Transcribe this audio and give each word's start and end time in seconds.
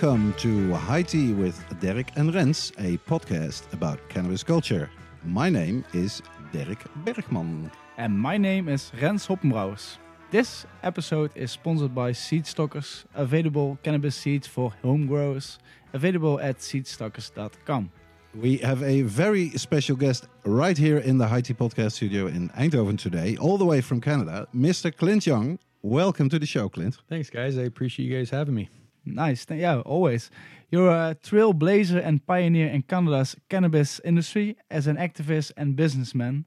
Welcome 0.00 0.32
to 0.34 0.74
High 0.74 1.02
Tea 1.02 1.32
with 1.32 1.58
Derek 1.80 2.12
and 2.14 2.32
Rens, 2.32 2.70
a 2.78 2.98
podcast 2.98 3.72
about 3.72 3.98
cannabis 4.08 4.44
culture. 4.44 4.88
My 5.24 5.50
name 5.50 5.84
is 5.92 6.22
Derek 6.52 6.84
Bergman. 7.04 7.68
And 7.96 8.16
my 8.16 8.36
name 8.38 8.68
is 8.68 8.92
Rens 9.02 9.26
Hoppenbrouwers. 9.26 9.96
This 10.30 10.66
episode 10.84 11.32
is 11.34 11.50
sponsored 11.50 11.96
by 11.96 12.12
Seedstockers, 12.12 13.06
available 13.16 13.76
cannabis 13.82 14.14
seeds 14.14 14.46
for 14.46 14.72
home 14.84 15.08
growers, 15.08 15.58
available 15.92 16.38
at 16.38 16.58
seedstockers.com. 16.58 17.90
We 18.36 18.58
have 18.58 18.84
a 18.84 19.02
very 19.02 19.50
special 19.58 19.96
guest 19.96 20.28
right 20.44 20.78
here 20.78 20.98
in 20.98 21.18
the 21.18 21.26
High 21.26 21.40
Tea 21.40 21.54
podcast 21.54 21.94
studio 21.94 22.28
in 22.28 22.50
Eindhoven 22.50 23.00
today, 23.00 23.36
all 23.40 23.58
the 23.58 23.66
way 23.66 23.80
from 23.80 24.00
Canada, 24.00 24.46
Mr. 24.54 24.96
Clint 24.96 25.26
Young. 25.26 25.58
Welcome 25.82 26.28
to 26.28 26.38
the 26.38 26.46
show, 26.46 26.68
Clint. 26.68 26.98
Thanks, 27.08 27.30
guys. 27.30 27.58
I 27.58 27.62
appreciate 27.62 28.06
you 28.06 28.16
guys 28.16 28.30
having 28.30 28.54
me. 28.54 28.68
Nice. 29.14 29.46
Yeah, 29.50 29.80
always. 29.80 30.30
You're 30.70 30.90
a 30.90 31.16
trailblazer 31.22 32.04
and 32.04 32.24
pioneer 32.26 32.68
in 32.68 32.82
Canada's 32.82 33.36
cannabis 33.48 34.00
industry 34.04 34.56
as 34.70 34.86
an 34.86 34.96
activist 34.96 35.52
and 35.56 35.74
businessman. 35.74 36.44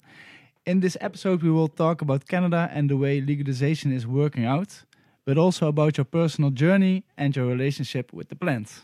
In 0.65 0.79
this 0.79 0.95
episode, 1.01 1.41
we 1.41 1.49
will 1.49 1.67
talk 1.67 2.01
about 2.01 2.27
Canada 2.27 2.69
and 2.71 2.89
the 2.89 2.97
way 2.97 3.19
legalization 3.19 3.91
is 3.91 4.05
working 4.05 4.45
out, 4.45 4.83
but 5.25 5.37
also 5.37 5.67
about 5.67 5.97
your 5.97 6.05
personal 6.05 6.51
journey 6.51 7.03
and 7.17 7.35
your 7.35 7.47
relationship 7.47 8.13
with 8.13 8.29
the 8.29 8.35
plant. 8.35 8.83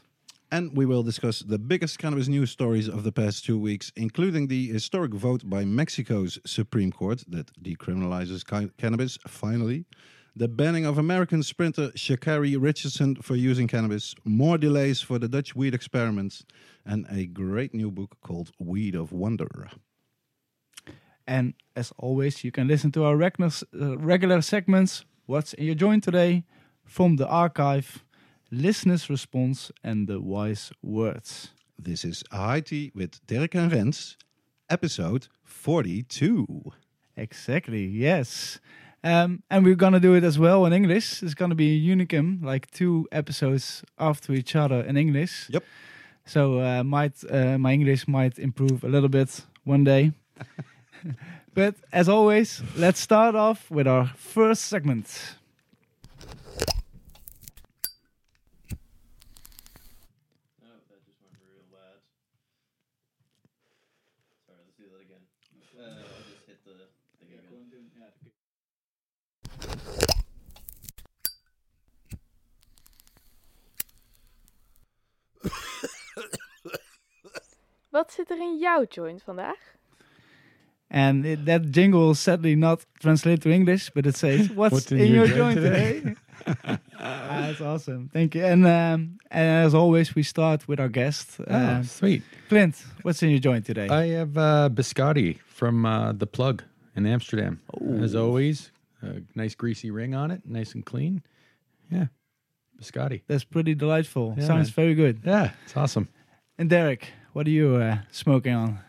And 0.52 0.76
we 0.76 0.86
will 0.86 1.04
discuss 1.04 1.40
the 1.40 1.60
biggest 1.60 2.00
cannabis 2.00 2.30
news 2.30 2.52
stories 2.52 2.88
of 2.88 3.04
the 3.04 3.12
past 3.12 3.46
two 3.46 3.60
weeks, 3.60 3.92
including 3.96 4.48
the 4.48 4.68
historic 4.68 5.14
vote 5.14 5.48
by 5.48 5.66
Mexico's 5.66 6.40
Supreme 6.46 6.92
Court 6.92 7.24
that 7.28 7.52
decriminalizes 7.62 8.46
ca- 8.46 8.72
cannabis, 8.78 9.18
finally, 9.28 9.86
the 10.38 10.48
banning 10.48 10.86
of 10.86 11.00
American 11.00 11.42
sprinter 11.42 11.90
Sha'Carri 11.96 12.56
Richardson 12.60 13.16
for 13.16 13.36
using 13.36 13.68
cannabis, 13.68 14.14
more 14.24 14.60
delays 14.60 15.02
for 15.02 15.18
the 15.18 15.28
Dutch 15.28 15.56
weed 15.56 15.74
experiments, 15.74 16.46
and 16.86 17.08
a 17.10 17.26
great 17.26 17.74
new 17.74 17.90
book 17.90 18.18
called 18.22 18.52
Weed 18.60 18.94
of 18.94 19.12
Wonder. 19.12 19.70
And 21.26 21.56
as 21.76 21.92
always, 21.98 22.44
you 22.44 22.52
can 22.52 22.68
listen 22.68 22.92
to 22.92 23.04
our 23.04 23.16
regular, 23.18 24.38
uh, 24.38 24.42
segments 24.42 25.06
What's 25.26 25.54
in 25.54 25.66
Your 25.66 25.76
Joint 25.76 26.04
Today, 26.04 26.44
From 26.86 27.16
the 27.16 27.28
Archive, 27.28 28.06
Listeners' 28.52 29.10
Response, 29.10 29.72
and 29.84 30.08
the 30.08 30.22
Wise 30.22 30.72
Words. 30.84 31.50
This 31.80 32.06
is 32.06 32.24
Tea 32.64 32.92
with 32.94 33.26
Derek 33.26 33.56
and 33.56 33.72
Rens, 33.72 34.18
episode 34.70 35.30
42. 35.44 36.72
Exactly, 37.16 37.88
yes. 37.88 38.60
Um, 39.08 39.42
and 39.50 39.64
we're 39.64 39.76
gonna 39.76 40.02
do 40.02 40.16
it 40.16 40.26
as 40.26 40.38
well 40.38 40.66
in 40.66 40.74
English. 40.74 41.24
It's 41.24 41.34
gonna 41.34 41.56
be 41.56 41.72
a 41.78 41.96
unicum, 41.96 42.44
like 42.44 42.70
two 42.72 43.08
episodes 43.10 43.82
after 43.98 44.34
each 44.34 44.54
other 44.54 44.82
in 44.82 44.98
English. 44.98 45.50
Yep. 45.50 45.64
So 46.26 46.60
uh, 46.60 46.84
might 46.84 47.14
uh, 47.32 47.58
my 47.58 47.72
English 47.72 48.06
might 48.06 48.38
improve 48.38 48.84
a 48.84 48.90
little 48.90 49.08
bit 49.08 49.46
one 49.64 49.86
day. 49.86 50.12
but 51.54 51.76
as 51.94 52.10
always, 52.10 52.62
let's 52.76 53.00
start 53.00 53.34
off 53.34 53.72
with 53.72 53.88
our 53.88 54.08
first 54.18 54.64
segment. 54.64 55.08
Oh, 60.60 60.68
that 60.90 61.00
just 61.08 61.22
went 61.24 61.40
real 61.48 61.64
bad. 61.72 62.04
Sorry, 64.46 64.60
let's 64.66 64.76
do 64.76 64.84
that 64.92 65.00
again. 65.00 65.24
Uh, 65.80 65.96
I'll 65.96 66.28
just 66.28 66.46
hit 66.46 66.60
the 66.66 66.92
thing 67.22 67.40
again. 67.40 67.58
Wat 77.98 78.12
zit 78.12 78.30
er 78.30 78.38
in 78.38 78.58
jouw 78.60 78.86
joint 78.90 79.24
vandaag? 79.24 79.58
And 80.88 81.26
it, 81.26 81.46
that 81.46 81.72
jingle 81.72 82.10
is 82.12 82.20
sadly 82.20 82.56
not 82.56 82.86
translated 83.00 83.42
to 83.42 83.50
English, 83.50 83.90
but 83.94 84.06
it 84.06 84.16
says, 84.16 84.50
"What's, 84.56 84.92
in, 84.92 85.14
your, 85.14 85.28
joint 85.28 85.60
today?" 85.62 86.02
Ah, 87.00 87.42
That's 87.42 87.62
awesome. 87.62 88.10
Thank 88.14 88.36
you. 88.36 88.46
And 88.46 88.66
um, 88.66 89.18
and 89.32 89.66
as 89.66 89.74
always, 89.74 90.16
we 90.16 90.24
start 90.24 90.68
with 90.68 90.80
our 90.80 90.90
guest, 90.90 91.40
Oh, 91.48 91.82
sweet. 91.84 92.22
Clint. 92.50 92.76
What's 93.02 93.24
in 93.24 93.30
your 93.30 93.40
joint 93.40 93.66
today? 93.66 93.88
I 93.90 94.06
have 94.20 94.38
uh, 94.38 94.70
biscotti 94.72 95.40
from 95.48 95.86
uh, 95.86 96.14
the 96.14 96.28
Plug 96.28 96.64
in 96.96 97.06
Amsterdam. 97.06 97.60
As 98.04 98.14
always, 98.16 98.72
a 99.02 99.22
nice 99.36 99.56
greasy 99.56 99.92
ring 99.92 100.16
on 100.16 100.32
it, 100.32 100.42
nice 100.46 100.76
and 100.76 100.86
clean. 100.86 101.22
Yeah, 101.92 102.08
biscotti. 102.80 103.22
That's 103.28 103.44
pretty 103.46 103.76
delightful. 103.76 104.36
Yeah, 104.38 104.48
Sounds 104.48 104.70
man. 104.70 104.86
very 104.86 104.96
good. 104.96 105.16
Yeah, 105.26 105.52
it's 105.66 105.76
awesome. 105.76 106.08
And 106.58 106.70
Derek, 106.70 107.12
what 107.38 107.46
are 107.46 107.52
you 107.52 107.76
uh, 107.76 108.00
smoking 108.10 108.56
on? 108.56 108.80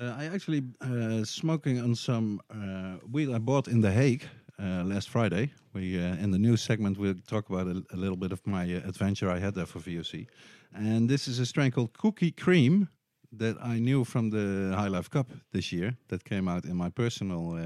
Uh, 0.00 0.14
I 0.16 0.26
actually 0.26 0.62
uh, 0.80 1.24
smoking 1.24 1.80
on 1.80 1.96
some 1.96 2.40
uh, 2.48 3.04
weed 3.10 3.28
I 3.28 3.38
bought 3.38 3.66
in 3.66 3.80
The 3.80 3.90
Hague 3.90 4.24
uh, 4.62 4.84
last 4.84 5.08
Friday. 5.08 5.50
We 5.72 5.98
uh, 5.98 6.14
in 6.22 6.30
the 6.30 6.38
news 6.38 6.62
segment 6.62 6.96
we'll 6.96 7.16
talk 7.26 7.50
about 7.50 7.66
a, 7.66 7.82
a 7.92 7.96
little 7.96 8.16
bit 8.16 8.30
of 8.30 8.46
my 8.46 8.66
adventure 8.86 9.28
I 9.28 9.40
had 9.40 9.56
there 9.56 9.66
for 9.66 9.80
VOC, 9.80 10.28
and 10.72 11.10
this 11.10 11.26
is 11.26 11.40
a 11.40 11.46
strain 11.46 11.72
called 11.72 11.92
Cookie 11.98 12.30
Cream 12.30 12.88
that 13.32 13.56
I 13.60 13.80
knew 13.80 14.04
from 14.04 14.30
the 14.30 14.76
High 14.76 14.86
Life 14.96 15.10
Cup 15.10 15.26
this 15.50 15.72
year 15.72 15.96
that 16.06 16.22
came 16.22 16.46
out 16.46 16.66
in 16.66 16.76
my 16.76 16.90
personal 16.90 17.58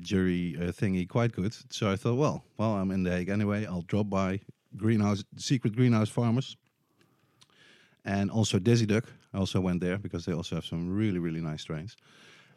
jury 0.00 0.56
thingy 0.80 1.08
quite 1.08 1.30
good. 1.30 1.54
So 1.70 1.92
I 1.92 1.94
thought, 1.94 2.16
well, 2.16 2.42
while 2.56 2.72
I'm 2.72 2.90
in 2.90 3.04
The 3.04 3.12
Hague 3.12 3.28
anyway, 3.28 3.66
I'll 3.66 3.86
drop 3.86 4.10
by 4.10 4.40
Greenhouse 4.76 5.22
Secret 5.36 5.76
Greenhouse 5.76 6.08
Farmers 6.08 6.56
and 8.04 8.32
also 8.32 8.58
Dizzy 8.58 8.86
Duck. 8.86 9.04
I 9.34 9.38
also 9.38 9.60
went 9.60 9.80
there 9.80 9.98
because 9.98 10.24
they 10.24 10.32
also 10.32 10.54
have 10.54 10.64
some 10.64 10.88
really 10.98 11.18
really 11.18 11.40
nice 11.40 11.62
strains. 11.62 11.96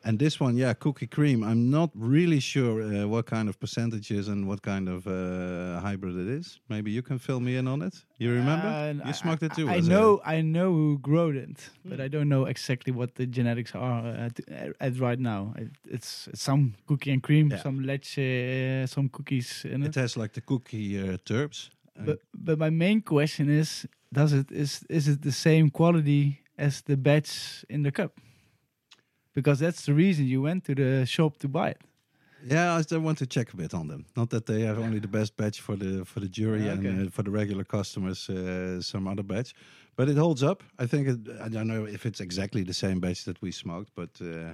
And 0.03 0.19
this 0.19 0.39
one, 0.39 0.55
yeah, 0.55 0.73
cookie 0.73 1.07
cream. 1.07 1.43
I'm 1.43 1.69
not 1.69 1.89
really 1.95 2.39
sure 2.39 2.81
uh, 2.81 3.07
what 3.07 3.25
kind 3.25 3.49
of 3.49 3.59
percentages 3.59 4.27
and 4.27 4.47
what 4.47 4.61
kind 4.61 4.87
of 4.87 5.05
uh, 5.07 5.79
hybrid 5.81 6.15
it 6.15 6.27
is. 6.27 6.59
Maybe 6.69 6.91
you 6.91 7.01
can 7.01 7.17
fill 7.19 7.39
me 7.39 7.57
in 7.57 7.67
on 7.67 7.81
it. 7.81 8.05
You 8.19 8.31
remember? 8.31 8.67
Uh, 8.67 9.07
you 9.07 9.13
smoked 9.13 9.43
it 9.43 9.53
too. 9.55 9.67
I, 9.67 9.75
I 9.75 9.79
know, 9.79 10.21
I 10.23 10.41
know 10.41 10.71
who 10.71 10.99
growed 10.99 11.35
it, 11.35 11.69
but 11.83 11.99
I 11.99 12.07
don't 12.07 12.29
know 12.29 12.45
exactly 12.45 12.93
what 12.93 13.15
the 13.15 13.25
genetics 13.25 13.73
are 13.75 14.07
at, 14.07 14.39
at 14.79 14.99
right 14.99 15.19
now. 15.19 15.53
It, 15.57 15.69
it's 15.89 16.29
some 16.35 16.75
cookie 16.85 17.11
and 17.11 17.21
cream, 17.21 17.49
Yeah. 17.51 17.57
some 17.63 17.83
leche, 17.83 18.19
uh, 18.19 18.87
some 18.87 19.09
cookies 19.09 19.65
in 19.65 19.81
it 19.83 19.87
it. 19.89 19.95
has 19.95 20.15
like 20.15 20.33
the 20.33 20.41
cookie 20.41 20.99
uh, 20.99 21.17
terps. 21.25 21.69
Uh, 21.99 22.05
But 22.05 22.19
but 22.33 22.59
my 22.59 22.69
main 22.69 23.01
question 23.01 23.49
is, 23.49 23.87
does 24.13 24.31
it 24.31 24.51
is 24.51 24.83
is 24.89 25.07
it 25.07 25.21
the 25.21 25.31
same 25.31 25.69
quality 25.69 26.39
as 26.57 26.81
the 26.81 26.95
batch 26.97 27.65
in 27.69 27.83
the 27.83 27.91
cup? 27.91 28.11
Because 29.33 29.59
that's 29.59 29.85
the 29.85 29.93
reason 29.93 30.25
you 30.25 30.41
went 30.41 30.63
to 30.65 30.75
the 30.75 31.05
shop 31.05 31.37
to 31.37 31.47
buy 31.47 31.69
it. 31.69 31.81
Yeah, 32.43 32.75
I 32.79 32.81
still 32.83 32.99
want 32.99 33.17
to 33.17 33.25
check 33.25 33.53
a 33.53 33.57
bit 33.57 33.73
on 33.73 33.87
them. 33.87 34.05
Not 34.15 34.29
that 34.29 34.45
they 34.45 34.61
have 34.61 34.77
only 34.79 34.99
the 34.99 35.07
best 35.07 35.35
batch 35.37 35.59
for 35.61 35.75
the 35.75 36.05
for 36.05 36.19
the 36.19 36.29
jury 36.29 36.65
Yeah, 36.65 36.73
okay. 36.73 36.89
and 36.89 37.07
uh, 37.07 37.11
for 37.11 37.23
the 37.23 37.31
regular 37.31 37.63
customers, 37.63 38.29
uh, 38.29 38.81
some 38.81 39.07
other 39.11 39.23
batch, 39.23 39.53
but 39.95 40.07
it 40.09 40.17
holds 40.17 40.43
up. 40.43 40.63
I 40.79 40.87
think 40.87 41.07
it, 41.07 41.17
I 41.45 41.49
don't 41.49 41.67
know 41.67 41.85
if 41.87 42.05
it's 42.05 42.19
exactly 42.19 42.63
the 42.63 42.73
same 42.73 42.99
batch 42.99 43.23
that 43.23 43.41
we 43.41 43.51
smoked, 43.51 43.91
but 43.95 44.09
uh, 44.21 44.53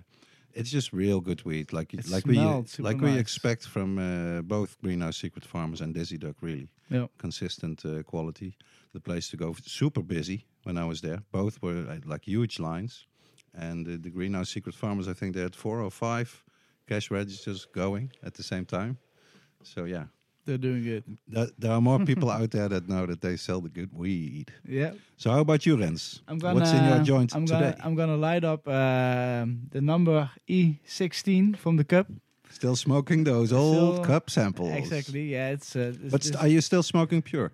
it's 0.53 0.71
just 0.71 0.93
real 0.93 1.19
good 1.21 1.43
weed, 1.45 1.73
like 1.73 1.93
It 1.93 2.09
like 2.09 2.25
we 2.27 2.37
like 2.79 3.01
we 3.01 3.11
nice. 3.11 3.19
expect 3.19 3.67
from 3.67 3.97
uh, 3.97 4.41
both 4.43 4.77
Greenhouse 4.81 5.17
Secret 5.21 5.45
Farmers 5.45 5.81
and 5.81 5.93
Dizzy 5.93 6.17
Duck. 6.17 6.35
Really 6.41 6.67
Yeah. 6.89 7.07
consistent 7.17 7.85
uh, 7.85 8.01
quality. 8.03 8.55
The 8.93 8.99
place 8.99 9.29
to 9.29 9.37
go, 9.37 9.55
super 9.65 10.03
busy 10.03 10.45
when 10.63 10.77
I 10.77 10.85
was 10.85 11.01
there. 11.01 11.19
Both 11.31 11.61
were 11.61 11.85
uh, 11.89 11.97
like 12.05 12.25
huge 12.25 12.59
lines, 12.59 13.05
and 13.53 13.87
uh, 13.87 13.97
the 14.01 14.09
Greenhouse 14.09 14.49
Secret 14.49 14.75
Farmers, 14.75 15.07
I 15.07 15.13
think 15.13 15.35
they 15.35 15.41
had 15.41 15.55
four 15.55 15.81
or 15.81 15.91
five 15.91 16.43
cash 16.87 17.11
registers 17.11 17.65
going 17.65 18.11
at 18.23 18.33
the 18.33 18.43
same 18.43 18.65
time. 18.65 18.97
So 19.63 19.85
yeah, 19.85 20.05
They're 20.45 20.57
doing 20.57 20.83
good. 20.83 21.03
th- 21.33 21.49
there 21.57 21.71
are 21.71 21.81
more 21.81 21.99
people 22.05 22.29
out 22.39 22.51
there 22.51 22.67
that 22.69 22.87
know 22.89 23.05
that 23.05 23.21
they 23.21 23.37
sell 23.37 23.61
the 23.61 23.69
good 23.69 23.91
weed. 23.93 24.51
Yeah. 24.67 24.91
So 25.17 25.31
how 25.31 25.39
about 25.39 25.65
you, 25.65 25.77
Rens? 25.77 26.21
I'm 26.27 26.39
gonna. 26.39 26.59
What's 26.59 26.71
in 26.71 26.83
your 26.85 27.03
joint 27.03 27.35
I'm 27.35 27.45
today? 27.45 27.59
Gonna, 27.59 27.77
I'm 27.85 27.95
gonna 27.95 28.17
light 28.17 28.43
up 28.43 28.67
um, 28.67 29.67
the 29.71 29.81
number 29.81 30.29
E16 30.49 31.57
from 31.57 31.77
the 31.77 31.83
cup. 31.83 32.07
Still 32.49 32.75
smoking 32.75 33.23
those 33.23 33.51
old 33.51 33.95
Still- 33.95 34.05
cup 34.05 34.29
samples. 34.29 34.71
Exactly. 34.73 35.31
Yeah. 35.33 35.49
It's. 35.51 35.75
Uh, 35.75 35.93
it's 36.03 36.11
But 36.31 36.41
are 36.43 36.47
you 36.47 36.61
still 36.61 36.83
smoking 36.83 37.21
pure? 37.21 37.51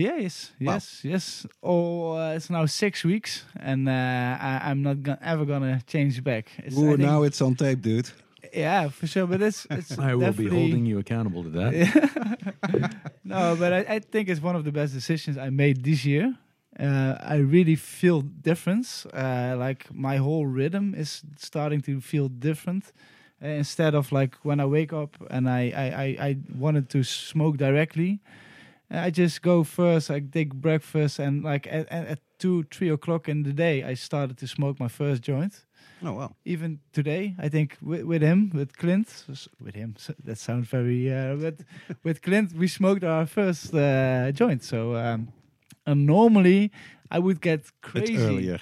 Yes, 0.00 0.52
Wow. 0.60 0.72
yes, 0.74 1.00
yes. 1.04 1.46
Oh, 1.62 2.12
uh, 2.12 2.36
it's 2.36 2.48
now 2.50 2.66
six 2.66 3.04
weeks, 3.04 3.44
and 3.56 3.88
uh, 3.88 3.92
I, 3.92 4.70
I'm 4.70 4.82
not 4.82 5.02
go- 5.02 5.18
ever 5.22 5.44
gonna 5.44 5.80
change 5.86 6.22
back. 6.22 6.46
It's, 6.64 6.76
Ooh, 6.76 6.86
think- 6.96 7.00
now 7.00 7.22
it's 7.24 7.40
on 7.42 7.54
tape, 7.54 7.80
dude. 7.82 8.10
yeah, 8.54 8.88
for 8.90 9.06
sure. 9.06 9.26
But 9.26 9.42
it's 9.42 9.66
it's 9.70 9.98
I 10.10 10.14
will 10.14 10.32
be 10.32 10.48
holding 10.48 10.86
you 10.86 10.98
accountable 10.98 11.42
to 11.44 11.50
that. 11.50 11.72
no, 13.24 13.56
but 13.58 13.72
I, 13.72 13.94
I 13.96 13.98
think 14.00 14.28
it's 14.28 14.42
one 14.42 14.56
of 14.56 14.64
the 14.64 14.72
best 14.72 14.92
decisions 14.94 15.36
I 15.38 15.50
made 15.50 15.82
this 15.84 16.04
year. 16.04 16.34
Uh, 16.78 17.14
I 17.20 17.36
really 17.36 17.76
feel 17.76 18.22
difference. 18.22 19.06
Uh, 19.06 19.54
like 19.58 19.86
my 19.92 20.16
whole 20.16 20.46
rhythm 20.46 20.94
is 20.94 21.22
starting 21.36 21.80
to 21.82 22.00
feel 22.00 22.28
different. 22.28 22.92
Uh, 23.42 23.48
instead 23.48 23.94
of 23.94 24.12
like 24.12 24.34
when 24.44 24.60
I 24.60 24.66
wake 24.66 24.92
up 24.92 25.16
and 25.30 25.48
I, 25.48 25.60
I, 25.76 25.86
I, 26.04 26.28
I 26.28 26.36
wanted 26.58 26.88
to 26.90 27.02
smoke 27.02 27.56
directly, 27.56 28.20
I 28.90 29.10
just 29.10 29.42
go 29.42 29.64
first. 29.64 30.10
I 30.10 30.20
take 30.20 30.54
breakfast, 30.54 31.18
and 31.18 31.44
like 31.44 31.66
at, 31.66 31.88
at, 31.88 32.06
at 32.06 32.18
two, 32.38 32.64
three 32.64 32.88
o'clock 32.90 33.28
in 33.28 33.42
the 33.44 33.52
day, 33.52 33.84
I 33.84 33.94
started 33.94 34.36
to 34.38 34.46
smoke 34.46 34.80
my 34.80 34.88
first 34.88 35.22
joint. 35.22 35.64
Oh 36.02 36.12
well. 36.14 36.36
Even 36.44 36.80
today, 36.92 37.34
I 37.38 37.48
think 37.48 37.76
with, 37.82 38.02
with 38.04 38.22
him, 38.22 38.50
with 38.54 38.76
Clint, 38.76 39.24
with 39.60 39.74
him. 39.74 39.94
So 39.98 40.14
that 40.24 40.38
sounds 40.38 40.68
very. 40.68 41.12
Uh, 41.12 41.36
but 41.36 41.54
with 42.02 42.22
Clint, 42.22 42.52
we 42.54 42.68
smoked 42.68 43.04
our 43.04 43.26
first 43.26 43.74
uh, 43.74 44.32
joint. 44.32 44.64
So 44.64 44.96
um, 44.96 45.28
and 45.86 46.06
normally 46.06 46.72
I 47.10 47.18
would 47.18 47.40
get 47.40 47.64
Bit 47.64 47.72
crazy. 47.82 48.16
earlier. 48.16 48.58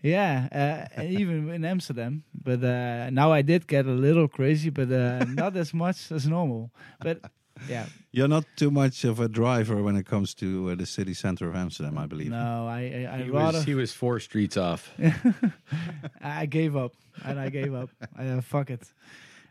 Yeah, 0.00 0.86
uh, 0.96 1.02
even 1.20 1.50
in 1.50 1.64
Amsterdam. 1.64 2.22
But 2.32 2.62
uh, 2.62 3.10
now 3.10 3.32
I 3.32 3.42
did 3.42 3.66
get 3.66 3.86
a 3.86 3.90
little 3.92 4.28
crazy, 4.28 4.70
but 4.70 4.90
uh, 4.92 5.24
not 5.28 5.56
as 5.56 5.74
much 5.74 6.12
as 6.12 6.26
normal. 6.26 6.70
But 7.00 7.20
yeah, 7.68 7.86
You're 8.12 8.28
not 8.28 8.44
too 8.56 8.70
much 8.70 9.04
of 9.04 9.20
a 9.20 9.28
driver 9.28 9.82
when 9.82 9.96
it 9.96 10.06
comes 10.06 10.34
to 10.34 10.70
uh, 10.70 10.74
the 10.76 10.86
city 10.86 11.14
center 11.14 11.48
of 11.48 11.54
Amsterdam, 11.56 11.96
I 11.98 12.06
believe. 12.06 12.30
no, 12.30 12.66
I 12.68 12.80
I, 12.80 13.14
I 13.14 13.22
He 13.24 13.30
rather 13.30 13.58
was, 13.58 13.64
he 13.66 13.74
was 13.74 13.92
four 13.92 14.20
streets 14.20 14.56
off. 14.56 14.90
I 16.22 16.46
gave 16.46 16.76
up, 16.76 16.92
and 17.24 17.38
I 17.38 17.48
gave 17.50 17.74
up. 17.74 17.90
I, 18.16 18.26
uh, 18.28 18.40
fuck 18.40 18.70
it. 18.70 18.92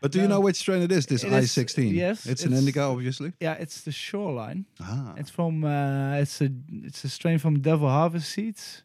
But 0.00 0.12
do 0.12 0.20
you 0.20 0.28
know 0.28 0.40
which 0.40 0.56
strain 0.56 0.82
it 0.82 0.92
is? 0.92 1.06
This 1.06 1.24
I-16. 1.24 1.92
yes, 1.92 2.24
it's, 2.26 2.42
an 2.44 2.48
it's- 2.52 2.60
indica, 2.60 2.82
obviously. 2.82 3.32
Yeah, 3.40 3.54
it's 3.54 3.80
the 3.80 3.90
shoreline. 3.92 4.64
Ah, 4.80 5.14
It's 5.16 5.30
from 5.30 5.64
uh, 5.64 6.14
it's 6.22 6.40
a 6.40 6.48
it's 6.84 7.04
a 7.04 7.08
strain 7.08 7.38
from 7.38 7.60
Devil 7.60 7.88
Harvest 7.88 8.30
Seeds, 8.30 8.84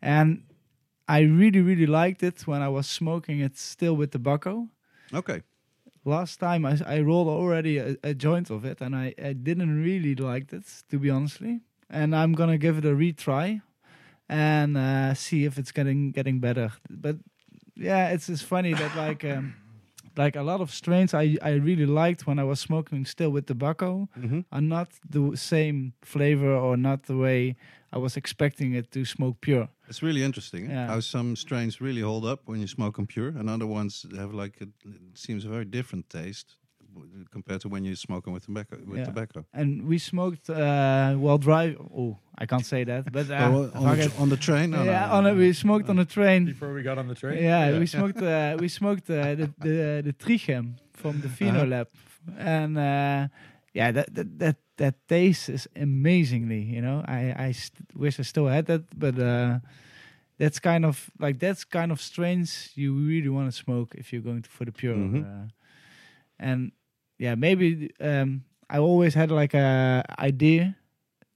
and 0.00 0.42
I 1.08 1.20
really 1.20 1.60
really 1.60 1.86
liked 1.86 2.22
it 2.22 2.46
when 2.46 2.62
I 2.62 2.68
was 2.68 2.86
smoking 2.88 3.40
it 3.40 3.58
still 3.58 3.94
with 3.96 4.10
tobacco. 4.12 4.68
okay. 5.12 5.42
Last 6.04 6.40
time 6.40 6.64
I, 6.64 6.78
I 6.86 7.00
rolled 7.00 7.28
already 7.28 7.78
a, 7.78 7.96
a 8.02 8.14
joint 8.14 8.50
of 8.50 8.64
it, 8.64 8.80
and 8.80 8.96
I, 8.96 9.14
I 9.22 9.32
didn't 9.34 9.82
really 9.82 10.14
like 10.14 10.52
it 10.52 10.64
to 10.90 10.98
be 10.98 11.10
honestly. 11.10 11.60
And 11.90 12.14
I'm 12.14 12.32
gonna 12.32 12.58
give 12.58 12.78
it 12.78 12.84
a 12.84 12.94
retry, 12.94 13.60
and 14.28 14.76
uh, 14.76 15.14
see 15.14 15.44
if 15.44 15.58
it's 15.58 15.72
getting 15.72 16.12
getting 16.12 16.40
better. 16.40 16.72
But 16.88 17.16
yeah, 17.76 18.08
it's 18.10 18.28
it's 18.28 18.42
funny 18.42 18.74
that 18.74 18.96
like. 18.96 19.24
Um, 19.24 19.54
like 20.16 20.34
a 20.36 20.42
lot 20.42 20.60
of 20.60 20.72
strains 20.72 21.14
I, 21.14 21.36
I 21.40 21.52
really 21.52 21.86
liked 21.86 22.26
when 22.26 22.38
I 22.38 22.44
was 22.44 22.58
smoking 22.60 23.06
still 23.06 23.30
with 23.30 23.46
tobacco, 23.46 24.08
hmm 24.14 24.40
are 24.50 24.60
not 24.60 24.88
the 25.08 25.36
same 25.36 25.92
flavor 26.02 26.52
or 26.52 26.76
not 26.76 27.04
the 27.04 27.16
way 27.16 27.56
I 27.92 27.98
was 27.98 28.16
expecting 28.16 28.74
it 28.74 28.90
to 28.90 29.04
smoke 29.04 29.40
pure. 29.40 29.68
It's 29.90 30.02
really 30.02 30.22
interesting? 30.22 30.70
Yeah. 30.70 30.86
how 30.86 31.00
some 31.00 31.34
strains 31.36 31.80
really 31.80 32.00
hold 32.02 32.24
up 32.24 32.40
when 32.46 32.60
you 32.60 32.66
smoke 32.68 32.94
them 32.96 33.06
pure, 33.06 33.28
and 33.28 33.50
other 33.50 33.66
ones 33.66 34.06
have 34.16 34.32
like 34.32 34.54
a, 34.60 34.64
it 34.88 35.18
seems 35.18 35.44
a 35.44 35.48
very 35.48 35.64
different 35.64 36.08
taste 36.08 36.56
compared 37.32 37.60
to 37.60 37.68
when 37.68 37.84
you 37.84 37.96
smoke 37.96 38.24
them 38.24 38.32
with 38.34 38.44
tobacco. 38.44 38.76
With 38.86 38.98
Yeah. 38.98 39.06
tobacco. 39.06 39.44
And 39.52 39.86
we 39.88 39.98
smoked 39.98 40.48
uh, 40.50 41.14
while 41.14 41.38
drive. 41.38 41.76
Oh, 42.00 42.18
I 42.38 42.46
can't 42.46 42.64
say 42.66 42.84
that, 42.84 43.10
but 43.12 43.30
uh, 43.30 43.34
Oh, 43.34 43.70
on, 43.74 43.96
the, 43.96 44.04
it. 44.04 44.10
tr- 44.12 44.20
on 44.22 44.28
the 44.28 44.36
train? 44.36 44.70
No, 44.70 44.78
no, 44.78 44.84
yeah, 44.92 45.06
no, 45.06 45.12
on 45.16 45.24
no, 45.24 45.30
a, 45.30 45.34
we 45.34 45.52
smoked 45.52 45.88
on 45.88 45.96
the 45.96 46.04
train. 46.04 46.44
Before 46.46 46.72
we 46.72 46.82
got 46.82 46.96
on 46.98 47.08
the 47.08 47.14
train? 47.16 47.42
Yeah, 47.42 47.78
we 47.78 47.86
smoked. 47.86 48.22
Uh, 48.22 48.56
we 48.60 48.68
smoked 48.68 49.10
uh, 49.10 49.34
the 49.40 49.46
the 49.66 49.76
the 50.06 50.12
Trichem 50.12 50.74
from 50.92 51.20
the 51.20 51.28
Fino 51.28 51.60
Uh-huh. 51.62 51.66
Lab, 51.74 51.88
and 52.38 52.78
uh, 52.78 53.28
yeah, 53.74 53.90
that, 53.92 54.08
that 54.14 54.38
that 54.38 54.56
that 54.80 54.94
taste 55.08 55.52
is 55.52 55.68
amazingly. 55.76 56.62
You 56.74 56.80
know, 56.80 57.04
I 57.06 57.48
I 57.48 57.52
st- 57.52 57.92
wish 57.94 58.18
I 58.18 58.24
still 58.24 58.48
had 58.48 58.64
that, 58.66 58.82
but 58.96 59.14
uh, 59.20 59.60
that's 60.40 60.58
kind 60.60 60.84
of 60.84 61.10
like 61.20 61.38
that's 61.38 61.64
kind 61.68 61.92
of 61.92 62.00
strains 62.00 62.72
you 62.74 62.94
really 62.96 63.28
want 63.28 63.46
to 63.52 63.56
smoke 63.56 63.94
if 64.00 64.10
you're 64.12 64.24
going 64.24 64.42
to, 64.42 64.48
for 64.50 64.64
the 64.64 64.72
pure. 64.72 64.96
Mhm. 64.96 65.22
Uh, 65.22 65.48
and 66.38 66.72
yeah, 67.18 67.34
maybe 67.36 67.90
um, 68.00 68.42
I 68.68 68.78
always 68.78 69.14
had 69.14 69.30
like 69.30 69.54
a 69.54 70.02
idea. 70.18 70.74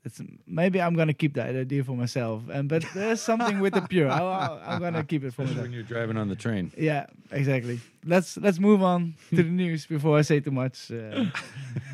It's, 0.06 0.20
maybe 0.46 0.81
I'm 0.81 0.94
gonna 0.96 1.14
keep 1.14 1.32
that 1.35 1.56
idea 1.56 1.82
for 1.85 1.96
myself, 1.96 2.43
and 2.52 2.69
but 2.69 2.85
there's 2.94 3.23
something 3.23 3.61
with 3.61 3.73
the 3.73 3.81
pure. 3.88 4.11
I, 4.11 4.58
I'm 4.67 4.81
gonna 4.81 5.02
keep 5.05 5.25
it 5.25 5.32
for 5.32 5.43
Especially 5.43 5.55
myself. 5.55 5.62
when 5.64 5.73
you're 5.73 5.88
driving 5.88 6.17
on 6.19 6.29
the 6.29 6.37
train. 6.37 6.73
Yeah, 6.76 7.06
exactly. 7.31 7.81
Let's 8.05 8.37
let's 8.37 8.58
move 8.58 8.82
on 8.82 9.14
to 9.31 9.37
the 9.43 9.49
news 9.64 9.87
before 9.87 10.19
I 10.19 10.23
say 10.23 10.41
too 10.41 10.50
much. 10.50 10.91
Uh, 10.93 11.25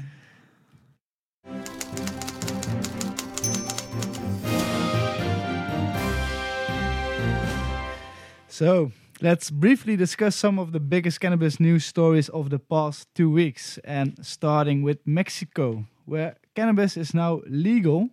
so 8.60 8.92
let's 9.22 9.50
briefly 9.50 9.96
discuss 9.96 10.36
some 10.36 10.58
of 10.58 10.72
the 10.72 10.80
biggest 10.80 11.18
cannabis 11.18 11.58
news 11.58 11.82
stories 11.86 12.28
of 12.28 12.50
the 12.50 12.58
past 12.58 13.08
two 13.14 13.30
weeks, 13.30 13.78
and 13.84 14.18
starting 14.20 14.82
with 14.82 14.98
Mexico, 15.06 15.86
where 16.04 16.36
cannabis 16.54 16.94
is 16.98 17.14
now 17.14 17.40
legal 17.46 18.10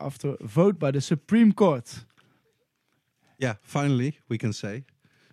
after 0.00 0.30
a 0.40 0.44
vote 0.44 0.76
by 0.80 0.90
the 0.90 1.00
Supreme 1.00 1.52
Court. 1.52 2.04
Yeah, 3.38 3.54
finally, 3.62 4.18
we 4.28 4.38
can 4.38 4.52
say. 4.52 4.82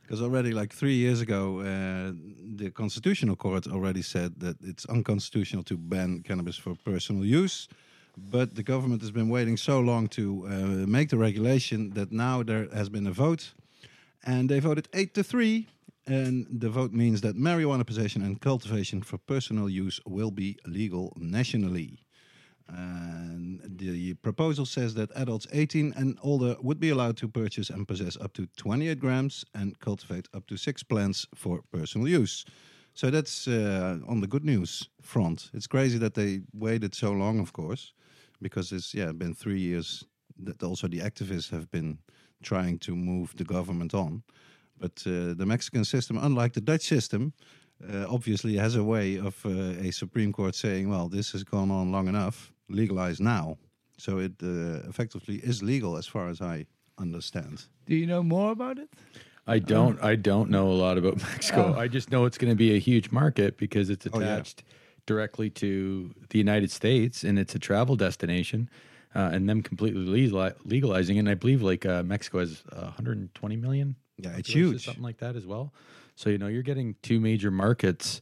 Because 0.04 0.22
already, 0.22 0.52
like 0.52 0.72
three 0.72 0.94
years 0.94 1.20
ago, 1.20 1.62
uh, 1.62 2.12
the 2.58 2.70
Constitutional 2.70 3.36
Court 3.36 3.66
already 3.66 4.04
said 4.04 4.40
that 4.40 4.58
it's 4.62 4.86
unconstitutional 4.86 5.64
to 5.64 5.78
ban 5.78 6.22
cannabis 6.22 6.58
for 6.58 6.76
personal 6.76 7.26
use. 7.26 7.68
But 8.16 8.54
the 8.54 8.64
government 8.64 9.02
has 9.02 9.12
been 9.12 9.30
waiting 9.30 9.58
so 9.58 9.80
long 9.80 10.08
to 10.10 10.46
uh, 10.46 10.52
make 10.88 11.10
the 11.10 11.18
regulation 11.18 11.90
that 11.96 12.12
now 12.12 12.44
there 12.44 12.68
has 12.72 12.88
been 12.88 13.08
a 13.08 13.12
vote. 13.12 13.54
And 14.28 14.50
they 14.50 14.60
voted 14.60 14.90
8 14.94 15.14
to 15.16 15.24
3. 15.24 15.68
And 16.06 16.48
the 16.50 16.70
vote 16.70 16.92
means 16.92 17.22
that 17.22 17.36
marijuana 17.36 17.86
possession 17.86 18.22
and 18.22 18.40
cultivation 18.40 19.02
for 19.02 19.18
personal 19.18 19.70
use 19.70 20.00
will 20.06 20.32
be 20.32 20.58
legal 20.66 21.14
nationally. 21.18 22.00
And 22.70 23.62
the 23.66 24.14
proposal 24.16 24.66
says 24.66 24.94
that 24.96 25.10
adults 25.16 25.48
18 25.54 25.94
and 25.96 26.18
older 26.22 26.56
would 26.62 26.80
be 26.80 26.90
allowed 26.90 27.18
to 27.18 27.28
purchase 27.28 27.70
and 27.70 27.88
possess 27.88 28.18
up 28.18 28.34
to 28.34 28.48
28 28.58 29.00
grams 29.00 29.46
and 29.54 29.80
cultivate 29.80 30.28
up 30.34 30.46
to 30.48 30.58
six 30.58 30.84
plants 30.84 31.26
for 31.34 31.62
personal 31.72 32.08
use. 32.08 32.46
So 32.94 33.10
that's 33.10 33.48
uh, 33.48 34.00
on 34.08 34.22
the 34.22 34.28
good 34.28 34.44
news 34.44 34.90
front. 35.02 35.50
It's 35.54 35.68
crazy 35.68 35.98
that 36.00 36.16
they 36.16 36.42
waited 36.54 36.96
so 36.96 37.12
long, 37.12 37.40
of 37.40 37.54
course, 37.54 37.94
because 38.42 38.72
it's 38.72 38.94
yeah 38.94 39.12
been 39.12 39.34
three 39.34 39.60
years 39.60 40.04
that 40.40 40.64
also 40.64 40.88
the 40.88 41.00
activists 41.00 41.50
have 41.52 41.70
been 41.72 42.00
trying 42.44 42.80
to 42.80 42.96
move 42.96 43.34
the 43.38 43.44
government 43.44 43.94
on. 43.94 44.24
But 44.80 45.04
uh, 45.06 45.34
the 45.34 45.46
Mexican 45.46 45.86
system, 45.86 46.18
unlike 46.18 46.54
the 46.54 46.62
Dutch 46.62 46.84
system, 46.88 47.34
uh, 47.94 48.06
obviously 48.10 48.56
has 48.58 48.76
a 48.76 48.84
way 48.84 49.18
of 49.18 49.44
uh, 49.46 49.50
a 49.88 49.92
Supreme 49.92 50.32
Court 50.32 50.56
saying, 50.56 50.90
well, 50.90 51.08
this 51.10 51.32
has 51.32 51.44
gone 51.44 51.72
on 51.72 51.92
long 51.92 52.08
enough, 52.08 52.52
legalize 52.70 53.20
now. 53.20 53.58
So 53.98 54.20
it 54.20 54.34
uh, 54.44 54.88
effectively 54.90 55.36
is 55.38 55.64
legal 55.64 55.98
as 55.98 56.06
far 56.06 56.30
as 56.30 56.42
I 56.42 56.66
understand. 57.00 57.66
Do 57.86 57.96
you 57.96 58.06
know 58.06 58.22
more 58.24 58.52
about 58.52 58.78
it? 58.78 58.90
I 59.48 59.60
don't. 59.60 59.98
I 60.04 60.16
don't 60.16 60.50
know 60.50 60.68
a 60.70 60.74
lot 60.86 60.98
about 60.98 61.18
Mexico. 61.22 61.74
Oh. 61.76 61.80
I 61.80 61.88
just 61.88 62.12
know 62.12 62.26
it's 62.26 62.38
going 62.38 62.52
to 62.52 62.56
be 62.56 62.76
a 62.76 62.80
huge 62.80 63.12
market 63.12 63.58
because 63.58 63.90
it's 63.90 64.06
Oh, 64.12 64.20
yeah. 64.20 64.26
attached 64.36 64.64
directly 65.06 65.50
to 65.50 66.14
the 66.30 66.38
United 66.38 66.70
States 66.70 67.24
and 67.24 67.40
it's 67.40 67.56
a 67.56 67.60
travel 67.60 67.96
destination. 67.96 68.70
Uh, 69.16 69.30
and 69.32 69.50
them 69.50 69.64
completely 69.64 70.02
legalizing 70.66 71.16
it. 71.16 71.20
And 71.20 71.30
I 71.30 71.34
believe 71.34 71.62
like 71.62 71.86
uh, 71.86 72.04
Mexico 72.04 72.40
has 72.40 72.62
uh, 72.72 72.82
120 72.82 73.56
million. 73.56 73.96
Yeah, 74.18 74.38
it's 74.38 74.50
huge. 74.50 74.86
something 74.86 75.04
like 75.04 75.18
that 75.18 75.36
as 75.36 75.46
well. 75.48 75.74
So 76.16 76.30
you 76.30 76.38
know 76.38 76.48
you're 76.48 76.64
getting 76.64 76.96
two 77.02 77.20
major 77.20 77.50
markets 77.50 78.22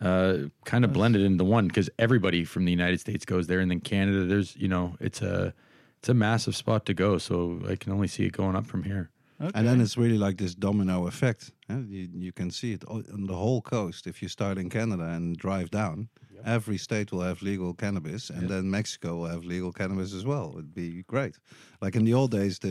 uh, 0.00 0.38
kind 0.64 0.84
of 0.84 0.92
blended 0.92 1.22
into 1.22 1.44
one 1.44 1.66
because 1.66 1.88
everybody 1.98 2.44
from 2.44 2.64
the 2.64 2.70
United 2.70 3.00
States 3.00 3.24
goes 3.24 3.46
there, 3.46 3.60
and 3.60 3.70
then 3.70 3.80
Canada. 3.80 4.24
There's 4.24 4.56
you 4.56 4.68
know 4.68 4.96
it's 5.00 5.22
a 5.22 5.54
it's 5.98 6.08
a 6.08 6.14
massive 6.14 6.54
spot 6.54 6.86
to 6.86 6.94
go. 6.94 7.18
So 7.18 7.60
I 7.68 7.76
can 7.76 7.92
only 7.92 8.08
see 8.08 8.24
it 8.24 8.32
going 8.32 8.56
up 8.56 8.66
from 8.66 8.82
here. 8.82 9.10
Okay. 9.40 9.50
And 9.54 9.66
then 9.66 9.80
it's 9.80 9.96
really 9.96 10.18
like 10.18 10.36
this 10.38 10.54
domino 10.54 11.06
effect. 11.06 11.50
You, 11.68 12.08
you 12.14 12.32
can 12.32 12.50
see 12.50 12.72
it 12.72 12.84
on 12.88 13.26
the 13.26 13.34
whole 13.34 13.62
coast. 13.62 14.06
If 14.06 14.20
you 14.22 14.28
start 14.28 14.58
in 14.58 14.68
Canada 14.68 15.04
and 15.04 15.36
drive 15.36 15.70
down, 15.70 16.08
every 16.44 16.76
state 16.76 17.10
will 17.10 17.22
have 17.22 17.40
legal 17.42 17.72
cannabis, 17.72 18.28
and 18.30 18.42
Yep. 18.42 18.50
then 18.50 18.70
Mexico 18.70 19.16
will 19.16 19.28
have 19.28 19.44
legal 19.44 19.72
cannabis 19.72 20.12
as 20.12 20.24
well. 20.26 20.50
It'd 20.54 20.74
be 20.74 21.02
great. 21.06 21.38
Like 21.80 21.96
in 21.96 22.04
the 22.04 22.12
old 22.12 22.32
days, 22.32 22.58
the 22.58 22.68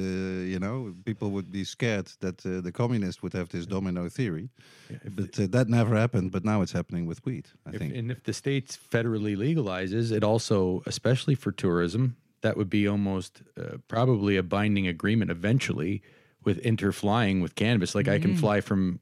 you 0.47 0.59
know 0.59 0.93
people 1.05 1.31
would 1.31 1.49
be 1.51 1.63
scared 1.63 2.07
that 2.19 2.45
uh, 2.45 2.61
the 2.61 2.71
communists 2.71 3.23
would 3.23 3.33
have 3.33 3.47
this 3.49 3.65
domino 3.65 4.09
theory, 4.09 4.49
If, 4.89 5.15
but 5.15 5.39
uh, 5.39 5.47
that 5.49 5.67
never 5.69 5.95
happened. 5.95 6.31
But 6.31 6.43
now 6.45 6.61
it's 6.61 6.71
happening 6.73 7.07
with 7.07 7.25
weed. 7.25 7.45
I 7.65 7.71
if- 7.71 7.79
think. 7.79 7.95
and 7.95 8.11
if 8.11 8.21
the 8.23 8.33
states 8.33 8.77
federally 8.91 9.35
legalizes, 9.35 10.11
it 10.11 10.23
also, 10.23 10.83
especially 10.85 11.35
for 11.35 11.51
tourism, 11.51 12.15
that 12.41 12.57
would 12.57 12.69
be 12.69 12.87
almost 12.87 13.41
uh, 13.57 13.77
probably 13.87 14.37
a 14.37 14.43
binding 14.43 14.87
agreement 14.87 15.31
eventually 15.31 16.01
with 16.45 16.61
interflying 16.63 17.41
with 17.41 17.55
cannabis. 17.55 17.95
Like 17.95 18.07
I 18.07 18.19
can 18.19 18.35
fly 18.37 18.61
from 18.61 18.99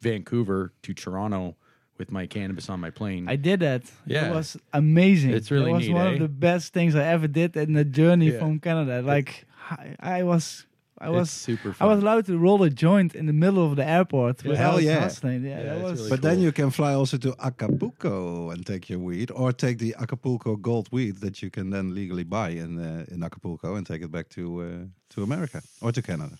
Vancouver 0.00 0.72
to 0.82 0.94
Toronto 0.94 1.56
with 1.98 2.10
my 2.12 2.26
cannabis 2.26 2.68
on 2.70 2.78
my 2.80 2.90
plane. 2.90 3.28
I 3.28 3.36
did 3.36 3.60
that. 3.60 3.82
Yeah. 4.06 4.30
It 4.30 4.34
was 4.34 4.56
amazing. 4.72 5.30
It's 5.30 5.50
really 5.50 5.70
It 5.70 5.74
was 5.74 5.86
neat, 5.88 5.94
one 5.94 6.06
eh? 6.06 6.12
of 6.14 6.18
the 6.20 6.28
best 6.28 6.72
things 6.72 6.94
I 6.94 7.04
ever 7.04 7.26
did 7.26 7.56
in 7.56 7.72
the 7.72 7.84
journey 7.84 8.30
Yeah. 8.30 8.38
from 8.38 8.60
Canada. 8.60 9.02
Like 9.02 9.46
I, 9.70 9.96
I 10.18 10.22
was 10.22 10.64
I 11.00 11.06
It's 11.08 11.14
was 11.18 11.30
super 11.30 11.74
I 11.80 11.86
was 11.86 11.98
allowed 12.02 12.26
to 12.26 12.38
roll 12.38 12.62
a 12.62 12.70
joint 12.70 13.14
in 13.14 13.26
the 13.26 13.32
middle 13.32 13.64
of 13.68 13.74
the 13.76 13.84
airport. 13.88 14.44
Yeah. 14.44 14.56
Hell 14.56 14.80
yeah. 14.80 15.00
hustling. 15.00 15.44
Yeah, 15.44 15.50
Yeah, 15.50 15.74
that 15.74 15.82
was. 15.82 15.98
really 15.98 16.10
But 16.10 16.22
then 16.22 16.38
you 16.40 16.52
can 16.52 16.70
fly 16.70 16.92
also 16.94 17.16
to 17.18 17.34
Acapulco 17.48 18.50
and 18.50 18.64
take 18.66 18.88
your 18.90 18.98
weed, 19.00 19.30
or 19.32 19.52
take 19.52 19.78
the 19.78 19.94
Acapulco 19.98 20.56
gold 20.56 20.88
weed 20.92 21.16
that 21.20 21.40
you 21.42 21.50
can 21.50 21.70
then 21.70 21.94
legally 21.94 22.24
buy 22.24 22.50
in 22.50 22.78
uh, 22.78 23.04
in 23.14 23.22
Acapulco 23.22 23.74
and 23.76 23.86
take 23.86 24.02
it 24.02 24.10
back 24.10 24.28
to 24.30 24.42
uh, 24.62 24.84
to 25.14 25.22
America 25.22 25.60
or 25.80 25.92
to 25.92 26.02
Canada. 26.02 26.36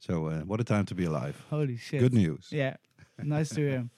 So 0.00 0.26
uh, 0.26 0.40
what 0.40 0.60
a 0.60 0.64
time 0.64 0.86
to 0.86 0.94
be 0.94 1.04
alive! 1.04 1.36
Holy 1.50 1.76
shit! 1.76 2.00
Good 2.00 2.14
news. 2.14 2.48
Yeah, 2.50 2.76
nice 3.22 3.50
to 3.50 3.60
hear. 3.60 3.88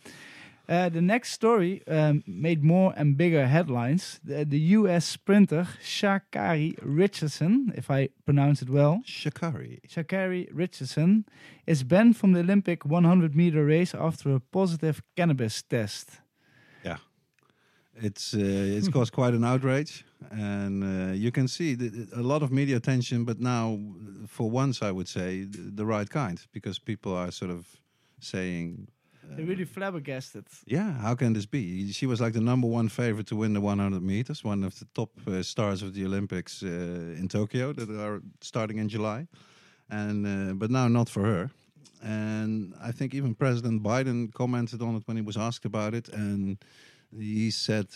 Uh, 0.68 0.88
the 0.88 1.02
next 1.02 1.32
story 1.32 1.82
um, 1.88 2.22
made 2.26 2.62
more 2.62 2.94
and 2.96 3.16
bigger 3.16 3.46
headlines. 3.46 4.20
The, 4.24 4.44
the 4.44 4.58
U.S. 4.78 5.04
sprinter 5.04 5.66
Sha'Carri 5.82 6.76
Richardson, 6.80 7.72
if 7.76 7.90
I 7.90 8.08
pronounce 8.24 8.62
it 8.62 8.70
well, 8.70 9.02
Sha'Carri 9.06 9.80
Sha'Carri 9.88 10.48
Richardson, 10.52 11.24
is 11.66 11.82
banned 11.82 12.16
from 12.16 12.32
the 12.32 12.40
Olympic 12.40 12.84
100 12.84 13.34
meter 13.34 13.64
race 13.64 13.94
after 13.94 14.34
a 14.34 14.40
positive 14.40 15.02
cannabis 15.16 15.62
test. 15.62 16.20
Yeah, 16.84 16.98
it's 17.96 18.34
uh, 18.34 18.38
it's 18.40 18.88
caused 18.88 19.12
quite 19.12 19.34
an 19.34 19.44
outrage, 19.44 20.04
and 20.30 20.84
uh, 20.84 21.12
you 21.12 21.30
can 21.30 21.48
see 21.48 21.76
a 22.14 22.22
lot 22.22 22.42
of 22.42 22.50
media 22.50 22.76
attention. 22.76 23.24
But 23.24 23.40
now, 23.40 23.78
for 24.26 24.50
once, 24.50 24.82
I 24.82 24.90
would 24.90 25.08
say 25.08 25.44
the 25.48 25.84
right 25.84 26.08
kind, 26.08 26.40
because 26.52 26.78
people 26.78 27.14
are 27.14 27.30
sort 27.30 27.50
of 27.50 27.66
saying, 28.20 28.88
They're 29.36 29.46
really 29.46 29.64
flabbergasted. 29.64 30.44
"Yeah, 30.66 30.92
how 30.92 31.14
can 31.14 31.32
this 31.32 31.46
be?" 31.46 31.92
She 31.92 32.06
was 32.06 32.20
like 32.20 32.32
the 32.32 32.40
number 32.40 32.68
one 32.68 32.88
favorite 32.88 33.26
to 33.28 33.36
win 33.36 33.52
the 33.54 33.60
100 33.60 34.02
meters, 34.02 34.44
one 34.44 34.66
of 34.66 34.78
the 34.78 34.86
top 34.94 35.10
uh, 35.26 35.42
stars 35.42 35.82
of 35.82 35.94
the 35.94 36.04
Olympics 36.04 36.62
uh, 36.62 37.20
in 37.20 37.28
Tokyo 37.28 37.72
that 37.72 37.88
are 37.90 38.20
starting 38.40 38.78
in 38.78 38.88
July, 38.88 39.26
and 39.88 40.26
uh, 40.26 40.54
but 40.54 40.70
now 40.70 40.88
not 40.88 41.08
for 41.08 41.22
her. 41.22 41.50
And 42.04 42.74
I 42.82 42.90
think 42.90 43.14
even 43.14 43.34
President 43.34 43.82
Biden 43.82 44.32
commented 44.32 44.82
on 44.82 44.96
it 44.96 45.02
when 45.06 45.16
he 45.16 45.22
was 45.22 45.36
asked 45.36 45.64
about 45.64 45.94
it, 45.94 46.08
and 46.08 46.58
he 47.18 47.50
said, 47.50 47.86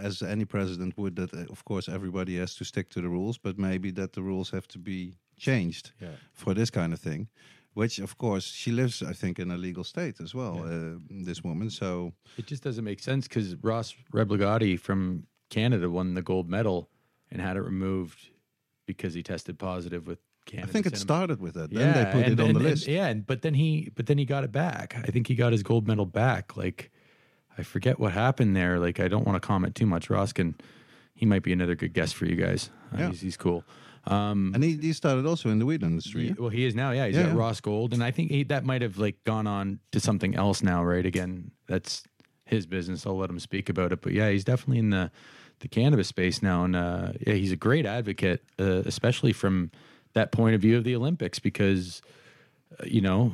as 0.00 0.22
any 0.22 0.44
president 0.44 0.96
would, 0.98 1.16
that 1.16 1.32
uh, 1.34 1.44
of 1.50 1.64
course 1.64 1.88
everybody 1.88 2.36
has 2.38 2.54
to 2.56 2.64
stick 2.64 2.88
to 2.90 3.00
the 3.00 3.08
rules, 3.08 3.38
but 3.38 3.58
maybe 3.58 3.90
that 3.92 4.12
the 4.12 4.22
rules 4.22 4.50
have 4.50 4.66
to 4.68 4.78
be 4.78 5.14
changed 5.38 5.92
Yeah. 6.00 6.16
for 6.32 6.54
this 6.54 6.70
kind 6.70 6.92
of 6.92 7.00
thing. 7.00 7.28
Which, 7.74 7.98
of 7.98 8.16
course, 8.16 8.44
she 8.46 8.70
lives, 8.72 9.02
I 9.02 9.12
think, 9.12 9.38
in 9.38 9.50
a 9.50 9.56
legal 9.58 9.84
state 9.84 10.18
as 10.22 10.34
well. 10.34 10.54
Yeah. 10.56 10.74
Uh, 10.74 11.24
this 11.24 11.42
woman, 11.44 11.68
so 11.70 12.12
It 12.38 12.46
just 12.46 12.62
doesn't 12.62 12.84
make 12.84 13.00
sense 13.02 13.28
because 13.28 13.54
Ross 13.62 13.94
Rebagliati 14.14 14.78
from 14.80 15.26
Canada 15.50 15.90
won 15.90 16.14
the 16.14 16.22
gold 16.22 16.48
medal 16.48 16.88
and 17.30 17.40
had 17.42 17.56
it 17.58 17.60
removed 17.62 18.30
because 18.86 19.12
he 19.12 19.22
tested 19.22 19.58
positive 19.58 20.06
with 20.06 20.20
Canada. 20.46 20.68
I 20.68 20.72
think 20.72 20.86
it 20.86 20.96
started 20.96 21.38
with 21.40 21.52
that. 21.54 21.70
Then 21.70 21.92
they 21.92 22.04
put 22.10 22.24
and, 22.24 22.32
it 22.32 22.40
on 22.40 22.46
and- 22.50 22.56
the 22.56 22.60
and- 22.60 22.70
list. 22.70 22.86
yeah, 22.86 23.08
and, 23.08 23.26
but 23.26 23.42
then 23.42 23.52
he 23.54 23.90
but 23.94 24.06
then 24.06 24.16
he 24.16 24.24
got 24.24 24.42
it 24.44 24.52
back. 24.52 24.96
I 24.96 25.10
think 25.10 25.26
he 25.26 25.34
got 25.34 25.52
his 25.52 25.62
gold 25.62 25.86
medal 25.86 26.06
back. 26.06 26.56
Like 26.56 26.90
I 27.58 27.62
forget 27.62 27.98
what 27.98 28.12
happened 28.12 28.54
there. 28.56 28.78
Like 28.78 29.00
I 29.00 29.08
don't 29.08 29.26
want 29.26 29.40
to 29.40 29.46
comment 29.46 29.74
too 29.74 29.86
much. 29.86 30.10
Ross 30.10 30.32
can 30.32 30.54
he 31.14 31.24
might 31.26 31.42
be 31.42 31.52
another 31.52 31.74
good 31.74 31.94
guest 31.94 32.14
for 32.14 32.26
you 32.26 32.36
guys. 32.36 32.70
Uh, 32.92 32.98
Yeah. 32.98 33.08
he's, 33.08 33.20
he's 33.22 33.36
cool. 33.36 33.64
Um, 34.04 34.52
And 34.54 34.62
he, 34.62 34.76
he 34.76 34.92
started 34.92 35.24
also 35.26 35.48
in 35.48 35.58
the 35.58 35.64
weed 35.66 35.82
industry. 35.82 36.28
yeah, 36.28 36.34
well, 36.38 36.50
he 36.50 36.64
is 36.66 36.74
now. 36.74 36.90
Yeah, 36.92 37.06
he's 37.06 37.16
Yeah, 37.16 37.22
got 37.24 37.28
yeah. 37.32 37.38
Ross 37.38 37.60
Gold, 37.60 37.92
and 37.94 38.04
I 38.04 38.10
think 38.10 38.30
he, 38.30 38.44
that 38.44 38.64
might 38.64 38.82
have 38.82 38.98
like 38.98 39.16
gone 39.24 39.46
on 39.46 39.80
to 39.92 39.98
something 40.00 40.34
else 40.36 40.62
now. 40.62 40.84
Right? 40.84 41.04
Again, 41.06 41.50
that's 41.66 42.04
his 42.44 42.66
business. 42.66 43.06
I'll 43.06 43.16
let 43.16 43.30
him 43.30 43.40
speak 43.40 43.68
about 43.68 43.92
it. 43.92 44.02
But 44.02 44.12
yeah, 44.12 44.30
he's 44.30 44.44
definitely 44.44 44.78
in 44.78 44.90
the 44.90 45.10
the 45.60 45.68
cannabis 45.68 46.06
space 46.08 46.42
now, 46.42 46.64
and 46.64 46.76
uh, 46.76 47.12
yeah, 47.26 47.32
he's 47.34 47.50
a 47.50 47.56
great 47.56 47.86
advocate, 47.86 48.44
uh, 48.60 48.82
especially 48.84 49.32
from 49.32 49.70
that 50.12 50.30
point 50.30 50.54
of 50.54 50.60
view 50.60 50.76
of 50.76 50.84
the 50.84 50.94
Olympics, 50.94 51.38
because 51.38 52.02
uh, 52.78 52.84
you 52.86 53.00
know. 53.00 53.32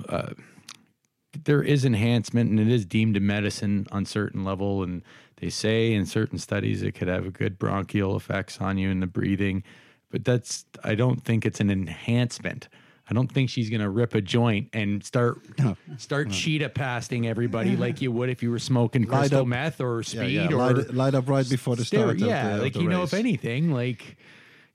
There 1.44 1.62
is 1.62 1.84
enhancement 1.84 2.50
and 2.50 2.60
it 2.60 2.68
is 2.68 2.84
deemed 2.84 3.16
a 3.16 3.20
medicine 3.20 3.86
on 3.90 4.04
certain 4.04 4.44
level 4.44 4.82
and 4.82 5.02
they 5.36 5.50
say 5.50 5.92
in 5.92 6.06
certain 6.06 6.38
studies 6.38 6.82
it 6.82 6.92
could 6.92 7.08
have 7.08 7.26
a 7.26 7.30
good 7.30 7.58
bronchial 7.58 8.16
effects 8.16 8.60
on 8.60 8.78
you 8.78 8.90
in 8.90 9.00
the 9.00 9.06
breathing 9.06 9.62
but 10.10 10.24
that's 10.24 10.66
i 10.84 10.94
don't 10.94 11.24
think 11.24 11.44
it's 11.44 11.58
an 11.58 11.68
enhancement 11.70 12.68
i 13.10 13.14
don't 13.14 13.32
think 13.32 13.50
she's 13.50 13.68
going 13.70 13.80
to 13.80 13.88
rip 13.90 14.14
a 14.14 14.20
joint 14.20 14.68
and 14.72 15.02
start 15.02 15.40
No. 15.58 15.76
start 15.96 16.30
cheetah 16.30 16.68
pasting 16.68 17.26
everybody 17.26 17.76
like 17.76 18.00
you 18.00 18.12
would 18.12 18.28
if 18.28 18.42
you 18.42 18.50
were 18.52 18.60
smoking 18.60 19.02
Light 19.02 19.18
crystal 19.20 19.40
up- 19.40 19.46
meth 19.48 19.80
or 19.80 20.02
speed 20.04 20.50
yeah, 20.50 20.52
or 20.52 20.74
light, 20.92 21.14
up 21.14 21.28
right 21.28 21.48
before 21.48 21.74
the 21.74 21.84
start. 21.84 22.18
Yeah, 22.18 22.56
the, 22.56 22.62
like 22.62 22.76
you 22.76 22.88
know, 22.88 23.02
if 23.02 23.14
anything, 23.14 23.72
like 23.72 24.16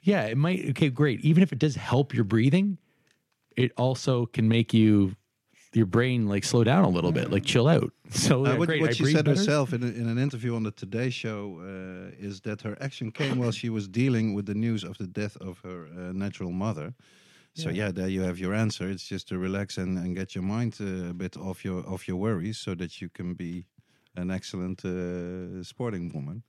yeah, 0.02 0.24
it 0.26 0.38
might. 0.38 0.70
Okay, 0.70 0.90
great. 0.90 1.22
Even 1.22 1.44
if 1.44 1.52
it 1.52 1.60
does 1.60 1.76
help 1.76 2.14
your 2.14 2.24
breathing, 2.24 2.78
it 3.56 3.72
also 3.78 4.26
can 4.26 4.48
make 4.48 4.74
you 4.74 5.16
your 5.78 5.86
brain 5.86 6.28
like 6.28 6.44
slow 6.44 6.64
down 6.64 6.84
a 6.84 6.90
little 6.90 7.12
bit, 7.12 7.32
like 7.32 7.46
chill 7.46 7.68
out. 7.68 7.92
So 8.10 8.46
Uh, 8.46 8.50
yeah, 8.52 8.58
what 8.60 8.68
great. 8.70 8.82
what 8.82 8.96
she 8.96 9.06
said 9.06 9.26
better. 9.26 9.38
herself 9.38 9.74
in, 9.74 9.84
a, 9.84 9.88
in 10.02 10.08
an 10.14 10.18
interview 10.18 10.56
on 10.56 10.64
the 10.64 10.72
Today 10.72 11.10
Show 11.10 11.40
uh, 11.62 12.28
is 12.28 12.36
that 12.42 12.62
her 12.62 12.76
action 12.88 13.12
came 13.12 13.36
while 13.42 13.52
she 13.52 13.70
was 13.70 13.86
dealing 13.88 14.34
with 14.36 14.46
the 14.46 14.56
news 14.56 14.84
of 14.84 14.98
the 14.98 15.08
death 15.08 15.36
of 15.50 15.60
her 15.68 15.80
uh, 15.88 16.14
natural 16.14 16.52
mother. 16.52 16.94
So 17.54 17.70
yeah. 17.70 17.92
there 17.92 18.08
you 18.16 18.22
have 18.30 18.40
your 18.40 18.54
answer. 18.54 18.88
It's 18.94 19.08
just 19.14 19.28
to 19.30 19.38
relax 19.38 19.78
and, 19.78 19.98
and 19.98 20.16
get 20.16 20.36
your 20.36 20.44
mind 20.56 20.78
uh, 20.80 21.10
a 21.10 21.14
bit 21.14 21.36
off 21.38 21.66
your 21.66 21.80
off 21.94 22.08
your 22.08 22.18
worries, 22.18 22.58
so 22.66 22.76
that 22.76 22.92
you 23.02 23.10
can 23.10 23.34
be 23.34 23.66
an 24.16 24.30
excellent 24.32 24.80
uh, 24.86 25.64
sporting 25.64 26.12
woman. 26.14 26.44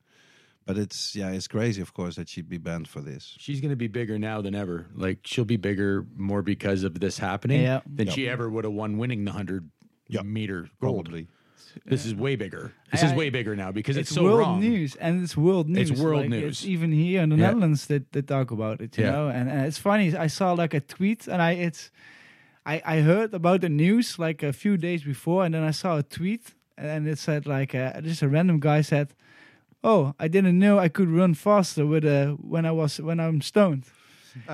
But 0.69 0.77
it's 0.77 1.15
yeah, 1.15 1.31
it's 1.31 1.47
crazy, 1.47 1.81
of 1.81 1.95
course, 1.95 2.15
that 2.17 2.29
she'd 2.29 2.47
be 2.47 2.59
banned 2.59 2.87
for 2.87 3.01
this. 3.01 3.33
She's 3.39 3.59
going 3.59 3.71
to 3.71 3.75
be 3.75 3.87
bigger 3.87 4.19
now 4.19 4.39
than 4.39 4.53
ever. 4.53 4.85
Like 4.93 5.17
she'll 5.25 5.43
be 5.43 5.57
bigger 5.57 6.05
more 6.15 6.43
because 6.43 6.83
of 6.83 6.99
this 6.99 7.17
happening 7.17 7.63
Yeah. 7.63 7.81
than 7.91 8.05
Yep. 8.05 8.15
she 8.15 8.29
ever 8.29 8.47
would 8.47 8.65
have 8.65 8.73
won 8.73 8.99
winning 8.99 9.25
the 9.25 9.31
hundred 9.31 9.67
Yep. 10.09 10.25
meter 10.25 10.69
gold. 10.79 11.05
Probably. 11.05 11.27
This 11.87 12.05
is 12.05 12.13
way 12.13 12.35
bigger. 12.35 12.71
This 12.91 13.01
I- 13.01 13.07
is 13.07 13.11
I- 13.13 13.15
way 13.15 13.31
bigger 13.31 13.55
now 13.55 13.71
because 13.71 13.97
it's, 13.97 14.11
it's 14.11 14.15
so 14.15 14.23
world 14.25 14.39
wrong. 14.41 14.59
news 14.59 14.95
and 14.97 15.23
it's 15.23 15.35
world 15.35 15.67
news. 15.69 15.89
It's 15.89 15.99
world 15.99 16.21
Like, 16.21 16.29
news. 16.29 16.59
It's 16.61 16.65
even 16.65 16.91
here 16.91 17.23
in 17.23 17.29
the 17.29 17.35
Yeah. 17.37 17.47
Netherlands 17.47 17.87
that 17.87 18.11
they 18.11 18.21
talk 18.21 18.51
about 18.51 18.79
it. 18.79 18.95
You 18.95 19.05
Yeah. 19.05 19.11
know, 19.13 19.29
and, 19.29 19.49
and 19.49 19.65
it's 19.65 19.79
funny. 19.79 20.15
I 20.15 20.27
saw 20.27 20.53
like 20.53 20.75
a 20.75 20.81
tweet, 20.81 21.27
and 21.27 21.41
I 21.41 21.53
it's 21.53 21.89
I 22.63 22.75
I 22.85 23.01
heard 23.01 23.33
about 23.33 23.61
the 23.61 23.69
news 23.69 24.19
like 24.19 24.43
a 24.43 24.53
few 24.53 24.77
days 24.77 25.01
before, 25.03 25.45
and 25.45 25.53
then 25.55 25.63
I 25.63 25.71
saw 25.71 25.97
a 25.97 26.03
tweet, 26.03 26.43
and 26.77 27.07
it 27.07 27.17
said 27.17 27.47
like 27.47 27.73
uh, 27.73 28.01
just 28.01 28.21
a 28.21 28.27
random 28.29 28.59
guy 28.59 28.81
said, 28.81 29.15
"Oh, 29.83 30.13
I 30.19 30.27
didn't 30.27 30.57
know 30.59 30.79
I 30.79 30.89
could 30.89 31.09
run 31.09 31.33
faster 31.33 31.85
with 31.85 32.05
uh, 32.05 32.31
when 32.33 32.65
I 32.65 32.71
was 32.71 32.99
when 32.99 33.19
I'm 33.19 33.41
stoned." 33.41 33.85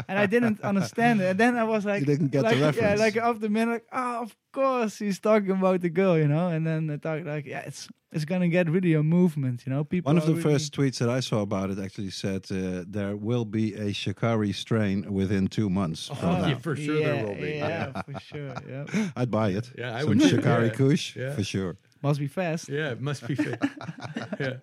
and 0.07 0.17
I 0.17 0.25
didn't 0.25 0.61
understand 0.71 1.19
it. 1.21 1.31
And 1.31 1.39
then 1.39 1.57
I 1.57 1.63
was 1.65 1.85
like, 1.85 1.99
You 1.99 2.05
didn't 2.05 2.31
get 2.31 2.43
the 2.47 2.55
like, 2.55 2.75
Yeah, 2.77 2.95
like 2.95 3.17
after 3.17 3.39
the 3.41 3.49
minute, 3.49 3.71
like, 3.73 3.85
oh, 3.91 4.21
of 4.23 4.35
course 4.53 4.97
he's 4.97 5.19
talking 5.19 5.51
about 5.51 5.81
the 5.81 5.89
girl, 5.89 6.17
you 6.17 6.27
know. 6.29 6.47
And 6.47 6.65
then 6.65 6.89
I 6.89 6.95
talk 6.97 7.25
like, 7.25 7.45
yeah, 7.45 7.59
it's 7.67 7.89
it's 8.13 8.23
gonna 8.23 8.47
get 8.47 8.69
really 8.69 8.93
a 8.93 9.03
movement, 9.03 9.65
you 9.65 9.73
know. 9.73 9.83
People. 9.83 10.09
One 10.09 10.17
of 10.17 10.25
the 10.25 10.31
really- 10.31 10.43
first 10.43 10.73
tweets 10.73 10.99
that 10.99 11.09
I 11.09 11.19
saw 11.19 11.41
about 11.41 11.69
it 11.71 11.77
actually 11.77 12.11
said 12.11 12.45
uh, 12.49 12.85
there 12.87 13.17
will 13.17 13.43
be 13.43 13.73
a 13.73 13.91
Sha'Carri 13.91 14.55
strain 14.55 15.11
within 15.13 15.47
two 15.49 15.69
months. 15.69 16.07
from 16.07 16.29
Oh, 16.29 16.37
now. 16.41 16.47
yeah, 16.47 16.57
for 16.57 16.75
sure 16.77 16.97
yeah, 16.99 17.07
there 17.11 17.27
will 17.27 17.35
be. 17.35 17.49
Yeah, 17.57 18.01
for 18.07 18.19
sure. 18.21 18.53
Yeah, 18.69 19.09
I'd 19.17 19.29
buy 19.29 19.49
it. 19.49 19.69
Yeah, 19.77 19.93
I 19.97 19.99
Some 19.99 20.09
would 20.09 20.21
too, 20.21 20.37
Sha'Carri 20.37 20.67
yeah. 20.69 20.73
Kush 20.79 21.15
Yeah. 21.17 21.33
for 21.35 21.43
sure. 21.43 21.75
must 22.01 22.19
be 22.19 22.27
fast. 22.27 22.69
Yeah, 22.69 22.91
it 22.91 23.01
must 23.01 23.27
be 23.27 23.35
fast. 23.35 23.59
yeah. 24.39 24.57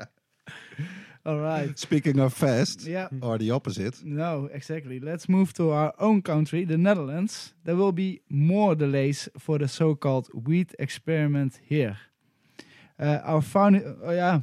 All 1.24 1.38
right. 1.38 1.78
Speaking 1.78 2.18
of 2.18 2.32
fast, 2.34 2.84
Yeah. 2.86 3.08
or 3.20 3.38
the 3.38 3.50
opposite, 3.52 4.02
No, 4.04 4.48
exactly. 4.52 4.98
Let's 5.00 5.28
move 5.28 5.52
to 5.54 5.70
our 5.70 5.92
own 5.98 6.22
country, 6.22 6.64
the 6.64 6.76
Netherlands. 6.76 7.54
There 7.64 7.76
will 7.76 7.92
be 7.92 8.22
more 8.28 8.74
delays 8.74 9.28
for 9.38 9.58
the 9.58 9.68
so-called 9.68 10.28
weed 10.34 10.74
experiment 10.80 11.60
here. 11.68 11.96
Uh, 12.98 13.20
our 13.24 13.40
founding, 13.42 13.96
oh 14.04 14.10
yeah, 14.12 14.40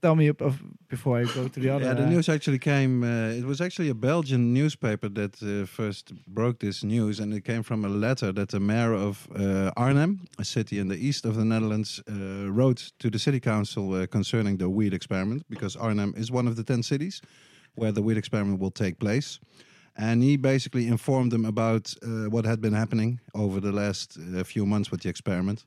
tell 0.00 0.16
me 0.16 0.28
of, 0.28 0.62
before 0.88 1.18
I 1.18 1.24
go 1.24 1.48
to 1.48 1.60
the 1.60 1.70
other. 1.74 1.84
yeah, 1.84 1.94
the 1.94 2.04
uh, 2.04 2.08
news 2.08 2.28
actually 2.28 2.58
came. 2.58 3.02
Uh, 3.02 3.30
it 3.30 3.44
was 3.44 3.60
actually 3.60 3.88
a 3.88 3.94
Belgian 3.94 4.52
newspaper 4.52 5.08
that 5.08 5.42
uh, 5.42 5.66
first 5.66 6.12
broke 6.26 6.60
this 6.60 6.82
news, 6.82 7.20
and 7.20 7.32
it 7.34 7.44
came 7.44 7.62
from 7.62 7.84
a 7.84 7.88
letter 7.88 8.32
that 8.32 8.48
the 8.48 8.60
mayor 8.60 8.94
of 8.94 9.28
uh, 9.34 9.70
Arnhem, 9.76 10.26
a 10.38 10.44
city 10.44 10.78
in 10.78 10.88
the 10.88 10.96
east 10.96 11.24
of 11.24 11.36
the 11.36 11.44
Netherlands, 11.44 12.00
uh, 12.08 12.50
wrote 12.50 12.92
to 12.98 13.10
the 13.10 13.18
city 13.18 13.40
council 13.40 13.94
uh, 13.94 14.06
concerning 14.06 14.58
the 14.58 14.68
weed 14.68 14.94
experiment, 14.94 15.44
because 15.48 15.76
Arnhem 15.76 16.14
is 16.16 16.30
one 16.30 16.46
of 16.48 16.56
the 16.56 16.64
ten 16.64 16.82
cities 16.82 17.20
where 17.74 17.92
the 17.92 18.02
weed 18.02 18.16
experiment 18.16 18.60
will 18.60 18.70
take 18.70 18.98
place. 18.98 19.38
And 19.96 20.22
he 20.22 20.36
basically 20.36 20.86
informed 20.86 21.32
them 21.32 21.44
about 21.44 21.94
uh, 22.02 22.30
what 22.30 22.44
had 22.46 22.60
been 22.60 22.72
happening 22.72 23.20
over 23.34 23.60
the 23.60 23.72
last 23.72 24.18
uh, 24.18 24.44
few 24.44 24.64
months 24.64 24.90
with 24.90 25.02
the 25.02 25.08
experiment, 25.08 25.64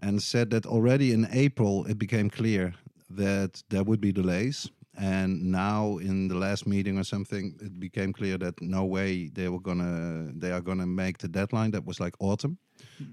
and 0.00 0.22
said 0.22 0.50
that 0.50 0.66
already 0.66 1.12
in 1.12 1.26
April 1.32 1.84
it 1.86 1.98
became 1.98 2.30
clear 2.30 2.74
that 3.16 3.62
there 3.68 3.82
would 3.82 4.00
be 4.00 4.12
delays. 4.12 4.70
And 4.98 5.50
now, 5.50 5.98
in 5.98 6.28
the 6.28 6.34
last 6.34 6.66
meeting 6.66 6.98
or 6.98 7.04
something, 7.04 7.56
it 7.60 7.80
became 7.80 8.12
clear 8.12 8.36
that 8.38 8.60
no 8.60 8.84
way 8.84 9.28
they 9.28 9.48
were 9.48 9.60
gonna 9.60 10.30
they 10.34 10.52
are 10.52 10.60
gonna 10.60 10.86
make 10.86 11.18
the 11.18 11.28
deadline. 11.28 11.70
That 11.70 11.86
was 11.86 11.98
like 11.98 12.14
autumn, 12.20 12.58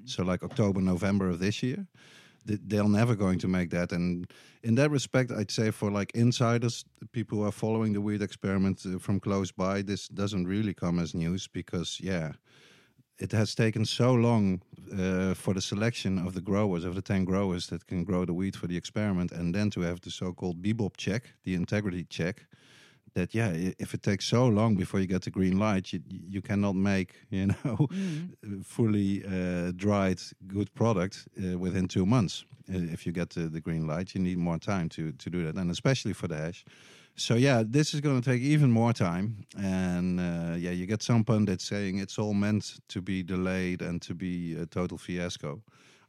so 0.04 0.24
like 0.24 0.44
October, 0.44 0.82
November 0.82 1.30
of 1.30 1.40
this 1.40 1.64
year. 1.64 1.88
They're 2.46 2.84
never 2.84 3.16
going 3.16 3.38
to 3.40 3.48
make 3.48 3.70
that. 3.72 3.92
And 3.92 4.32
in 4.64 4.76
that 4.76 4.92
respect, 4.92 5.32
I'd 5.32 5.52
say 5.52 5.72
for 5.72 5.92
like 5.92 6.12
insiders, 6.16 6.84
people 7.12 7.38
who 7.38 7.44
are 7.46 7.52
following 7.52 7.94
the 7.94 8.02
weird 8.02 8.22
experiment 8.22 8.84
uh, 8.86 8.98
from 8.98 9.20
close 9.20 9.52
by, 9.52 9.84
this 9.84 10.08
doesn't 10.08 10.48
really 10.48 10.74
come 10.74 11.00
as 11.00 11.14
news 11.14 11.48
because 11.48 12.00
yeah, 12.02 12.32
it 13.20 13.32
has 13.32 13.54
taken 13.54 13.86
so 13.86 14.14
long 14.14 14.62
uh, 14.98 15.34
for 15.34 15.54
the 15.54 15.62
selection 15.62 16.18
of 16.26 16.34
the 16.34 16.42
growers, 16.42 16.86
of 16.86 16.96
the 16.96 17.02
10 17.02 17.26
growers 17.26 17.68
that 17.68 17.86
can 17.86 18.04
grow 18.04 18.26
the 18.26 18.34
wheat 18.34 18.56
for 18.56 18.68
the 18.68 18.78
experiment, 18.78 19.32
and 19.32 19.54
then 19.54 19.70
to 19.72 19.82
have 19.82 20.02
the 20.02 20.10
so 20.10 20.34
called 20.34 20.62
Bibob 20.62 20.98
check, 20.98 21.34
the 21.44 21.54
integrity 21.54 22.06
check. 22.10 22.46
That 23.16 23.34
yeah, 23.34 23.50
if 23.80 23.96
it 23.96 24.04
takes 24.04 24.26
so 24.26 24.48
long 24.48 24.76
before 24.76 25.00
you 25.00 25.08
get 25.08 25.24
the 25.24 25.32
green 25.32 25.58
light, 25.58 25.92
you 25.92 26.00
you 26.08 26.42
cannot 26.44 26.76
make 26.76 27.16
you 27.32 27.48
know 27.48 27.88
fully 28.64 29.24
uh, 29.26 29.72
dried 29.76 30.22
good 30.48 30.72
product 30.76 31.28
uh, 31.44 31.58
within 31.58 31.88
two 31.88 32.06
months. 32.06 32.46
If 32.68 33.08
you 33.08 33.12
get 33.12 33.32
the, 33.32 33.50
the 33.50 33.62
green 33.62 33.88
light, 33.88 34.14
you 34.14 34.22
need 34.22 34.38
more 34.38 34.60
time 34.60 34.90
to 34.90 35.12
to 35.12 35.30
do 35.30 35.44
that, 35.46 35.56
and 35.56 35.72
especially 35.72 36.14
for 36.14 36.28
the 36.28 36.38
hash. 36.38 36.64
So 37.16 37.36
yeah, 37.36 37.64
this 37.66 37.94
is 37.94 38.00
going 38.02 38.22
to 38.22 38.30
take 38.32 38.42
even 38.42 38.72
more 38.72 38.94
time, 38.94 39.46
and 39.58 40.20
uh, 40.20 40.56
yeah, 40.58 40.72
you 40.72 40.86
get 40.86 41.04
some 41.04 41.24
pundits 41.26 41.66
saying 41.66 42.00
it's 42.00 42.18
all 42.18 42.34
meant 42.34 42.80
to 42.88 43.02
be 43.02 43.24
delayed 43.24 43.82
and 43.82 44.02
to 44.04 44.14
be 44.14 44.56
a 44.56 44.66
total 44.66 44.98
fiasco. 44.98 45.62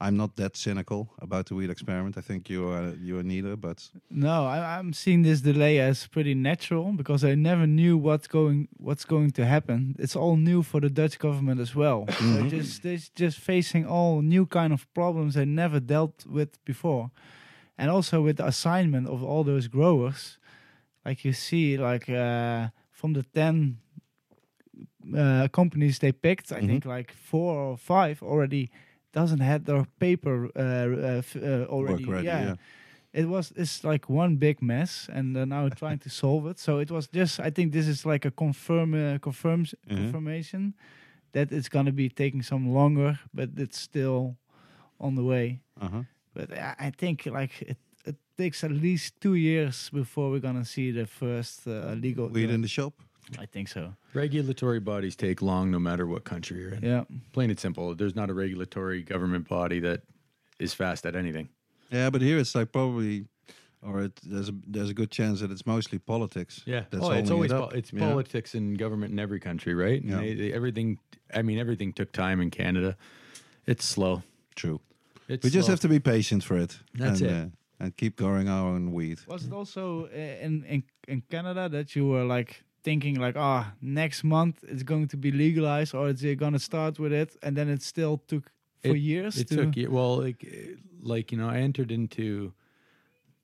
I'm 0.02 0.16
not 0.16 0.36
that 0.36 0.56
cynical 0.56 1.10
about 1.18 1.46
the 1.46 1.54
wheat 1.54 1.68
experiment. 1.68 2.16
I 2.16 2.22
think 2.22 2.48
you 2.48 2.68
are 2.70 2.94
you 2.94 3.18
are 3.18 3.22
neither, 3.22 3.56
but 3.56 3.90
No, 4.08 4.46
I, 4.46 4.78
I'm 4.78 4.92
seeing 4.92 5.22
this 5.22 5.40
delay 5.42 5.78
as 5.78 6.06
pretty 6.06 6.34
natural 6.34 6.92
because 6.92 7.22
I 7.22 7.34
never 7.34 7.66
knew 7.66 7.98
what's 7.98 8.26
going 8.28 8.68
what's 8.78 9.04
going 9.04 9.32
to 9.32 9.44
happen. 9.44 9.96
It's 9.98 10.16
all 10.16 10.36
new 10.36 10.62
for 10.62 10.80
the 10.80 10.88
Dutch 10.88 11.18
government 11.18 11.60
as 11.60 11.74
well. 11.74 12.06
They're 12.20 12.48
just 12.48 12.82
they're 12.82 12.98
just 13.14 13.38
facing 13.38 13.84
all 13.84 14.22
new 14.22 14.46
kind 14.46 14.72
of 14.72 14.86
problems 14.94 15.34
they 15.34 15.44
never 15.44 15.80
dealt 15.80 16.24
with 16.24 16.64
before, 16.64 17.10
and 17.76 17.90
also 17.90 18.22
with 18.22 18.36
the 18.36 18.46
assignment 18.46 19.06
of 19.06 19.22
all 19.22 19.44
those 19.44 19.68
growers, 19.68 20.38
like 21.06 21.24
you 21.24 21.32
see, 21.32 21.76
like 21.78 22.08
uh, 22.08 22.68
from 22.90 23.12
the 23.14 23.22
ten 23.22 23.78
uh, 25.16 25.48
companies 25.52 25.98
they 25.98 26.12
picked, 26.12 26.52
I 26.52 26.60
Mhm. 26.60 26.66
think 26.68 26.84
like 26.84 27.12
four 27.12 27.54
or 27.56 27.76
five 27.76 28.22
already 28.22 28.70
doesn't 29.12 29.40
have 29.40 29.64
their 29.64 29.84
paper 29.98 30.50
uh, 30.56 30.60
uh, 30.60 31.22
uh, 31.36 31.66
already. 31.68 32.04
ready. 32.04 32.26
Yeah. 32.26 32.56
it 33.12 33.26
was 33.28 33.52
it's 33.56 33.82
like 33.82 34.08
one 34.08 34.36
big 34.36 34.62
mess 34.62 35.08
and 35.12 35.32
now 35.32 35.68
trying 35.80 35.98
to 35.98 36.08
solve 36.08 36.46
it 36.50 36.58
so 36.60 36.78
it 36.80 36.90
was 36.90 37.08
just 37.08 37.40
i 37.40 37.50
think 37.50 37.72
this 37.72 37.88
is 37.88 38.06
like 38.06 38.24
a 38.28 38.30
confirm 38.30 38.94
uh, 38.94 39.18
confirms 39.18 39.74
Mhm. 39.88 39.96
confirmation 39.96 40.74
that 41.32 41.50
it's 41.52 41.68
going 41.68 41.86
to 41.86 41.92
be 41.92 42.08
taking 42.08 42.42
some 42.42 42.72
longer 42.72 43.18
but 43.34 43.48
it's 43.56 43.80
still 43.80 44.36
on 45.00 45.14
the 45.16 45.24
way 45.24 45.60
Uh-huh. 45.80 46.04
but 46.34 46.50
i, 46.52 46.86
I 46.86 46.90
think 46.96 47.26
like 47.26 47.62
it, 47.62 47.78
it 48.04 48.16
takes 48.36 48.64
at 48.64 48.70
least 48.70 49.20
two 49.20 49.34
years 49.34 49.90
before 49.92 50.30
we're 50.30 50.40
going 50.40 50.58
to 50.58 50.64
see 50.64 50.90
the 50.92 51.06
first 51.06 51.66
uh, 51.66 51.92
legal 51.94 52.28
Wheat 52.28 52.50
in 52.50 52.62
the 52.62 52.68
shop. 52.68 52.94
i 53.38 53.46
think 53.46 53.68
so 53.68 53.94
Regulatory 54.14 54.80
bodies 54.80 55.16
take 55.16 55.40
long 55.42 55.70
no 55.70 55.78
matter 55.78 56.04
what 56.06 56.24
country 56.24 56.58
you're 56.60 56.74
in. 56.74 56.82
yeah 56.82 57.04
Plain 57.32 57.50
and 57.50 57.58
simple. 57.60 57.94
There's 57.94 58.14
not 58.16 58.28
a 58.30 58.34
regulatory 58.34 59.02
government 59.02 59.48
body 59.48 59.80
that 59.80 60.00
is 60.58 60.74
fast 60.74 61.06
at 61.06 61.14
anything. 61.14 61.48
Yeah, 61.92 62.10
but 62.10 62.20
here 62.22 62.38
it's 62.38 62.54
like 62.54 62.70
probably, 62.72 63.24
or 63.82 64.02
it, 64.04 64.12
there's 64.24 64.48
a 64.48 64.54
there's 64.66 64.90
a 64.90 64.94
good 64.94 65.10
chance 65.10 65.40
that 65.40 65.50
it's 65.50 65.64
mostly 65.66 65.98
politics. 65.98 66.62
Yeah, 66.66 66.84
that's 66.90 67.04
oh, 67.04 67.12
it's 67.12 67.30
always 67.30 67.50
it 67.52 67.54
po- 67.54 67.64
up. 67.64 67.74
it's 67.74 67.92
Yeah. 67.92 68.08
politics 68.08 68.54
and 68.54 68.76
government 68.78 69.12
in 69.12 69.18
every 69.18 69.40
country, 69.40 69.74
right? 69.74 70.00
And 70.02 70.10
Yeah. 70.10 70.20
they, 70.20 70.34
they, 70.34 70.52
everything. 70.52 70.98
I 71.34 71.42
mean, 71.42 71.58
everything 71.58 71.92
took 71.94 72.10
time 72.12 72.40
in 72.42 72.50
Canada. 72.50 72.96
It's 73.66 73.84
slow. 73.84 74.22
True. 74.54 74.80
It's 75.28 75.44
we 75.44 75.50
just 75.50 75.68
have 75.68 75.80
to 75.80 75.88
be 75.88 76.00
patient 76.00 76.42
for 76.44 76.56
it. 76.58 76.78
That's 76.94 77.20
and, 77.20 77.30
it. 77.30 77.34
Uh, 77.34 77.46
and 77.80 77.96
keep 77.96 78.16
growing 78.16 78.48
our 78.48 78.68
own 78.68 78.92
weed. 78.92 79.18
Was 79.26 79.46
it 79.46 79.52
also 79.52 80.06
uh, 80.06 80.46
in, 80.46 80.64
in 80.64 80.82
in 81.08 81.22
Canada 81.30 81.68
that 81.68 81.96
you 81.96 82.06
were 82.06 82.24
like 82.24 82.62
thinking 82.82 83.16
like, 83.20 83.36
ah, 83.36 83.72
next 83.80 84.22
month 84.24 84.62
it's 84.68 84.82
going 84.82 85.08
to 85.08 85.16
be 85.16 85.30
legalized, 85.32 85.94
or 85.94 86.08
is 86.10 86.22
it 86.22 86.38
going 86.38 86.52
to 86.52 86.58
start 86.58 86.98
with 86.98 87.12
it, 87.12 87.36
and 87.42 87.56
then 87.56 87.68
it 87.68 87.82
still 87.82 88.18
took 88.26 88.52
for 88.82 88.94
It- 88.96 89.00
years? 89.02 89.36
It 89.36 89.48
to, 89.48 89.56
took 89.56 89.92
well, 89.92 90.18
like 90.22 90.44
eh, 90.44 90.76
like 91.02 91.32
you 91.32 91.38
know, 91.38 91.48
I 91.48 91.58
entered 91.60 91.90
into 91.90 92.52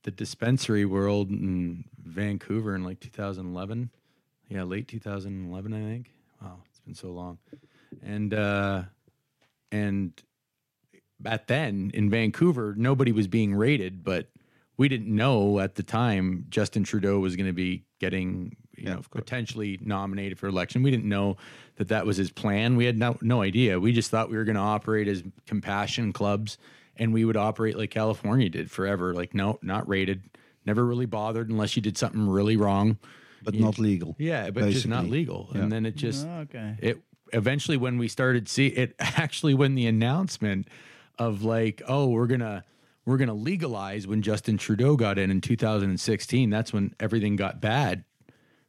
the 0.02 0.10
dispensary 0.10 0.84
world 0.84 1.30
in 1.30 1.84
Vancouver 1.98 2.74
in 2.74 2.84
like 2.84 3.00
2011. 3.00 3.90
Yeah, 4.48 4.62
late 4.62 4.86
2011, 4.86 5.72
I 5.72 5.80
think. 5.80 6.12
Wow, 6.40 6.62
it's 6.68 6.78
been 6.80 6.94
so 6.94 7.08
long. 7.08 7.38
And 8.02 8.32
uh 8.32 8.82
and 9.72 10.12
at 11.24 11.46
then 11.48 11.90
in 11.94 12.10
Vancouver, 12.10 12.74
nobody 12.76 13.12
was 13.12 13.26
being 13.28 13.54
rated, 13.54 14.04
but 14.04 14.28
we 14.76 14.88
didn't 14.88 15.14
know 15.14 15.58
at 15.60 15.74
the 15.76 15.82
time 15.82 16.46
Justin 16.50 16.84
Trudeau 16.84 17.18
was 17.18 17.36
going 17.36 17.46
to 17.46 17.52
be 17.54 17.84
getting 17.98 18.54
you 18.76 18.84
Yeah, 18.84 18.94
know 18.96 19.02
potentially 19.10 19.78
nominated 19.82 20.38
for 20.38 20.48
election. 20.48 20.82
We 20.82 20.90
didn't 20.90 21.08
know 21.08 21.38
that 21.76 21.88
that 21.88 22.04
was 22.04 22.18
his 22.18 22.30
plan. 22.30 22.76
We 22.76 22.84
had 22.84 22.98
no 22.98 23.16
no 23.22 23.40
idea. 23.42 23.80
We 23.80 23.92
just 23.92 24.10
thought 24.10 24.28
we 24.30 24.36
were 24.36 24.44
going 24.44 24.56
to 24.56 24.60
operate 24.60 25.08
as 25.08 25.22
compassion 25.46 26.12
clubs 26.12 26.58
and 26.96 27.12
we 27.14 27.24
would 27.24 27.36
operate 27.38 27.76
like 27.78 27.90
California 27.90 28.50
did 28.50 28.70
forever. 28.70 29.14
Like 29.14 29.32
no, 29.34 29.58
not 29.62 29.88
rated. 29.88 30.22
Never 30.66 30.84
really 30.84 31.06
bothered 31.06 31.48
unless 31.48 31.76
you 31.76 31.80
did 31.82 31.96
something 31.96 32.28
really 32.28 32.56
wrong. 32.58 32.98
But 33.42 33.54
You- 33.54 33.60
not 33.64 33.78
legal. 33.78 34.14
Yeah, 34.18 34.50
but 34.50 34.68
just 34.70 34.86
not 34.88 35.06
legal. 35.08 35.48
Yeah. 35.54 35.62
And 35.62 35.72
then 35.72 35.86
it 35.86 35.96
just 35.96 36.26
Oh, 36.26 36.40
okay. 36.40 36.76
it 36.80 36.98
eventually 37.32 37.76
when 37.78 37.96
we 37.96 38.08
started 38.08 38.46
see 38.48 38.66
it 38.66 38.94
actually 38.98 39.54
when 39.54 39.74
the 39.74 39.86
announcement 39.86 40.68
of 41.18 41.42
like 41.42 41.82
oh 41.88 42.06
we're 42.08 42.26
gonna 42.26 42.64
we're 43.04 43.16
gonna 43.16 43.34
legalize 43.34 44.06
when 44.06 44.22
Justin 44.22 44.58
Trudeau 44.58 44.96
got 44.96 45.18
in 45.18 45.30
in 45.30 45.40
2016 45.40 46.50
that's 46.50 46.72
when 46.72 46.94
everything 47.00 47.36
got 47.36 47.60
bad 47.60 48.04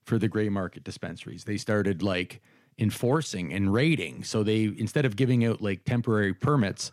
for 0.04 0.18
the 0.18 0.30
gray 0.30 0.48
market 0.48 0.84
dispensaries. 0.86 1.44
They 1.44 1.58
started 1.58 2.02
like 2.02 2.42
enforcing 2.80 3.52
and 3.52 3.74
raiding. 3.74 4.24
so 4.24 4.44
they 4.44 4.64
instead 4.64 5.06
of 5.06 5.16
giving 5.16 5.44
out 5.44 5.62
like 5.62 5.84
temporary 5.84 6.34
permits 6.34 6.92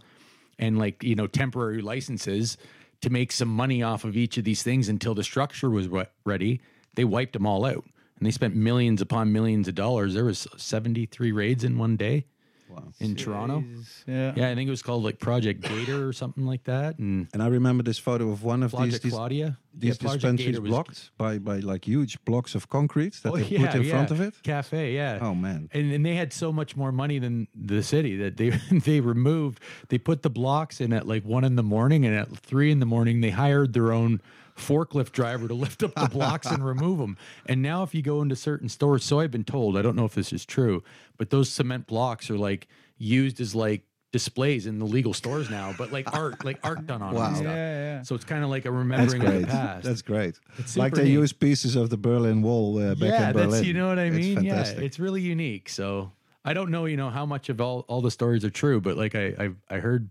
and 0.59 0.79
like 0.79 1.03
you 1.03 1.15
know 1.15 1.27
temporary 1.27 1.83
licenses 1.83 2.57
to 3.03 3.11
make 3.11 3.31
some 3.31 3.49
money 3.49 3.83
off 3.83 4.05
of 4.05 4.17
each 4.17 4.39
of 4.39 4.45
these 4.45 4.63
things 4.63 4.89
until 4.89 5.15
the 5.15 5.23
structure 5.23 5.69
was 5.69 5.89
re- 5.89 6.07
ready 6.25 6.61
they 6.95 7.05
wiped 7.05 7.33
them 7.33 7.47
all 7.47 7.65
out. 7.65 7.85
And 8.19 8.27
they 8.27 8.31
spent 8.31 8.55
millions 8.55 9.01
upon 9.01 9.33
millions 9.33 9.69
of 9.69 9.75
dollars. 9.75 10.15
There 10.15 10.25
was 10.25 10.47
73 10.57 11.33
raids 11.33 11.65
in 11.65 11.79
one 11.79 11.97
day 11.97 12.27
Wow. 12.69 12.93
in 12.99 13.15
toronto 13.15 13.63
Yeah. 14.07 14.33
yeah 14.37 14.51
i 14.51 14.55
think 14.55 14.67
it 14.69 14.71
was 14.71 14.83
called 14.83 15.05
like 15.05 15.19
project 15.19 15.61
gator 15.61 16.09
or 16.09 16.13
something 16.13 16.47
like 16.47 16.65
that 16.65 16.99
and 16.99 17.29
And 17.33 17.43
I 17.43 17.49
remember 17.49 17.83
this 17.83 17.99
photo 17.99 18.31
of 18.31 18.43
one 18.43 18.63
of 18.63 18.71
these 18.71 18.79
project 18.79 19.03
these, 19.05 19.13
claudia 19.13 19.59
these 19.77 19.89
Yeah, 19.97 20.01
Project 20.09 20.23
dispensaries 20.23 20.47
Gator 20.57 20.61
was- 20.63 20.71
blocked 20.71 21.11
by 21.19 21.39
by 21.39 21.59
like 21.59 21.85
huge 21.85 22.19
blocks 22.25 22.55
of 22.55 22.69
concrete 22.69 23.15
that 23.23 23.33
Oh, 23.33 23.37
they 23.37 23.45
yeah, 23.45 23.67
put 23.71 23.81
in 23.81 23.91
front 23.91 24.11
of 24.11 24.21
it. 24.21 24.35
cafe 24.43 24.95
yeah 24.95 25.19
Oh 25.21 25.35
man. 25.35 25.69
and, 25.75 25.93
and 25.93 26.05
they 26.07 26.15
had 26.15 26.33
so 26.33 26.53
much 26.53 26.75
more 26.77 26.93
money 26.93 27.19
than 27.19 27.47
the 27.55 27.83
city 27.83 28.17
that 28.17 28.37
they 28.39 28.51
they 28.89 29.01
removed 29.01 29.61
they 29.91 29.99
put 29.99 30.23
the 30.23 30.31
blocks 30.31 30.81
in 30.81 30.93
at 30.93 31.07
like 31.07 31.25
one 31.25 31.45
in 31.45 31.57
the 31.57 31.63
morning 31.77 32.07
and 32.07 32.15
at 32.17 32.29
three 32.37 32.71
in 32.71 32.79
the 32.81 32.87
morning 32.87 33.21
they 33.21 33.31
hired 33.31 33.73
their 33.75 33.93
own 33.93 34.21
forklift 34.57 35.13
driver 35.13 35.49
to 35.49 35.55
lift 35.55 35.83
up 35.83 35.95
the 35.95 36.09
blocks 36.09 36.47
and 36.47 36.65
remove 36.65 36.99
them 36.99 37.17
and 37.47 37.61
now 37.61 37.83
if 37.83 37.95
you 37.95 38.03
go 38.03 38.23
into 38.23 38.37
certain 38.37 38.69
stores 38.69 39.05
so 39.05 39.19
i've 39.21 39.31
been 39.31 39.43
told 39.45 39.77
i 39.77 39.83
don't 39.83 39.97
know 39.97 40.05
if 40.05 40.15
this 40.15 40.33
is 40.33 40.45
true 40.47 40.83
but 41.17 41.31
those 41.31 41.49
cement 41.51 41.87
blocks 41.87 42.31
are 42.31 42.39
like 42.39 42.69
used 42.97 43.41
as 43.41 43.55
like 43.55 43.83
displays 44.13 44.67
in 44.67 44.79
the 44.79 44.85
legal 44.85 45.13
stores 45.13 45.51
now 45.51 45.75
but 45.77 45.91
like 45.91 46.07
art 46.15 46.45
like 46.45 46.57
art 46.63 46.87
done 46.87 47.03
on 47.03 47.15
them 47.15 47.23
and 47.25 47.33
Wow. 47.35 47.41
stuff. 47.41 47.47
Yeah, 47.47 47.97
yeah. 47.97 48.03
so 48.03 48.15
it's 48.15 48.25
kind 48.25 48.45
of 48.45 48.51
like 48.51 48.65
a 48.65 48.71
remembering 48.71 49.25
of 49.27 49.41
the 49.41 49.47
past 49.49 49.83
That's 49.85 50.03
great. 50.03 50.39
It's 50.57 50.77
like 50.77 50.95
they 50.95 51.03
neat. 51.03 51.11
use 51.11 51.33
pieces 51.33 51.75
of 51.75 51.91
the 51.91 51.97
Berlin 51.97 52.41
Wall 52.41 52.79
uh, 52.79 52.95
back 52.95 53.09
yeah, 53.11 53.27
in 53.27 53.33
Berlin. 53.33 53.49
Yeah, 53.51 53.57
that's 53.57 53.67
you 53.67 53.75
know 53.75 53.89
what 53.89 53.99
I 53.99 54.11
mean. 54.11 54.37
fantastic. 54.37 54.79
Yeah, 54.79 54.85
it's 54.85 55.01
really 55.01 55.21
unique. 55.21 55.69
So 55.69 56.13
I 56.45 56.55
don't 56.55 56.71
know, 56.71 56.85
you 56.85 56.97
know, 56.97 57.11
how 57.11 57.27
much 57.27 57.49
of 57.49 57.61
all, 57.61 57.85
all 57.89 58.01
the 58.03 58.11
stories 58.13 58.45
are 58.45 58.51
true, 58.51 58.81
but 58.81 58.97
like 58.97 59.17
I 59.17 59.35
I, 59.37 59.51
I 59.69 59.79
heard 59.81 60.09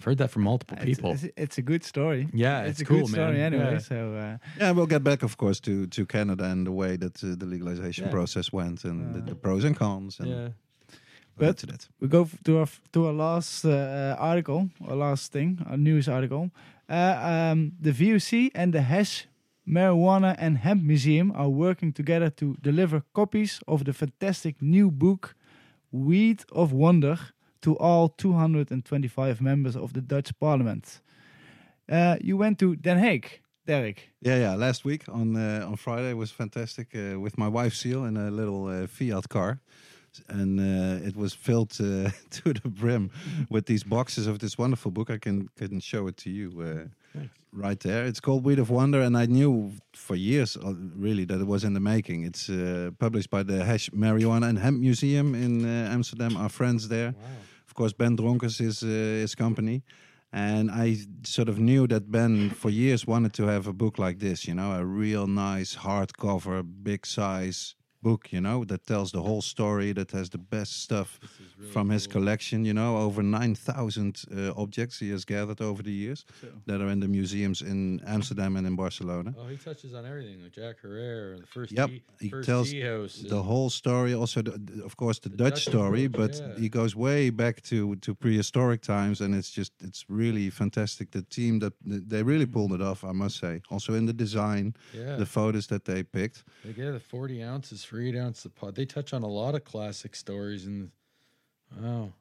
I've 0.00 0.04
heard 0.04 0.18
that 0.18 0.30
from 0.30 0.42
multiple 0.42 0.78
It's- 0.78 0.96
people. 0.96 1.12
It's, 1.12 1.26
it's 1.36 1.58
a 1.58 1.62
good 1.62 1.84
story. 1.84 2.26
Yeah, 2.32 2.62
it's, 2.62 2.70
it's 2.70 2.80
a 2.80 2.84
cool, 2.86 3.00
good 3.00 3.08
story 3.10 3.32
man. 3.36 3.52
anyway. 3.52 3.72
Yeah. 3.72 3.78
So 3.78 4.14
uh, 4.14 4.36
Yeah, 4.58 4.70
we'll 4.72 4.86
get 4.86 5.02
back, 5.04 5.22
of 5.22 5.36
course, 5.36 5.60
to, 5.60 5.86
to 5.88 6.06
Canada 6.06 6.44
and 6.44 6.66
the 6.66 6.72
way 6.72 6.96
that 6.96 7.22
uh, 7.22 7.34
the 7.36 7.44
legalization 7.46 8.04
Yeah. 8.06 8.10
process 8.10 8.50
went 8.52 8.84
and 8.84 9.14
the, 9.14 9.18
Uh, 9.20 9.24
the 9.26 9.34
pros 9.34 9.64
and 9.64 9.76
cons. 9.76 10.18
And 10.20 10.28
yeah. 10.30 10.36
we'll 10.36 10.52
But- 11.36 11.46
get 11.46 11.56
to 11.58 11.66
that. 11.66 11.88
we 12.00 12.08
go 12.08 12.22
f- 12.22 12.38
to 12.44 12.56
our 12.56 12.62
f- 12.62 12.80
to 12.92 13.06
our 13.06 13.12
last 13.12 13.64
uh, 13.64 14.16
article, 14.18 14.70
our 14.88 14.96
last 14.96 15.32
thing, 15.32 15.58
our 15.70 15.76
news 15.78 16.08
article. 16.08 16.50
Uh, 16.88 17.52
um, 17.52 17.72
the 17.82 17.92
VOC 17.92 18.50
and 18.54 18.72
the 18.72 18.80
Hash 18.82 19.26
Marijuana 19.66 20.34
and 20.38 20.58
Hemp 20.58 20.82
Museum 20.82 21.30
are 21.34 21.48
working 21.50 21.92
together 21.92 22.30
to 22.30 22.56
deliver 22.62 23.02
copies 23.12 23.60
of 23.66 23.84
the 23.84 23.92
fantastic 23.92 24.60
new 24.62 24.90
book 24.90 25.34
Weed 25.92 26.44
of 26.52 26.72
Wonder 26.72 27.18
to 27.62 27.76
all 27.78 28.08
225 28.08 29.40
members 29.40 29.76
of 29.76 29.92
the 29.92 30.00
Dutch 30.00 30.32
Parliament. 30.38 31.00
Uh, 31.88 32.16
you 32.20 32.36
went 32.36 32.58
to 32.58 32.76
Den 32.76 32.98
Haag, 32.98 33.24
Derek. 33.66 34.10
Yeah, 34.20 34.36
yeah. 34.38 34.54
Last 34.54 34.84
week 34.84 35.08
on 35.08 35.36
uh, 35.36 35.66
on 35.66 35.76
Friday 35.76 36.14
was 36.14 36.30
fantastic 36.30 36.94
uh, 36.94 37.18
with 37.20 37.36
my 37.36 37.48
wife 37.48 37.74
Seal 37.74 38.04
in 38.04 38.16
a 38.16 38.30
little 38.30 38.66
uh, 38.68 38.86
Fiat 38.86 39.28
car. 39.28 39.60
and 40.28 40.58
uh, 40.58 41.06
it 41.08 41.16
was 41.16 41.34
filled 41.34 41.70
uh, 41.80 42.10
to 42.30 42.52
the 42.52 42.68
brim 42.68 43.10
with 43.48 43.66
these 43.66 43.84
boxes 43.84 44.26
of 44.26 44.38
this 44.38 44.58
wonderful 44.58 44.90
book. 44.90 45.10
I 45.10 45.18
can 45.18 45.48
can 45.56 45.80
show 45.80 46.08
it 46.08 46.16
to 46.16 46.30
you 46.30 46.48
uh, 46.62 47.20
right 47.52 47.80
there. 47.80 48.04
It's 48.08 48.20
called 48.20 48.44
Weed 48.44 48.58
of 48.58 48.70
Wonder, 48.70 49.00
and 49.02 49.16
I 49.16 49.26
knew 49.26 49.72
for 49.94 50.16
years 50.16 50.56
uh, 50.56 50.74
really 50.96 51.24
that 51.26 51.40
it 51.40 51.46
was 51.46 51.62
in 51.64 51.74
the 51.74 51.80
making. 51.80 52.24
It's 52.24 52.48
uh, 52.48 52.90
published 52.98 53.30
by 53.30 53.42
the 53.44 53.64
Hash 53.64 53.90
Marijuana 53.90 54.48
and 54.48 54.58
Hemp 54.58 54.80
Museum 54.80 55.34
in 55.34 55.64
uh, 55.64 55.92
Amsterdam. 55.94 56.36
Our 56.36 56.48
friends 56.48 56.88
there, 56.88 57.14
of 57.70 57.74
course, 57.74 57.92
Ben 57.92 58.16
Dronkers 58.16 58.60
is 58.60 58.82
uh, 58.82 58.86
his 58.86 59.36
company. 59.36 59.84
And 60.32 60.70
I 60.72 60.96
sort 61.22 61.48
of 61.48 61.58
knew 61.58 61.86
that 61.86 62.10
Ben 62.10 62.50
for 62.50 62.68
years 62.68 63.06
wanted 63.06 63.32
to 63.34 63.44
have 63.44 63.68
a 63.68 63.72
book 63.72 63.96
like 63.96 64.18
this, 64.18 64.46
you 64.46 64.54
know, 64.54 64.72
a 64.72 64.84
real 64.84 65.28
nice 65.28 65.76
hardcover, 65.76 66.64
big 66.82 67.06
size 67.06 67.76
book, 68.02 68.32
you 68.32 68.40
know, 68.40 68.64
that 68.64 68.86
tells 68.86 69.12
the 69.12 69.22
whole 69.22 69.42
story, 69.42 69.92
that 69.92 70.10
has 70.10 70.30
the 70.30 70.38
best 70.38 70.82
stuff 70.82 71.20
from 71.72 71.90
his 71.90 72.06
collection, 72.06 72.64
you 72.64 72.72
know, 72.74 72.96
over 72.96 73.22
9,000 73.22 74.22
uh, 74.36 74.52
objects 74.56 74.98
he 74.98 75.10
has 75.10 75.24
gathered 75.24 75.60
over 75.60 75.82
the 75.82 75.92
years 75.92 76.24
that 76.66 76.80
are 76.80 76.88
in 76.88 77.00
the 77.00 77.08
museums 77.08 77.60
in 77.62 78.00
Amsterdam 78.06 78.56
and 78.56 78.66
in 78.66 78.76
Barcelona. 78.76 79.34
Oh, 79.38 79.46
he 79.46 79.56
touches 79.56 79.94
on 79.94 80.06
everything 80.06 80.42
like 80.42 80.52
Jack 80.52 80.76
Herer, 80.82 81.38
the 81.40 81.46
first 81.46 81.72
Yep, 81.72 81.88
tea, 81.88 82.02
he 82.20 82.28
first 82.30 82.48
tells 82.48 82.72
the 83.28 83.42
whole 83.42 83.70
story 83.70 84.14
also 84.14 84.42
the, 84.42 84.52
the- 84.52 84.84
of 84.84 84.96
course 84.96 85.18
the, 85.20 85.28
The 85.28 85.36
dutch, 85.36 85.64
Dutch 85.64 85.68
story 85.68 86.04
approach, 86.04 86.38
but 86.38 86.46
yeah. 86.46 86.58
he 86.62 86.68
goes 86.68 86.94
way 86.96 87.30
back 87.30 87.62
to 87.62 87.96
to 87.96 88.14
prehistoric 88.14 88.80
times 88.82 89.20
and 89.20 89.34
it's 89.34 89.50
just 89.50 89.72
it's 89.80 90.04
really 90.08 90.50
fantastic 90.50 91.10
the 91.10 91.22
team 91.22 91.58
that 91.60 91.72
they 91.84 92.22
really 92.22 92.46
pulled 92.46 92.72
it 92.72 92.82
off 92.82 93.04
i 93.04 93.12
must 93.12 93.38
say 93.38 93.60
also 93.70 93.94
in 93.94 94.06
the 94.06 94.12
design 94.12 94.74
yeah, 94.94 95.16
the 95.16 95.26
photos 95.26 95.66
that 95.66 95.84
they 95.84 96.02
picked 96.02 96.44
they 96.64 96.72
get 96.72 96.92
the 96.92 97.00
forty 97.00 97.42
ounces 97.42 97.84
for 97.84 98.00
eight 98.00 98.16
ounce 98.16 98.44
of 98.44 98.54
pot. 98.54 98.74
They 98.74 98.86
touch 98.86 99.12
on 99.12 99.22
a 99.22 99.28
lot 99.42 99.54
of 99.54 99.62
classic 99.64 100.14
stories 100.16 100.66
and 100.66 100.90
wow, 101.78 102.12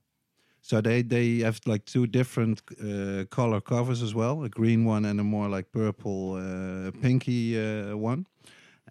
so 0.62 0.82
they 0.82 1.02
they 1.02 1.40
have 1.40 1.60
like 1.66 1.86
two 1.86 2.06
different 2.08 2.62
uh, 2.82 3.26
color 3.30 3.62
covers 3.62 4.02
as 4.02 4.14
well 4.14 4.44
a 4.44 4.50
green 4.50 4.86
one 4.86 5.06
and 5.06 5.20
a 5.20 5.24
more 5.24 5.50
like 5.50 5.72
purple 5.72 6.34
uh, 6.36 6.92
pinky 7.02 7.58
uh, 7.60 7.96
one. 7.96 8.26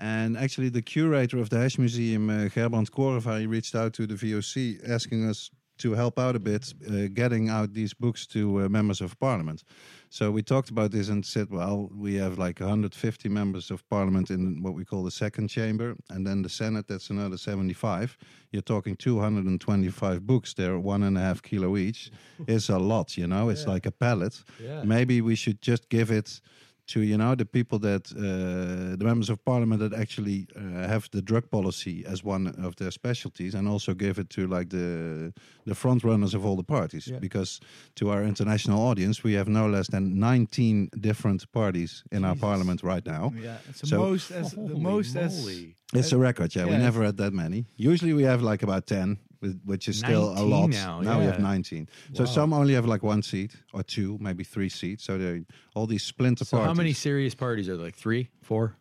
And 0.00 0.36
actually 0.36 0.68
the 0.68 0.82
curator 0.82 1.38
of 1.38 1.50
the 1.50 1.58
hash 1.58 1.76
museum 1.76 2.30
uh, 2.30 2.48
gerbrand 2.48 2.90
korva 2.90 3.40
he 3.40 3.46
reached 3.46 3.74
out 3.74 3.92
to 3.94 4.06
the 4.06 4.14
voc 4.14 4.78
asking 4.88 5.28
us 5.28 5.50
to 5.78 5.94
help 5.94 6.18
out 6.18 6.36
a 6.36 6.38
bit 6.38 6.74
uh, 6.88 7.08
getting 7.14 7.48
out 7.48 7.72
these 7.72 7.94
books 7.94 8.26
to 8.26 8.62
uh, 8.62 8.68
members 8.68 9.00
of 9.00 9.18
parliament 9.18 9.64
so 10.10 10.30
we 10.30 10.42
talked 10.42 10.70
about 10.70 10.90
this 10.90 11.08
and 11.08 11.24
said 11.24 11.48
well 11.50 11.90
we 11.94 12.14
have 12.14 12.38
like 12.38 12.60
150 12.60 13.28
members 13.28 13.70
of 13.70 13.86
parliament 13.88 14.30
in 14.30 14.62
what 14.62 14.74
we 14.74 14.84
call 14.84 15.04
the 15.04 15.10
second 15.10 15.48
chamber 15.48 15.94
and 16.10 16.26
then 16.26 16.42
the 16.42 16.48
senate 16.48 16.86
that's 16.88 17.10
another 17.10 17.36
75 17.36 18.16
you're 18.52 18.62
talking 18.62 18.96
225 18.96 20.26
books 20.26 20.54
they're 20.54 20.78
one 20.78 21.02
and 21.02 21.16
a 21.18 21.20
half 21.20 21.42
kilo 21.42 21.76
each. 21.76 22.10
Is 22.46 22.68
a 22.70 22.78
lot 22.78 23.16
you 23.16 23.26
know? 23.26 23.48
It's 23.50 23.64
Yeah. 23.64 23.70
like 23.74 23.86
a 23.86 23.90
pallet. 23.90 24.42
Yeah, 24.62 24.82
maybe 24.84 25.20
we 25.20 25.34
should 25.36 25.60
just 25.60 25.88
give 25.88 26.10
it 26.10 26.40
to 26.88 27.01
you 27.01 27.16
know 27.16 27.35
the 27.35 27.44
people 27.44 27.79
that 27.79 28.11
uh, 28.16 28.96
the 28.96 29.05
members 29.05 29.31
of 29.31 29.38
parliament 29.44 29.81
that 29.81 29.92
actually 29.92 30.46
uh, 30.57 30.61
have 30.88 31.09
the 31.11 31.20
drug 31.22 31.48
policy 31.51 32.05
as 32.07 32.24
one 32.24 32.46
of 32.64 32.74
their 32.77 32.90
specialties 32.90 33.55
and 33.55 33.68
also 33.68 33.94
give 33.94 34.18
it 34.18 34.29
to 34.31 34.46
like 34.46 34.68
the 34.70 35.33
the 35.66 35.74
front 35.74 36.03
runners 36.05 36.35
of 36.35 36.44
all 36.46 36.57
the 36.57 36.64
parties. 36.64 37.07
Yeah. 37.07 37.18
because 37.20 37.61
to 37.94 38.11
our 38.11 38.22
international 38.24 38.81
audience 38.90 39.22
we 39.24 39.35
have 39.37 39.48
no 39.51 39.68
less 39.68 39.88
than 39.88 40.18
19 40.18 40.88
different 41.01 41.44
parties 41.53 42.05
in 42.11 42.24
our 42.24 42.37
parliament 42.37 42.83
right 42.83 43.05
now. 43.07 43.33
Yeah, 43.37 43.59
it's 43.68 43.81
the 43.81 43.87
So- 43.87 43.98
most 44.11 44.31
as 44.31 44.51
the 44.53 44.57
Holy 44.61 44.81
most 44.81 45.16
as 45.16 45.33
moly. 45.40 45.74
it's 45.94 46.12
a 46.12 46.18
record 46.18 46.55
yeah, 46.55 46.64
we 46.66 46.77
never 46.77 47.05
had 47.05 47.16
that 47.16 47.33
many. 47.33 47.66
Usually 47.77 48.12
we 48.14 48.22
have 48.24 48.42
like 48.42 48.62
about 48.64 48.87
10 48.87 49.18
with- 49.40 49.61
which 49.64 49.88
is 49.88 49.98
still 49.98 50.31
a 50.38 50.42
lot 50.42 50.68
now, 50.70 51.01
we 51.01 51.07
have 51.07 51.22
yeah. 51.38 51.38
19 51.38 51.88
so 52.12 52.24
Wow. 52.24 52.31
some 52.31 52.53
only 52.53 52.74
have 52.74 52.87
like 52.87 53.03
one 53.03 53.22
seat 53.22 53.55
or 53.72 53.83
two 53.83 54.18
maybe 54.20 54.44
three 54.44 54.68
seats 54.68 55.05
so 55.05 55.16
they 55.18 55.44
all 55.74 55.87
these 55.87 56.03
splinter 56.03 56.44
So 56.44 56.57
parties 56.57 56.66
how 56.68 56.74
many 56.74 56.92
serious 56.92 57.35
parties 57.35 57.68
are 57.68 57.77
there? 57.77 57.87
Like 57.87 57.94
three, 57.96 58.29
four? 58.42 58.74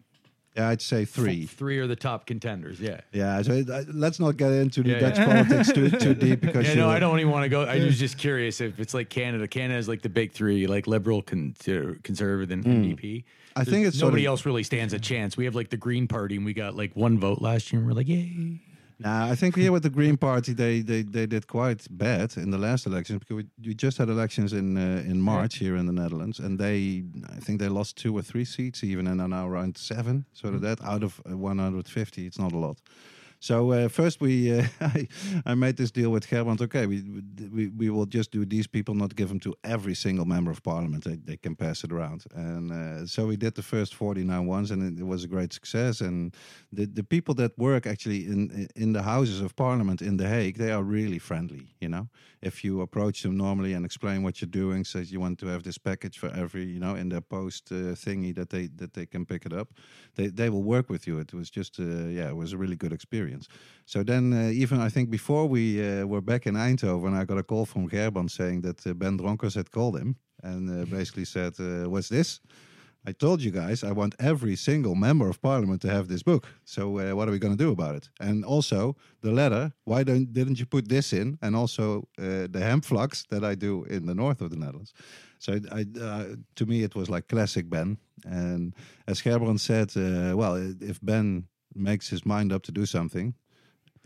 Yeah, 0.55 0.69
I'd 0.69 0.81
say 0.81 1.05
three. 1.05 1.45
Three 1.45 1.77
are 1.77 1.85
the 1.85 1.95
top 1.95 2.25
contenders. 2.25 2.79
Yeah. 2.81 3.01
Yeah, 3.13 3.43
so 3.43 3.63
uh, 3.71 3.83
let's 3.93 4.19
not 4.19 4.37
get 4.37 4.51
into 4.53 4.81
the 4.81 4.89
Yeah, 4.89 4.99
Dutch 5.01 5.17
yeah. 5.19 5.25
politics 5.27 5.71
too 5.71 5.89
too 5.91 6.15
deep 6.25 6.41
because 6.41 6.67
Yeah, 6.67 6.73
no, 6.73 6.89
I 6.89 6.97
don't 6.97 7.19
even 7.19 7.31
want 7.31 7.43
to 7.43 7.49
go. 7.49 7.61
I 7.61 7.77
was 7.85 7.99
just 7.99 8.17
curious 8.17 8.59
if 8.59 8.79
it's 8.79 8.95
like 8.95 9.09
Canada. 9.09 9.47
Canada 9.47 9.77
is 9.77 9.87
like 9.87 10.01
the 10.01 10.09
big 10.09 10.31
three, 10.31 10.65
like 10.65 10.87
liberal, 10.87 11.21
con- 11.21 11.53
conservative, 12.01 12.49
and 12.49 12.63
NDP. 12.65 13.23
I 13.55 13.63
There's- 13.63 13.69
think 13.71 13.85
it's 13.87 13.99
sort 13.99 14.09
nobody 14.13 14.25
of- 14.25 14.29
else 14.31 14.45
really 14.47 14.63
stands 14.63 14.93
a 14.93 14.99
chance. 14.99 15.37
We 15.37 15.45
have 15.45 15.53
like 15.53 15.69
the 15.69 15.77
Green 15.77 16.07
Party, 16.07 16.37
and 16.37 16.45
we 16.45 16.53
got 16.55 16.75
like 16.75 16.95
one 16.95 17.19
vote 17.19 17.39
last 17.39 17.71
year, 17.71 17.79
and 17.79 17.87
we're 17.87 17.93
like, 17.95 18.07
yay. 18.07 18.59
Nah, 18.99 19.29
I 19.29 19.35
think 19.35 19.55
here 19.55 19.71
with 19.71 19.83
the 19.83 19.91
Green 19.91 20.17
Party, 20.17 20.53
they, 20.53 20.81
they, 20.81 21.03
they 21.03 21.27
did 21.27 21.45
quite 21.45 21.85
bad 21.91 22.35
in 22.35 22.49
the 22.49 22.57
last 22.57 22.87
elections 22.87 23.19
because 23.19 23.35
we, 23.35 23.45
we 23.63 23.75
just 23.75 23.99
had 23.99 24.09
elections 24.09 24.53
in 24.53 24.75
uh, 24.75 25.03
in 25.05 25.21
March 25.21 25.57
here 25.57 25.75
in 25.75 25.85
the 25.85 25.93
Netherlands, 25.93 26.39
and 26.39 26.57
they 26.57 27.03
I 27.29 27.39
think 27.39 27.59
they 27.59 27.69
lost 27.69 27.95
two 27.95 28.17
or 28.17 28.23
three 28.23 28.45
seats 28.45 28.83
even, 28.83 29.05
and 29.05 29.21
are 29.21 29.27
now 29.27 29.47
around 29.47 29.77
seven. 29.77 30.25
So 30.33 30.49
that 30.49 30.81
out 30.83 31.03
of 31.03 31.21
uh, 31.29 31.37
150, 31.37 32.25
it's 32.25 32.39
not 32.39 32.53
a 32.53 32.57
lot. 32.57 32.77
So 33.39 33.71
uh, 33.71 33.87
first 33.87 34.19
we 34.19 34.59
uh, 34.59 34.65
I, 34.81 35.07
I 35.45 35.55
made 35.55 35.77
this 35.77 35.91
deal 35.91 36.09
with 36.09 36.27
Gerbrand. 36.27 36.61
Okay, 36.61 36.85
we, 36.87 37.03
we 37.53 37.67
we 37.67 37.89
will 37.89 38.05
just 38.05 38.31
do 38.31 38.45
these 38.45 38.67
people, 38.67 38.95
not 38.95 39.15
give 39.15 39.29
them 39.29 39.39
to 39.41 39.53
every 39.63 39.95
single 39.95 40.25
member 40.25 40.51
of 40.51 40.63
parliament. 40.63 41.03
They, 41.03 41.15
they 41.15 41.37
can 41.37 41.55
pass 41.55 41.83
it 41.83 41.91
around, 41.91 42.25
and 42.33 42.71
uh, 42.71 43.05
so 43.05 43.27
we 43.27 43.37
did 43.37 43.55
the 43.55 43.61
first 43.61 43.93
49 43.93 44.45
ones, 44.47 44.71
and 44.71 44.99
it, 44.99 45.05
was 45.07 45.23
a 45.23 45.27
great 45.27 45.53
success. 45.53 46.01
And 46.01 46.33
the 46.71 46.85
the 46.85 47.03
people 47.03 47.35
that 47.35 47.57
work 47.57 47.85
actually 47.85 48.25
in 48.25 48.67
in 48.75 48.93
the 48.93 49.03
houses 49.03 49.41
of 49.41 49.55
parliament 49.55 50.01
in 50.01 50.17
the 50.17 50.27
Hague, 50.27 50.57
they 50.57 50.71
are 50.71 50.83
really 50.83 51.19
friendly. 51.19 51.75
You 51.79 51.89
know, 51.89 52.07
if 52.41 52.63
you 52.63 52.81
approach 52.81 53.21
them 53.21 53.37
normally 53.37 53.73
and 53.73 53.85
explain 53.85 54.23
what 54.23 54.41
you're 54.41 54.49
doing, 54.49 54.83
says 54.83 55.11
you 55.11 55.19
want 55.19 55.39
to 55.39 55.47
have 55.47 55.61
this 55.63 55.77
package 55.77 56.17
for 56.17 56.29
every, 56.33 56.65
you 56.65 56.79
know, 56.79 56.95
in 56.95 57.09
their 57.09 57.21
post 57.21 57.71
uh, 57.71 57.95
thingy 57.95 58.33
that 58.33 58.49
they 58.49 58.67
that 58.77 58.93
they 58.93 59.05
can 59.05 59.25
pick 59.25 59.45
it 59.45 59.53
up, 59.53 59.67
they 60.15 60.27
they 60.27 60.49
will 60.49 60.63
work 60.63 60.89
with 60.89 61.07
you. 61.07 61.19
It 61.19 61.33
was 61.33 61.49
just 61.51 61.79
uh, 61.79 61.83
yeah, 61.83 62.29
it 62.29 62.35
was 62.35 62.53
a 62.53 62.57
really 62.57 62.75
good 62.75 62.93
experience. 62.93 63.26
So 63.85 64.03
then, 64.03 64.33
uh, 64.33 64.49
even 64.49 64.79
I 64.79 64.89
think 64.89 65.09
before 65.09 65.47
we 65.47 65.81
uh, 65.81 66.05
were 66.05 66.21
back 66.21 66.45
in 66.45 66.55
Eindhoven, 66.55 67.13
I 67.13 67.25
got 67.25 67.37
a 67.37 67.43
call 67.43 67.65
from 67.65 67.89
Gerbrand 67.89 68.29
saying 68.29 68.61
that 68.61 68.85
uh, 68.85 68.93
Ben 68.93 69.17
Dronkers 69.17 69.55
had 69.55 69.71
called 69.71 69.97
him 69.97 70.15
and 70.43 70.69
uh, 70.69 70.85
basically 70.85 71.25
said, 71.25 71.53
uh, 71.59 71.89
"What's 71.89 72.09
this?" 72.09 72.41
I 73.07 73.13
told 73.13 73.41
you 73.41 73.51
guys 73.51 73.83
I 73.83 73.93
want 73.93 74.15
every 74.19 74.57
single 74.57 74.93
member 74.93 75.29
of 75.29 75.41
parliament 75.41 75.81
to 75.81 75.89
have 75.89 76.09
this 76.09 76.23
book. 76.23 76.45
So 76.65 76.99
uh, 76.99 77.15
what 77.15 77.29
are 77.29 77.31
we 77.31 77.39
going 77.39 77.57
to 77.57 77.63
do 77.63 77.71
about 77.71 77.95
it? 77.95 78.09
And 78.19 78.43
also 78.43 78.97
the 79.21 79.31
letter. 79.31 79.71
Why 79.85 80.03
don't 80.03 80.33
didn't 80.33 80.59
you 80.59 80.65
put 80.65 80.89
this 80.89 81.13
in? 81.13 81.37
And 81.41 81.55
also 81.55 82.09
uh, 82.19 82.47
the 82.51 82.61
HempFlax 82.61 83.27
that 83.29 83.43
I 83.45 83.55
do 83.55 83.85
in 83.85 84.05
the 84.07 84.13
north 84.13 84.41
of 84.41 84.49
the 84.49 84.57
Netherlands. 84.57 84.93
So 85.39 85.53
I, 85.71 85.85
uh, 86.01 86.25
to 86.55 86.65
me 86.65 86.83
it 86.83 86.95
was 86.95 87.09
like 87.09 87.29
classic 87.29 87.69
Ben. 87.69 87.97
And 88.25 88.75
as 89.07 89.21
Gerbrand 89.21 89.59
said, 89.59 89.95
uh, 89.95 90.35
well, 90.35 90.55
if 90.81 90.99
Ben 91.01 91.47
makes 91.77 92.09
his 92.09 92.25
mind 92.25 92.51
up 92.51 92.63
to 92.63 92.71
do 92.71 92.85
something, 92.85 93.33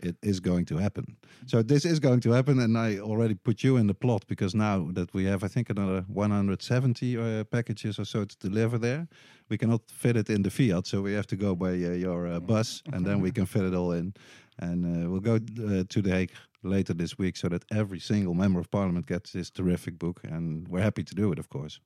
it 0.02 0.16
is 0.22 0.40
going 0.40 0.64
to 0.66 0.76
happen. 0.76 1.16
So 1.46 1.62
this 1.62 1.84
is 1.84 2.00
going 2.00 2.20
to 2.20 2.32
happen, 2.32 2.58
and 2.58 2.76
I 2.76 2.98
already 2.98 3.34
put 3.34 3.62
you 3.62 3.76
in 3.76 3.86
the 3.86 3.94
plot 3.94 4.24
because 4.26 4.54
now 4.54 4.88
that 4.92 5.14
we 5.14 5.24
have, 5.24 5.44
I 5.44 5.48
think, 5.48 5.70
another 5.70 6.04
170 6.08 7.16
uh, 7.16 7.44
packages 7.44 7.98
or 7.98 8.04
so 8.04 8.24
to 8.24 8.36
deliver 8.38 8.78
there, 8.78 9.08
we 9.48 9.58
cannot 9.58 9.82
fit 9.90 10.16
it 10.16 10.28
in 10.28 10.42
the 10.42 10.50
Fiat, 10.50 10.86
so 10.86 11.02
we 11.02 11.12
have 11.14 11.26
to 11.28 11.36
go 11.36 11.54
by 11.54 11.70
uh, 11.70 11.94
your 11.94 12.26
uh, 12.26 12.40
bus, 12.40 12.82
and 12.92 13.06
then 13.06 13.20
we 13.20 13.30
can 13.30 13.46
fit 13.46 13.64
it 13.64 13.74
all 13.74 13.92
in. 13.92 14.14
And 14.58 14.84
uh, 14.84 15.10
we'll 15.10 15.20
go 15.20 15.36
uh, 15.36 15.84
to 15.88 16.02
the 16.02 16.10
Hague 16.10 16.32
later 16.62 16.94
this 16.94 17.18
week, 17.18 17.36
so 17.36 17.48
that 17.48 17.64
every 17.70 18.00
single 18.00 18.34
member 18.34 18.60
of 18.60 18.70
parliament 18.70 19.06
gets 19.06 19.32
this 19.32 19.50
terrific 19.50 19.98
book, 19.98 20.20
and 20.24 20.68
we're 20.68 20.82
happy 20.82 21.04
to 21.04 21.14
do 21.14 21.32
it, 21.32 21.38
of 21.38 21.48
course, 21.48 21.80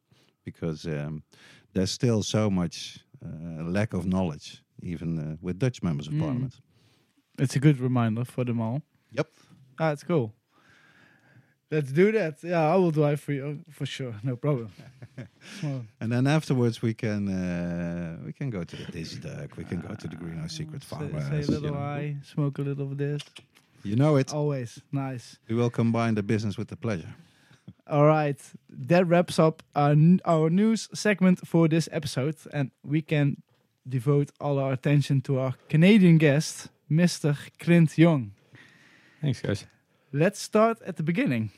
because 0.44 0.87
um, 0.87 1.22
there's 1.75 1.90
still 1.90 2.22
so 2.22 2.51
much 2.51 3.01
uh, 3.25 3.62
lack 3.62 3.94
of 3.94 4.07
knowledge, 4.07 4.62
even 4.83 5.19
uh, 5.19 5.37
with 5.41 5.59
Dutch 5.59 5.83
members 5.83 6.07
of 6.09 6.12
Mm. 6.15 6.21
parliament. 6.21 6.55
It's 7.39 7.57
a 7.57 7.61
good 7.61 7.79
reminder 7.81 8.25
for 8.25 8.45
them 8.45 8.61
all. 8.61 8.83
Yep. 9.12 9.29
Ah, 9.79 9.93
it's 9.93 10.05
cool. 10.05 10.33
Let's 11.71 11.91
do 11.93 12.12
that. 12.12 12.43
Yeah, 12.45 12.73
I 12.73 12.77
will 12.77 12.93
drive 12.93 13.21
for 13.21 13.33
you 13.33 13.59
for 13.71 13.87
sure. 13.87 14.15
No 14.23 14.37
problem. 14.37 14.71
And 16.01 16.12
then 16.12 16.27
afterwards 16.27 16.83
we 16.83 16.95
can 16.95 17.29
uh, 17.29 18.17
we 18.25 18.33
can 18.33 18.51
go 18.51 18.62
to 18.65 18.77
the 18.77 18.85
Dizzy 18.93 19.19
Duck, 19.21 19.57
we 19.57 19.65
can 19.65 19.81
go 19.81 19.95
to 19.95 20.09
the 20.09 20.17
Greenhouse 20.17 20.53
Secret 20.57 20.83
say, 20.83 20.97
Farmers. 20.97 21.27
say 21.27 21.43
a 21.43 21.59
little. 21.59 21.77
I, 21.77 22.17
smoke 22.23 22.59
a 22.59 22.62
little 22.62 22.91
of 22.93 22.97
this. 22.99 23.23
You 23.83 23.97
know 23.97 24.17
it. 24.17 24.33
Always 24.33 24.81
nice. 24.93 25.39
We 25.49 25.55
will 25.57 25.71
combine 25.71 26.15
the 26.15 26.23
business 26.23 26.57
with 26.59 26.69
the 26.69 26.77
pleasure. 26.77 27.15
All 27.89 28.07
right, 28.07 28.41
that 28.69 29.07
wraps 29.07 29.39
up 29.39 29.62
our, 29.75 29.91
n- 29.93 30.21
our 30.25 30.51
news 30.51 30.89
segment 30.93 31.47
for 31.47 31.69
this 31.69 31.89
episode, 31.93 32.37
and 32.53 32.71
we 32.85 33.01
can 33.03 33.43
devote 33.88 34.31
all 34.40 34.59
our 34.59 34.72
attention 34.72 35.20
to 35.22 35.38
our 35.38 35.55
Canadian 35.68 36.18
guest, 36.18 36.68
Mr. 36.90 37.37
Clint 37.59 37.96
Young. 37.99 38.33
Thanks, 39.20 39.40
guys. 39.40 39.66
Let's 40.12 40.40
start 40.40 40.79
at 40.87 40.96
the 40.96 41.03
beginning. 41.03 41.51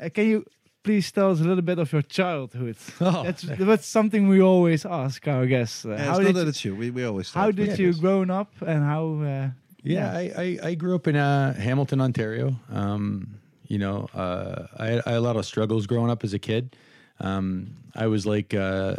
Uh, 0.00 0.08
can 0.08 0.26
you 0.28 0.44
please 0.82 1.10
tell 1.12 1.30
us 1.32 1.40
a 1.40 1.44
little 1.44 1.62
bit 1.62 1.78
of 1.78 1.92
your 1.92 2.02
childhood? 2.02 2.76
Oh, 3.00 3.22
That's, 3.24 3.42
that's 3.42 3.86
something 3.86 4.28
we 4.28 4.40
always 4.40 4.84
ask 4.86 5.26
our 5.28 5.46
guests. 5.46 5.84
Uh, 5.84 5.90
Yeah, 5.90 6.04
how 6.04 6.10
it's 6.10 6.18
did 6.18 6.24
not 6.24 6.28
you, 6.28 6.44
that 6.44 6.48
it's 6.48 6.64
you. 6.64 6.76
We, 6.76 6.90
we 6.90 7.04
always 7.04 7.32
how 7.32 7.50
did 7.50 7.68
with 7.68 7.78
you 7.78 7.92
this. 7.92 8.00
grown 8.00 8.30
up 8.30 8.52
and 8.64 8.84
how 8.84 9.20
uh, 9.22 9.48
Yeah, 9.82 10.12
I, 10.12 10.32
I, 10.62 10.68
I 10.70 10.74
grew 10.74 10.94
up 10.94 11.06
in 11.08 11.16
uh, 11.16 11.54
Hamilton, 11.54 12.00
Ontario. 12.00 12.56
Um, 12.70 13.38
you 13.66 13.78
know, 13.78 14.08
uh, 14.14 14.66
I, 14.78 14.86
I 14.86 14.90
had 14.92 15.04
a 15.06 15.20
lot 15.20 15.36
of 15.36 15.44
struggles 15.44 15.86
growing 15.86 16.10
up 16.10 16.22
as 16.22 16.32
a 16.32 16.38
kid. 16.38 16.76
Um, 17.20 17.76
I 17.94 18.06
was 18.06 18.26
like 18.26 18.54
uh, 18.54 18.96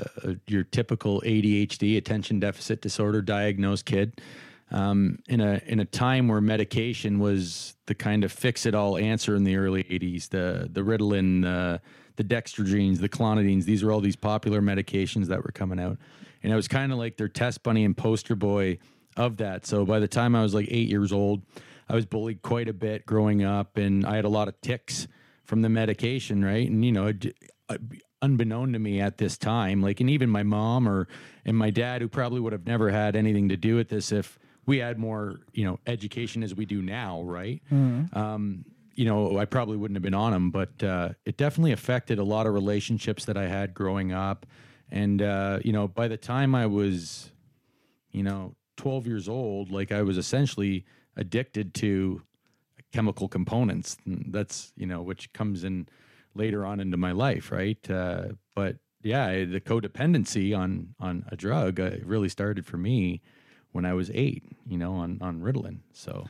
your 0.47 0.63
typical 0.63 1.21
ADHD, 1.21 1.97
attention 1.97 2.39
deficit 2.39 2.81
disorder 2.81 3.21
diagnosed 3.21 3.85
kid. 3.85 4.21
Um, 4.69 5.19
in 5.29 5.39
a 5.39 5.61
in 5.65 5.79
a 5.79 5.85
time 5.85 6.27
where 6.27 6.41
medication 6.41 7.19
was 7.19 7.75
the 7.85 7.95
kind 7.95 8.25
of 8.25 8.33
fix 8.33 8.65
it 8.65 8.75
all 8.75 8.97
answer 8.97 9.35
in 9.35 9.45
the 9.45 9.55
early 9.55 9.83
'80s, 9.85 10.29
the 10.29 10.69
the 10.71 10.81
Ritalin, 10.81 11.43
the 11.43 11.81
the 12.17 12.23
dextrogene, 12.23 12.99
the 12.99 13.07
clonidines. 13.07 13.63
These 13.63 13.81
are 13.83 13.91
all 13.91 14.01
these 14.01 14.17
popular 14.17 14.61
medications 14.61 15.27
that 15.27 15.41
were 15.41 15.51
coming 15.53 15.79
out, 15.79 15.97
and 16.43 16.51
I 16.51 16.57
was 16.57 16.67
kind 16.67 16.91
of 16.91 16.97
like 16.97 17.15
their 17.15 17.29
test 17.29 17.63
bunny 17.63 17.85
and 17.85 17.95
poster 17.95 18.35
boy 18.35 18.79
of 19.15 19.37
that. 19.37 19.65
So 19.65 19.85
by 19.85 19.99
the 19.99 20.07
time 20.07 20.35
I 20.35 20.41
was 20.41 20.53
like 20.53 20.67
eight 20.69 20.89
years 20.89 21.13
old, 21.13 21.43
I 21.87 21.95
was 21.95 22.05
bullied 22.05 22.41
quite 22.41 22.67
a 22.67 22.73
bit 22.73 23.05
growing 23.05 23.43
up, 23.43 23.77
and 23.77 24.05
I 24.05 24.17
had 24.17 24.25
a 24.25 24.29
lot 24.29 24.49
of 24.49 24.59
ticks 24.59 25.07
from 25.45 25.61
the 25.61 25.69
medication, 25.69 26.43
right? 26.43 26.69
And 26.69 26.83
you 26.83 26.91
know, 26.91 27.13
unbeknown 28.21 28.73
to 28.73 28.79
me 28.79 28.99
at 28.99 29.17
this 29.17 29.37
time, 29.37 29.81
like, 29.81 29.99
and 29.99 30.09
even 30.09 30.29
my 30.29 30.43
mom 30.43 30.87
or 30.87 31.07
and 31.45 31.57
my 31.57 31.69
dad, 31.69 32.01
who 32.01 32.07
probably 32.07 32.39
would 32.39 32.53
have 32.53 32.65
never 32.65 32.89
had 32.89 33.15
anything 33.15 33.49
to 33.49 33.57
do 33.57 33.75
with 33.75 33.89
this 33.89 34.11
if 34.11 34.39
we 34.65 34.79
had 34.79 34.97
more, 34.97 35.39
you 35.53 35.63
know, 35.63 35.79
education 35.87 36.43
as 36.43 36.53
we 36.53 36.65
do 36.65 36.81
now, 36.81 37.21
right? 37.23 37.61
Mm-hmm. 37.71 38.17
Um, 38.17 38.65
you 38.95 39.05
know, 39.05 39.37
I 39.37 39.45
probably 39.45 39.77
wouldn't 39.77 39.95
have 39.95 40.03
been 40.03 40.13
on 40.13 40.31
them, 40.31 40.49
but 40.51 40.83
uh, 40.83 41.09
it 41.23 41.37
definitely 41.37 41.71
affected 41.71 42.19
a 42.19 42.23
lot 42.23 42.47
of 42.47 42.53
relationships 42.53 43.25
that 43.25 43.37
I 43.37 43.47
had 43.47 43.73
growing 43.73 44.11
up. 44.11 44.45
And 44.89 45.21
uh, 45.21 45.59
you 45.63 45.71
know, 45.71 45.87
by 45.87 46.07
the 46.07 46.17
time 46.17 46.55
I 46.55 46.65
was, 46.65 47.31
you 48.11 48.23
know, 48.23 48.55
12 48.77 49.07
years 49.07 49.29
old, 49.29 49.71
like 49.71 49.91
I 49.91 50.01
was 50.01 50.17
essentially 50.17 50.85
addicted 51.15 51.73
to 51.75 52.21
chemical 52.91 53.27
components. 53.27 53.97
That's, 54.05 54.71
you 54.75 54.85
know, 54.85 55.01
which 55.01 55.33
comes 55.33 55.63
in 55.63 55.87
later 56.37 56.65
on 56.65 56.79
into 56.79 56.97
my 56.97 57.11
life, 57.11 57.51
right? 57.51 57.89
Uh, 57.89 58.29
but 58.55 58.77
yeah, 59.03 59.45
the 59.45 59.61
codependency 59.61 60.57
on 60.57 60.95
on 60.99 61.25
a 61.31 61.35
drug 61.35 61.79
uh, 61.79 61.91
really 62.03 62.29
started 62.29 62.65
for 62.65 62.77
me 62.77 63.21
when 63.71 63.85
I 63.85 63.93
was 63.93 64.09
eight, 64.13 64.43
you 64.67 64.77
know, 64.77 64.93
on 64.93 65.17
on 65.21 65.41
Ritalin. 65.41 65.79
So 65.93 66.27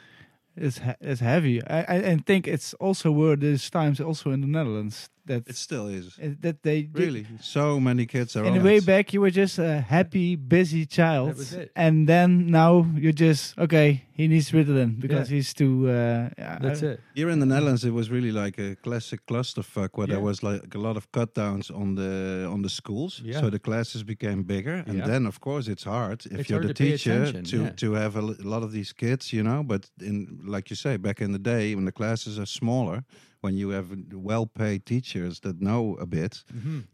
it's 0.56 0.80
he- 0.80 1.00
it's 1.02 1.22
heavy. 1.22 1.64
I, 1.68 1.80
I 1.80 1.96
and 2.12 2.26
think 2.26 2.48
it's 2.48 2.74
also 2.76 3.12
where 3.12 3.36
there's 3.36 3.70
times 3.70 4.00
also 4.02 4.32
in 4.32 4.42
the 4.42 4.48
Netherlands 4.48 5.10
that 5.28 5.48
it 5.48 5.56
still 5.56 5.88
is 5.88 6.18
that 6.42 6.64
they 6.64 6.90
really 6.94 7.26
so 7.42 7.80
many 7.80 8.06
kids 8.06 8.36
are. 8.36 8.46
In 8.46 8.54
the 8.54 8.62
way 8.72 8.80
back, 8.80 9.14
you 9.14 9.22
were 9.22 9.32
just 9.32 9.60
a 9.60 9.82
happy, 9.82 10.36
busy 10.36 10.86
child, 10.86 11.30
That 11.30 11.38
was 11.38 11.54
it. 11.54 11.72
and 11.76 12.08
then 12.08 12.30
now 12.52 12.86
you're 12.96 13.20
just 13.28 13.58
okay. 13.58 14.04
He 14.18 14.28
needs 14.28 14.52
Ritalin 14.52 15.00
because 15.00 15.30
Yeah. 15.30 15.36
he's 15.38 15.54
too. 15.54 15.88
Uh, 15.90 16.30
that's 16.62 16.82
uh, 16.84 16.88
it. 16.94 17.00
Here 17.16 17.30
in 17.30 17.40
the 17.40 17.46
Netherlands, 17.46 17.84
it 17.84 17.92
was 17.94 18.10
really 18.10 18.32
like 18.32 18.58
a 18.58 18.76
classic 18.76 19.20
clusterfuck 19.28 19.90
where 19.98 20.08
there 20.08 20.20
was 20.20 20.42
like 20.42 20.74
a 20.76 20.80
lot 20.80 20.98
of 20.98 21.12
cut 21.12 21.36
downs 21.36 21.70
on 21.72 21.96
the 21.96 22.48
on 22.54 22.62
the 22.64 22.70
schools. 22.70 23.22
Yeah. 23.24 23.40
So 23.42 23.50
the 23.50 23.60
classes 23.60 24.04
became 24.04 24.44
bigger, 24.44 24.84
and 24.88 24.98
Yeah. 24.98 25.08
then 25.08 25.28
of 25.28 25.40
course 25.40 25.68
it's 25.72 25.84
hard 25.84 26.26
if 26.26 26.40
It's 26.40 26.50
you're 26.50 26.62
hard 26.64 26.70
the 26.70 26.74
to 26.74 26.84
teacher 26.92 27.32
to 27.52 27.58
yeah. 27.58 27.70
to 27.82 27.94
have 27.94 28.16
a, 28.18 28.22
l- 28.22 28.36
a 28.46 28.48
lot 28.54 28.64
of 28.64 28.72
these 28.72 28.92
kids, 28.94 29.32
you 29.32 29.44
know. 29.44 29.64
But 29.64 29.90
in 30.02 30.40
like 30.56 30.70
you 30.72 30.76
say, 30.76 30.98
back 30.98 31.20
in 31.22 31.32
the 31.32 31.44
day 31.54 31.76
when 31.76 31.86
the 31.86 31.92
classes 32.02 32.38
are 32.40 32.48
smaller, 32.48 33.04
when 33.48 33.56
you 33.58 33.70
have 33.70 33.88
well-paid 34.12 34.86
teachers 34.86 35.40
that 35.40 35.62
know 35.62 35.96
a 36.02 36.06
bit, 36.06 36.44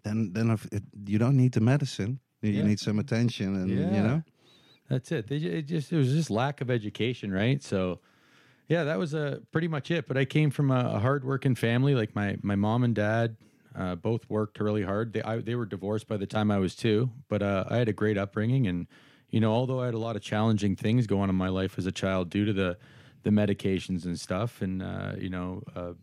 then 0.04 0.34
then 0.34 0.52
if 0.52 0.66
it, 0.72 0.84
you 1.08 1.18
don't 1.18 1.36
need 1.36 1.54
the 1.54 1.62
medicine. 1.62 2.20
You 2.42 2.52
Yeah. 2.52 2.68
need 2.70 2.80
some 2.80 3.00
attention, 3.00 3.56
and 3.56 3.70
you 3.96 4.02
know. 4.08 4.20
That's 4.90 5.12
it. 5.12 5.28
They 5.30 5.38
it 5.38 5.66
just 5.76 5.92
it 5.92 5.98
was 5.98 6.12
just 6.14 6.30
lack 6.30 6.62
of 6.62 6.70
education, 6.70 7.32
right? 7.32 7.64
So, 7.64 8.00
yeah, 8.68 8.84
that 8.84 9.00
was 9.00 9.16
uh, 9.16 9.40
pretty 9.52 9.68
much 9.68 9.90
it. 9.90 10.08
But 10.08 10.18
I 10.18 10.26
came 10.26 10.52
from 10.52 10.70
a, 10.72 10.82
a 10.98 11.00
hardworking 11.00 11.56
family. 11.56 11.96
Like 11.96 12.14
my 12.16 12.38
my 12.44 12.56
mom 12.56 12.84
and 12.84 12.94
dad 12.94 13.38
uh, 13.76 13.96
both 13.96 14.30
worked 14.30 14.60
really 14.60 14.84
hard. 14.84 15.14
They 15.14 15.24
I, 15.24 15.42
they 15.42 15.56
were 15.56 15.66
divorced 15.66 16.08
by 16.08 16.18
the 16.18 16.28
time 16.28 16.52
I 16.52 16.60
was 16.60 16.76
two, 16.76 17.10
but 17.30 17.42
uh, 17.42 17.64
I 17.74 17.78
had 17.78 17.90
a 17.90 17.94
great 17.94 18.18
upbringing, 18.18 18.68
and 18.68 18.88
you 19.30 19.40
know, 19.40 19.52
although 19.60 19.82
I 19.84 19.86
had 19.86 19.96
a 19.96 20.04
lot 20.08 20.16
of 20.16 20.22
challenging 20.22 20.76
things 20.76 21.08
going 21.08 21.24
on 21.24 21.30
in 21.30 21.36
my 21.36 21.50
life 21.50 21.80
as 21.80 21.88
a 21.88 21.92
child 21.92 22.30
due 22.30 22.46
to 22.46 22.54
the 22.54 22.78
the 23.24 23.32
medications 23.32 24.06
and 24.06 24.20
stuff, 24.20 24.62
and 24.62 24.84
uh, 24.84 25.14
you 25.18 25.30
know, 25.30 25.64
uh, 25.76 25.94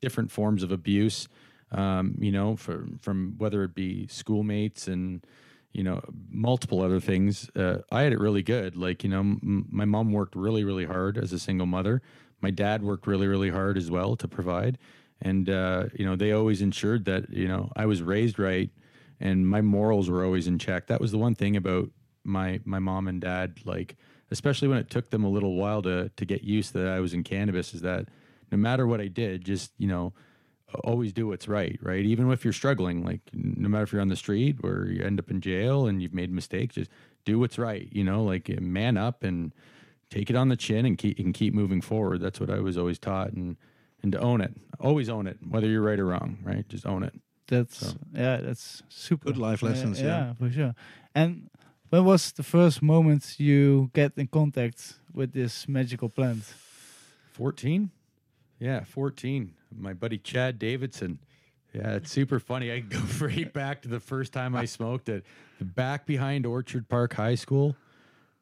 different 0.00 0.30
forms 0.30 0.62
of 0.62 0.72
abuse. 0.72 1.28
Um, 1.72 2.16
you 2.20 2.30
know, 2.30 2.56
from 2.56 2.98
from 3.02 3.34
whether 3.38 3.64
it 3.64 3.74
be 3.74 4.06
schoolmates 4.06 4.86
and 4.86 5.26
you 5.72 5.82
know 5.82 6.00
multiple 6.30 6.80
other 6.80 7.00
things. 7.00 7.50
Uh, 7.56 7.78
I 7.90 8.02
had 8.02 8.12
it 8.12 8.20
really 8.20 8.42
good. 8.42 8.76
Like 8.76 9.02
you 9.02 9.10
know, 9.10 9.20
m- 9.20 9.66
my 9.70 9.84
mom 9.84 10.12
worked 10.12 10.36
really 10.36 10.64
really 10.64 10.84
hard 10.84 11.18
as 11.18 11.32
a 11.32 11.38
single 11.38 11.66
mother. 11.66 12.02
My 12.40 12.50
dad 12.50 12.82
worked 12.82 13.06
really 13.06 13.26
really 13.26 13.50
hard 13.50 13.76
as 13.76 13.90
well 13.90 14.14
to 14.16 14.28
provide, 14.28 14.78
and 15.20 15.50
uh, 15.50 15.84
you 15.94 16.04
know 16.06 16.14
they 16.14 16.32
always 16.32 16.62
ensured 16.62 17.04
that 17.06 17.30
you 17.30 17.48
know 17.48 17.72
I 17.74 17.86
was 17.86 18.00
raised 18.00 18.38
right 18.38 18.70
and 19.20 19.48
my 19.48 19.60
morals 19.60 20.10
were 20.10 20.24
always 20.24 20.46
in 20.46 20.58
check. 20.58 20.86
That 20.86 21.00
was 21.00 21.12
the 21.12 21.18
one 21.18 21.34
thing 21.34 21.56
about 21.56 21.90
my 22.24 22.60
my 22.64 22.78
mom 22.78 23.08
and 23.08 23.20
dad. 23.20 23.58
Like 23.64 23.96
especially 24.30 24.68
when 24.68 24.78
it 24.78 24.90
took 24.90 25.10
them 25.10 25.24
a 25.24 25.28
little 25.28 25.54
while 25.54 25.82
to 25.82 26.10
to 26.16 26.24
get 26.24 26.42
used 26.42 26.72
to 26.72 26.78
that 26.78 26.88
I 26.88 27.00
was 27.00 27.14
in 27.14 27.22
cannabis, 27.22 27.74
is 27.74 27.82
that 27.82 28.08
no 28.50 28.58
matter 28.58 28.86
what 28.86 29.00
I 29.00 29.08
did, 29.08 29.44
just 29.44 29.72
you 29.78 29.88
know 29.88 30.12
always 30.84 31.12
do 31.12 31.28
what's 31.28 31.48
right, 31.48 31.78
right? 31.82 32.04
Even 32.04 32.30
if 32.30 32.44
you're 32.44 32.52
struggling, 32.52 33.04
like 33.04 33.20
no 33.32 33.68
matter 33.68 33.84
if 33.84 33.92
you're 33.92 34.02
on 34.02 34.08
the 34.08 34.16
street 34.16 34.56
or 34.62 34.86
you 34.86 35.02
end 35.02 35.18
up 35.18 35.30
in 35.30 35.40
jail 35.40 35.86
and 35.86 36.02
you've 36.02 36.14
made 36.14 36.30
mistakes, 36.30 36.74
just 36.74 36.90
do 37.24 37.38
what's 37.38 37.58
right, 37.58 37.88
you 37.92 38.04
know, 38.04 38.24
like 38.24 38.48
man 38.60 38.96
up 38.96 39.22
and 39.22 39.52
take 40.10 40.30
it 40.30 40.36
on 40.36 40.48
the 40.48 40.56
chin 40.56 40.86
and 40.86 40.98
keep 40.98 41.18
and 41.18 41.34
keep 41.34 41.54
moving 41.54 41.80
forward. 41.80 42.20
That's 42.20 42.40
what 42.40 42.50
I 42.50 42.60
was 42.60 42.76
always 42.76 42.98
taught 42.98 43.32
and 43.32 43.56
and 44.02 44.12
to 44.12 44.18
own 44.18 44.40
it. 44.40 44.52
Always 44.80 45.08
own 45.08 45.26
it, 45.26 45.38
whether 45.48 45.66
you're 45.66 45.82
right 45.82 45.98
or 45.98 46.06
wrong, 46.06 46.38
right? 46.42 46.68
Just 46.68 46.86
own 46.86 47.02
it. 47.02 47.14
That's 47.48 47.94
yeah, 48.12 48.38
that's 48.38 48.82
super 48.88 49.26
Good 49.26 49.38
life 49.38 49.62
lessons, 49.62 50.00
yeah. 50.00 50.34
for 50.34 50.50
sure. 50.50 50.74
And 51.14 51.48
when 51.90 52.04
was 52.04 52.32
the 52.32 52.42
first 52.42 52.82
moment 52.82 53.38
you 53.38 53.90
get 53.94 54.12
in 54.16 54.26
contact 54.26 54.94
with 55.12 55.32
this 55.32 55.68
magical 55.68 56.08
plant? 56.08 56.42
14? 57.34 57.90
Yeah, 58.58 58.84
14. 58.84 59.52
My 59.78 59.92
buddy 59.92 60.18
Chad 60.18 60.58
Davidson. 60.58 61.18
Yeah, 61.74 61.94
it's 61.96 62.10
super 62.10 62.40
funny. 62.40 62.70
I 62.72 62.80
go 62.80 62.98
right 63.20 63.52
back 63.52 63.82
to 63.82 63.88
the 63.88 64.00
first 64.00 64.32
time 64.32 64.54
I 64.54 64.64
smoked 64.64 65.08
it, 65.08 65.24
back 65.60 66.06
behind 66.06 66.46
Orchard 66.46 66.88
Park 66.88 67.14
High 67.14 67.34
School, 67.34 67.76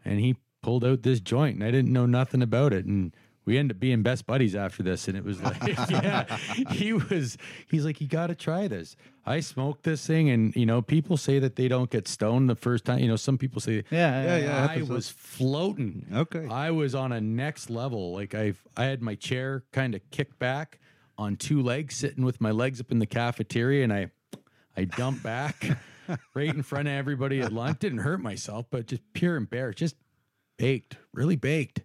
and 0.05 0.20
he 0.20 0.37
pulled 0.62 0.85
out 0.85 1.03
this 1.03 1.20
joint, 1.20 1.57
and 1.57 1.64
I 1.64 1.70
didn't 1.70 1.92
know 1.92 2.07
nothing 2.07 2.42
about 2.42 2.72
it. 2.72 2.85
And 2.85 3.14
we 3.44 3.59
ended 3.59 3.76
up 3.76 3.80
being 3.80 4.02
best 4.02 4.26
buddies 4.26 4.54
after 4.54 4.83
this. 4.83 5.07
And 5.09 5.16
it 5.16 5.24
was 5.24 5.42
like, 5.42 5.57
yeah, 5.90 6.37
he 6.70 6.92
was, 6.92 7.37
he's 7.68 7.85
like, 7.85 8.00
you 8.00 8.09
got 8.09 8.28
to 8.28 8.35
try 8.35 8.68
this. 8.68 8.96
I 9.26 9.40
smoked 9.40 9.85
this 9.85 10.07
thing, 10.07 10.28
and, 10.28 10.54
you 10.54 10.66
know, 10.66 10.83
people 10.83 11.16
say 11.16 11.38
that 11.38 11.57
they 11.57 11.68
don't 11.68 11.90
get 11.90 12.07
stoned 12.07 12.50
the 12.50 12.54
first 12.54 12.85
time. 12.85 12.98
You 12.98 13.09
know, 13.09 13.16
some 13.16 13.38
people 13.38 13.61
say, 13.61 13.85
Yeah, 13.90 14.22
Yeah, 14.22 14.37
yeah. 14.37 14.68
I 14.70 14.83
was 14.83 15.09
floating. 15.09 16.07
Okay. 16.12 16.46
I 16.48 16.70
was 16.70 16.94
on 16.94 17.12
a 17.12 17.20
next 17.20 17.70
level. 17.70 18.12
Like 18.12 18.35
I 18.35 18.54
I 18.76 18.85
had 18.85 19.02
my 19.02 19.14
chair 19.14 19.64
kind 19.72 19.94
of 19.94 20.02
kicked 20.11 20.38
back 20.38 20.78
on 21.16 21.37
two 21.37 21.62
legs, 21.62 21.96
sitting 21.96 22.24
with 22.24 22.40
my 22.40 22.50
legs 22.50 22.80
up 22.80 22.90
in 22.90 22.98
the 22.98 23.07
cafeteria, 23.07 23.85
and 23.85 23.92
I 23.92 24.11
I 24.76 24.85
dumped 24.85 25.22
back 25.22 25.78
right 26.35 26.54
in 26.54 26.62
front 26.62 26.88
of 26.88 26.94
everybody 26.94 27.40
at 27.40 27.52
lunch. 27.52 27.78
Didn't 27.78 27.98
hurt 27.98 28.20
myself, 28.20 28.66
but 28.70 28.87
just 28.87 29.02
pure 29.14 29.37
embarrassed, 29.37 29.78
just 29.78 29.96
baked, 30.59 30.96
really 31.12 31.37
baked. 31.37 31.83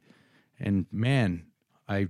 And 0.60 0.88
man, 0.92 1.46
I 1.90 2.08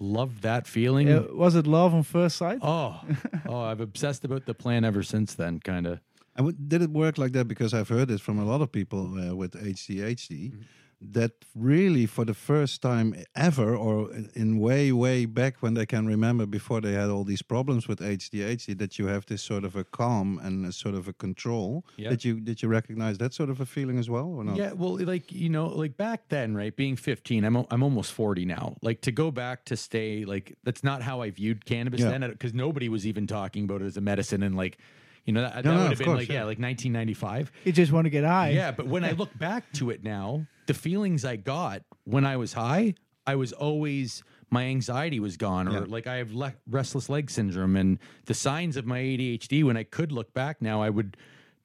love 0.00 0.42
that 0.42 0.66
feeling. 0.66 1.08
Uh, 1.08 1.26
was 1.32 1.54
it 1.54 1.66
love 1.66 1.94
on 1.94 2.02
first 2.02 2.36
sight? 2.36 2.58
Oh, 2.62 3.00
oh, 3.46 3.60
I've 3.60 3.80
obsessed 3.80 4.24
about 4.24 4.46
the 4.46 4.54
plan 4.54 4.84
ever 4.84 5.02
since 5.02 5.34
then, 5.34 5.60
kind 5.60 5.86
of. 5.86 6.00
And 6.36 6.68
did 6.68 6.82
it 6.82 6.90
work 6.90 7.18
like 7.18 7.32
that? 7.32 7.48
Because 7.48 7.72
I've 7.74 7.88
heard 7.88 8.10
it 8.10 8.20
from 8.20 8.38
a 8.38 8.44
lot 8.44 8.60
of 8.60 8.72
people 8.72 9.18
uh, 9.18 9.34
with 9.34 9.52
HDHD 9.52 10.52
that 11.02 11.32
really, 11.54 12.04
for 12.06 12.24
the 12.26 12.34
first 12.34 12.82
time 12.82 13.14
ever, 13.34 13.74
or 13.74 14.12
in- 14.12 14.30
in 14.34 14.58
way, 14.58 14.92
way 14.92 15.24
back 15.24 15.62
when 15.62 15.72
they 15.74 15.86
can 15.86 16.06
remember 16.06 16.44
before 16.44 16.80
they 16.82 16.92
had 16.92 17.08
all 17.08 17.24
these 17.24 17.40
problems 17.42 17.88
with 17.88 18.00
HDHD, 18.02 18.74
that 18.74 18.98
you 18.98 19.06
have 19.06 19.24
this 19.26 19.42
sort 19.42 19.64
of 19.64 19.74
a 19.76 19.84
calm 19.84 20.38
and 20.42 20.66
a 20.66 20.72
sort 20.72 20.94
of 20.94 21.08
a 21.08 21.12
control. 21.14 21.84
Yeah. 21.96 22.10
Did 22.10 22.24
you 22.24 22.40
did 22.40 22.62
you 22.62 22.68
recognize 22.68 23.16
that 23.18 23.32
sort 23.32 23.48
of 23.50 23.60
a 23.60 23.66
feeling 23.66 23.98
as 23.98 24.10
well, 24.10 24.26
or 24.26 24.44
not? 24.44 24.56
Yeah, 24.56 24.72
well, 24.72 24.98
like 24.98 25.32
you 25.32 25.48
know, 25.48 25.68
like 25.68 25.96
back 25.96 26.28
then, 26.28 26.54
right? 26.54 26.74
Being 26.76 26.96
15, 26.96 27.44
I'm 27.44 27.56
I'm 27.70 27.82
almost 27.82 28.12
40 28.12 28.44
now. 28.44 28.76
Like 28.82 29.00
to 29.02 29.12
go 29.12 29.30
back 29.30 29.64
to 29.66 29.76
stay, 29.76 30.24
like 30.26 30.56
that's 30.64 30.84
not 30.84 31.00
how 31.02 31.22
I 31.22 31.30
viewed 31.30 31.64
cannabis 31.64 32.00
Yeah. 32.00 32.10
then, 32.18 32.30
because 32.30 32.52
nobody 32.52 32.88
was 32.90 33.06
even 33.06 33.26
talking 33.26 33.64
about 33.64 33.80
it 33.80 33.86
as 33.86 33.96
a 33.96 34.00
medicine, 34.02 34.42
and 34.42 34.54
like, 34.54 34.76
you 35.24 35.32
know, 35.32 35.40
that, 35.42 35.64
No, 35.64 35.70
that 35.70 35.76
no, 35.76 35.82
would 35.82 35.88
have 35.90 35.98
been 35.98 36.04
course, 36.06 36.18
like 36.18 36.28
yeah. 36.28 36.34
yeah, 36.34 36.44
like 36.44 36.58
1995. 36.58 37.52
You 37.64 37.72
just 37.72 37.90
want 37.92 38.04
to 38.04 38.10
get 38.10 38.24
high. 38.24 38.50
Yeah, 38.50 38.70
but 38.72 38.86
when 38.86 39.04
I 39.04 39.12
look 39.12 39.36
back 39.38 39.70
to 39.74 39.90
it 39.90 40.02
now, 40.04 40.46
the 40.70 40.74
feelings 40.74 41.24
I 41.24 41.34
got 41.34 41.82
when 42.04 42.24
I 42.24 42.36
was 42.36 42.52
high, 42.52 42.94
I 43.26 43.34
was 43.34 43.52
always 43.52 44.22
my 44.50 44.64
anxiety 44.66 45.18
was 45.18 45.36
gone, 45.36 45.66
or 45.66 45.72
Yeah. 45.72 45.84
like 45.88 46.06
I 46.06 46.16
have 46.16 46.32
le- 46.32 46.54
restless 46.68 47.08
leg 47.08 47.28
syndrome, 47.28 47.74
and 47.74 47.98
the 48.26 48.34
signs 48.34 48.76
of 48.76 48.86
my 48.86 48.98
ADHD. 49.00 49.64
When 49.64 49.76
I 49.76 49.82
could 49.82 50.12
look 50.12 50.32
back 50.32 50.62
now, 50.62 50.80
I 50.80 50.90
would. 50.90 51.16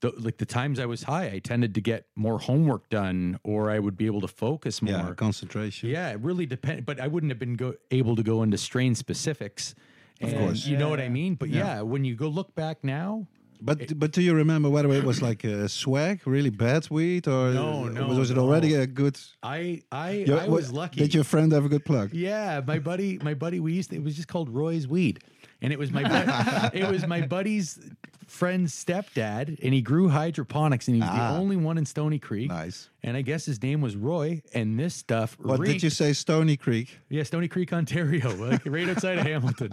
the, 0.02 0.12
like 0.20 0.38
the 0.38 0.46
times 0.46 0.78
I 0.80 0.86
was 0.88 1.04
high, 1.04 1.28
I 1.36 1.40
tended 1.40 1.74
to 1.76 1.82
get 1.82 2.06
more 2.16 2.38
homework 2.40 2.90
done, 2.90 3.40
or 3.44 3.72
I 3.72 3.80
would 3.80 3.96
be 3.98 4.08
able 4.08 4.22
to 4.22 4.28
focus 4.28 4.82
more. 4.82 4.92
Yeah, 4.94 5.14
concentration. 5.14 5.90
Yeah, 5.90 6.12
it 6.12 6.20
really 6.20 6.46
depend. 6.46 6.86
But 6.86 7.00
I 7.00 7.08
wouldn't 7.08 7.32
have 7.32 7.40
been 7.40 7.56
go- 7.56 7.76
able 7.92 8.16
to 8.16 8.24
go 8.24 8.42
into 8.44 8.58
strain 8.58 8.94
specifics. 8.96 9.74
Of 10.22 10.34
course. 10.34 10.66
you 10.66 10.78
know 10.78 10.90
what 10.90 11.00
I 11.00 11.10
mean. 11.10 11.36
But 11.36 11.50
yeah. 11.50 11.82
when 11.82 12.04
you 12.06 12.14
go 12.16 12.28
look 12.28 12.54
back 12.56 12.84
now, 12.84 13.28
But 13.62 13.98
but 14.00 14.12
do 14.12 14.22
you 14.22 14.34
remember 14.34 14.70
whether 14.70 14.92
it 14.92 15.04
was 15.04 15.22
like 15.22 15.44
a 15.44 15.68
swag, 15.70 16.22
really 16.26 16.50
bad 16.50 16.90
weed, 16.90 17.28
or 17.28 17.52
No, 17.52 17.86
no, 17.86 18.08
was 18.08 18.30
it 18.32 18.36
no. 18.36 18.44
already 18.44 18.74
a 18.76 18.86
good? 18.86 19.18
I 19.42 19.82
I 19.92 20.12
Your- 20.28 20.40
I 20.42 20.48
was 20.48 20.72
lucky. 20.72 21.00
Did 21.00 21.14
your 21.14 21.24
friend 21.24 21.52
have 21.52 21.66
a 21.66 21.70
good 21.70 21.86
plug? 21.86 22.14
Yeah, 22.14 22.62
my 22.66 22.80
buddy, 22.80 23.18
my 23.24 23.34
buddy, 23.34 23.60
we 23.60 23.74
used 23.74 23.90
to, 23.92 23.96
it 23.96 24.04
was 24.04 24.16
just 24.16 24.28
called 24.28 24.50
Roy's 24.50 24.88
Weed, 24.88 25.20
and 25.62 25.72
it 25.74 25.80
was 25.80 25.92
my 25.92 26.04
it 26.74 26.90
was 26.90 27.08
my 27.08 27.22
buddy's 27.22 27.80
friend's 28.28 28.74
stepdad, 28.74 29.60
and 29.64 29.74
he 29.74 29.82
grew 29.82 30.10
hydroponics, 30.10 30.88
and 30.88 30.96
he 30.96 31.02
was 31.02 31.10
Ah. 31.12 31.34
the 31.34 31.40
only 31.40 31.56
one 31.56 31.78
in 31.78 31.86
Stoney 31.86 32.20
Creek. 32.20 32.50
Nice. 32.50 32.90
And 33.04 33.16
I 33.16 33.22
guess 33.22 33.46
his 33.46 33.62
name 33.62 33.82
was 33.82 33.96
Roy, 33.96 34.42
and 34.54 34.80
this 34.80 34.96
stuff. 34.96 35.38
What 35.40 35.64
did 35.64 35.84
you 35.84 35.90
say? 35.92 36.14
Stoney 36.14 36.58
Creek. 36.58 36.98
Yeah, 37.10 37.24
Stoney 37.24 37.48
Creek, 37.48 37.72
Ontario, 37.72 38.34
like 38.50 38.62
right 38.66 38.90
outside 38.90 39.20
of 39.20 39.26
Hamilton. 39.26 39.70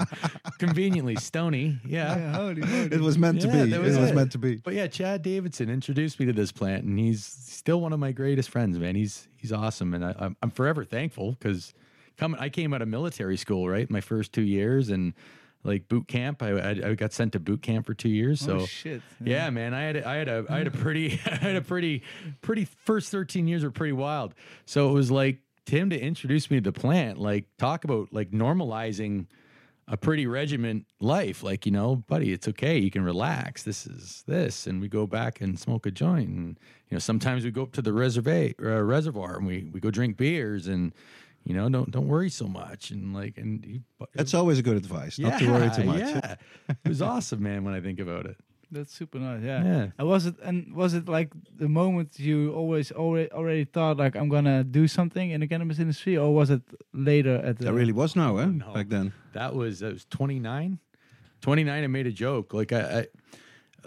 Conveniently, 0.59 1.17
Stony. 1.17 1.79
Yeah. 1.87 2.17
Yeah, 2.17 2.33
holy. 2.35 2.63
It 2.93 3.01
was 3.01 3.17
meant 3.19 3.41
to 3.43 3.47
Yeah, 3.49 3.65
be. 3.65 3.71
that 3.71 3.81
it 3.81 3.83
was 3.83 3.99
was 3.99 4.13
meant 4.13 4.33
to 4.33 4.39
be. 4.39 4.57
But 4.57 4.75
yeah, 4.75 4.87
Chad 4.87 5.23
Davidson 5.23 5.71
introduced 5.71 6.21
me 6.21 6.27
to 6.27 6.33
this 6.33 6.53
plant, 6.53 6.85
and 6.85 6.99
he's 6.99 7.25
still 7.25 7.81
one 7.81 7.93
of 7.93 8.01
my 8.01 8.13
greatest 8.13 8.51
friends, 8.51 8.79
man. 8.79 8.95
He's 8.95 9.29
he's 9.37 9.53
awesome, 9.53 9.95
and 9.95 10.05
I, 10.05 10.15
I'm, 10.19 10.37
I'm 10.43 10.51
forever 10.51 10.85
thankful 10.85 11.33
because 11.33 11.75
coming, 12.19 12.39
I 12.41 12.49
came 12.49 12.75
out 12.75 12.83
of 12.83 12.89
military 12.89 13.37
school, 13.37 13.69
right, 13.69 13.91
my 13.91 14.01
first 14.01 14.33
two 14.33 14.43
years, 14.43 14.91
and 14.91 15.15
like 15.65 15.89
boot 15.89 16.09
camp, 16.09 16.43
I, 16.43 16.51
I, 16.51 16.71
I 16.71 16.95
got 16.95 17.13
sent 17.13 17.33
to 17.33 17.41
boot 17.41 17.63
camp 17.63 17.87
for 17.87 17.95
two 17.95 18.09
years. 18.09 18.41
So 18.41 18.61
oh, 18.61 18.67
shit. 18.67 19.03
yeah, 19.23 19.49
man, 19.51 19.75
I 19.75 19.83
had 19.83 19.97
a, 19.97 20.09
I 20.09 20.15
had 20.17 20.29
a 20.29 20.45
I 20.49 20.59
had 20.59 20.67
a 20.67 20.73
pretty 20.73 21.21
I 21.27 21.37
had 21.37 21.57
a 21.57 21.63
pretty 21.63 22.03
pretty 22.41 22.65
first 22.65 23.11
13 23.11 23.47
years 23.47 23.65
were 23.65 23.71
pretty 23.71 23.93
wild. 23.93 24.35
So 24.65 24.91
it 24.91 24.93
was 24.93 25.11
like 25.11 25.39
Tim 25.67 25.91
to 25.91 25.99
introduce 25.99 26.51
me 26.51 26.59
to 26.59 26.73
the 26.73 26.73
plant, 26.73 27.19
like 27.19 27.47
talk 27.59 27.85
about 27.85 28.13
like 28.13 28.31
normalizing 28.31 29.27
a 29.89 29.97
pretty 29.97 30.27
regiment 30.27 30.87
life. 31.01 31.43
Like, 31.43 31.67
you 31.67 31.73
know, 31.73 31.97
buddy, 31.97 32.33
it's 32.33 32.49
okay. 32.49 32.79
You 32.79 32.91
can 32.91 33.05
relax. 33.05 33.63
This 33.63 33.87
is 33.87 34.23
this. 34.27 34.67
And 34.67 34.81
we 34.81 34.89
go 34.89 35.07
back 35.07 35.41
and 35.41 35.59
smoke 35.59 35.87
a 35.87 35.91
joint. 35.91 36.29
And, 36.31 36.59
you 36.89 36.95
know, 36.95 36.99
sometimes 36.99 37.45
we 37.45 37.51
go 37.51 37.63
up 37.63 37.73
to 37.73 37.83
the 37.83 37.93
reservoir, 37.93 38.51
uh, 38.63 38.83
reservoir 38.83 39.37
and 39.37 39.47
we, 39.47 39.69
we 39.73 39.81
go 39.81 39.91
drink 39.91 40.17
beers 40.17 40.67
and, 40.69 40.93
you 41.45 41.55
know, 41.55 41.69
don't 41.69 41.91
don't 41.91 42.09
worry 42.09 42.31
so 42.31 42.47
much. 42.47 42.91
And 42.91 43.15
like, 43.15 43.39
and 43.39 43.65
he, 43.65 43.81
That's 44.15 44.35
always 44.35 44.59
a 44.59 44.63
good 44.63 44.77
advice. 44.77 45.19
Not 45.19 45.39
to 45.41 45.51
worry 45.51 45.71
too 45.75 45.85
much. 45.85 46.01
Yeah. 46.01 46.37
it 46.69 46.89
was 46.89 47.03
awesome, 47.03 47.43
man, 47.43 47.65
when 47.65 47.75
I 47.75 47.81
think 47.81 48.01
about 48.01 48.27
it. 48.27 48.37
That's 48.73 48.95
super 48.95 49.19
nice. 49.19 49.43
Yeah. 49.43 49.63
Yeah. 49.63 49.87
And 49.99 50.09
was 50.09 50.25
it 50.27 50.35
and 50.43 50.75
was 50.75 50.95
it 50.95 51.07
like 51.07 51.31
the 51.55 51.69
moment 51.69 52.19
you 52.19 52.55
always 52.55 52.91
already 52.91 53.31
already 53.31 53.65
thought 53.65 53.99
like 53.99 54.17
I'm 54.17 54.31
gonna 54.31 54.65
do 54.65 54.89
something 54.89 55.31
in 55.31 55.41
the 55.41 55.47
cannabis 55.47 55.79
industry, 55.79 56.17
or 56.17 56.35
was 56.35 56.49
it 56.49 56.63
later 56.95 57.37
at 57.37 57.59
the? 57.59 57.65
There 57.65 57.75
really 57.75 57.93
was 57.93 58.17
no, 58.17 58.39
eh? 58.39 58.47
No. 58.47 58.73
Back 58.73 58.89
then. 58.89 59.13
That 59.35 59.55
was 59.55 59.81
that 59.81 59.93
was 59.93 60.07
29. 60.07 60.79
29 61.43 61.85
I 61.85 61.87
made 61.87 62.07
a 62.07 62.13
joke. 62.13 62.55
Like 62.55 62.73
I, 62.73 62.81
I 63.01 63.07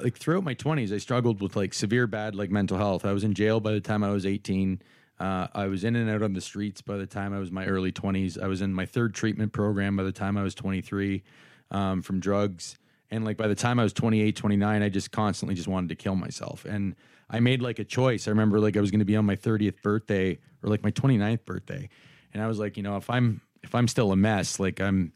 like 0.03 0.17
throughout 0.17 0.43
my 0.43 0.53
20s 0.53 0.93
I 0.93 0.97
struggled 0.97 1.41
with 1.41 1.55
like 1.55 1.73
severe 1.73 2.05
bad 2.05 2.35
like 2.35 2.51
mental 2.51 2.77
health. 2.77 3.05
I 3.05 3.13
was 3.13 3.23
in 3.23 3.33
jail 3.33 3.59
by 3.59 3.71
the 3.71 3.81
time 3.81 4.03
I 4.03 4.09
was 4.11 4.25
18. 4.25 4.81
Uh, 5.19 5.47
I 5.53 5.67
was 5.67 5.83
in 5.83 5.95
and 5.95 6.09
out 6.09 6.21
on 6.21 6.33
the 6.33 6.41
streets 6.41 6.81
by 6.81 6.97
the 6.97 7.05
time 7.05 7.33
I 7.33 7.39
was 7.39 7.51
my 7.51 7.65
early 7.65 7.91
20s. 7.91 8.41
I 8.41 8.47
was 8.47 8.61
in 8.61 8.73
my 8.73 8.85
third 8.85 9.13
treatment 9.13 9.53
program 9.53 9.95
by 9.95 10.03
the 10.03 10.11
time 10.11 10.37
I 10.37 10.43
was 10.43 10.55
23 10.55 11.23
um, 11.71 12.01
from 12.01 12.19
drugs. 12.19 12.77
And 13.11 13.23
like 13.23 13.37
by 13.37 13.47
the 13.47 13.55
time 13.55 13.79
I 13.79 13.83
was 13.83 13.93
28, 13.93 14.35
29, 14.35 14.81
I 14.81 14.89
just 14.89 15.11
constantly 15.11 15.55
just 15.55 15.67
wanted 15.67 15.89
to 15.89 15.95
kill 15.95 16.15
myself. 16.15 16.65
And 16.65 16.95
I 17.29 17.39
made 17.39 17.61
like 17.61 17.79
a 17.79 17.83
choice. 17.83 18.27
I 18.27 18.31
remember 18.31 18.59
like 18.59 18.75
I 18.75 18.81
was 18.81 18.91
going 18.91 18.99
to 18.99 19.05
be 19.05 19.15
on 19.15 19.25
my 19.25 19.35
30th 19.35 19.81
birthday 19.81 20.37
or 20.63 20.69
like 20.69 20.83
my 20.83 20.91
29th 20.91 21.45
birthday. 21.45 21.89
And 22.33 22.43
I 22.43 22.47
was 22.47 22.59
like, 22.59 22.75
you 22.75 22.83
know, 22.83 22.97
if 22.97 23.09
I'm 23.09 23.41
if 23.63 23.73
I'm 23.73 23.87
still 23.87 24.11
a 24.11 24.15
mess, 24.15 24.59
like 24.59 24.81
I'm 24.81 25.13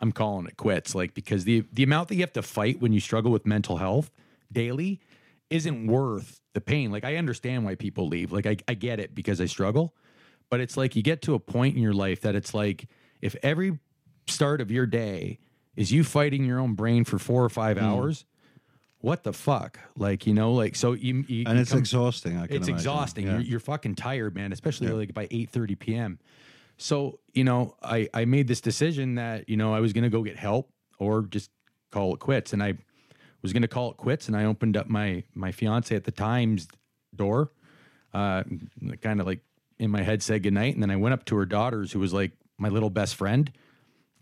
I'm 0.00 0.12
calling 0.12 0.46
it 0.46 0.56
quits. 0.56 0.94
Like 0.94 1.14
because 1.14 1.44
the 1.44 1.64
the 1.72 1.82
amount 1.82 2.08
that 2.08 2.14
you 2.14 2.20
have 2.20 2.32
to 2.34 2.42
fight 2.42 2.80
when 2.80 2.92
you 2.92 3.00
struggle 3.00 3.32
with 3.32 3.46
mental 3.46 3.78
health 3.78 4.10
daily 4.52 5.00
isn't 5.50 5.86
worth 5.86 6.40
the 6.54 6.60
pain. 6.60 6.90
Like 6.90 7.04
I 7.04 7.16
understand 7.16 7.64
why 7.64 7.74
people 7.74 8.08
leave. 8.08 8.32
Like 8.32 8.46
I, 8.46 8.56
I 8.68 8.74
get 8.74 9.00
it 9.00 9.14
because 9.14 9.40
I 9.40 9.46
struggle. 9.46 9.94
But 10.48 10.60
it's 10.60 10.76
like 10.76 10.96
you 10.96 11.02
get 11.02 11.22
to 11.22 11.34
a 11.34 11.38
point 11.38 11.76
in 11.76 11.82
your 11.82 11.92
life 11.92 12.22
that 12.22 12.34
it's 12.34 12.54
like 12.54 12.88
if 13.20 13.36
every 13.42 13.78
start 14.26 14.60
of 14.60 14.70
your 14.70 14.86
day 14.86 15.38
is 15.76 15.92
you 15.92 16.02
fighting 16.04 16.44
your 16.44 16.58
own 16.58 16.74
brain 16.74 17.04
for 17.04 17.18
four 17.18 17.44
or 17.44 17.48
five 17.48 17.78
Hmm. 17.78 17.84
hours, 17.84 18.24
what 18.98 19.22
the 19.24 19.32
fuck? 19.32 19.78
Like, 19.96 20.26
you 20.26 20.34
know, 20.34 20.52
like 20.52 20.76
so 20.76 20.92
you, 20.92 21.24
you 21.28 21.44
And 21.46 21.58
it's 21.58 21.70
come- 21.70 21.78
exhausting. 21.78 22.36
It's 22.38 22.52
imagine. 22.52 22.74
exhausting. 22.74 23.26
Yeah. 23.26 23.32
You're, 23.34 23.40
you're 23.42 23.60
fucking 23.60 23.94
tired, 23.94 24.34
man. 24.34 24.52
Especially 24.52 24.88
Yeah. 24.88 24.94
like 24.94 25.14
by 25.14 25.26
eight 25.30 25.50
thirty 25.50 25.74
p.m. 25.74 26.18
So 26.76 27.20
you 27.32 27.44
know, 27.44 27.76
I 27.82 28.08
I 28.12 28.24
made 28.24 28.48
this 28.48 28.60
decision 28.60 29.14
that 29.16 29.48
you 29.48 29.56
know 29.56 29.72
I 29.74 29.80
was 29.80 29.92
going 29.92 30.04
to 30.04 30.10
go 30.10 30.22
get 30.22 30.36
help 30.36 30.70
or 30.98 31.22
just 31.22 31.50
call 31.90 32.14
it 32.14 32.20
quits, 32.20 32.52
and 32.52 32.62
I 32.62 32.74
was 33.42 33.52
going 33.52 33.62
to 33.62 33.68
call 33.68 33.90
it 33.90 33.96
quits, 33.96 34.28
and 34.28 34.36
I 34.36 34.44
opened 34.44 34.76
up 34.76 34.88
my 34.88 35.24
my 35.34 35.52
fiance 35.52 35.94
at 35.94 36.04
the 36.04 36.10
time's 36.10 36.68
door, 37.14 37.52
uh, 38.12 38.42
kind 39.00 39.20
of 39.20 39.26
like 39.26 39.40
in 39.78 39.90
my 39.90 40.02
head 40.02 40.22
said 40.22 40.42
goodnight, 40.42 40.74
and 40.74 40.82
then 40.82 40.90
I 40.90 40.96
went 40.96 41.14
up 41.14 41.24
to 41.26 41.36
her 41.36 41.46
daughters, 41.46 41.92
who 41.92 42.00
was 42.00 42.12
like 42.12 42.32
my 42.58 42.68
little 42.68 42.90
best 42.90 43.14
friend, 43.14 43.50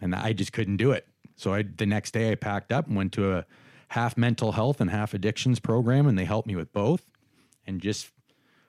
and 0.00 0.14
I 0.14 0.32
just 0.32 0.52
couldn't 0.52 0.76
do 0.76 0.92
it. 0.92 1.06
So 1.36 1.54
I 1.54 1.62
the 1.62 1.86
next 1.86 2.12
day 2.12 2.30
I 2.30 2.34
packed 2.34 2.72
up 2.72 2.86
and 2.86 2.96
went 2.96 3.12
to 3.14 3.32
a 3.32 3.46
half 3.88 4.16
mental 4.16 4.52
health 4.52 4.80
and 4.80 4.90
half 4.90 5.14
addictions 5.14 5.60
program, 5.60 6.06
and 6.06 6.18
they 6.18 6.24
helped 6.24 6.46
me 6.46 6.56
with 6.56 6.72
both, 6.72 7.02
and 7.66 7.80
just 7.80 8.10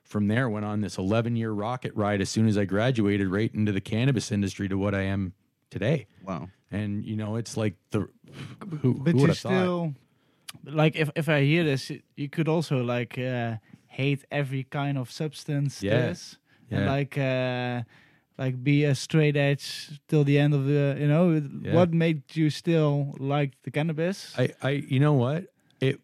from 0.04 0.28
there 0.28 0.50
went 0.50 0.66
on 0.66 0.82
this 0.82 0.98
11 0.98 1.36
year 1.36 1.52
rocket 1.52 1.94
ride 1.94 2.20
as 2.20 2.30
soon 2.30 2.48
as 2.48 2.58
I 2.58 2.66
graduated 2.66 3.28
right 3.28 3.54
into 3.54 3.72
the 3.72 3.80
cannabis 3.80 4.32
industry 4.32 4.68
to 4.68 4.76
what 4.76 4.96
I 4.96 5.02
am 5.02 5.34
today. 5.70 6.08
Wow. 6.26 6.50
And 6.72 7.06
you 7.06 7.16
know, 7.16 7.36
it's 7.36 7.56
like 7.56 7.76
the 7.92 8.10
who, 8.82 8.96
but 8.96 9.12
who 9.12 9.18
you 9.18 9.22
would 9.22 9.30
have 9.30 9.38
thought? 9.38 9.52
Like 10.64 10.96
if 10.96 11.10
if 11.16 11.30
I 11.30 11.42
hear 11.44 11.64
this, 11.64 11.92
you 12.16 12.30
could 12.30 12.48
also 12.48 12.84
like 12.84 13.18
uh, 13.18 13.58
hate 13.88 14.26
every 14.32 14.64
kind 14.64 14.98
of 14.98 15.12
substance. 15.12 15.82
Yeah. 15.84 16.14
And 16.72 16.86
Yeah. 16.86 16.86
like 16.86 17.18
uh, 17.18 17.82
like 18.38 18.64
be 18.64 18.86
a 18.86 18.94
straight 18.94 19.36
edge 19.36 20.00
till 20.08 20.24
the 20.24 20.38
end 20.38 20.54
of 20.54 20.66
the. 20.66 20.96
You 21.00 21.08
know, 21.08 21.42
Yeah. 21.64 21.74
what 21.74 21.94
made 21.94 22.22
you 22.36 22.50
still 22.50 23.16
like 23.20 23.52
the 23.64 23.72
cannabis? 23.72 24.36
I, 24.38 24.50
I, 24.62 24.70
you 24.88 25.00
know 25.00 25.14
what? 25.14 25.46
It, 25.82 26.00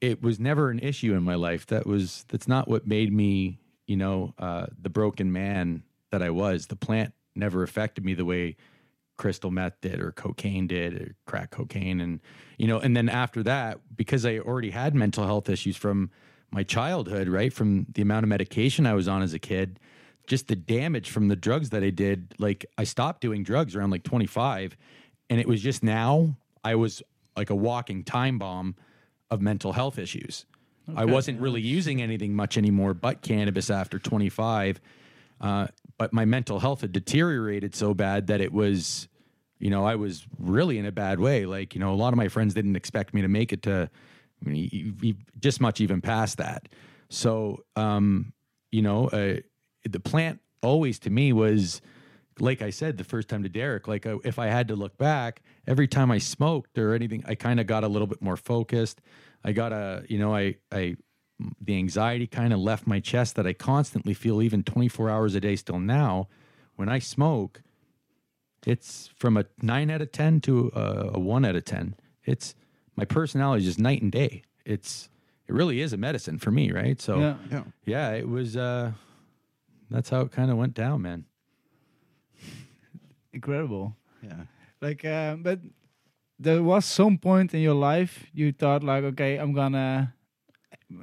it 0.00 0.22
was 0.22 0.38
never 0.40 0.70
an 0.70 0.78
issue 0.78 1.14
in 1.14 1.22
my 1.22 1.34
life. 1.34 1.66
That 1.66 1.86
was, 1.86 2.24
that's 2.28 2.48
not 2.48 2.68
what 2.68 2.86
made 2.86 3.12
me, 3.12 3.58
you 3.86 3.96
know, 3.96 4.34
uh, 4.38 4.66
the 4.80 4.90
broken 4.90 5.30
man 5.30 5.82
that 6.10 6.22
I 6.22 6.30
was. 6.30 6.66
The 6.66 6.76
plant 6.76 7.12
never 7.34 7.62
affected 7.62 8.04
me 8.04 8.14
the 8.14 8.24
way 8.24 8.56
crystal 9.16 9.50
meth 9.50 9.80
did 9.80 10.00
or 10.00 10.12
cocaine 10.12 10.66
did 10.66 10.94
or 10.94 11.14
crack 11.26 11.50
cocaine. 11.50 12.00
And, 12.00 12.20
you 12.58 12.66
know, 12.66 12.78
and 12.78 12.96
then 12.96 13.08
after 13.08 13.42
that, 13.44 13.80
because 13.94 14.26
I 14.26 14.38
already 14.38 14.70
had 14.70 14.94
mental 14.94 15.24
health 15.24 15.48
issues 15.48 15.76
from 15.76 16.10
my 16.50 16.62
childhood, 16.62 17.28
right? 17.28 17.52
From 17.52 17.86
the 17.92 18.02
amount 18.02 18.24
of 18.24 18.28
medication 18.28 18.86
I 18.86 18.94
was 18.94 19.08
on 19.08 19.22
as 19.22 19.32
a 19.32 19.38
kid, 19.38 19.78
just 20.26 20.48
the 20.48 20.56
damage 20.56 21.10
from 21.10 21.28
the 21.28 21.36
drugs 21.36 21.70
that 21.70 21.82
I 21.82 21.90
did. 21.90 22.34
Like 22.38 22.66
I 22.78 22.84
stopped 22.84 23.20
doing 23.20 23.42
drugs 23.42 23.74
around 23.74 23.90
like 23.90 24.02
25 24.02 24.76
and 25.30 25.40
it 25.40 25.48
was 25.48 25.62
just 25.62 25.82
now 25.82 26.36
I 26.62 26.74
was 26.74 27.02
like 27.36 27.50
a 27.50 27.54
walking 27.54 28.04
time 28.04 28.38
bomb 28.38 28.76
of 29.30 29.40
mental 29.40 29.72
health 29.72 29.98
issues. 29.98 30.44
I 30.94 31.04
wasn't 31.04 31.40
really 31.40 31.60
using 31.60 32.02
anything 32.02 32.34
much 32.34 32.58
anymore 32.58 32.92
but 32.92 33.22
cannabis 33.22 33.70
after 33.70 33.98
25. 33.98 34.80
Uh, 35.40 35.68
but 36.02 36.12
my 36.12 36.24
mental 36.24 36.58
health 36.58 36.80
had 36.80 36.90
deteriorated 36.90 37.76
so 37.76 37.94
bad 37.94 38.26
that 38.26 38.40
it 38.40 38.52
was, 38.52 39.06
you 39.60 39.70
know, 39.70 39.84
I 39.84 39.94
was 39.94 40.26
really 40.36 40.76
in 40.76 40.84
a 40.84 40.90
bad 40.90 41.20
way. 41.20 41.46
Like, 41.46 41.76
you 41.76 41.80
know, 41.80 41.92
a 41.92 41.94
lot 41.94 42.12
of 42.12 42.16
my 42.16 42.26
friends 42.26 42.54
didn't 42.54 42.74
expect 42.74 43.14
me 43.14 43.22
to 43.22 43.28
make 43.28 43.52
it 43.52 43.62
to 43.62 43.88
I 44.44 44.48
mean, 44.48 44.68
e- 45.00 45.14
just 45.38 45.60
much 45.60 45.80
even 45.80 46.00
past 46.00 46.38
that. 46.38 46.68
So, 47.08 47.62
um, 47.76 48.32
you 48.72 48.82
know, 48.82 49.10
uh, 49.10 49.36
the 49.88 50.00
plant 50.00 50.40
always 50.60 50.98
to 50.98 51.10
me 51.10 51.32
was, 51.32 51.80
like 52.40 52.62
I 52.62 52.70
said 52.70 52.98
the 52.98 53.04
first 53.04 53.28
time 53.28 53.44
to 53.44 53.48
Derek, 53.48 53.86
like 53.86 54.04
uh, 54.04 54.18
if 54.24 54.40
I 54.40 54.46
had 54.46 54.66
to 54.66 54.74
look 54.74 54.98
back, 54.98 55.40
every 55.68 55.86
time 55.86 56.10
I 56.10 56.18
smoked 56.18 56.78
or 56.78 56.94
anything, 56.94 57.22
I 57.28 57.36
kind 57.36 57.60
of 57.60 57.68
got 57.68 57.84
a 57.84 57.88
little 57.88 58.08
bit 58.08 58.20
more 58.20 58.36
focused. 58.36 59.00
I 59.44 59.52
got 59.52 59.72
a, 59.72 60.02
you 60.08 60.18
know, 60.18 60.34
I, 60.34 60.56
I, 60.72 60.96
the 61.60 61.76
anxiety 61.76 62.26
kind 62.26 62.52
of 62.52 62.58
left 62.58 62.86
my 62.86 63.00
chest 63.00 63.36
that 63.36 63.46
I 63.46 63.52
constantly 63.52 64.14
feel 64.14 64.42
even 64.42 64.62
24 64.62 65.10
hours 65.10 65.34
a 65.34 65.40
day 65.40 65.56
still 65.56 65.78
now. 65.78 66.28
When 66.76 66.88
I 66.88 66.98
smoke, 66.98 67.62
it's 68.66 69.10
from 69.16 69.36
a 69.36 69.44
nine 69.60 69.90
out 69.90 70.02
of 70.02 70.12
10 70.12 70.40
to 70.42 70.70
a, 70.74 71.10
a 71.14 71.18
one 71.18 71.44
out 71.44 71.56
of 71.56 71.64
10. 71.64 71.96
It's 72.24 72.54
my 72.96 73.04
personality 73.04 73.62
is 73.62 73.66
just 73.66 73.78
night 73.78 74.02
and 74.02 74.12
day. 74.12 74.42
It's, 74.64 75.08
it 75.48 75.54
really 75.54 75.80
is 75.80 75.92
a 75.92 75.96
medicine 75.96 76.38
for 76.38 76.50
me, 76.50 76.70
right? 76.72 77.00
So, 77.00 77.18
yeah. 77.18 77.36
Yeah. 77.50 77.64
yeah, 77.84 78.10
it 78.12 78.28
was, 78.28 78.56
uh, 78.56 78.92
that's 79.90 80.10
how 80.10 80.20
it 80.22 80.32
kind 80.32 80.50
of 80.50 80.56
went 80.56 80.74
down, 80.74 81.02
man. 81.02 81.24
incredible. 83.32 83.96
Yeah. 84.22 84.44
Like, 84.80 85.04
uh, 85.04 85.36
but 85.36 85.60
there 86.38 86.62
was 86.62 86.84
some 86.84 87.18
point 87.18 87.54
in 87.54 87.60
your 87.60 87.74
life 87.74 88.26
you 88.32 88.52
thought 88.52 88.82
like, 88.82 89.04
okay, 89.04 89.36
I'm 89.36 89.52
gonna 89.52 90.14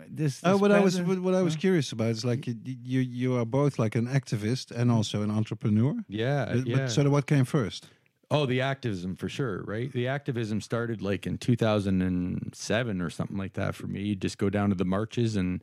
this. 0.09 0.41
Oh, 0.43 0.53
this 0.53 0.61
what 0.61 0.71
I 0.71 0.79
was 0.79 1.01
what, 1.01 1.19
what 1.19 1.35
I 1.35 1.41
was 1.41 1.55
uh, 1.55 1.59
curious 1.59 1.91
about 1.91 2.09
is 2.09 2.25
like 2.25 2.47
you 2.47 2.55
you, 2.65 2.99
you 2.99 3.37
are 3.37 3.45
both 3.45 3.79
like 3.79 3.95
an 3.95 4.07
activist 4.07 4.71
and 4.71 4.91
also 4.91 5.21
an 5.21 5.31
entrepreneur. 5.31 5.95
Yeah, 6.07 6.45
But- 6.53 6.67
yeah. 6.67 6.75
But, 6.77 6.91
so 6.91 7.09
what 7.09 7.25
came 7.25 7.45
first? 7.45 7.87
Oh, 8.31 8.45
the 8.45 8.61
activism 8.61 9.15
for 9.15 9.27
sure, 9.27 9.63
right? 9.63 9.91
The 9.91 10.07
activism 10.07 10.61
started 10.61 11.01
like 11.01 11.25
in 11.25 11.39
2007 11.39 13.01
or 13.01 13.09
something 13.09 13.37
like 13.37 13.53
that 13.53 13.73
for 13.73 13.87
me. 13.87 14.01
You 14.01 14.15
just 14.15 14.37
go 14.37 14.49
down 14.51 14.69
to 14.69 14.75
the 14.75 14.85
marches 14.85 15.35
and 15.35 15.61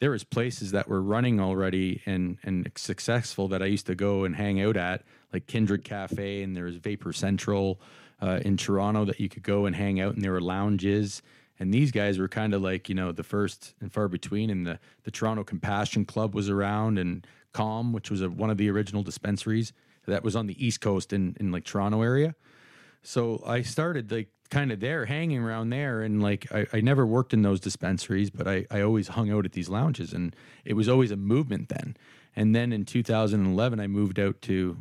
there 0.00 0.10
was 0.10 0.24
places 0.24 0.72
that 0.72 0.88
were 0.88 1.02
running 1.02 1.38
already 1.40 2.02
and 2.06 2.38
and 2.42 2.70
successful 2.76 3.48
that 3.48 3.62
I 3.62 3.66
used 3.66 3.86
to 3.86 3.94
go 3.94 4.24
and 4.24 4.34
hang 4.34 4.60
out 4.60 4.76
at, 4.76 5.02
like 5.32 5.46
Kindred 5.46 5.84
Cafe 5.84 6.42
and 6.42 6.56
there 6.56 6.64
was 6.64 6.76
Vapor 6.76 7.12
Central 7.12 7.80
uh, 8.20 8.40
in 8.44 8.56
Toronto 8.56 9.04
that 9.04 9.20
you 9.20 9.28
could 9.28 9.44
go 9.44 9.66
and 9.66 9.76
hang 9.76 10.00
out 10.00 10.14
and 10.14 10.22
there 10.24 10.32
were 10.32 10.40
lounges 10.40 11.22
and 11.58 11.72
these 11.72 11.90
guys 11.90 12.18
were 12.18 12.28
kind 12.28 12.54
of 12.54 12.62
like 12.62 12.88
you 12.88 12.94
know 12.94 13.12
the 13.12 13.22
first 13.22 13.74
and 13.80 13.92
far 13.92 14.08
between 14.08 14.50
and 14.50 14.66
the 14.66 14.78
the 15.04 15.10
Toronto 15.10 15.44
Compassion 15.44 16.04
Club 16.04 16.34
was 16.34 16.48
around 16.48 16.98
and 16.98 17.26
Calm 17.52 17.92
which 17.92 18.10
was 18.10 18.22
a, 18.22 18.28
one 18.28 18.50
of 18.50 18.58
the 18.58 18.70
original 18.70 19.02
dispensaries 19.02 19.72
that 20.06 20.22
was 20.22 20.36
on 20.36 20.46
the 20.46 20.64
east 20.64 20.80
coast 20.80 21.12
in 21.12 21.36
in 21.40 21.50
like 21.50 21.64
Toronto 21.64 22.02
area 22.02 22.34
so 23.02 23.42
I 23.46 23.62
started 23.62 24.10
like 24.10 24.28
kind 24.50 24.72
of 24.72 24.80
there, 24.80 25.04
hanging 25.04 25.38
around 25.38 25.70
there, 25.70 26.02
and 26.02 26.22
like 26.22 26.50
I, 26.52 26.66
I 26.72 26.80
never 26.80 27.06
worked 27.06 27.32
in 27.32 27.42
those 27.42 27.60
dispensaries, 27.60 28.30
but 28.30 28.48
I, 28.48 28.66
I 28.70 28.80
always 28.80 29.08
hung 29.08 29.30
out 29.30 29.44
at 29.44 29.52
these 29.52 29.68
lounges, 29.68 30.12
and 30.12 30.34
it 30.64 30.74
was 30.74 30.88
always 30.88 31.10
a 31.10 31.16
movement 31.16 31.68
then. 31.68 31.96
And 32.34 32.54
then 32.54 32.72
in 32.72 32.84
2011, 32.84 33.80
I 33.80 33.86
moved 33.86 34.18
out 34.18 34.40
to 34.42 34.76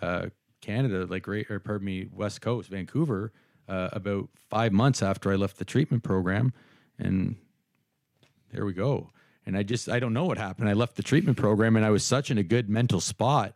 uh, 0.00 0.26
Canada, 0.60 1.06
like 1.08 1.26
right, 1.26 1.48
or 1.50 1.60
pardon 1.60 1.84
me, 1.84 2.06
West 2.12 2.40
Coast, 2.40 2.68
Vancouver, 2.70 3.32
uh, 3.68 3.88
about 3.92 4.28
five 4.48 4.72
months 4.72 5.02
after 5.02 5.30
I 5.32 5.36
left 5.36 5.58
the 5.58 5.64
treatment 5.64 6.02
program, 6.02 6.52
and 6.98 7.36
there 8.52 8.64
we 8.64 8.72
go. 8.72 9.10
And 9.46 9.56
I 9.56 9.62
just 9.62 9.88
I 9.88 9.98
don't 9.98 10.12
know 10.12 10.24
what 10.26 10.38
happened. 10.38 10.68
I 10.68 10.74
left 10.74 10.96
the 10.96 11.02
treatment 11.02 11.36
program, 11.38 11.76
and 11.76 11.84
I 11.84 11.90
was 11.90 12.04
such 12.04 12.30
in 12.30 12.38
a 12.38 12.42
good 12.42 12.68
mental 12.68 13.00
spot. 13.00 13.54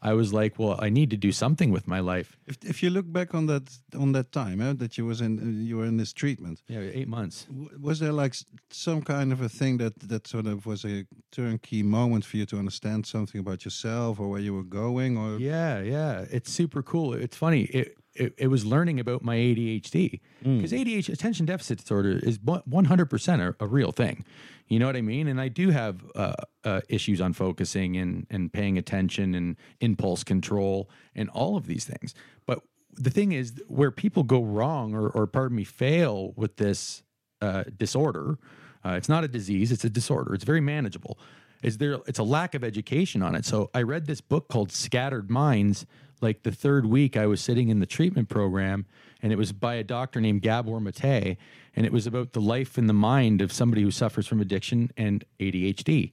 I 0.00 0.12
was 0.12 0.32
like, 0.32 0.60
well, 0.60 0.76
I 0.80 0.90
need 0.90 1.10
to 1.10 1.16
do 1.16 1.32
something 1.32 1.72
with 1.72 1.88
my 1.88 1.98
life. 1.98 2.36
If 2.46 2.56
if 2.64 2.82
you 2.84 2.90
look 2.90 3.12
back 3.12 3.34
on 3.34 3.46
that 3.46 3.78
on 3.98 4.12
that 4.12 4.30
time 4.30 4.60
eh, 4.60 4.72
that 4.78 4.96
you 4.96 5.06
was 5.06 5.20
in 5.20 5.64
you 5.66 5.76
were 5.76 5.86
in 5.88 5.96
this 5.96 6.12
treatment, 6.12 6.62
Yeah, 6.68 6.80
eight 6.94 7.08
months. 7.08 7.46
w- 7.46 7.68
was 7.80 7.98
there 7.98 8.12
like 8.12 8.34
some 8.70 9.02
kind 9.02 9.32
of 9.32 9.40
a 9.40 9.48
thing 9.48 9.78
that 9.78 9.98
that 10.08 10.26
sort 10.28 10.46
of 10.46 10.66
was 10.66 10.84
a 10.84 11.04
turnkey 11.30 11.82
moment 11.82 12.24
for 12.24 12.36
you 12.36 12.46
to 12.46 12.58
understand 12.58 13.06
something 13.06 13.40
about 13.40 13.64
yourself 13.64 14.20
or 14.20 14.28
where 14.28 14.40
you 14.42 14.54
were 14.54 14.68
going 14.68 15.16
or 15.18 15.38
Yeah, 15.40 15.82
yeah, 15.82 16.26
it's 16.30 16.52
super 16.52 16.82
cool. 16.82 17.12
It's 17.14 17.36
funny. 17.36 17.62
It 17.62 17.97
it, 18.18 18.34
it 18.38 18.46
was 18.48 18.64
learning 18.64 19.00
about 19.00 19.22
my 19.22 19.36
ADHD 19.36 20.20
because 20.42 20.72
ADHD, 20.72 21.12
attention 21.12 21.46
deficit 21.46 21.78
disorder, 21.78 22.18
is 22.22 22.38
one 22.42 22.84
hundred 22.84 23.06
percent 23.06 23.42
a 23.60 23.66
real 23.66 23.92
thing. 23.92 24.24
You 24.68 24.78
know 24.78 24.86
what 24.86 24.96
I 24.96 25.00
mean? 25.00 25.28
And 25.28 25.40
I 25.40 25.48
do 25.48 25.70
have 25.70 26.04
uh, 26.14 26.34
uh, 26.64 26.80
issues 26.88 27.20
on 27.20 27.32
focusing 27.32 27.96
and 27.96 28.26
and 28.30 28.52
paying 28.52 28.76
attention 28.78 29.34
and 29.34 29.56
impulse 29.80 30.24
control 30.24 30.90
and 31.14 31.30
all 31.30 31.56
of 31.56 31.66
these 31.66 31.84
things. 31.84 32.14
But 32.46 32.62
the 32.92 33.10
thing 33.10 33.32
is, 33.32 33.62
where 33.68 33.90
people 33.90 34.24
go 34.24 34.42
wrong 34.42 34.94
or 34.94 35.08
or 35.08 35.26
pardon 35.26 35.56
me, 35.56 35.64
fail 35.64 36.32
with 36.36 36.56
this 36.56 37.02
uh, 37.40 37.64
disorder. 37.76 38.38
Uh, 38.84 38.90
it's 38.90 39.08
not 39.08 39.24
a 39.24 39.28
disease; 39.28 39.72
it's 39.72 39.84
a 39.84 39.90
disorder. 39.90 40.34
It's 40.34 40.44
very 40.44 40.60
manageable. 40.60 41.18
Is 41.62 41.78
there? 41.78 41.98
It's 42.06 42.18
a 42.20 42.24
lack 42.24 42.54
of 42.54 42.62
education 42.62 43.22
on 43.22 43.34
it. 43.34 43.44
So 43.44 43.70
I 43.74 43.82
read 43.82 44.06
this 44.06 44.20
book 44.20 44.48
called 44.48 44.70
Scattered 44.70 45.30
Minds. 45.30 45.86
Like 46.20 46.42
the 46.42 46.52
third 46.52 46.86
week, 46.86 47.16
I 47.16 47.26
was 47.26 47.40
sitting 47.40 47.68
in 47.68 47.80
the 47.80 47.86
treatment 47.86 48.28
program, 48.28 48.86
and 49.22 49.32
it 49.32 49.36
was 49.36 49.52
by 49.52 49.74
a 49.74 49.84
doctor 49.84 50.20
named 50.20 50.42
Gabor 50.42 50.80
Mate, 50.80 51.36
and 51.76 51.86
it 51.86 51.92
was 51.92 52.06
about 52.06 52.32
the 52.32 52.40
life 52.40 52.76
and 52.78 52.88
the 52.88 52.92
mind 52.94 53.40
of 53.42 53.52
somebody 53.52 53.82
who 53.82 53.90
suffers 53.90 54.26
from 54.26 54.40
addiction 54.40 54.90
and 54.96 55.24
ADHD. 55.40 56.12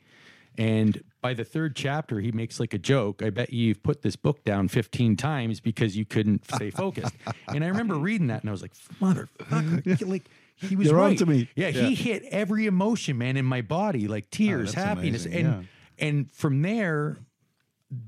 And 0.58 1.04
by 1.22 1.34
the 1.34 1.44
third 1.44 1.76
chapter, 1.76 2.20
he 2.22 2.32
makes 2.32 2.60
like 2.62 2.74
a 2.74 2.78
joke. 2.78 3.22
I 3.22 3.30
bet 3.30 3.52
you've 3.52 3.84
put 3.84 4.04
this 4.04 4.16
book 4.16 4.44
down 4.46 4.70
15 4.70 5.18
times 5.18 5.60
because 5.60 5.98
you 5.98 6.06
couldn't 6.06 6.50
stay 6.50 6.70
focused. 6.72 7.14
and 7.50 7.64
I 7.64 7.68
remember 7.68 7.96
reading 7.96 8.28
that 8.28 8.42
and 8.42 8.50
I 8.50 8.52
was 8.52 8.62
like, 8.62 8.74
motherfucker, 9.02 10.08
like 10.08 10.24
he 10.56 10.76
was 10.78 10.88
You're 10.88 10.96
right. 10.96 11.10
onto 11.10 11.26
me. 11.26 11.50
Yeah, 11.56 11.68
Yeah. 11.70 11.88
he 11.88 11.96
hit 11.96 12.24
every 12.32 12.68
emotion, 12.68 13.18
man, 13.18 13.36
in 13.36 13.44
my 13.46 13.62
body, 13.62 14.08
like 14.08 14.26
oh, 14.26 14.32
tears, 14.32 14.74
that's 14.74 14.86
happiness. 14.86 15.26
amazing, 15.26 15.46
And 15.46 15.68
and 15.98 16.32
from 16.32 16.62
there, 16.62 17.18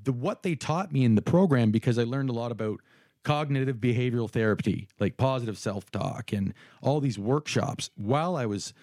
the 0.03 0.11
what 0.11 0.43
they 0.43 0.55
taught 0.55 0.91
me 0.91 1.03
in 1.03 1.15
the 1.15 1.21
program, 1.21 1.71
because 1.71 1.97
I 1.99 2.03
learned 2.03 2.29
a 2.29 2.33
lot 2.33 2.51
about 2.51 2.81
cognitive 3.23 3.77
behavioral 3.77 4.29
therapy, 4.29 4.87
like 4.99 5.17
positive 5.17 5.57
self-talk 5.57 6.31
and 6.31 6.53
all 6.81 6.99
these 6.99 7.19
workshops 7.19 7.89
while 7.95 8.35
I 8.35 8.45
was 8.45 8.73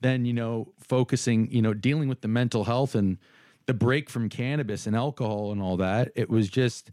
then, 0.00 0.24
you 0.24 0.32
know, 0.32 0.72
focusing, 0.78 1.50
you 1.52 1.60
know, 1.60 1.74
dealing 1.74 2.08
with 2.08 2.22
the 2.22 2.28
mental 2.28 2.64
health 2.64 2.94
and 2.94 3.18
the 3.66 3.74
break 3.74 4.08
from 4.08 4.30
cannabis 4.30 4.86
and 4.86 4.96
alcohol 4.96 5.52
and 5.52 5.60
all 5.60 5.76
that. 5.76 6.10
It 6.14 6.30
was 6.30 6.48
just 6.48 6.90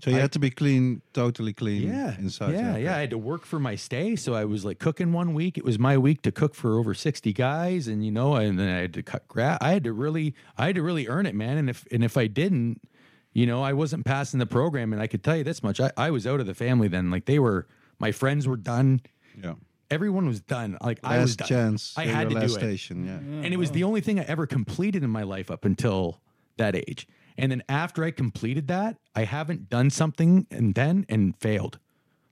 so 0.00 0.10
you 0.10 0.16
I- 0.16 0.20
had 0.20 0.32
to 0.32 0.38
be 0.38 0.50
clean, 0.50 1.02
totally 1.12 1.52
clean 1.52 1.88
yeah, 1.88 2.16
inside. 2.18 2.54
Yeah, 2.54 2.76
yeah. 2.76 2.96
I 2.96 3.00
had 3.00 3.10
to 3.10 3.18
work 3.18 3.44
for 3.46 3.58
my 3.60 3.76
stay, 3.76 4.16
so 4.16 4.34
I 4.34 4.44
was 4.44 4.64
like 4.64 4.78
cooking 4.78 5.12
one 5.12 5.34
week. 5.34 5.56
It 5.56 5.64
was 5.64 5.78
my 5.78 5.96
week 5.96 6.22
to 6.22 6.32
cook 6.32 6.54
for 6.54 6.78
over 6.78 6.94
sixty 6.94 7.32
guys, 7.32 7.88
and 7.88 8.04
you 8.04 8.10
know, 8.10 8.34
and 8.34 8.58
then 8.58 8.68
I 8.68 8.80
had 8.80 8.94
to 8.94 9.02
cut 9.02 9.26
grass. 9.28 9.58
I 9.60 9.70
had 9.70 9.84
to 9.84 9.92
really, 9.92 10.34
I 10.56 10.66
had 10.66 10.74
to 10.74 10.82
really 10.82 11.08
earn 11.08 11.26
it, 11.26 11.34
man. 11.34 11.56
And 11.56 11.70
if 11.70 11.84
and 11.90 12.04
if 12.04 12.16
I 12.16 12.26
didn't, 12.26 12.80
you 13.38 13.46
know, 13.46 13.62
I 13.62 13.72
wasn't 13.72 14.04
passing 14.04 14.40
the 14.40 14.46
program. 14.46 14.92
And 14.92 15.00
I 15.00 15.06
could 15.06 15.22
tell 15.22 15.36
you 15.36 15.44
this 15.44 15.62
much: 15.62 15.78
I, 15.80 15.92
I 15.96 16.10
was 16.10 16.26
out 16.26 16.40
of 16.40 16.46
the 16.46 16.54
family 16.54 16.88
then. 16.88 17.08
Like 17.08 17.26
they 17.26 17.38
were, 17.38 17.68
my 18.00 18.10
friends 18.10 18.48
were 18.48 18.56
done. 18.56 19.00
Yeah. 19.40 19.54
Everyone 19.92 20.26
was 20.26 20.40
done. 20.40 20.76
Like 20.82 20.98
I 21.04 21.18
was 21.20 21.30
Last 21.30 21.36
done. 21.38 21.48
chance. 21.48 21.94
I 21.96 22.06
had 22.06 22.30
to 22.30 22.34
last 22.34 22.48
do 22.48 22.56
it 22.56 22.58
station. 22.58 23.06
Yeah. 23.06 23.44
and 23.44 23.54
it 23.54 23.56
was 23.56 23.70
the 23.70 23.84
only 23.84 24.00
thing 24.00 24.18
I 24.18 24.24
ever 24.24 24.46
completed 24.46 25.04
in 25.04 25.10
my 25.10 25.22
life 25.22 25.52
up 25.52 25.64
until 25.64 26.20
that 26.56 26.74
age. 26.74 27.06
And 27.38 27.52
then 27.52 27.62
after 27.68 28.02
I 28.02 28.10
completed 28.10 28.66
that, 28.68 28.96
I 29.14 29.22
haven't 29.22 29.70
done 29.70 29.90
something 29.90 30.48
and 30.50 30.74
then 30.74 31.06
and 31.08 31.36
failed, 31.36 31.78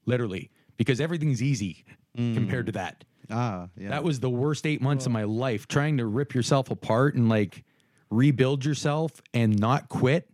literally, 0.06 0.50
because 0.76 1.00
everything's 1.00 1.40
easy 1.40 1.84
compared 2.16 2.66
to 2.66 2.72
that. 2.72 3.04
Ah, 3.30 3.68
yeah. 3.76 3.90
That 3.90 4.02
was 4.02 4.18
the 4.18 4.30
worst 4.30 4.66
eight 4.66 4.82
months 4.82 5.06
of 5.06 5.12
my 5.12 5.22
life, 5.22 5.68
trying 5.68 5.98
to 5.98 6.06
rip 6.06 6.34
yourself 6.34 6.70
apart 6.72 7.14
and 7.14 7.28
like 7.28 7.62
rebuild 8.10 8.64
yourself 8.64 9.22
and 9.32 9.56
not 9.58 9.88
quit 9.88 10.28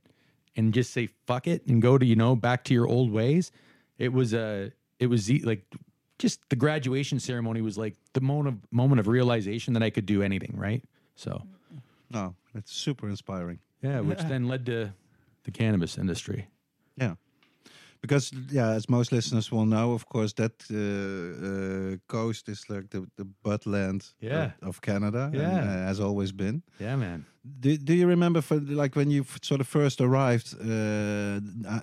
and 0.56 0.74
just 0.74 0.92
say 0.92 1.08
fuck 1.26 1.46
it 1.46 1.66
and 1.66 1.80
go 1.82 1.98
to 1.98 2.04
you 2.06 2.16
know 2.16 2.36
back 2.36 2.64
to 2.64 2.74
your 2.74 2.86
old 2.86 3.10
ways. 3.10 3.50
It 3.98 4.12
was 4.12 4.32
a 4.34 4.72
it 4.98 5.06
was 5.08 5.30
like 5.44 5.64
just 6.18 6.40
the 6.48 6.56
graduation 6.56 7.18
ceremony 7.20 7.60
was 7.62 7.76
like 7.78 7.96
the 8.12 8.20
moment 8.20 8.48
of 8.48 8.72
moment 8.72 9.00
of 9.00 9.06
realization 9.08 9.74
that 9.74 9.82
I 9.82 9.90
could 9.90 10.06
do 10.06 10.22
anything, 10.22 10.54
right? 10.56 10.82
So 11.16 11.42
no, 12.10 12.34
it's 12.54 12.72
super 12.72 13.08
inspiring. 13.08 13.58
yeah, 13.82 14.00
which 14.00 14.18
then 14.28 14.48
led 14.48 14.66
to 14.66 14.92
the 15.44 15.50
cannabis 15.50 15.98
industry. 15.98 16.46
Yeah. 16.96 17.14
Because 18.00 18.32
yeah, 18.50 18.70
as 18.76 18.88
most 18.88 19.12
listeners 19.12 19.50
will 19.52 19.64
know, 19.66 19.92
of 19.92 20.04
course, 20.06 20.32
that 20.34 20.52
uh, 20.70 20.76
uh, 21.46 21.96
coast 22.08 22.48
is 22.48 22.64
like 22.68 22.90
the 22.90 23.06
the 23.16 23.26
buttland 23.44 24.12
Yeah. 24.20 24.50
of, 24.62 24.68
of 24.68 24.80
Canada, 24.80 25.24
and, 25.26 25.34
Yeah. 25.34 25.62
uh, 25.62 25.86
has 25.86 26.00
always 26.00 26.32
been. 26.32 26.62
Yeah, 26.80 26.96
man. 26.96 27.24
Do, 27.44 27.76
do 27.76 27.92
you 27.92 28.06
remember, 28.06 28.40
for 28.40 28.60
like 28.60 28.94
when 28.94 29.10
you 29.10 29.26
sort 29.42 29.60
of 29.60 29.66
first 29.66 30.00
arrived, 30.00 30.54
uh, 30.60 31.40
uh, 31.68 31.80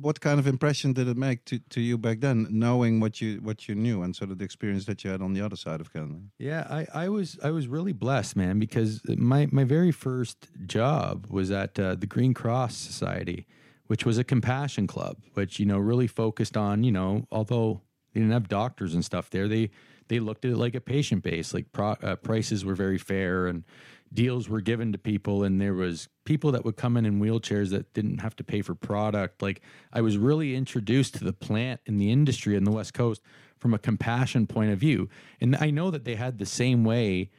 what 0.00 0.20
kind 0.20 0.38
of 0.38 0.46
impression 0.46 0.92
did 0.92 1.08
it 1.08 1.16
make 1.16 1.44
to, 1.46 1.58
to 1.70 1.80
you 1.80 1.98
back 1.98 2.20
then, 2.20 2.46
knowing 2.48 3.00
what 3.00 3.20
you 3.20 3.38
what 3.38 3.68
you 3.68 3.74
knew 3.74 4.02
and 4.02 4.14
sort 4.14 4.30
of 4.30 4.38
the 4.38 4.44
experience 4.44 4.84
that 4.84 5.02
you 5.02 5.10
had 5.10 5.20
on 5.20 5.32
the 5.32 5.40
other 5.40 5.56
side 5.56 5.80
of 5.80 5.92
Canada? 5.92 6.20
Yeah, 6.38 6.66
I, 6.70 6.86
I 6.94 7.08
was 7.08 7.38
I 7.42 7.50
was 7.50 7.66
really 7.66 7.92
blessed, 7.92 8.36
man, 8.36 8.60
because 8.60 9.00
my 9.08 9.48
my 9.50 9.64
very 9.64 9.90
first 9.90 10.48
job 10.64 11.26
was 11.28 11.50
at 11.50 11.76
uh, 11.80 11.96
the 11.96 12.06
Green 12.06 12.32
Cross 12.32 12.76
Society, 12.76 13.48
which 13.88 14.06
was 14.06 14.16
a 14.16 14.24
compassion 14.24 14.86
club, 14.86 15.16
which 15.34 15.58
you 15.58 15.66
know 15.66 15.78
really 15.78 16.06
focused 16.06 16.56
on 16.56 16.84
you 16.84 16.92
know 16.92 17.26
although 17.32 17.80
they 18.12 18.20
didn't 18.20 18.32
have 18.32 18.48
doctors 18.48 18.94
and 18.94 19.04
stuff 19.04 19.28
there, 19.30 19.48
they 19.48 19.70
they 20.06 20.20
looked 20.20 20.44
at 20.44 20.52
it 20.52 20.56
like 20.56 20.76
a 20.76 20.80
patient 20.80 21.22
base, 21.22 21.52
like 21.52 21.72
pro, 21.72 21.92
uh, 22.02 22.16
prices 22.16 22.64
were 22.64 22.74
very 22.74 22.98
fair 22.98 23.46
and 23.46 23.64
deals 24.12 24.48
were 24.48 24.60
given 24.60 24.92
to 24.92 24.98
people, 24.98 25.42
and 25.42 25.60
there 25.60 25.74
was 25.74 26.08
people 26.24 26.52
that 26.52 26.64
would 26.64 26.76
come 26.76 26.96
in 26.96 27.04
in 27.06 27.20
wheelchairs 27.20 27.70
that 27.70 27.92
didn't 27.94 28.18
have 28.18 28.36
to 28.36 28.44
pay 28.44 28.62
for 28.62 28.74
product. 28.74 29.42
Like 29.42 29.62
I 29.92 30.00
was 30.00 30.18
really 30.18 30.54
introduced 30.54 31.14
to 31.14 31.24
the 31.24 31.32
plant 31.32 31.80
and 31.86 32.00
the 32.00 32.10
industry 32.10 32.56
in 32.56 32.64
the 32.64 32.70
West 32.70 32.94
Coast 32.94 33.22
from 33.58 33.74
a 33.74 33.78
compassion 33.78 34.46
point 34.46 34.72
of 34.72 34.78
view, 34.78 35.08
and 35.40 35.56
I 35.56 35.70
know 35.70 35.90
that 35.90 36.04
they 36.04 36.16
had 36.16 36.38
the 36.38 36.46
same 36.46 36.84
way 36.84 37.30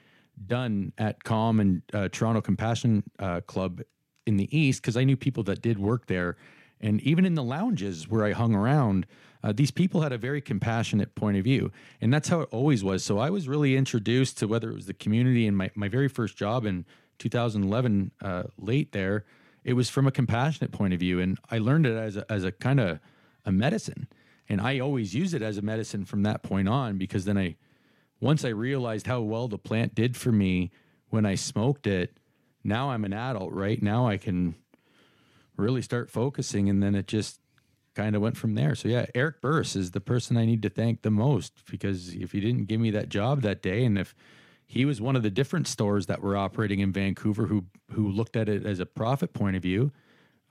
done 0.47 0.93
at 0.97 1.23
Calm 1.23 1.59
and 1.59 1.81
uh, 1.93 2.09
Toronto 2.11 2.41
Compassion 2.41 3.03
uh, 3.19 3.41
Club 3.41 3.81
in 4.25 4.37
the 4.37 4.57
East 4.57 4.81
because 4.81 4.97
I 4.97 5.03
knew 5.03 5.17
people 5.17 5.43
that 5.43 5.61
did 5.61 5.77
work 5.79 6.07
there. 6.07 6.37
And 6.81 7.01
even 7.01 7.25
in 7.25 7.35
the 7.35 7.43
lounges 7.43 8.07
where 8.09 8.25
I 8.25 8.31
hung 8.31 8.55
around, 8.55 9.05
uh, 9.43 9.51
these 9.51 9.71
people 9.71 10.01
had 10.01 10.13
a 10.13 10.17
very 10.17 10.41
compassionate 10.41 11.15
point 11.15 11.37
of 11.37 11.43
view. 11.43 11.71
And 11.99 12.13
that's 12.13 12.29
how 12.29 12.41
it 12.41 12.49
always 12.51 12.83
was. 12.83 13.03
So 13.03 13.19
I 13.19 13.29
was 13.29 13.47
really 13.47 13.75
introduced 13.75 14.37
to 14.37 14.47
whether 14.47 14.69
it 14.69 14.75
was 14.75 14.85
the 14.85 14.93
community 14.93 15.45
and 15.45 15.57
my, 15.57 15.69
my 15.75 15.89
very 15.89 16.07
first 16.07 16.37
job 16.37 16.65
in 16.65 16.85
2011, 17.19 18.11
uh, 18.21 18.43
late 18.57 18.93
there, 18.93 19.25
it 19.63 19.73
was 19.73 19.89
from 19.89 20.07
a 20.07 20.11
compassionate 20.11 20.71
point 20.71 20.93
of 20.93 20.99
view. 20.99 21.19
And 21.19 21.37
I 21.51 21.57
learned 21.57 21.85
it 21.85 21.95
as 21.95 22.17
a, 22.17 22.31
as 22.31 22.43
a 22.43 22.51
kind 22.51 22.79
of 22.79 22.99
a 23.45 23.51
medicine. 23.51 24.07
And 24.47 24.61
I 24.61 24.79
always 24.79 25.13
use 25.13 25.33
it 25.33 25.41
as 25.41 25.57
a 25.57 25.61
medicine 25.61 26.05
from 26.05 26.23
that 26.23 26.43
point 26.43 26.69
on 26.69 26.97
because 26.97 27.25
then 27.25 27.37
I 27.37 27.55
once 28.19 28.45
I 28.45 28.49
realized 28.49 29.07
how 29.07 29.19
well 29.19 29.49
the 29.49 29.57
plant 29.57 29.93
did 29.95 30.15
for 30.15 30.31
me 30.31 30.71
when 31.09 31.25
I 31.25 31.35
smoked 31.35 31.85
it, 31.85 32.17
now 32.63 32.91
I'm 32.91 33.03
an 33.03 33.11
adult, 33.11 33.51
right? 33.51 33.81
Now 33.81 34.07
I 34.07 34.15
can 34.15 34.55
really 35.57 35.81
start 35.81 36.09
focusing. 36.09 36.69
And 36.69 36.81
then 36.81 36.95
it 36.95 37.05
just 37.05 37.39
kind 37.95 38.15
of 38.15 38.21
went 38.21 38.37
from 38.37 38.55
there. 38.55 38.75
So, 38.75 38.87
yeah, 38.87 39.05
Eric 39.13 39.41
Burris 39.41 39.75
is 39.75 39.91
the 39.91 40.01
person 40.01 40.37
I 40.37 40.45
need 40.45 40.61
to 40.63 40.69
thank 40.69 41.01
the 41.01 41.11
most 41.11 41.63
because 41.69 42.13
if 42.13 42.31
he 42.31 42.39
didn't 42.39 42.67
give 42.67 42.79
me 42.79 42.91
that 42.91 43.09
job 43.09 43.41
that 43.41 43.61
day, 43.61 43.85
and 43.85 43.97
if 43.97 44.15
he 44.65 44.85
was 44.85 44.99
one 44.99 45.15
of 45.15 45.23
the 45.23 45.29
different 45.29 45.67
stores 45.67 46.07
that 46.07 46.21
were 46.21 46.35
operating 46.35 46.79
in 46.79 46.91
Vancouver 46.91 47.47
who 47.47 47.65
who 47.91 48.09
looked 48.09 48.35
at 48.35 48.49
it 48.49 48.65
as 48.65 48.79
a 48.79 48.85
profit 48.85 49.33
point 49.33 49.55
of 49.55 49.61
view, 49.61 49.91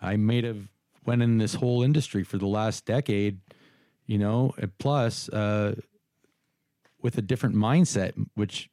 I 0.00 0.16
may 0.16 0.42
have 0.42 0.68
went 1.04 1.22
in 1.22 1.38
this 1.38 1.54
whole 1.54 1.82
industry 1.82 2.22
for 2.22 2.38
the 2.38 2.46
last 2.46 2.84
decade, 2.84 3.40
you 4.06 4.18
know, 4.18 4.54
plus 4.78 5.28
uh, 5.30 5.74
with 7.00 7.18
a 7.18 7.22
different 7.22 7.56
mindset, 7.56 8.12
which 8.34 8.70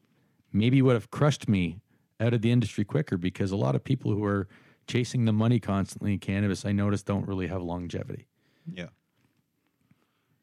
maybe 0.53 0.81
would 0.81 0.93
have 0.93 1.11
crushed 1.11 1.49
me 1.49 1.79
out 2.19 2.33
of 2.33 2.41
the 2.41 2.51
industry 2.51 2.83
quicker 2.83 3.17
because 3.17 3.51
a 3.51 3.55
lot 3.55 3.75
of 3.75 3.83
people 3.83 4.11
who 4.11 4.23
are 4.23 4.47
chasing 4.87 5.25
the 5.25 5.33
money 5.33 5.59
constantly 5.59 6.13
in 6.13 6.19
cannabis, 6.19 6.65
I 6.65 6.71
notice, 6.71 7.03
don't 7.03 7.27
really 7.27 7.47
have 7.47 7.61
longevity. 7.61 8.27
Yeah. 8.75 8.87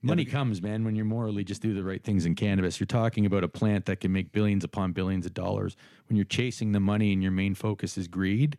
Money 0.03 0.25
comes, 0.25 0.63
man, 0.63 0.85
when 0.85 0.95
you're 0.95 1.05
morally 1.05 1.43
just 1.43 1.61
do 1.61 1.75
the 1.75 1.83
right 1.83 2.03
things 2.03 2.27
in 2.27 2.37
cannabis. 2.37 2.79
You're 2.79 2.87
talking 2.87 3.27
about 3.27 3.43
a 3.43 3.49
plant 3.49 3.87
that 3.87 3.99
can 4.01 4.13
make 4.13 4.31
billions 4.31 4.63
upon 4.63 4.93
billions 4.93 5.27
of 5.27 5.35
dollars. 5.35 5.77
When 6.09 6.17
you're 6.17 6.25
chasing 6.25 6.71
the 6.71 6.81
money 6.81 7.13
and 7.13 7.23
your 7.23 7.33
main 7.33 7.57
focus 7.57 7.99
is 7.99 8.07
greed, 8.07 8.57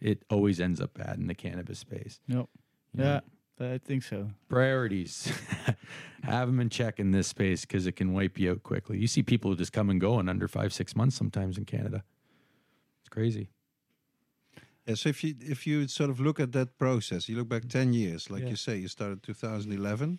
it 0.00 0.24
always 0.28 0.60
ends 0.60 0.80
up 0.82 0.92
bad 0.94 1.16
in 1.18 1.26
the 1.26 1.34
cannabis 1.34 1.78
space. 1.78 2.20
Yep. 2.28 2.48
Yeah, 2.96 3.20
I 3.58 3.78
think 3.78 4.02
so. 4.02 4.30
Priorities. 4.48 5.32
Have 6.22 6.48
them 6.48 6.60
in 6.60 6.68
check 6.68 7.00
in 7.00 7.12
this 7.12 7.28
space 7.28 7.62
because 7.62 7.86
it 7.86 7.92
can 7.92 8.12
wipe 8.12 8.38
you 8.38 8.52
out 8.52 8.62
quickly. 8.62 8.98
You 8.98 9.06
see 9.06 9.22
people 9.22 9.50
who 9.50 9.56
just 9.56 9.72
come 9.72 9.88
and 9.88 10.00
go 10.00 10.20
in 10.20 10.28
under 10.28 10.48
five, 10.48 10.72
six 10.72 10.94
months 10.94 11.16
sometimes 11.16 11.56
in 11.56 11.64
Canada. 11.64 12.04
It's 13.00 13.08
crazy. 13.08 13.48
Yeah, 14.86 14.96
so 14.96 15.08
if 15.08 15.24
you 15.24 15.34
if 15.40 15.66
you 15.66 15.88
sort 15.88 16.10
of 16.10 16.20
look 16.20 16.38
at 16.40 16.52
that 16.52 16.76
process, 16.78 17.28
you 17.28 17.36
look 17.36 17.48
back 17.48 17.68
ten 17.68 17.92
years, 17.92 18.30
like 18.30 18.42
Yeah. 18.42 18.50
you 18.50 18.56
say, 18.56 18.76
you 18.78 18.88
started 18.88 19.22
2011. 19.22 20.18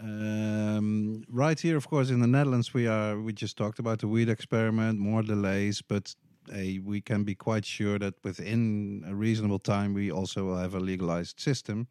Um, 0.00 1.22
right 1.28 1.60
here, 1.60 1.76
of 1.76 1.86
course, 1.88 2.10
in 2.10 2.20
the 2.20 2.26
Netherlands, 2.26 2.72
we 2.74 2.86
are. 2.88 3.20
We 3.20 3.32
just 3.32 3.56
talked 3.56 3.78
about 3.78 3.98
the 3.98 4.08
weed 4.08 4.28
experiment, 4.28 4.98
more 4.98 5.22
delays, 5.22 5.82
but 5.82 6.14
uh, 6.52 6.58
we 6.84 7.00
can 7.00 7.22
be 7.24 7.34
quite 7.34 7.64
sure 7.64 7.98
that 7.98 8.14
within 8.24 9.04
a 9.06 9.14
reasonable 9.14 9.58
time, 9.60 9.94
we 9.94 10.10
also 10.10 10.44
will 10.44 10.56
have 10.58 10.74
a 10.74 10.80
legalized 10.80 11.38
system, 11.38 11.86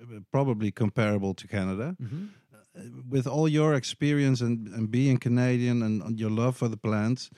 uh, 0.00 0.20
probably 0.30 0.70
comparable 0.70 1.34
to 1.34 1.46
Canada. 1.48 1.96
With 3.10 3.26
all 3.26 3.48
your 3.48 3.74
experience 3.74 4.40
and, 4.40 4.68
and 4.68 4.90
being 4.90 5.18
Canadian 5.18 5.82
and 5.82 6.18
your 6.18 6.30
love 6.30 6.56
for 6.56 6.68
the 6.68 6.76
plants, 6.78 7.28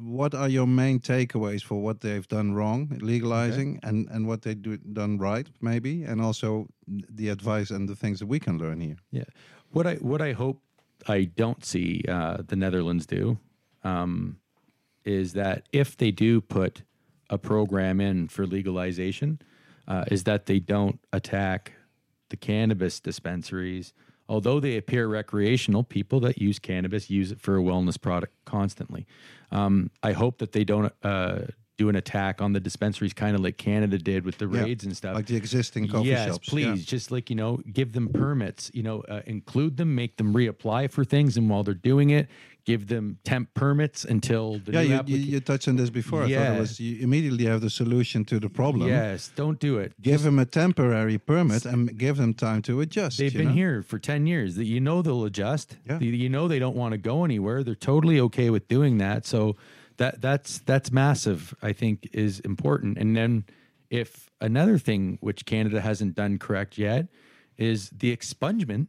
what 0.00 0.34
are 0.34 0.48
your 0.48 0.66
main 0.66 0.98
takeaways 0.98 1.62
for 1.62 1.80
what 1.80 2.00
they've 2.00 2.26
done 2.28 2.52
wrong 2.52 2.98
legalizing 3.00 3.78
and 3.84 4.08
and 4.10 4.26
what 4.26 4.42
they 4.42 4.54
do 4.54 4.76
done 4.76 5.18
right 5.18 5.46
maybe 5.60 6.02
and 6.02 6.20
also 6.20 6.66
the 6.86 7.28
advice 7.28 7.70
and 7.70 7.88
the 7.88 7.94
things 7.94 8.18
that 8.18 8.26
we 8.26 8.40
can 8.40 8.58
learn 8.58 8.80
here 8.80 8.96
Yeah. 9.10 9.24
What 9.70 9.86
I 9.86 9.94
what 9.96 10.22
I 10.22 10.32
hope 10.32 10.62
I 11.06 11.24
don't 11.24 11.64
see 11.64 12.04
uh, 12.08 12.38
the 12.46 12.56
Netherlands 12.56 13.06
do 13.06 13.38
um, 13.84 14.38
is 15.04 15.32
that 15.34 15.68
if 15.72 15.96
they 15.96 16.10
do 16.10 16.40
put 16.40 16.82
a 17.30 17.38
program 17.38 18.00
in 18.00 18.28
for 18.28 18.46
legalization, 18.46 19.40
uh, 19.86 20.04
is 20.10 20.24
that 20.24 20.46
they 20.46 20.58
don't 20.58 20.98
attack 21.12 21.72
the 22.30 22.36
cannabis 22.36 23.00
dispensaries. 23.00 23.92
Although 24.28 24.60
they 24.60 24.76
appear 24.76 25.06
recreational, 25.08 25.82
people 25.84 26.20
that 26.20 26.38
use 26.38 26.58
cannabis 26.58 27.08
use 27.08 27.32
it 27.32 27.40
for 27.40 27.56
a 27.56 27.60
wellness 27.62 28.00
product 28.00 28.34
constantly. 28.44 29.06
Um, 29.50 29.90
I 30.02 30.12
hope 30.12 30.38
that 30.38 30.52
they 30.52 30.64
don't 30.64 30.92
uh, 31.02 31.40
do 31.78 31.88
an 31.88 31.96
attack 31.96 32.42
on 32.42 32.52
the 32.52 32.60
dispensaries, 32.60 33.14
kind 33.14 33.34
of 33.34 33.40
like 33.40 33.56
Canada 33.56 33.96
did 33.98 34.24
with 34.24 34.36
the 34.38 34.46
Yeah, 34.48 34.64
raids 34.64 34.84
and 34.84 34.94
stuff 34.96 35.14
like 35.14 35.26
the 35.26 35.36
existing 35.36 35.88
coffee 35.88 36.08
yes, 36.08 36.26
shops 36.28 36.48
please. 36.50 36.66
yeah. 36.80 36.84
Just 36.84 37.10
like 37.10 37.30
you 37.30 37.36
know, 37.36 37.58
give 37.72 37.92
them 37.92 38.08
permits. 38.08 38.70
You 38.74 38.82
know, 38.82 39.00
uh, 39.02 39.22
include 39.26 39.76
them, 39.78 39.94
make 39.94 40.16
them 40.18 40.34
reapply 40.34 40.90
for 40.90 41.04
things, 41.04 41.36
and 41.36 41.48
while 41.48 41.62
they're 41.62 41.72
doing 41.74 42.10
it, 42.10 42.28
give 42.68 42.86
them 42.94 43.04
temp 43.24 43.46
permits 43.54 44.04
until 44.14 44.44
the 44.66 44.72
yeah 44.72 44.82
new 44.82 44.88
you, 44.90 44.98
applica- 45.00 45.26
you 45.32 45.40
touched 45.50 45.68
on 45.70 45.76
this 45.80 45.90
before 46.00 46.20
i 46.24 46.28
thought 46.34 46.56
it 46.56 46.60
was 46.60 46.78
you 46.86 46.92
immediately 47.06 47.44
have 47.52 47.60
the 47.66 47.70
solution 47.82 48.24
to 48.30 48.36
the 48.44 48.50
problem 48.60 48.86
Yes, 48.88 49.20
don't 49.42 49.58
do 49.68 49.72
it. 49.84 49.90
give 50.10 50.20
them 50.22 50.38
a 50.38 50.44
temporary 50.62 51.18
permit 51.32 51.64
and 51.72 51.80
give 52.04 52.16
them 52.22 52.32
time 52.34 52.60
to 52.68 52.72
adjust 52.84 53.14
They've 53.18 53.32
been 53.42 53.52
know? 53.54 53.62
here 53.62 53.76
for 53.90 53.98
10 53.98 54.26
years. 54.32 54.50
That 54.56 54.66
You 54.74 54.80
know 54.86 54.98
they'll 55.02 55.24
adjust. 55.32 55.68
Yeah. 55.88 55.98
You- 56.04 56.12
You 56.24 56.28
know 56.34 56.44
they 56.52 56.58
don't 56.64 56.76
want 56.82 56.92
to 56.96 56.98
go 57.12 57.16
anywhere. 57.30 57.58
They're 57.64 57.84
totally 57.92 58.18
okay 58.26 58.48
with 58.50 58.64
doing 58.76 58.98
that. 58.98 59.20
So 59.32 59.40
that 60.00 60.14
that's 60.26 60.50
that's 60.70 60.90
massive, 61.04 61.40
I 61.70 61.72
think 61.80 61.96
is 62.12 62.34
important. 62.52 62.92
And 63.00 63.10
then 63.20 63.32
if 64.02 64.08
another 64.50 64.76
thing 64.88 65.02
which 65.26 65.40
Canada 65.52 65.78
hasn't 65.80 66.12
done 66.22 66.32
correct 66.46 66.72
yet 66.88 67.02
is 67.56 67.78
the 68.02 68.10
expungement 68.16 68.86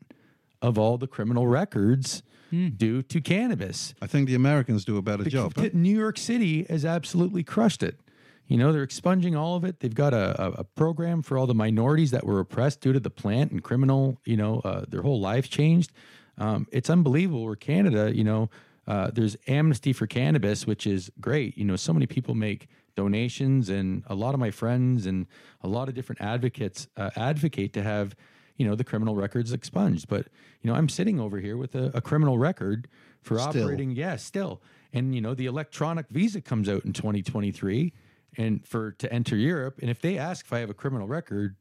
of 0.61 0.77
all 0.81 0.97
the 0.97 1.07
criminal 1.15 1.47
records 1.61 2.07
due 2.51 3.01
to 3.03 3.21
cannabis. 3.21 3.93
i 4.01 4.07
think 4.07 4.27
the 4.27 4.35
americans 4.35 4.83
do 4.85 4.97
a 4.97 5.01
better 5.01 5.23
The- 5.23 5.29
job 5.29 5.53
huh? 5.55 5.69
New 5.73 5.95
York 5.97 6.17
City 6.17 6.63
has 6.69 6.83
absolutely 6.85 7.43
crushed 7.43 7.83
it. 7.83 7.99
You 8.47 8.57
know, 8.57 8.71
they're 8.73 8.81
expunging 8.81 9.35
all 9.35 9.55
of 9.55 9.63
it. 9.63 9.79
They've 9.79 9.93
got 9.93 10.11
a, 10.11 10.41
a, 10.43 10.51
a 10.61 10.63
program 10.63 11.21
for 11.21 11.37
all 11.37 11.45
the 11.45 11.53
minorities 11.53 12.09
that 12.09 12.25
were 12.25 12.39
oppressed 12.39 12.81
due 12.81 12.91
to 12.93 12.99
the 12.99 13.11
plant 13.11 13.51
and 13.51 13.61
criminal, 13.63 14.17
you 14.25 14.35
know, 14.37 14.59
uh, 14.65 14.85
their 14.89 15.03
whole 15.03 15.19
lives 15.21 15.47
changed. 15.49 15.91
Um, 16.39 16.65
it's 16.71 16.89
unbelievable 16.89 17.45
where 17.45 17.55
Canada, 17.55 18.11
you 18.15 18.23
know, 18.23 18.49
uh, 18.87 19.11
there's 19.13 19.37
amnesty 19.47 19.93
for 19.93 20.07
cannabis, 20.07 20.65
which 20.65 20.87
is 20.87 21.11
great. 21.21 21.59
You 21.59 21.65
know, 21.65 21.75
so 21.75 21.93
many 21.93 22.07
people 22.07 22.33
make 22.33 22.67
donations, 22.95 23.69
and 23.69 24.01
a 24.07 24.15
lot 24.15 24.33
of 24.33 24.39
my 24.39 24.49
friends 24.51 25.05
and 25.05 25.27
a 25.61 25.67
lot 25.67 25.87
of 25.87 25.93
different 25.93 26.19
advocates 26.21 26.87
uh, 26.97 27.11
advocate 27.15 27.71
to 27.73 27.83
have, 27.83 28.15
you 28.59 28.67
know, 28.67 28.75
the 28.75 28.83
criminal 28.83 29.15
records 29.15 29.53
expunged. 29.53 30.07
But, 30.07 30.27
you 30.61 30.69
know, 30.69 30.75
I'm 30.75 30.89
sitting 30.89 31.19
over 31.19 31.39
here 31.39 31.57
with 31.57 31.73
a, 31.73 31.91
a 31.95 32.01
criminal 32.01 32.37
record 32.37 32.87
for 33.21 33.39
Still. 33.39 33.63
operating 33.63 33.91
yeah, 33.91 34.17
still. 34.17 34.61
And 34.93 35.15
you 35.15 35.21
know, 35.21 35.33
the 35.33 35.45
electronic 35.45 36.07
visa 36.09 36.41
comes 36.41 36.67
out 36.67 36.83
in 36.85 36.93
2023 36.93 37.93
and 38.37 38.65
for 38.67 38.91
to 38.91 39.11
enter 39.11 39.35
Europe. 39.35 39.79
And 39.81 39.89
if 39.89 40.01
they 40.01 40.17
ask 40.17 40.45
if 40.45 40.53
I 40.53 40.59
have 40.59 40.69
a 40.69 40.73
criminal 40.73 41.07
record, 41.07 41.55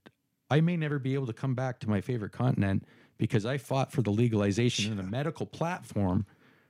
I 0.50 0.60
may 0.60 0.76
never 0.76 0.98
be 0.98 1.14
able 1.14 1.26
to 1.26 1.32
come 1.32 1.54
back 1.54 1.78
to 1.80 1.88
my 1.88 2.00
favorite 2.00 2.32
continent 2.32 2.84
because 3.16 3.46
I 3.46 3.58
fought 3.58 3.92
for 3.92 4.02
the 4.02 4.10
legalization 4.10 4.90
in 4.90 4.96
the 4.96 5.02
medical 5.02 5.46
platform 5.46 6.26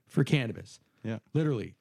for 0.07 0.25
cannabis. 0.25 0.79
yeah 1.03 1.19
Literally. 1.33 1.75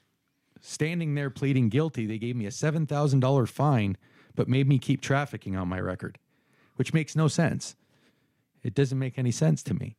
Standing 0.62 1.16
there 1.16 1.30
pleading 1.30 1.70
guilty, 1.70 2.06
they 2.06 2.18
gave 2.18 2.36
me 2.36 2.46
a 2.46 2.50
$7,000 2.50 3.48
fine, 3.48 3.98
but 4.36 4.48
made 4.48 4.68
me 4.68 4.80
keep 4.80 5.02
trafficking 5.02 5.56
on 5.56 5.68
my 5.68 5.80
record, 5.80 6.18
which 6.78 6.94
makes 6.94 7.16
no 7.16 7.28
sense. 7.28 7.76
It 8.64 8.74
doesn't 8.74 8.98
make 9.00 9.18
any 9.18 9.32
sense 9.32 9.64
to 9.64 9.74
me. 9.74 9.96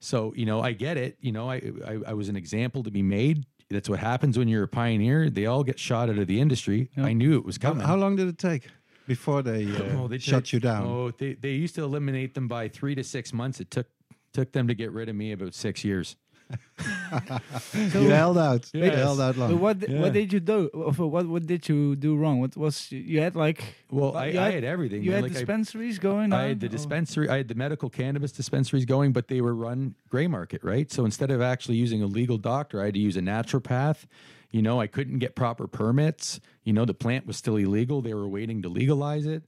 So, 0.00 0.32
you 0.36 0.46
know, 0.46 0.60
I 0.60 0.72
get 0.72 0.96
it. 0.96 1.16
You 1.20 1.32
know, 1.32 1.50
I, 1.50 1.56
I, 1.86 1.98
I 2.08 2.12
was 2.12 2.28
an 2.28 2.36
example 2.36 2.82
to 2.84 2.90
be 2.90 3.02
made. 3.02 3.46
That's 3.70 3.88
what 3.88 3.98
happens 3.98 4.38
when 4.38 4.48
you're 4.48 4.62
a 4.62 4.68
pioneer. 4.68 5.28
They 5.28 5.46
all 5.46 5.62
get 5.64 5.78
shot 5.78 6.08
out 6.08 6.18
of 6.18 6.26
the 6.26 6.40
industry. 6.40 6.90
I 6.96 7.12
knew 7.12 7.36
it 7.36 7.44
was 7.44 7.58
coming. 7.58 7.84
how 7.84 7.96
long 7.96 8.16
did 8.16 8.28
it 8.28 8.38
take 8.38 8.68
before 9.06 9.42
they, 9.42 9.64
uh, 9.76 9.98
Oh, 9.98 10.08
they 10.08 10.18
shut 10.18 10.52
you 10.52 10.60
down 10.60 10.86
Oh, 10.86 11.10
they, 11.10 11.34
they 11.34 11.52
used 11.52 11.74
to 11.74 11.82
eliminate 11.82 12.34
them 12.34 12.48
by 12.48 12.68
three 12.68 12.94
to 12.94 13.04
six 13.04 13.32
months. 13.32 13.60
It 13.60 13.70
took 13.70 13.86
took 14.32 14.52
them 14.52 14.68
to 14.68 14.74
get 14.74 14.92
rid 14.92 15.08
of 15.08 15.16
me 15.16 15.32
about 15.32 15.54
six 15.54 15.84
years. 15.84 16.16
you 17.74 18.08
held 18.10 18.38
out 18.38 18.68
you 18.72 18.84
held 18.90 19.20
out 19.20 19.36
long 19.36 19.50
But 19.52 19.60
what 19.60 19.88
Yeah. 19.88 20.00
what 20.00 20.12
did 20.12 20.32
you 20.32 20.40
do? 20.40 20.70
What 20.72 21.26
what 21.26 21.46
did 21.46 21.68
you 21.68 21.96
do 21.96 22.16
wrong? 22.16 22.40
What 22.40 22.56
was 22.56 22.90
you 22.92 23.20
had 23.20 23.34
like? 23.36 23.62
Well, 23.90 24.16
I, 24.16 24.26
you 24.26 24.40
I 24.40 24.50
had 24.50 24.64
everything. 24.64 25.02
You 25.02 25.10
man. 25.10 25.22
had 25.22 25.22
Like, 25.24 25.32
I- 25.32 25.40
dispensaries 25.40 25.98
going 25.98 26.32
on. 26.32 26.40
I 26.40 26.48
had 26.48 26.60
the 26.60 26.68
dispensary, 26.68 27.28
I 27.28 27.38
had 27.38 27.48
the 27.48 27.54
medical 27.54 27.90
cannabis 27.90 28.32
dispensaries 28.32 28.84
going, 28.84 29.12
but 29.12 29.28
they 29.28 29.40
were 29.40 29.54
run 29.54 29.94
gray 30.08 30.26
market, 30.26 30.62
right? 30.64 30.90
So 30.90 31.04
instead 31.04 31.30
of 31.30 31.40
actually 31.40 31.76
using 31.76 32.02
a 32.02 32.06
legal 32.06 32.38
doctor, 32.38 32.80
I 32.82 32.86
had 32.86 32.94
to 32.94 33.00
use 33.00 33.16
a 33.16 33.20
naturopath. 33.22 34.06
You 34.50 34.62
know, 34.62 34.80
I 34.80 34.86
couldn't 34.86 35.18
get 35.18 35.34
proper 35.34 35.66
permits. 35.66 36.40
You 36.64 36.72
know, 36.72 36.84
the 36.86 36.94
plant 36.94 37.26
was 37.26 37.36
still 37.36 37.56
illegal. 37.56 38.00
They 38.00 38.14
were 38.14 38.28
waiting 38.28 38.62
to 38.62 38.68
legalize 38.70 39.26
it. 39.26 39.42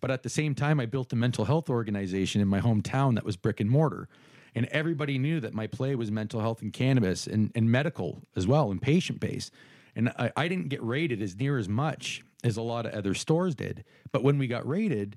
But 0.00 0.10
at 0.10 0.24
the 0.24 0.28
same 0.28 0.54
time, 0.54 0.80
I 0.80 0.86
built 0.86 1.12
a 1.12 1.16
mental 1.16 1.44
health 1.44 1.70
organization 1.70 2.40
in 2.42 2.48
my 2.48 2.60
hometown 2.60 3.14
that 3.14 3.24
was 3.24 3.36
brick 3.36 3.60
and 3.60 3.70
mortar. 3.70 4.08
And 4.54 4.66
everybody 4.66 5.18
knew 5.18 5.40
that 5.40 5.54
my 5.54 5.66
play 5.66 5.94
was 5.94 6.10
mental 6.10 6.40
health 6.40 6.62
and 6.62 6.72
cannabis 6.72 7.26
and, 7.26 7.50
and 7.54 7.70
medical 7.70 8.22
as 8.36 8.46
well 8.46 8.70
and 8.70 8.80
patient 8.80 9.20
based. 9.20 9.52
And 9.96 10.10
I, 10.18 10.30
I 10.36 10.48
didn't 10.48 10.68
get 10.68 10.82
rated 10.82 11.22
as 11.22 11.36
near 11.36 11.58
as 11.58 11.68
much 11.68 12.22
as 12.44 12.56
a 12.56 12.62
lot 12.62 12.86
of 12.86 12.92
other 12.92 13.14
stores 13.14 13.54
did. 13.54 13.84
But 14.10 14.22
when 14.22 14.38
we 14.38 14.46
got 14.46 14.66
rated, 14.66 15.16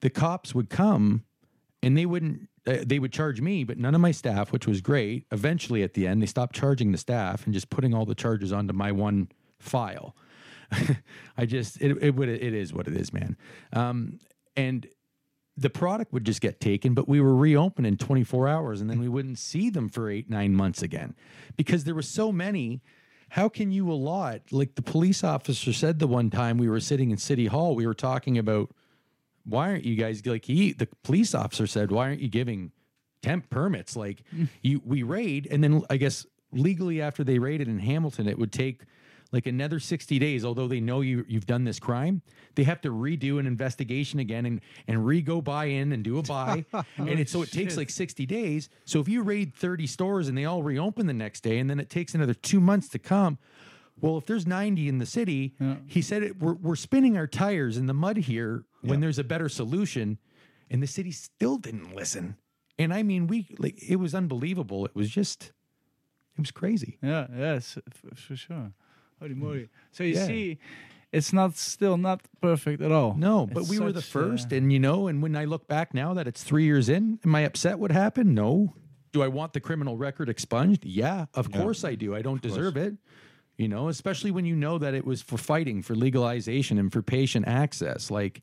the 0.00 0.10
cops 0.10 0.54
would 0.54 0.68
come 0.68 1.24
and 1.82 1.96
they 1.96 2.06
wouldn't 2.06 2.48
uh, 2.66 2.76
they 2.86 2.98
would 2.98 3.12
charge 3.12 3.40
me 3.40 3.64
but 3.64 3.78
none 3.78 3.94
of 3.94 4.00
my 4.00 4.12
staff 4.12 4.52
which 4.52 4.66
was 4.66 4.80
great 4.80 5.26
eventually 5.32 5.82
at 5.82 5.94
the 5.94 6.06
end 6.06 6.22
they 6.22 6.26
stopped 6.26 6.54
charging 6.54 6.92
the 6.92 6.98
staff 6.98 7.44
and 7.44 7.54
just 7.54 7.70
putting 7.70 7.92
all 7.92 8.06
the 8.06 8.14
charges 8.14 8.52
onto 8.52 8.72
my 8.72 8.92
one 8.92 9.28
file 9.58 10.14
i 11.36 11.44
just 11.44 11.80
it, 11.80 11.96
it 12.00 12.14
would 12.14 12.28
it 12.28 12.54
is 12.54 12.72
what 12.72 12.86
it 12.86 12.96
is 12.96 13.12
man 13.12 13.36
um, 13.72 14.18
and 14.56 14.86
the 15.56 15.70
product 15.70 16.12
would 16.12 16.24
just 16.24 16.40
get 16.40 16.60
taken, 16.60 16.94
but 16.94 17.08
we 17.08 17.20
were 17.20 17.34
reopened 17.34 17.86
in 17.86 17.96
24 17.96 18.48
hours 18.48 18.80
and 18.80 18.88
then 18.88 18.98
we 18.98 19.08
wouldn't 19.08 19.38
see 19.38 19.68
them 19.68 19.88
for 19.88 20.10
eight, 20.10 20.30
nine 20.30 20.54
months 20.54 20.82
again 20.82 21.14
because 21.56 21.84
there 21.84 21.94
were 21.94 22.02
so 22.02 22.32
many. 22.32 22.80
How 23.30 23.48
can 23.48 23.70
you 23.70 23.90
allot, 23.90 24.42
like 24.50 24.74
the 24.74 24.82
police 24.82 25.22
officer 25.22 25.72
said 25.72 25.98
the 25.98 26.06
one 26.06 26.30
time 26.30 26.58
we 26.58 26.68
were 26.68 26.80
sitting 26.80 27.10
in 27.10 27.18
City 27.18 27.46
Hall, 27.46 27.74
we 27.74 27.86
were 27.86 27.94
talking 27.94 28.38
about 28.38 28.74
why 29.44 29.70
aren't 29.70 29.84
you 29.84 29.96
guys 29.96 30.24
like 30.24 30.44
he, 30.44 30.72
the 30.72 30.88
police 31.02 31.34
officer 31.34 31.66
said, 31.66 31.90
why 31.90 32.08
aren't 32.08 32.20
you 32.20 32.28
giving 32.28 32.72
temp 33.22 33.50
permits? 33.50 33.96
Like 33.96 34.22
mm. 34.34 34.48
you, 34.62 34.80
we 34.84 35.02
raid 35.02 35.48
and 35.50 35.62
then 35.62 35.82
I 35.90 35.96
guess 35.96 36.26
legally 36.52 37.02
after 37.02 37.24
they 37.24 37.38
raided 37.38 37.68
in 37.68 37.78
Hamilton, 37.78 38.28
it 38.28 38.38
would 38.38 38.52
take 38.52 38.82
like 39.32 39.46
another 39.46 39.80
60 39.80 40.18
days 40.18 40.44
although 40.44 40.68
they 40.68 40.80
know 40.80 41.00
you 41.00 41.24
you've 41.26 41.46
done 41.46 41.64
this 41.64 41.80
crime 41.80 42.22
they 42.54 42.64
have 42.64 42.80
to 42.82 42.90
redo 42.90 43.40
an 43.40 43.46
investigation 43.46 44.18
again 44.20 44.44
and 44.46 44.60
and 44.86 45.06
re-go 45.06 45.40
buy 45.40 45.64
in 45.66 45.92
and 45.92 46.04
do 46.04 46.18
a 46.18 46.22
buy. 46.22 46.64
And 46.98 47.18
it, 47.18 47.28
so 47.28 47.42
it 47.42 47.50
takes 47.50 47.76
like 47.76 47.90
60 47.90 48.26
days. 48.26 48.68
So 48.84 49.00
if 49.00 49.08
you 49.08 49.22
raid 49.22 49.54
30 49.54 49.86
stores 49.86 50.28
and 50.28 50.36
they 50.36 50.44
all 50.44 50.62
reopen 50.62 51.06
the 51.06 51.12
next 51.14 51.40
day 51.42 51.58
and 51.58 51.68
then 51.70 51.80
it 51.80 51.88
takes 51.88 52.14
another 52.14 52.34
two 52.34 52.60
months 52.60 52.88
to 52.90 52.98
come 52.98 53.38
well 54.00 54.16
if 54.18 54.26
there's 54.26 54.46
90 54.46 54.88
in 54.88 54.98
the 54.98 55.06
city 55.06 55.54
he 55.86 56.02
said 56.02 56.22
it, 56.22 56.38
we're, 56.38 56.54
we're 56.54 56.76
spinning 56.76 57.16
our 57.16 57.26
tires 57.26 57.76
in 57.76 57.86
the 57.86 57.94
mud 57.94 58.16
here 58.18 58.64
when 58.82 59.00
there's 59.00 59.18
a 59.18 59.24
better 59.24 59.48
solution. 59.48 60.18
And 60.70 60.82
the 60.82 60.86
city 60.86 61.12
still 61.12 61.56
didn't 61.58 61.94
listen. 61.94 62.36
And 62.78 62.92
i 62.92 63.02
mean 63.02 63.26
we 63.26 63.46
like 63.58 63.82
it 63.82 63.96
was 63.96 64.14
unbelievable. 64.14 64.84
It 64.84 64.94
was 64.94 65.08
just 65.10 65.52
it 66.36 66.40
was 66.40 66.50
crazy. 66.50 66.98
Yeah, 67.02 67.26
yes, 67.34 67.78
for 68.14 68.36
sure. 68.36 68.72
Holy 69.22 69.34
moly! 69.34 69.68
So 69.92 70.04
you 70.04 70.14
Yeah. 70.14 70.26
see, 70.26 70.58
it's 71.12 71.32
not 71.32 71.56
still 71.56 71.96
not 71.96 72.22
perfect 72.40 72.82
at 72.82 72.90
all. 72.92 73.14
No, 73.14 73.46
but 73.46 73.62
It's 73.62 73.70
we 73.70 73.78
were 73.78 73.92
the 73.92 74.02
such, 74.02 74.16
uh, 74.16 74.24
first, 74.28 74.52
and 74.52 74.72
you 74.72 74.78
know, 74.80 75.06
and 75.08 75.22
when 75.22 75.36
I 75.36 75.44
look 75.44 75.66
back 75.68 75.94
now 75.94 76.12
that 76.14 76.26
it's 76.26 76.42
three 76.42 76.64
years 76.64 76.88
in, 76.88 77.18
am 77.24 77.34
I 77.34 77.40
upset 77.42 77.78
what 77.78 77.90
happened? 77.92 78.34
No. 78.34 78.74
Do 79.12 79.22
I 79.22 79.28
want 79.28 79.52
the 79.52 79.60
criminal 79.60 79.96
record 79.96 80.28
expunged? 80.28 80.84
Yeah, 80.84 81.26
of 81.34 81.52
course 81.52 81.84
I 81.84 81.94
do. 81.94 82.14
I 82.14 82.22
don't 82.22 82.40
deserve 82.42 82.76
it. 82.76 82.94
You 83.58 83.68
know, 83.68 83.88
especially 83.88 84.30
when 84.30 84.46
you 84.46 84.56
know 84.56 84.78
that 84.78 84.94
it 84.94 85.04
was 85.04 85.20
for 85.22 85.36
fighting 85.36 85.82
for 85.82 85.94
legalization 85.94 86.78
and 86.78 86.90
for 86.90 87.02
patient 87.02 87.46
access. 87.46 88.10
Like, 88.10 88.40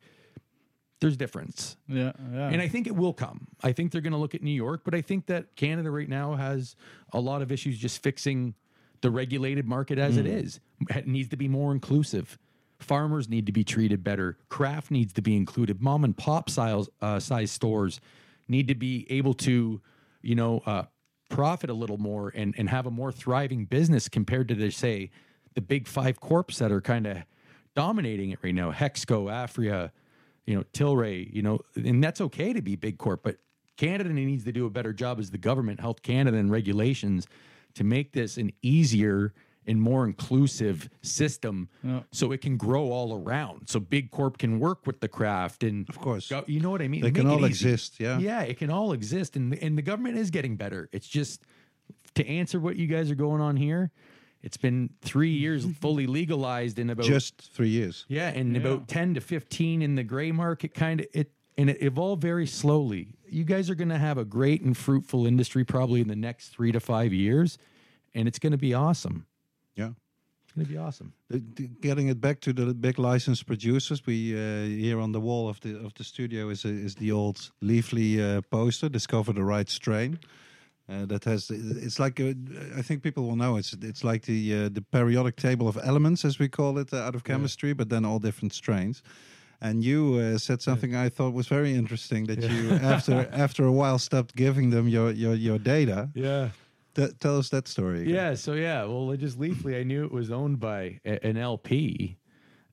there's 1.02 1.18
difference. 1.18 1.76
yeah, 1.88 2.12
yeah. 2.32 2.50
And 2.50 2.62
I 2.62 2.68
think 2.68 2.86
it 2.86 2.96
will 2.96 3.14
come. 3.14 3.48
I 3.64 3.72
think 3.72 3.92
they're 3.92 4.02
going 4.02 4.14
to 4.14 4.20
look 4.20 4.36
at 4.36 4.44
New 4.44 4.52
York, 4.54 4.82
but 4.86 4.94
I 4.94 5.02
think 5.02 5.26
that 5.26 5.56
Canada 5.56 5.90
right 5.90 6.08
now 6.08 6.36
has 6.36 6.76
a 7.12 7.20
lot 7.20 7.42
of 7.42 7.52
issues 7.52 7.80
just 7.80 8.04
fixing 8.04 8.54
the 9.02 9.12
regulated 9.12 9.66
market 9.66 9.98
as 9.98 10.18
it 10.18 10.26
is. 10.26 10.60
It 10.90 11.08
needs 11.08 11.30
to 11.30 11.38
be 11.38 11.48
more 11.48 11.72
inclusive. 11.72 12.38
Farmers 12.80 13.28
need 13.28 13.46
to 13.46 13.52
be 13.52 13.64
treated 13.64 14.04
better. 14.04 14.38
Craft 14.48 14.92
needs 14.92 15.14
to 15.14 15.22
be 15.22 15.36
included. 15.36 15.82
Mom 15.82 16.04
and 16.04 16.16
pop 16.16 16.50
size, 16.50 16.88
uh, 17.02 17.20
size 17.20 17.52
stores 17.52 18.00
need 18.48 18.68
to 18.70 18.76
be 18.76 19.06
able 19.10 19.34
to, 19.34 19.82
you 20.22 20.36
know, 20.36 20.62
uh, 20.66 20.84
profit 21.30 21.70
a 21.70 21.74
little 21.74 21.98
more 21.98 22.32
and, 22.34 22.56
and 22.58 22.70
have 22.70 22.86
a 22.86 22.92
more 22.92 23.12
thriving 23.12 23.66
business 23.66 24.10
compared 24.10 24.48
to, 24.48 24.56
the, 24.56 24.72
say, 24.72 25.12
the 25.56 25.62
big 25.62 25.88
five 25.88 26.20
corps 26.20 26.58
that 26.58 26.72
are 26.72 26.82
kind 26.82 27.06
of 27.06 27.18
dominating 27.76 28.32
it 28.32 28.40
right 28.42 28.56
now. 28.56 28.72
Hexo, 28.72 29.30
Aphria, 29.30 29.92
you 30.46 30.56
know, 30.56 30.64
Tilray, 30.74 31.32
you 31.34 31.42
know, 31.42 31.60
and 31.76 32.04
that's 32.04 32.22
okay 32.22 32.54
to 32.54 32.62
be 32.62 32.76
big 32.76 32.98
corp, 32.98 33.22
but 33.24 33.38
Canada 33.78 34.10
needs 34.10 34.44
to 34.46 34.52
do 34.52 34.66
a 34.66 34.70
better 34.70 34.92
job 34.92 35.20
as 35.20 35.32
the 35.32 35.38
government, 35.38 35.80
Health 35.80 36.02
Canada, 36.02 36.38
and 36.38 36.52
regulations 36.52 37.28
to 37.76 37.84
make 37.84 38.12
this 38.14 38.38
an 38.38 38.52
easier 38.62 39.34
and 39.68 39.80
more 39.82 40.06
inclusive 40.06 40.90
system 41.04 41.70
so 42.12 42.32
it 42.32 42.42
can 42.42 42.58
grow 42.58 42.92
all 42.92 43.22
around. 43.24 43.70
So 43.70 43.80
big 43.80 44.10
corp 44.10 44.38
can 44.40 44.60
work 44.60 44.88
with 44.88 45.00
the 45.00 45.08
craft 45.08 45.64
and 45.64 45.88
Of 45.90 46.00
course. 46.00 46.28
go- 46.30 46.44
you 46.48 46.60
know 46.60 46.72
what 46.72 46.82
I 46.82 46.88
mean? 46.88 47.02
They 47.02 47.12
can 47.12 47.28
Make 47.28 47.34
it 47.34 47.40
all 47.40 47.46
exist, 47.46 48.00
yeah. 48.00 48.18
Yeah, 48.18 48.42
it 48.42 48.58
can 48.58 48.72
all 48.72 48.94
exist 48.94 49.36
and 49.36 49.54
and 49.62 49.78
the 49.78 49.82
government 49.84 50.18
is 50.18 50.32
getting 50.32 50.56
better. 50.56 50.90
It's 50.92 51.08
just 51.08 51.44
to 52.16 52.26
answer 52.28 52.60
what 52.60 52.78
you 52.78 52.88
guys 52.88 53.12
are 53.12 53.16
going 53.16 53.42
on 53.42 53.58
here, 53.58 53.92
it's 54.42 54.58
been 54.58 54.90
3 55.02 55.30
years 55.32 55.66
fully 55.82 56.08
legalized 56.08 56.80
in 56.80 56.90
about 56.90 57.06
Just 57.06 57.40
three 57.54 57.70
years. 57.70 58.06
yeah, 58.08 58.30
and 58.30 58.58
about 58.58 58.88
10 58.88 59.14
to 59.16 59.22
15 59.22 59.82
in 59.84 59.96
the 59.96 60.04
gray 60.04 60.32
market 60.32 60.74
kind 60.74 61.02
of 61.02 61.08
it 61.14 61.32
and 61.58 61.70
it 61.70 61.84
evolved 61.84 62.22
very 62.22 62.48
slowly. 62.48 63.14
You 63.32 63.44
guys 63.44 63.70
are 63.70 63.76
going 63.76 63.90
to 63.90 63.98
have 63.98 64.18
a 64.18 64.26
great 64.26 64.62
and 64.62 64.76
fruitful 64.78 65.26
industry 65.26 65.64
probably 65.64 66.02
in 66.02 66.08
the 66.08 66.16
next 66.16 66.50
3 66.50 66.72
to 66.72 66.80
5 66.80 67.14
years 67.14 67.58
and 68.16 68.28
it's 68.28 68.40
going 68.40 68.52
to 68.52 68.58
be 68.58 68.74
awesome. 68.74 69.26
Yeah. 69.76 69.92
It's 70.44 70.54
going 70.56 70.66
to 70.66 70.72
be 70.72 70.78
awesome. 70.78 71.14
The- 71.30 71.44
the- 71.56 71.70
Getting 71.82 72.08
it 72.10 72.20
back 72.20 72.40
to 72.42 72.54
the 72.54 72.74
big 72.74 72.98
licensed 72.98 73.46
producers, 73.46 74.06
we 74.06 74.34
uh, 74.34 74.66
here 74.66 75.00
on 75.00 75.12
the 75.12 75.20
wall 75.20 75.48
of 75.48 75.60
the 75.60 75.78
of 75.86 75.94
the 75.94 76.04
studio 76.04 76.50
is 76.50 76.66
is 76.66 76.96
the 76.96 77.12
old 77.12 77.52
Leafly 77.62 78.20
uh, 78.20 78.42
poster. 78.50 78.90
Discover 78.90 79.34
the 79.34 79.44
right 79.44 79.70
strain. 79.70 80.18
Uh, 80.90 81.06
that 81.06 81.24
has 81.26 81.52
it's 81.52 82.00
like 82.00 82.20
a, 82.20 82.34
I 82.76 82.82
think 82.82 83.04
people 83.04 83.24
will 83.28 83.36
know 83.36 83.58
it's 83.60 83.74
it's 83.74 84.04
like 84.04 84.24
the 84.26 84.66
uh, 84.66 84.70
the 84.74 84.82
periodic 84.82 85.36
table 85.36 85.68
of 85.68 85.78
elements 85.84 86.26
as 86.26 86.40
we 86.40 86.48
call 86.50 86.80
it 86.80 86.92
uh, 86.94 86.98
out 87.08 87.16
of 87.16 87.24
chemistry, 87.24 87.74
but 87.74 87.90
then 87.90 88.04
all 88.06 88.18
different 88.20 88.54
strains. 88.54 89.04
And 89.62 89.84
you 89.84 90.16
uh, 90.16 90.38
said 90.38 90.62
something 90.62 90.96
I 90.96 91.10
thought 91.10 91.34
was 91.34 91.48
very 91.48 91.74
interesting 91.74 92.26
that 92.28 92.42
you 92.42 92.72
after 92.72 93.28
after 93.34 93.66
a 93.66 93.72
while 93.72 94.00
stopped 94.00 94.36
giving 94.36 94.70
them 94.70 94.88
your 94.88 95.12
your, 95.12 95.34
your 95.36 95.58
data. 95.60 96.10
Yeah. 96.14 96.50
Th- 96.96 97.12
tell 97.20 97.38
us 97.38 97.50
that 97.50 97.68
story. 97.68 98.02
again. 98.02 98.16
Yeah, 98.16 98.34
so 98.36 98.54
yeah, 98.54 98.84
well, 98.86 99.16
just 99.16 99.38
Leafly, 99.40 99.80
I 99.80 99.84
knew 99.84 100.06
it 100.06 100.12
was 100.12 100.32
owned 100.32 100.60
by 100.60 101.00
a- 101.06 101.24
an 101.26 101.38
LP 101.38 102.18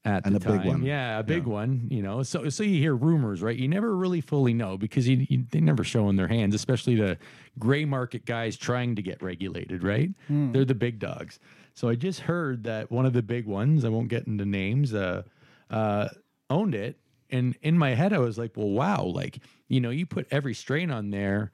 at 0.07 0.25
And 0.25 0.35
the 0.37 0.49
a 0.49 0.53
big 0.59 0.65
one. 0.67 0.83
Yeah, 0.85 1.19
a 1.19 1.23
big 1.23 1.45
Yeah. 1.47 1.53
one. 1.53 1.89
You 1.91 2.03
know, 2.03 2.23
so 2.23 2.49
so 2.49 2.63
you 2.63 2.79
hear 2.79 2.95
rumors, 2.95 3.43
right? 3.43 3.57
You 3.57 3.69
never 3.69 3.95
really 3.97 4.21
fully 4.21 4.55
know 4.55 4.79
because 4.79 5.07
you, 5.09 5.27
you 5.29 5.45
they 5.51 5.61
never 5.61 5.83
show 5.85 6.09
in 6.09 6.15
their 6.17 6.29
hands, 6.29 6.55
especially 6.55 6.95
the 6.95 7.19
gray 7.59 7.85
market 7.85 8.25
guys 8.25 8.57
trying 8.57 8.95
to 8.97 9.03
get 9.03 9.21
regulated, 9.23 9.83
right? 9.83 10.11
They're 10.31 10.65
the 10.65 10.75
big 10.75 10.99
dogs. 11.01 11.39
So 11.75 11.89
I 11.89 11.95
just 11.97 12.21
heard 12.21 12.63
that 12.65 12.91
one 12.91 13.05
of 13.07 13.13
the 13.13 13.23
big 13.23 13.45
ones, 13.47 13.85
I 13.85 13.89
won't 13.91 14.09
get 14.09 14.27
into 14.29 14.47
names, 14.47 14.95
uh, 14.95 15.23
uh, 15.69 16.09
owned 16.51 16.75
it. 16.75 16.99
And 17.31 17.57
in 17.63 17.77
my 17.77 17.95
head, 17.95 18.13
I 18.13 18.19
was 18.19 18.39
like, 18.39 18.57
well, 18.57 18.69
wow, 18.69 19.03
like, 19.05 19.39
you 19.69 19.81
know, 19.81 19.91
you 19.91 20.07
put 20.07 20.29
every 20.31 20.55
strain 20.55 20.91
on 20.91 21.11
there 21.11 21.51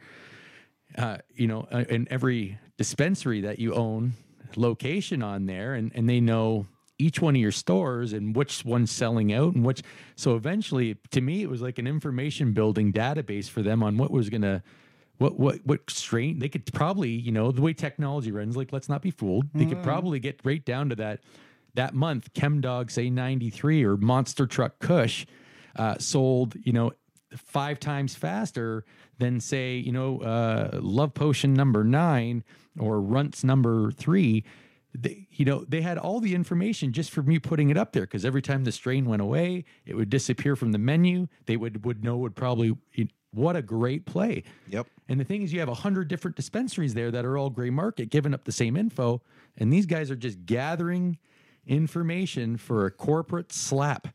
uh, 0.97 1.18
you 1.34 1.47
know, 1.47 1.66
uh, 1.72 1.84
in 1.88 2.07
every 2.11 2.59
dispensary 2.76 3.40
that 3.43 3.59
you 3.59 3.74
own, 3.74 4.12
location 4.57 5.22
on 5.22 5.47
there, 5.47 5.74
and 5.74 5.93
and 5.95 6.09
they 6.09 6.20
know 6.20 6.66
each 6.99 7.20
one 7.20 7.34
of 7.34 7.40
your 7.40 7.53
stores 7.53 8.12
and 8.12 8.36
which 8.36 8.64
one's 8.64 8.90
selling 8.90 9.32
out 9.32 9.55
and 9.55 9.64
which. 9.64 9.82
So 10.16 10.36
eventually, 10.36 10.97
to 11.11 11.20
me, 11.20 11.43
it 11.43 11.49
was 11.49 11.62
like 11.62 11.78
an 11.78 11.86
information 11.86 12.53
building 12.53 12.93
database 12.93 13.49
for 13.49 13.62
them 13.62 13.82
on 13.82 13.97
what 13.97 14.11
was 14.11 14.28
gonna. 14.28 14.62
What 15.18 15.38
what 15.38 15.61
what 15.64 15.88
strain 15.88 16.40
they 16.40 16.49
could 16.49 16.70
probably 16.72 17.11
you 17.11 17.30
know 17.30 17.53
the 17.53 17.61
way 17.61 17.74
technology 17.74 18.32
runs 18.32 18.57
like 18.57 18.72
let's 18.72 18.88
not 18.88 19.03
be 19.03 19.12
fooled 19.12 19.47
they 19.55 19.66
could 19.66 19.80
probably 19.84 20.18
get 20.18 20.40
right 20.43 20.64
down 20.64 20.88
to 20.88 20.97
that 20.97 21.20
that 21.74 21.94
month 21.94 22.32
Chemdawg 22.34 22.90
say 22.90 23.10
93 23.10 23.84
or 23.84 23.96
Monster 23.96 24.46
Truck 24.46 24.78
Kush 24.78 25.26
uh, 25.76 25.96
sold 25.98 26.54
you 26.62 26.72
know 26.72 26.92
five 27.36 27.80
times 27.80 28.14
faster 28.14 28.84
than 29.18 29.40
say 29.40 29.76
you 29.76 29.92
know 29.92 30.20
uh, 30.20 30.78
love 30.82 31.14
potion 31.14 31.54
number 31.54 31.84
nine 31.84 32.44
or 32.78 33.00
runts 33.00 33.44
number 33.44 33.90
three. 33.92 34.44
They, 34.94 35.26
you 35.30 35.46
know 35.46 35.64
they 35.66 35.80
had 35.80 35.96
all 35.96 36.20
the 36.20 36.34
information 36.34 36.92
just 36.92 37.10
for 37.10 37.22
me 37.22 37.38
putting 37.38 37.70
it 37.70 37.78
up 37.78 37.92
there 37.92 38.02
because 38.02 38.26
every 38.26 38.42
time 38.42 38.64
the 38.64 38.72
strain 38.72 39.06
went 39.06 39.22
away 39.22 39.64
it 39.86 39.94
would 39.94 40.10
disappear 40.10 40.54
from 40.54 40.72
the 40.72 40.78
menu. 40.78 41.28
They 41.46 41.56
would 41.56 41.86
would 41.86 42.04
know 42.04 42.18
would 42.18 42.36
probably 42.36 42.76
what 43.32 43.56
a 43.56 43.62
great 43.62 44.04
play. 44.04 44.42
Yep. 44.68 44.86
and 45.08 45.18
the 45.18 45.24
thing 45.24 45.42
is 45.42 45.52
you 45.52 45.60
have 45.60 45.70
a 45.70 45.74
hundred 45.74 46.08
different 46.08 46.36
dispensaries 46.36 46.92
there 46.92 47.10
that 47.10 47.24
are 47.24 47.38
all 47.38 47.48
gray 47.48 47.70
market 47.70 48.10
giving 48.10 48.34
up 48.34 48.44
the 48.44 48.52
same 48.52 48.76
info. 48.76 49.22
And 49.56 49.72
these 49.72 49.86
guys 49.86 50.10
are 50.10 50.16
just 50.16 50.44
gathering 50.44 51.18
information 51.66 52.56
for 52.58 52.86
a 52.86 52.90
corporate 52.90 53.52
slap 53.52 54.08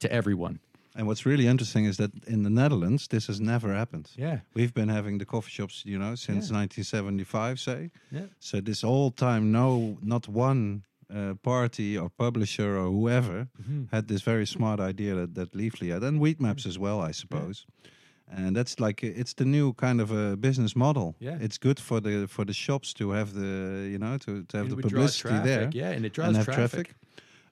to 0.00 0.08
everyone 0.12 0.58
And 0.94 1.06
what's 1.06 1.24
really 1.24 1.46
interesting 1.46 1.86
is 1.88 1.96
that 1.96 2.10
in 2.26 2.42
the 2.42 2.50
Netherlands, 2.50 3.06
this 3.08 3.26
has 3.26 3.38
never 3.40 3.72
happened. 3.74 4.06
Yeah. 4.16 4.40
We've 4.54 4.72
been 4.74 4.90
having 4.90 5.18
the 5.18 5.24
coffee 5.24 5.50
shops, 5.50 5.82
you 5.86 5.98
know, 5.98 6.14
since 6.16 6.50
1975, 6.52 7.58
say. 7.58 7.90
Yeah. 8.10 8.26
So 8.38 8.60
this 8.60 8.82
whole 8.82 9.10
time, 9.10 9.50
no, 9.50 9.96
not 10.02 10.28
one 10.28 10.82
uh, 11.14 11.34
party 11.42 11.96
or 11.98 12.10
publisher 12.10 12.76
or 12.76 12.90
whoever 12.90 13.48
Mm-hmm. 13.60 13.84
had 13.90 14.06
this 14.08 14.22
very 14.24 14.46
smart 14.46 14.80
idea 14.80 15.14
that, 15.14 15.34
that 15.34 15.52
Leafly 15.54 15.88
had, 15.92 16.02
and 16.02 16.20
Weedmaps 16.20 16.66
as 16.66 16.76
well, 16.78 17.08
I 17.08 17.12
suppose. 17.12 17.64
And 18.36 18.56
that's 18.56 18.80
like 18.80 19.02
it's 19.02 19.34
the 19.34 19.44
new 19.44 19.72
kind 19.74 20.00
of 20.00 20.10
a 20.10 20.36
business 20.36 20.74
model. 20.74 21.14
Yeah. 21.20 21.38
it's 21.40 21.58
good 21.58 21.78
for 21.78 22.00
the 22.00 22.26
for 22.28 22.44
the 22.44 22.52
shops 22.54 22.94
to 22.94 23.10
have 23.10 23.32
the 23.34 23.88
you 23.92 23.98
know 23.98 24.16
to, 24.18 24.42
to 24.48 24.56
have 24.56 24.68
the 24.70 24.76
publicity 24.76 25.38
there. 25.44 25.68
yeah, 25.72 25.90
and 25.96 26.04
it 26.06 26.12
draws 26.14 26.28
and 26.28 26.36
have 26.36 26.46
traffic. 26.54 26.94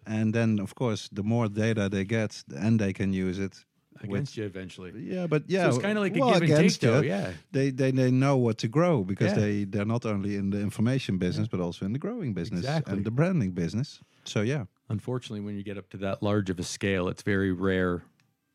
And 0.07 0.33
then 0.35 0.59
of 0.61 0.75
course, 0.75 1.09
the 1.13 1.23
more 1.23 1.49
data 1.49 1.89
they 1.89 2.05
get, 2.05 2.43
and 2.57 2.81
they 2.81 2.93
can 2.93 3.13
use 3.13 3.39
it 3.39 3.65
against 4.03 4.37
you 4.37 4.45
eventually. 4.47 4.93
yeah, 4.97 5.27
but 5.29 5.43
yeah, 5.47 5.65
so 5.65 5.77
it's 5.77 5.85
kinda 5.85 6.01
like 6.01 6.17
a 6.17 6.19
give 6.19 6.43
and 6.43 6.71
take, 6.71 6.81
though, 6.81 7.03
yeah. 7.03 7.33
They, 7.53 7.71
they 7.71 7.91
they 7.93 8.11
know 8.11 8.37
what 8.39 8.57
to 8.59 8.69
grow 8.69 9.05
because 9.05 9.33
Yeah. 9.33 9.41
they 9.45 9.65
they're 9.67 9.85
not 9.97 10.05
only 10.07 10.37
in 10.37 10.51
the 10.51 10.59
information 10.61 11.19
business 11.19 11.49
but 11.49 11.61
also 11.61 11.85
in 11.85 11.93
the 11.93 11.99
growing 11.99 12.33
business 12.35 12.61
Exactly. 12.61 12.93
and 12.95 13.05
the 13.05 13.11
branding 13.11 13.53
business. 13.55 14.01
So 14.25 14.41
yeah, 14.43 14.65
Unfortunately, 14.89 15.41
when 15.47 15.57
you 15.57 15.63
get 15.63 15.77
up 15.79 15.89
to 15.91 15.97
that 15.99 16.21
large 16.23 16.51
of 16.51 16.59
a 16.59 16.63
scale, 16.65 17.09
it's 17.11 17.23
very 17.23 17.53
rare 17.53 18.03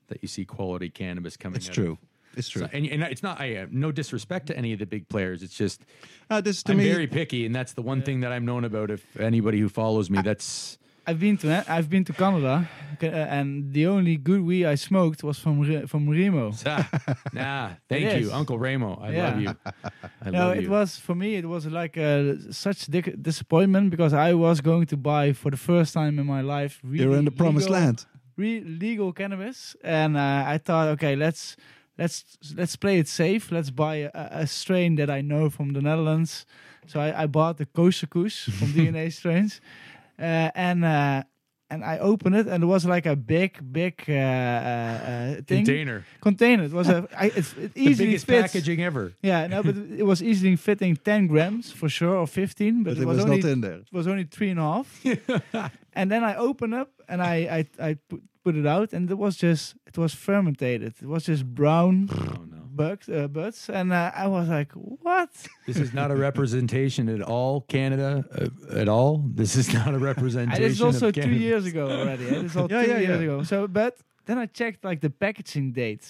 that 0.07 0.17
you 0.21 0.27
see 0.27 0.45
quality 0.45 0.89
cannabis 0.89 1.37
coming. 1.37 1.57
It's 1.57 1.69
true. 1.69 1.91
Of. 1.93 1.97
It's 2.37 2.49
true. 2.49 2.61
So- 2.63 2.69
and, 2.73 2.85
and 2.87 3.03
it's 3.03 3.23
not. 3.23 3.39
I 3.39 3.57
uh, 3.57 3.65
no 3.71 3.91
disrespect 3.91 4.47
to 4.47 4.57
any 4.57 4.73
of 4.73 4.79
the 4.79 4.85
big 4.85 5.07
players. 5.09 5.41
It's 5.43 5.57
just 5.57 5.81
Uh, 6.29 6.41
this 6.41 6.63
to 6.63 6.71
I'm 6.71 6.77
me, 6.79 6.89
very 6.91 7.07
picky, 7.07 7.45
and 7.45 7.53
that's 7.55 7.73
the 7.73 7.81
one 7.83 8.01
thing 8.01 8.21
that 8.21 8.31
I'm 8.31 8.45
known 8.45 8.63
about. 8.65 8.89
If 8.91 9.03
anybody 9.19 9.59
who 9.59 9.69
follows 9.69 10.09
me, 10.09 10.21
that's 10.21 10.77
I've 11.07 11.19
been 11.19 11.37
to 11.37 11.47
I've 11.69 11.87
been 11.89 12.03
to 12.05 12.13
Canada, 12.13 12.67
uh, 13.03 13.05
and 13.37 13.71
the 13.73 13.85
only 13.87 14.17
good 14.17 14.41
weed 14.41 14.65
I 14.65 14.75
smoked 14.75 15.23
was 15.23 15.37
from 15.37 15.87
from 15.87 16.09
Remo. 16.09 16.51
ah, 16.65 16.89
nah. 17.33 17.69
Thank 17.87 18.05
It 18.05 18.21
you, 18.21 18.27
is. 18.27 18.33
Uncle 18.33 18.57
Remo. 18.57 18.97
I 18.99 19.09
Yeah. 19.11 19.23
love 19.29 19.39
you. 19.41 19.49
I 20.25 20.29
No, 20.31 20.39
love 20.47 20.57
it 20.57 20.63
you. 20.63 20.71
was 20.71 20.97
for 20.97 21.13
me. 21.15 21.35
It 21.35 21.45
was 21.45 21.65
like 21.67 21.95
uh, 21.97 22.51
such 22.51 22.87
dic- 22.87 23.21
disappointment 23.21 23.89
because 23.91 24.13
I 24.29 24.33
was 24.33 24.61
going 24.61 24.87
to 24.87 24.97
buy 24.97 25.33
for 25.33 25.51
the 25.51 25.57
first 25.57 25.93
time 25.93 26.17
in 26.21 26.25
my 26.25 26.41
life. 26.41 26.79
Really 26.83 27.03
you're 27.03 27.17
in 27.19 27.25
the 27.25 27.31
promised 27.43 27.69
legal, 27.69 27.81
land. 27.85 28.05
Re- 28.37 28.63
legal 28.79 29.13
cannabis, 29.13 29.75
and 29.83 30.17
uh, 30.17 30.53
I 30.55 30.57
thought, 30.57 30.87
okay, 30.95 31.15
let's 31.15 31.55
let's 31.97 32.37
let's 32.55 32.75
play 32.75 32.99
it 32.99 33.07
safe. 33.07 33.51
Let's 33.51 33.69
buy 33.71 33.95
a, 33.95 34.11
a 34.13 34.47
strain 34.47 34.95
that 34.95 35.09
I 35.09 35.21
know 35.21 35.49
from 35.49 35.73
the 35.73 35.81
Netherlands. 35.81 36.45
So 36.87 36.99
I, 36.99 37.23
I 37.23 37.27
bought 37.27 37.57
the 37.57 37.65
Kosher 37.65 38.07
Kush 38.07 38.45
from 38.45 38.67
DNA 38.73 39.11
Strains, 39.11 39.59
uh, 40.19 40.51
and 40.55 40.85
uh, 40.85 41.23
and 41.67 41.83
I 41.83 41.97
opened 41.97 42.35
it, 42.35 42.47
and 42.47 42.63
it 42.63 42.67
was 42.67 42.85
like 42.85 43.07
a 43.07 43.15
big, 43.15 43.57
big 43.73 44.03
uh, 44.07 44.13
uh, 44.13 44.15
uh, 44.15 45.35
thing 45.47 45.65
container. 45.65 46.05
container. 46.21 46.63
It 46.65 46.71
was 46.73 46.89
a 46.89 47.07
I, 47.17 47.25
it, 47.27 47.37
it 47.37 47.73
The 47.73 47.81
easily 47.81 48.07
biggest 48.09 48.27
fits. 48.27 48.41
packaging 48.53 48.83
ever. 48.83 49.13
Yeah, 49.23 49.47
no, 49.47 49.63
but 49.63 49.75
it 49.97 50.05
was 50.05 50.21
easily 50.21 50.55
fitting 50.57 50.95
10 50.95 51.25
grams 51.27 51.71
for 51.71 51.89
sure, 51.89 52.15
or 52.17 52.27
15, 52.27 52.83
but, 52.83 52.93
But 52.93 53.01
it 53.01 53.05
was, 53.07 53.17
was 53.17 53.25
only 53.25 53.41
not 53.41 53.49
in 53.49 53.61
there. 53.61 53.79
it 53.79 53.91
was 53.91 54.07
only 54.07 54.25
three 54.25 54.51
and 54.51 54.59
a 54.59 54.63
half. 54.63 55.03
and 55.93 56.11
then 56.11 56.23
I 56.23 56.35
open 56.35 56.73
up 56.73 56.89
and 57.09 57.19
I 57.21 57.35
I, 57.79 57.89
I 57.89 57.93
put, 58.09 58.21
put 58.45 58.55
it 58.55 58.67
out, 58.75 58.93
and 58.93 59.09
it 59.11 59.17
was 59.25 59.35
just 59.45 59.75
it 59.89 59.97
was 59.97 60.13
fermented. 60.27 60.79
It 60.83 61.01
was 61.13 61.23
just 61.25 61.43
brown 61.61 62.07
Oh 62.11 62.45
no. 62.53 62.61
bugs, 62.81 63.07
uh, 63.09 63.27
buds, 63.27 63.69
and 63.69 63.91
uh, 63.91 64.11
I 64.23 64.27
was 64.27 64.47
like, 64.57 64.71
what? 65.07 65.29
This 65.67 65.77
is 65.85 65.91
not 65.99 66.11
a 66.11 66.15
representation 66.15 67.09
at 67.09 67.21
all, 67.21 67.61
Canada, 67.75 68.09
uh, 68.39 68.81
at 68.81 68.87
all. 68.87 69.13
This 69.41 69.55
is 69.61 69.67
not 69.73 69.87
a 69.87 69.93
And 69.95 70.01
representation. 70.11 70.63
it's 70.71 70.81
also 70.81 71.07
of 71.07 71.13
two 71.15 71.21
Canada. 71.21 71.39
years 71.47 71.65
ago 71.65 71.83
already. 71.89 72.25
It's 72.45 72.55
all 72.55 72.67
Yeah, 72.71 72.83
two 72.85 72.91
yeah, 72.91 72.99
years 73.07 73.19
yeah. 73.21 73.27
ago. 73.27 73.43
So, 73.43 73.67
but 73.67 73.93
then 74.27 74.37
I 74.37 74.45
checked 74.59 74.83
like 74.89 74.99
the 75.01 75.09
packaging 75.09 75.71
date. 75.73 76.05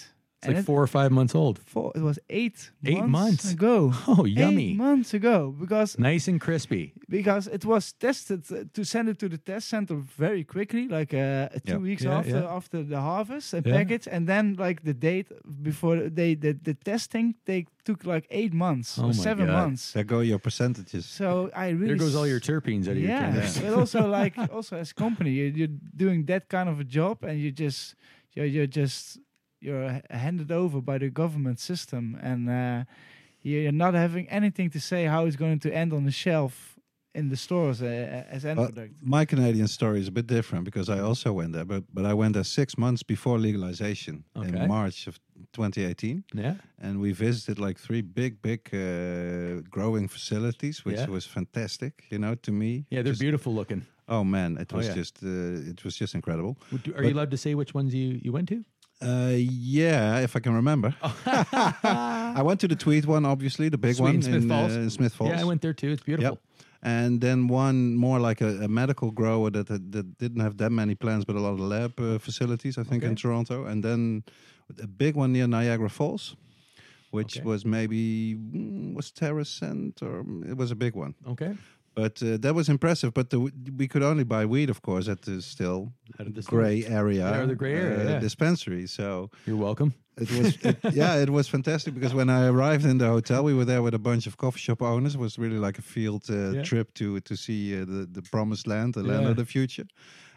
It's 0.48 0.56
like 0.56 0.64
four 0.64 0.82
or 0.82 0.86
five 0.86 1.10
months 1.10 1.34
old. 1.34 1.58
four, 1.66 1.92
it 1.94 2.02
was 2.02 2.18
eight 2.30 2.70
Eight 2.84 3.04
months. 3.04 3.52
ago. 3.52 3.92
Oh, 4.08 4.24
yummy. 4.24 4.70
Eight 4.70 4.76
months 4.76 5.14
ago, 5.14 5.54
because 5.60 5.98
Nice 5.98 6.28
and 6.30 6.40
crispy. 6.40 6.92
because 7.08 7.46
it 7.46 7.64
was 7.64 7.92
tested 7.92 8.40
uh, 8.50 8.64
to 8.74 8.84
send 8.84 9.08
it 9.08 9.18
to 9.18 9.28
the 9.28 9.38
test 9.38 9.68
center 9.68 9.96
very 10.18 10.44
quickly, 10.44 10.88
like 10.88 11.12
uh, 11.14 11.48
two 11.64 11.72
Yeah. 11.72 11.76
weeks 11.88 12.02
Yeah, 12.04 12.18
after 12.18 12.40
yeah. 12.40 12.56
after 12.58 12.82
the 12.82 13.00
harvest 13.00 13.54
and 13.54 13.66
Yeah. 13.66 13.76
package, 13.78 14.06
and 14.10 14.26
then 14.28 14.54
like 14.58 14.82
the 14.82 14.94
date 14.94 15.28
before 15.62 15.96
they 16.18 16.34
the, 16.36 16.52
the 16.68 16.74
testing 16.74 17.34
they 17.44 17.66
took 17.84 18.04
like 18.04 18.26
eight 18.30 18.52
months 18.52 18.98
Oh 18.98 19.06
or 19.08 19.12
seven 19.14 19.46
God. 19.46 19.54
months. 19.60 19.92
There 19.92 20.04
go 20.04 20.20
your 20.20 20.38
percentages. 20.40 21.06
So 21.06 21.50
I 21.54 21.68
really 21.70 21.86
There 21.94 21.96
goes 22.06 22.14
all 22.16 22.26
your 22.26 22.40
terpenes 22.40 22.84
out 22.88 22.96
of 22.96 22.98
your 22.98 23.10
yeah, 23.10 23.20
cannabis. 23.30 23.58
but 23.58 23.72
also 23.74 24.00
like 24.20 24.34
also 24.52 24.76
as 24.76 24.92
company, 24.92 25.30
you, 25.30 25.44
you're 25.58 25.76
doing 25.96 26.26
that 26.26 26.48
kind 26.48 26.68
of 26.68 26.80
a 26.80 26.84
job, 26.84 27.22
and 27.24 27.38
you 27.40 27.50
just 27.52 27.94
you're, 28.34 28.46
you're 28.54 28.66
just 28.82 29.18
you're 29.60 30.00
handed 30.10 30.50
over 30.52 30.80
by 30.80 30.98
the 30.98 31.08
government 31.10 31.58
system, 31.60 32.16
and 32.22 32.48
uh, 32.48 32.84
you're 33.42 33.72
not 33.72 33.94
having 33.94 34.28
anything 34.28 34.70
to 34.70 34.80
say 34.80 35.04
how 35.06 35.26
it's 35.26 35.36
going 35.36 35.58
to 35.60 35.70
end 35.74 35.92
on 35.92 36.04
the 36.04 36.10
shelf 36.12 36.72
in 37.14 37.30
the 37.30 37.36
stores 37.36 37.80
uh, 37.80 37.86
as 38.30 38.44
end 38.44 38.58
Well, 38.58 38.68
product. 38.68 38.94
my 39.02 39.24
Canadian 39.24 39.68
story 39.68 40.00
is 40.00 40.08
a 40.08 40.12
bit 40.12 40.26
different 40.26 40.64
because 40.64 40.90
I 40.90 41.00
also 41.00 41.32
went 41.32 41.52
there, 41.54 41.64
but 41.64 41.84
but 41.94 42.04
I 42.04 42.12
went 42.14 42.34
there 42.34 42.44
six 42.44 42.76
months 42.76 43.02
before 43.02 43.38
legalization 43.38 44.24
Okay. 44.36 44.48
in 44.62 44.68
March 44.68 45.06
of 45.08 45.18
2018, 45.52 46.24
Yeah. 46.34 46.54
and 46.82 47.00
we 47.00 47.12
visited 47.12 47.58
like 47.58 47.78
three 47.80 48.02
big, 48.02 48.42
big 48.42 48.60
uh, 48.74 49.62
growing 49.70 50.08
facilities, 50.08 50.84
which 50.84 50.98
Yeah. 50.98 51.08
was 51.10 51.24
fantastic. 51.26 51.92
You 52.10 52.18
know, 52.18 52.34
to 52.34 52.52
me, 52.52 52.84
Yeah, 52.90 53.02
they're 53.02 53.12
Just- 53.12 53.20
beautiful 53.20 53.54
looking. 53.54 53.82
Oh 54.08 54.22
man, 54.22 54.56
it 54.58 54.72
Oh, 54.72 54.76
was 54.76 54.86
yeah. 54.86 54.94
just 54.94 55.22
uh, 55.22 55.70
it 55.72 55.82
was 55.84 55.96
just 56.00 56.14
incredible. 56.14 56.56
Are 56.72 56.78
But- 56.78 57.04
you 57.04 57.14
allowed 57.14 57.30
to 57.30 57.36
say 57.38 57.54
which 57.54 57.72
ones 57.74 57.92
you, 57.94 58.20
you 58.24 58.32
went 58.32 58.48
to? 58.48 58.62
Uh, 59.02 59.32
yeah, 59.36 60.20
if 60.20 60.36
I 60.36 60.40
can 60.40 60.54
remember. 60.54 60.94
I 61.02 62.40
went 62.42 62.60
to 62.60 62.68
the 62.68 62.76
Tweed 62.76 63.04
one, 63.04 63.24
obviously, 63.26 63.68
the 63.68 63.78
big 63.78 63.96
Sweet 63.96 64.04
one 64.04 64.14
in 64.16 64.22
Smith 64.22 64.42
in, 64.42 64.48
Falls. 64.48 64.72
Uh, 64.76 64.88
Smith 64.90 65.14
Falls. 65.14 65.30
Yeah, 65.30 65.40
I 65.40 65.44
went 65.44 65.60
there 65.62 65.74
too. 65.74 65.90
It's 65.90 66.02
beautiful. 66.02 66.32
Yep. 66.32 66.64
And 66.82 67.20
then 67.20 67.48
one 67.48 67.96
more 67.96 68.18
like 68.20 68.40
a, 68.40 68.64
a 68.64 68.68
medical 68.68 69.10
grower 69.10 69.50
that, 69.50 69.66
that 69.66 69.92
that 69.92 70.18
didn't 70.18 70.40
have 70.40 70.56
that 70.58 70.70
many 70.70 70.94
plants, 70.94 71.24
but 71.24 71.36
a 71.36 71.40
lot 71.40 71.52
of 71.52 71.60
lab 71.60 71.98
uh, 72.00 72.18
facilities, 72.18 72.78
I 72.78 72.84
think, 72.84 73.02
in 73.02 73.16
Toronto. 73.16 73.64
And 73.64 73.82
then 73.82 74.22
a 74.82 74.86
big 74.86 75.14
one 75.16 75.32
near 75.32 75.46
Niagara 75.46 75.88
Falls, 75.90 76.36
which 77.10 77.38
Okay. 77.38 77.44
was 77.46 77.64
maybe 77.64 78.34
mm, 78.36 78.94
was 78.94 79.10
Terracent 79.10 80.00
or 80.02 80.20
it 80.48 80.56
was 80.56 80.70
a 80.70 80.76
big 80.76 80.94
one. 80.94 81.14
Okay. 81.26 81.56
But 81.94 82.22
uh, 82.22 82.36
that 82.40 82.54
was 82.54 82.68
impressive. 82.68 83.12
But 83.14 83.30
the, 83.30 83.50
we 83.76 83.88
could 83.88 84.02
only 84.02 84.24
buy 84.24 84.44
weed, 84.44 84.70
of 84.70 84.80
course, 84.82 85.08
at 85.08 85.22
the 85.22 85.40
still 85.42 85.92
Out 86.20 86.26
of 86.26 86.34
the 86.34 86.42
store. 86.42 86.60
gray 86.60 86.84
area, 86.86 87.30
Yeah, 87.30 87.46
the 87.46 87.54
gray 87.54 87.74
area, 87.74 88.00
uh, 88.00 88.10
yeah. 88.12 88.18
dispensary. 88.20 88.86
So 88.86 89.30
You're 89.46 89.56
welcome. 89.56 89.92
it 90.18 90.30
was, 90.30 90.56
it, 90.64 90.76
yeah, 90.94 91.16
it 91.22 91.28
was 91.30 91.46
fantastic 91.48 91.92
because 91.94 92.14
when 92.14 92.28
I 92.30 92.46
arrived 92.48 92.84
in 92.84 92.98
the 92.98 93.06
hotel, 93.08 93.42
we 93.44 93.52
were 93.54 93.66
there 93.66 93.82
with 93.82 93.94
a 93.94 93.98
bunch 93.98 94.26
of 94.26 94.36
coffee 94.36 94.60
shop 94.60 94.80
owners. 94.82 95.14
It 95.14 95.20
was 95.20 95.38
really 95.38 95.58
like 95.58 95.78
a 95.78 95.82
field 95.82 96.24
uh, 96.30 96.34
Yeah. 96.52 96.62
trip 96.62 96.94
to 96.94 97.20
to 97.20 97.34
see 97.36 97.74
uh, 97.80 97.84
the 97.84 98.06
the 98.10 98.22
promised 98.30 98.66
land, 98.66 98.94
the 98.94 99.02
land 99.02 99.26
of 99.26 99.36
the 99.36 99.44
future. 99.44 99.86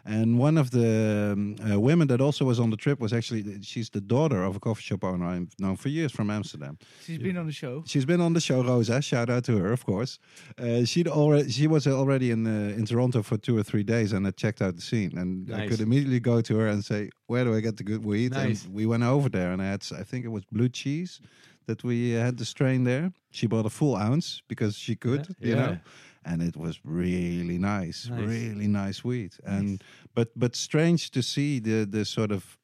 And 0.04 0.38
one 0.38 0.56
of 0.58 0.70
the 0.70 1.32
um, 1.32 1.56
uh, 1.70 1.78
women 1.80 2.08
that 2.08 2.20
also 2.20 2.44
was 2.44 2.58
on 2.58 2.70
the 2.70 2.76
trip 2.76 3.00
was 3.00 3.12
actually 3.12 3.62
she's 3.62 3.90
the 3.90 4.00
daughter 4.00 4.42
of 4.42 4.56
a 4.56 4.60
coffee 4.60 4.82
shop 4.82 5.04
owner 5.04 5.26
I've 5.26 5.52
known 5.58 5.76
for 5.76 5.88
years 5.88 6.12
from 6.12 6.30
Amsterdam. 6.30 6.78
She's 7.04 7.18
been 7.18 7.36
on 7.36 7.46
the 7.46 7.52
show. 7.52 7.82
She's 7.86 8.04
been 8.06 8.20
on 8.20 8.32
the 8.32 8.40
show, 8.40 8.62
Rosa. 8.62 9.00
Shout 9.02 9.28
out 9.30 9.44
to 9.44 9.58
her, 9.58 9.72
of 9.72 9.84
course. 9.84 10.18
Uh, 10.58 10.84
she'd 10.84 11.08
already 11.08 11.50
she 11.50 11.66
was 11.66 11.86
already 11.86 12.30
in 12.30 12.46
uh, 12.46 12.74
in 12.78 12.86
Toronto 12.86 13.22
for 13.22 13.36
two 13.36 13.56
or 13.56 13.62
three 13.62 13.82
days, 13.84 14.12
and 14.12 14.26
I 14.26 14.30
checked 14.30 14.62
out 14.62 14.74
the 14.76 14.82
scene, 14.82 15.16
and 15.18 15.52
I 15.54 15.66
could 15.68 15.80
immediately 15.80 16.20
go 16.20 16.40
to 16.40 16.56
her 16.58 16.68
and 16.68 16.84
say, 16.84 17.10
"Where 17.26 17.44
do 17.44 17.54
I 17.54 17.60
get 17.60 17.76
the 17.76 17.84
good 17.84 18.04
weed?" 18.04 18.32
Nice. 18.32 18.64
And 18.64 18.74
we 18.74 18.86
went 18.86 19.02
over 19.02 19.28
there, 19.28 19.52
and 19.52 19.60
I 19.62 19.66
had 19.66 19.82
I 19.98 20.02
think 20.02 20.24
it 20.24 20.28
was 20.28 20.44
blue 20.50 20.68
cheese 20.68 21.20
that 21.66 21.84
we 21.84 22.16
uh, 22.16 22.20
had 22.24 22.36
the 22.38 22.44
strain 22.44 22.84
there. 22.84 23.12
She 23.30 23.46
bought 23.46 23.66
a 23.66 23.70
full 23.70 23.94
ounce 23.94 24.42
because 24.48 24.76
she 24.76 24.96
could, 24.96 25.28
Yeah. 25.38 25.46
you 25.48 25.54
Yeah. 25.54 25.66
know. 25.66 25.78
And 26.24 26.42
it 26.42 26.56
was 26.56 26.80
really 26.84 27.58
nice, 27.58 28.08
Nice. 28.10 28.20
really 28.28 28.68
nice 28.68 29.02
weed, 29.02 29.32
and 29.44 29.82
but 30.14 30.28
but 30.38 30.54
strange 30.54 31.10
to 31.12 31.22
see 31.22 31.60
the 31.60 31.86
the 31.86 32.04
sort 32.04 32.30
of 32.30 32.58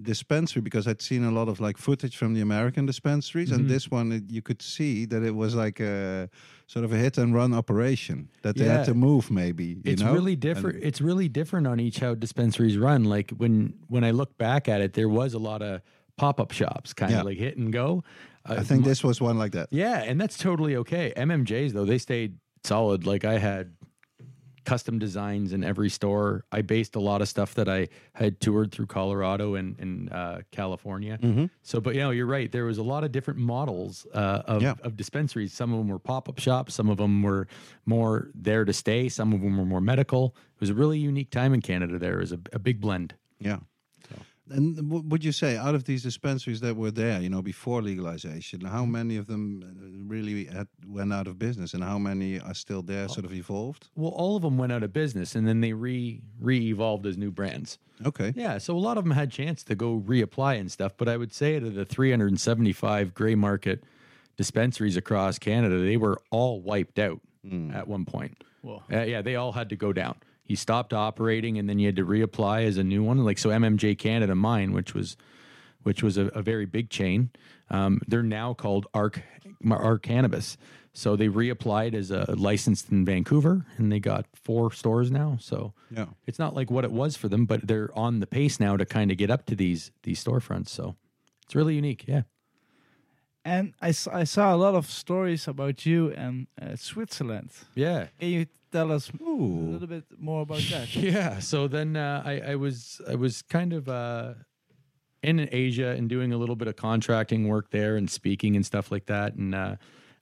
dispensary 0.00 0.62
because 0.62 0.86
I'd 0.88 1.02
seen 1.02 1.24
a 1.24 1.30
lot 1.30 1.48
of 1.48 1.60
like 1.60 1.76
footage 1.78 2.16
from 2.16 2.34
the 2.34 2.40
American 2.40 2.86
dispensaries, 2.86 3.50
Mhm. 3.50 3.54
and 3.56 3.68
this 3.70 3.90
one 3.90 4.12
it, 4.12 4.24
you 4.30 4.42
could 4.42 4.62
see 4.62 5.04
that 5.06 5.22
it 5.22 5.34
was 5.34 5.54
like 5.54 5.80
a 5.80 6.28
sort 6.66 6.84
of 6.84 6.92
a 6.92 6.96
hit 6.96 7.18
and 7.18 7.34
run 7.34 7.52
operation 7.52 8.28
that 8.42 8.56
they 8.56 8.64
Yeah. 8.66 8.78
had 8.78 8.86
to 8.86 8.94
move 8.94 9.30
maybe. 9.30 9.64
You 9.64 9.92
it's 9.92 10.02
know? 10.02 10.12
really 10.14 10.32
And- 10.32 10.40
different. 10.40 10.82
it's 10.82 11.00
really 11.00 11.28
different 11.28 11.66
on 11.66 11.78
each 11.80 11.98
how 12.00 12.14
dispensaries 12.14 12.78
run. 12.78 13.04
Like 13.04 13.30
when 13.36 13.74
when 13.88 14.04
I 14.04 14.10
look 14.12 14.36
back 14.38 14.68
at 14.68 14.80
it, 14.80 14.92
there 14.94 15.08
was 15.08 15.34
a 15.34 15.38
lot 15.40 15.60
of 15.62 15.82
pop 16.16 16.40
up 16.40 16.52
shops, 16.52 16.92
kind 16.94 17.12
of 17.12 17.18
Yeah. 17.18 17.22
like 17.22 17.38
hit 17.38 17.56
and 17.58 17.72
go. 17.72 18.02
Uh, 18.44 18.56
I 18.58 18.64
think 18.64 18.84
this 18.84 19.04
was 19.04 19.20
one 19.20 19.38
like 19.38 19.52
that. 19.52 19.68
Yeah, 19.70 20.02
and 20.02 20.20
that's 20.20 20.36
totally 20.36 20.74
okay. 20.76 21.12
MMJs 21.16 21.72
though, 21.72 21.84
they 21.84 21.98
stayed 21.98 22.32
solid. 22.64 23.06
Like 23.06 23.24
I 23.24 23.38
had 23.38 23.72
custom 24.64 24.96
designs 25.00 25.52
in 25.52 25.64
every 25.64 25.90
store. 25.90 26.44
I 26.52 26.62
based 26.62 26.94
a 26.94 27.00
lot 27.00 27.20
of 27.20 27.28
stuff 27.28 27.54
that 27.56 27.68
I 27.68 27.88
had 28.14 28.40
toured 28.40 28.70
through 28.70 28.86
Colorado 28.86 29.56
and, 29.56 29.76
and 29.80 30.12
uh, 30.12 30.38
California. 30.52 31.18
Mm-hmm. 31.20 31.46
So, 31.62 31.80
but 31.80 31.94
you 31.96 32.00
know, 32.00 32.10
you're 32.10 32.26
right. 32.26 32.50
There 32.50 32.64
was 32.66 32.78
a 32.78 32.82
lot 32.84 33.02
of 33.02 33.10
different 33.10 33.40
models 33.40 34.06
uh, 34.14 34.42
of, 34.46 34.62
Yeah. 34.62 34.74
of 34.82 34.96
dispensaries. 34.96 35.52
Some 35.52 35.72
of 35.72 35.78
them 35.78 35.88
were 35.88 35.98
pop 35.98 36.28
up 36.28 36.38
shops. 36.38 36.74
Some 36.74 36.88
of 36.88 36.98
them 36.98 37.22
were 37.24 37.48
more 37.86 38.30
there 38.36 38.64
to 38.64 38.72
stay. 38.72 39.08
Some 39.08 39.32
of 39.32 39.40
them 39.40 39.56
were 39.58 39.64
more 39.64 39.80
medical. 39.80 40.36
It 40.54 40.60
was 40.60 40.70
a 40.70 40.74
really 40.74 40.98
unique 41.00 41.30
time 41.30 41.52
in 41.54 41.60
Canada. 41.60 41.98
There 41.98 42.18
was 42.18 42.30
a, 42.30 42.38
a 42.52 42.60
big 42.60 42.80
blend. 42.80 43.14
Yeah. 43.40 43.58
And 44.52 44.76
w- 44.76 45.02
would 45.08 45.24
you 45.24 45.32
say 45.32 45.56
out 45.56 45.74
of 45.74 45.84
these 45.84 46.02
dispensaries 46.02 46.60
that 46.60 46.76
were 46.76 46.90
there, 46.90 47.20
you 47.20 47.28
know, 47.28 47.42
before 47.42 47.82
legalization, 47.82 48.60
how 48.60 48.84
many 48.84 49.16
of 49.16 49.26
them 49.26 49.62
uh, 49.64 50.08
really 50.08 50.44
had, 50.44 50.68
went 50.86 51.12
out 51.12 51.26
of 51.26 51.38
business, 51.38 51.74
and 51.74 51.82
how 51.82 51.98
many 51.98 52.38
are 52.40 52.54
still 52.54 52.82
there, 52.82 53.08
sort 53.08 53.24
of 53.24 53.32
evolved? 53.32 53.88
Well, 53.96 54.12
all 54.12 54.36
of 54.36 54.42
them 54.42 54.58
went 54.58 54.72
out 54.72 54.82
of 54.82 54.92
business, 54.92 55.34
and 55.34 55.46
then 55.48 55.60
they 55.60 55.72
re 55.72 56.20
re 56.40 56.68
evolved 56.68 57.06
as 57.06 57.16
new 57.16 57.30
brands. 57.30 57.78
Okay. 58.04 58.32
Yeah, 58.36 58.58
so 58.58 58.76
a 58.76 58.78
lot 58.78 58.98
of 58.98 59.04
them 59.04 59.12
had 59.12 59.30
chance 59.30 59.62
to 59.64 59.74
go 59.74 60.02
reapply 60.04 60.58
and 60.58 60.70
stuff, 60.70 60.92
but 60.96 61.08
I 61.08 61.16
would 61.16 61.32
say 61.32 61.56
out 61.56 61.62
of 61.62 61.74
the 61.74 61.84
375 61.84 63.14
gray 63.14 63.34
market 63.34 63.84
dispensaries 64.36 64.96
across 64.96 65.38
Canada, 65.38 65.78
they 65.78 65.96
were 65.96 66.20
all 66.30 66.60
wiped 66.60 66.98
out 66.98 67.20
at 67.74 67.88
one 67.88 68.04
point. 68.04 68.44
Whoa. 68.62 68.82
Uh, 68.92 69.02
yeah, 69.02 69.22
they 69.22 69.34
all 69.36 69.52
had 69.52 69.68
to 69.70 69.76
go 69.76 69.92
down. 69.92 70.16
He 70.44 70.56
stopped 70.56 70.92
operating, 70.92 71.58
and 71.58 71.68
then 71.68 71.78
you 71.78 71.86
had 71.86 71.96
to 71.96 72.04
reapply 72.04 72.64
as 72.64 72.76
a 72.76 72.84
new 72.84 73.02
one. 73.02 73.24
Like 73.24 73.38
so, 73.38 73.50
MMJ 73.50 73.98
Canada, 73.98 74.34
mine, 74.34 74.72
which 74.72 74.94
was 74.94 75.16
which 75.82 76.02
was 76.02 76.16
a, 76.16 76.26
a 76.26 76.42
very 76.42 76.64
big 76.66 76.90
chain. 76.90 77.30
Um, 77.70 78.00
they're 78.06 78.22
now 78.22 78.54
called 78.54 78.86
Arc 78.94 79.22
Arc 79.70 80.02
Cannabis. 80.02 80.56
So 80.94 81.16
they 81.16 81.28
reapplied 81.28 81.94
as 81.94 82.10
a 82.10 82.34
licensed 82.36 82.90
in 82.92 83.06
Vancouver, 83.06 83.64
and 83.78 83.90
they 83.90 83.98
got 83.98 84.26
four 84.34 84.70
stores 84.72 85.10
now. 85.10 85.38
So 85.40 85.72
Yeah. 85.90 86.06
it's 86.26 86.38
not 86.38 86.54
like 86.54 86.70
what 86.70 86.84
it 86.84 86.92
was 86.92 87.16
for 87.16 87.28
them, 87.28 87.46
but 87.46 87.66
they're 87.66 87.88
on 87.96 88.20
the 88.20 88.26
pace 88.26 88.60
now 88.60 88.76
to 88.76 88.84
kind 88.84 89.10
of 89.10 89.16
get 89.16 89.30
up 89.30 89.46
to 89.46 89.54
these 89.56 89.90
these 90.02 90.22
storefronts. 90.22 90.68
So 90.68 90.96
it's 91.46 91.54
really 91.54 91.76
unique. 91.76 92.04
Yeah. 92.06 92.22
And 93.44 93.72
I, 93.80 93.88
I 94.12 94.24
saw 94.24 94.54
a 94.54 94.56
lot 94.56 94.74
of 94.74 94.88
stories 94.90 95.48
about 95.48 95.84
you 95.86 96.12
and 96.12 96.46
uh, 96.60 96.76
Switzerland. 96.76 97.50
Yeah. 97.74 98.08
Can 98.20 98.28
you 98.28 98.46
tell 98.72 98.90
us 98.90 99.10
a 99.10 99.22
little 99.22 99.86
bit 99.86 100.04
more 100.18 100.42
about 100.42 100.62
that? 100.70 100.94
Yeah. 100.96 101.38
So 101.38 101.68
then 101.68 101.96
uh, 101.96 102.22
I, 102.24 102.40
I 102.52 102.54
was 102.56 103.00
I 103.08 103.14
was 103.14 103.42
kind 103.42 103.72
of 103.72 103.88
uh, 103.88 104.34
in 105.22 105.48
Asia 105.52 105.90
and 105.90 106.08
doing 106.08 106.32
a 106.32 106.36
little 106.36 106.56
bit 106.56 106.68
of 106.68 106.76
contracting 106.76 107.48
work 107.48 107.70
there 107.70 107.96
and 107.96 108.10
speaking 108.10 108.56
and 108.56 108.66
stuff 108.66 108.90
like 108.90 109.06
that. 109.06 109.34
And 109.34 109.54
uh, 109.54 109.76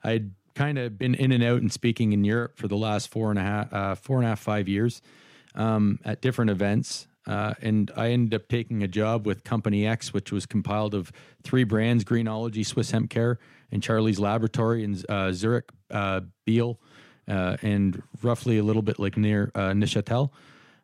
I'd 0.05 0.33
kind 0.55 0.79
of 0.79 0.99
been 0.99 1.15
in 1.15 1.33
and 1.33 1.43
out 1.43 1.61
and 1.61 1.73
speaking 1.73 2.13
in 2.13 2.25
Europe 2.25 2.59
for 2.59 2.69
the 2.69 2.77
last 2.77 3.09
four 3.09 3.31
and 3.31 3.39
a 3.39 3.43
half 3.43 3.73
uh, 3.73 3.95
four 3.95 4.19
and 4.19 4.27
a 4.27 4.31
half 4.31 4.41
five 4.41 4.69
years 4.69 5.01
um, 5.55 5.99
at 6.05 6.21
different 6.21 6.51
events. 6.51 7.07
Uh, 7.27 7.55
and 7.61 7.91
I 7.97 8.09
ended 8.11 8.35
up 8.35 8.49
taking 8.49 8.83
a 8.83 8.89
job 8.89 9.27
with 9.27 9.45
Company 9.45 9.87
X, 9.87 10.13
which 10.13 10.33
was 10.33 10.47
compiled 10.47 10.95
of 10.95 11.13
three 11.43 11.65
brands: 11.65 12.03
Greenology, 12.03 12.65
Swiss 12.65 12.91
Hemp 12.91 13.11
Care, 13.11 13.39
and 13.71 13.83
Charlie's 13.83 14.19
Laboratory 14.19 14.83
in 14.83 15.03
uh, 15.09 15.31
Zurich, 15.33 15.69
uh, 15.91 16.23
Biel, 16.47 16.81
uh, 17.31 17.57
and 17.63 18.03
roughly 18.23 18.59
a 18.59 18.63
little 18.63 18.83
bit 18.83 18.99
like 18.99 19.17
near 19.17 19.53
uh, 19.55 19.71
Neuchâtel. 19.71 20.31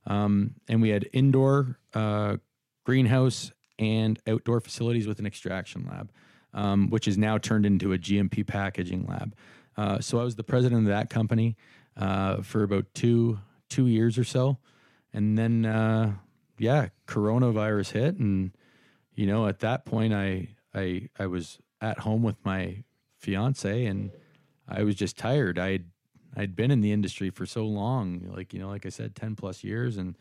Um, 0.07 0.55
and 0.69 0.81
we 0.81 0.91
had 0.91 1.09
indoor 1.13 1.79
uh, 1.93 2.37
greenhouse 2.85 3.51
and 3.79 4.19
outdoor 4.27 4.61
facilities 4.61 5.07
with 5.07 5.19
an 5.19 5.27
extraction 5.27 5.87
lab, 5.91 6.11
um, 6.55 6.89
which 6.89 7.09
is 7.09 7.19
now 7.19 7.37
turned 7.37 7.67
into 7.67 7.93
a 7.93 7.99
GMP 7.99 8.47
packaging 8.47 9.07
lab. 9.07 9.35
Uh, 9.77 10.01
so 10.01 10.21
I 10.21 10.25
was 10.25 10.37
the 10.37 10.45
president 10.45 10.83
of 10.83 10.89
that 10.89 11.11
company 11.11 11.57
uh, 11.97 12.43
for 12.43 12.63
about 12.63 12.87
two 12.95 13.41
two 13.69 13.89
years 13.89 14.17
or 14.17 14.25
so, 14.25 14.59
and 15.13 15.37
then 15.37 15.67
uh, 15.67 16.15
yeah, 16.59 16.89
coronavirus 17.07 17.91
hit, 17.91 18.17
and 18.17 18.53
you 19.15 19.27
know 19.27 19.49
at 19.49 19.59
that 19.59 19.85
point 19.85 20.15
I 20.15 20.49
I 20.73 21.09
I 21.19 21.27
was 21.27 21.59
at 21.81 21.99
home 22.01 22.23
with 22.23 22.37
my 22.45 22.85
fiance, 23.19 23.85
and 23.85 24.13
I 24.69 24.83
was 24.85 24.95
just 24.95 25.19
tired. 25.19 25.59
I'd 25.59 25.85
I'd 26.37 26.55
been 26.55 26.71
in 26.71 26.83
the 26.83 26.93
industry 26.93 27.31
for 27.31 27.47
so 27.47 27.65
long, 27.65 28.31
like 28.35 28.53
you 28.53 28.61
know, 28.61 28.69
like 28.69 28.85
I 28.85 28.91
said, 28.91 29.17
ten 29.17 29.35
plus 29.35 29.65
years, 29.65 29.97
and 29.97 30.17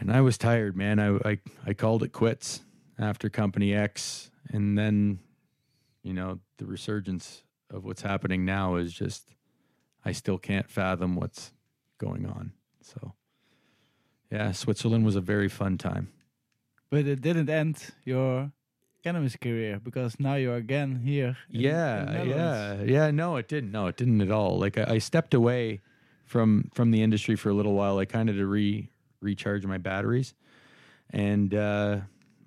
and 0.00 0.10
I 0.10 0.22
was 0.22 0.38
tired, 0.38 0.76
man. 0.76 0.98
I 0.98 1.18
I, 1.28 1.38
I 1.66 1.74
called 1.74 2.02
it 2.02 2.12
quits 2.12 2.62
after 2.98 3.28
Company 3.28 3.74
X, 3.74 4.30
and 4.48 4.78
then 4.78 5.18
you 6.02 6.14
know 6.14 6.40
the 6.56 6.66
resurgence 6.66 7.42
of 7.70 7.84
what's 7.84 8.02
happening 8.02 8.44
now 8.44 8.76
is 8.76 8.92
just 8.94 9.34
I 10.04 10.12
still 10.12 10.38
can't 10.38 10.70
fathom 10.70 11.16
what's 11.16 11.52
going 11.98 12.24
on. 12.24 12.52
So 12.80 13.12
yeah, 14.30 14.52
Switzerland 14.52 15.04
was 15.04 15.16
a 15.16 15.20
very 15.20 15.48
fun 15.48 15.76
time. 15.76 16.12
But 16.90 17.06
it 17.06 17.20
didn't 17.20 17.50
end 17.50 17.92
your 18.04 18.52
cannabis 19.02 19.36
career 19.36 19.80
because 19.82 20.18
now 20.18 20.34
you're 20.34 20.56
again 20.56 21.00
here. 21.04 21.36
in- 21.50 21.56
in 21.56 21.60
yeah 21.62 22.04
the 22.04 22.26
yeah. 22.26 22.82
Yeah 22.82 23.10
no 23.10 23.36
it 23.36 23.48
didn't. 23.48 23.72
No 23.72 23.86
it 23.86 23.96
didn't 23.96 24.20
at 24.20 24.30
all. 24.30 24.58
Like 24.58 24.76
i, 24.78 24.94
I 24.94 24.98
stepped 24.98 25.34
away 25.34 25.80
from 26.24 26.70
from 26.74 26.90
the 26.90 27.02
industry 27.02 27.36
for 27.36 27.48
a 27.50 27.54
little 27.54 27.74
while 27.74 27.94
like 27.94 28.08
kind 28.10 28.28
of 28.28 28.36
to 28.36 28.46
re 28.46 28.88
recharge 29.20 29.64
my 29.66 29.78
batteries. 29.78 30.34
And 31.10 31.54
uh 31.54 32.00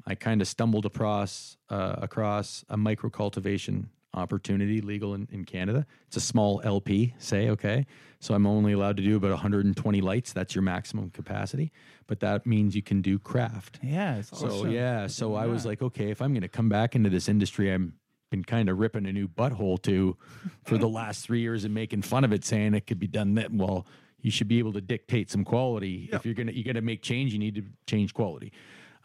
i 0.08 0.16
kind 0.16 0.42
of 0.42 0.48
stumbled 0.48 0.86
across 0.86 1.58
uh, 1.70 1.96
across 2.02 2.66
a 2.70 2.76
micro 2.78 3.10
cultivation 3.10 3.90
opportunity 4.14 4.82
legal 4.82 5.14
in, 5.14 5.28
in 5.32 5.46
canada 5.46 5.86
it's 6.08 6.18
a 6.18 6.22
small 6.22 6.62
lp 6.66 7.14
say 7.18 7.50
okay 7.50 7.86
so 8.20 8.34
i'm 8.34 8.46
only 8.46 8.74
allowed 8.74 8.98
to 8.98 9.04
do 9.04 9.16
about 9.16 9.32
120 9.32 10.02
lights 10.02 10.34
that's 10.34 10.54
your 10.54 10.62
maximum 10.62 11.10
capacity 11.10 11.72
but 12.08 12.20
that 12.20 12.46
means 12.46 12.76
you 12.76 12.82
can 12.82 13.02
do 13.02 13.18
craft 13.18 13.80
Yeah, 13.82 14.18
it's 14.18 14.38
so 14.38 14.48
awesome. 14.48 14.72
yeah, 14.72 15.08
so 15.08 15.36
I 15.36 15.46
was 15.46 15.66
like, 15.66 15.82
okay, 15.82 16.12
if 16.12 16.22
I'm 16.22 16.34
going 16.34 16.42
to 16.42 16.50
come 16.50 16.68
back 16.68 16.94
into 16.94 17.10
this 17.10 17.30
industry, 17.30 17.72
I'm 17.72 17.94
been 18.30 18.44
kind 18.44 18.68
of 18.68 18.80
ripping 18.80 19.06
a 19.06 19.14
new 19.14 19.30
butthole 19.30 19.82
to 19.84 20.18
for 20.66 20.78
the 20.78 20.90
last 21.00 21.26
three 21.26 21.40
years 21.40 21.64
and 21.64 21.74
making 21.74 22.02
fun 22.02 22.26
of 22.26 22.34
it, 22.34 22.44
saying 22.44 22.74
it 22.74 22.86
could 22.86 23.00
be 23.00 23.08
done 23.08 23.36
that 23.36 23.54
well. 23.54 23.86
You 24.20 24.30
should 24.30 24.50
be 24.50 24.60
able 24.60 24.74
to 24.74 24.82
dictate 24.82 25.32
some 25.32 25.46
quality. 25.46 26.10
If 26.12 26.26
you're 26.26 26.34
gonna 26.36 26.52
you 26.52 26.66
got 26.66 26.74
to 26.74 26.82
make 26.82 27.02
change, 27.02 27.32
you 27.32 27.40
need 27.40 27.56
to 27.56 27.64
change 27.88 28.14
quality. 28.14 28.52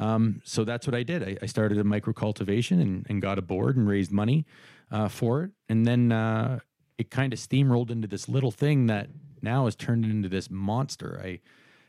Um, 0.00 0.40
so 0.44 0.64
that's 0.64 0.84
what 0.86 0.94
I 0.96 1.04
did. 1.04 1.22
I, 1.22 1.36
I 1.42 1.46
started 1.46 1.78
a 1.78 1.84
micro 1.84 2.12
cultivation 2.12 2.80
and, 2.80 3.06
and 3.08 3.22
got 3.22 3.38
a 3.38 3.42
board 3.42 3.76
and 3.76 3.86
raised 3.88 4.10
money 4.10 4.44
uh, 4.90 5.08
for 5.08 5.44
it, 5.44 5.50
and 5.68 5.86
then 5.86 6.12
uh, 6.12 6.60
it 6.98 7.10
kind 7.10 7.32
of 7.32 7.38
steamrolled 7.38 7.90
into 7.90 8.08
this 8.08 8.28
little 8.28 8.50
thing 8.50 8.86
that 8.86 9.08
now 9.42 9.64
has 9.64 9.76
turned 9.76 10.04
into 10.04 10.28
this 10.28 10.50
monster. 10.50 11.20
I 11.22 11.40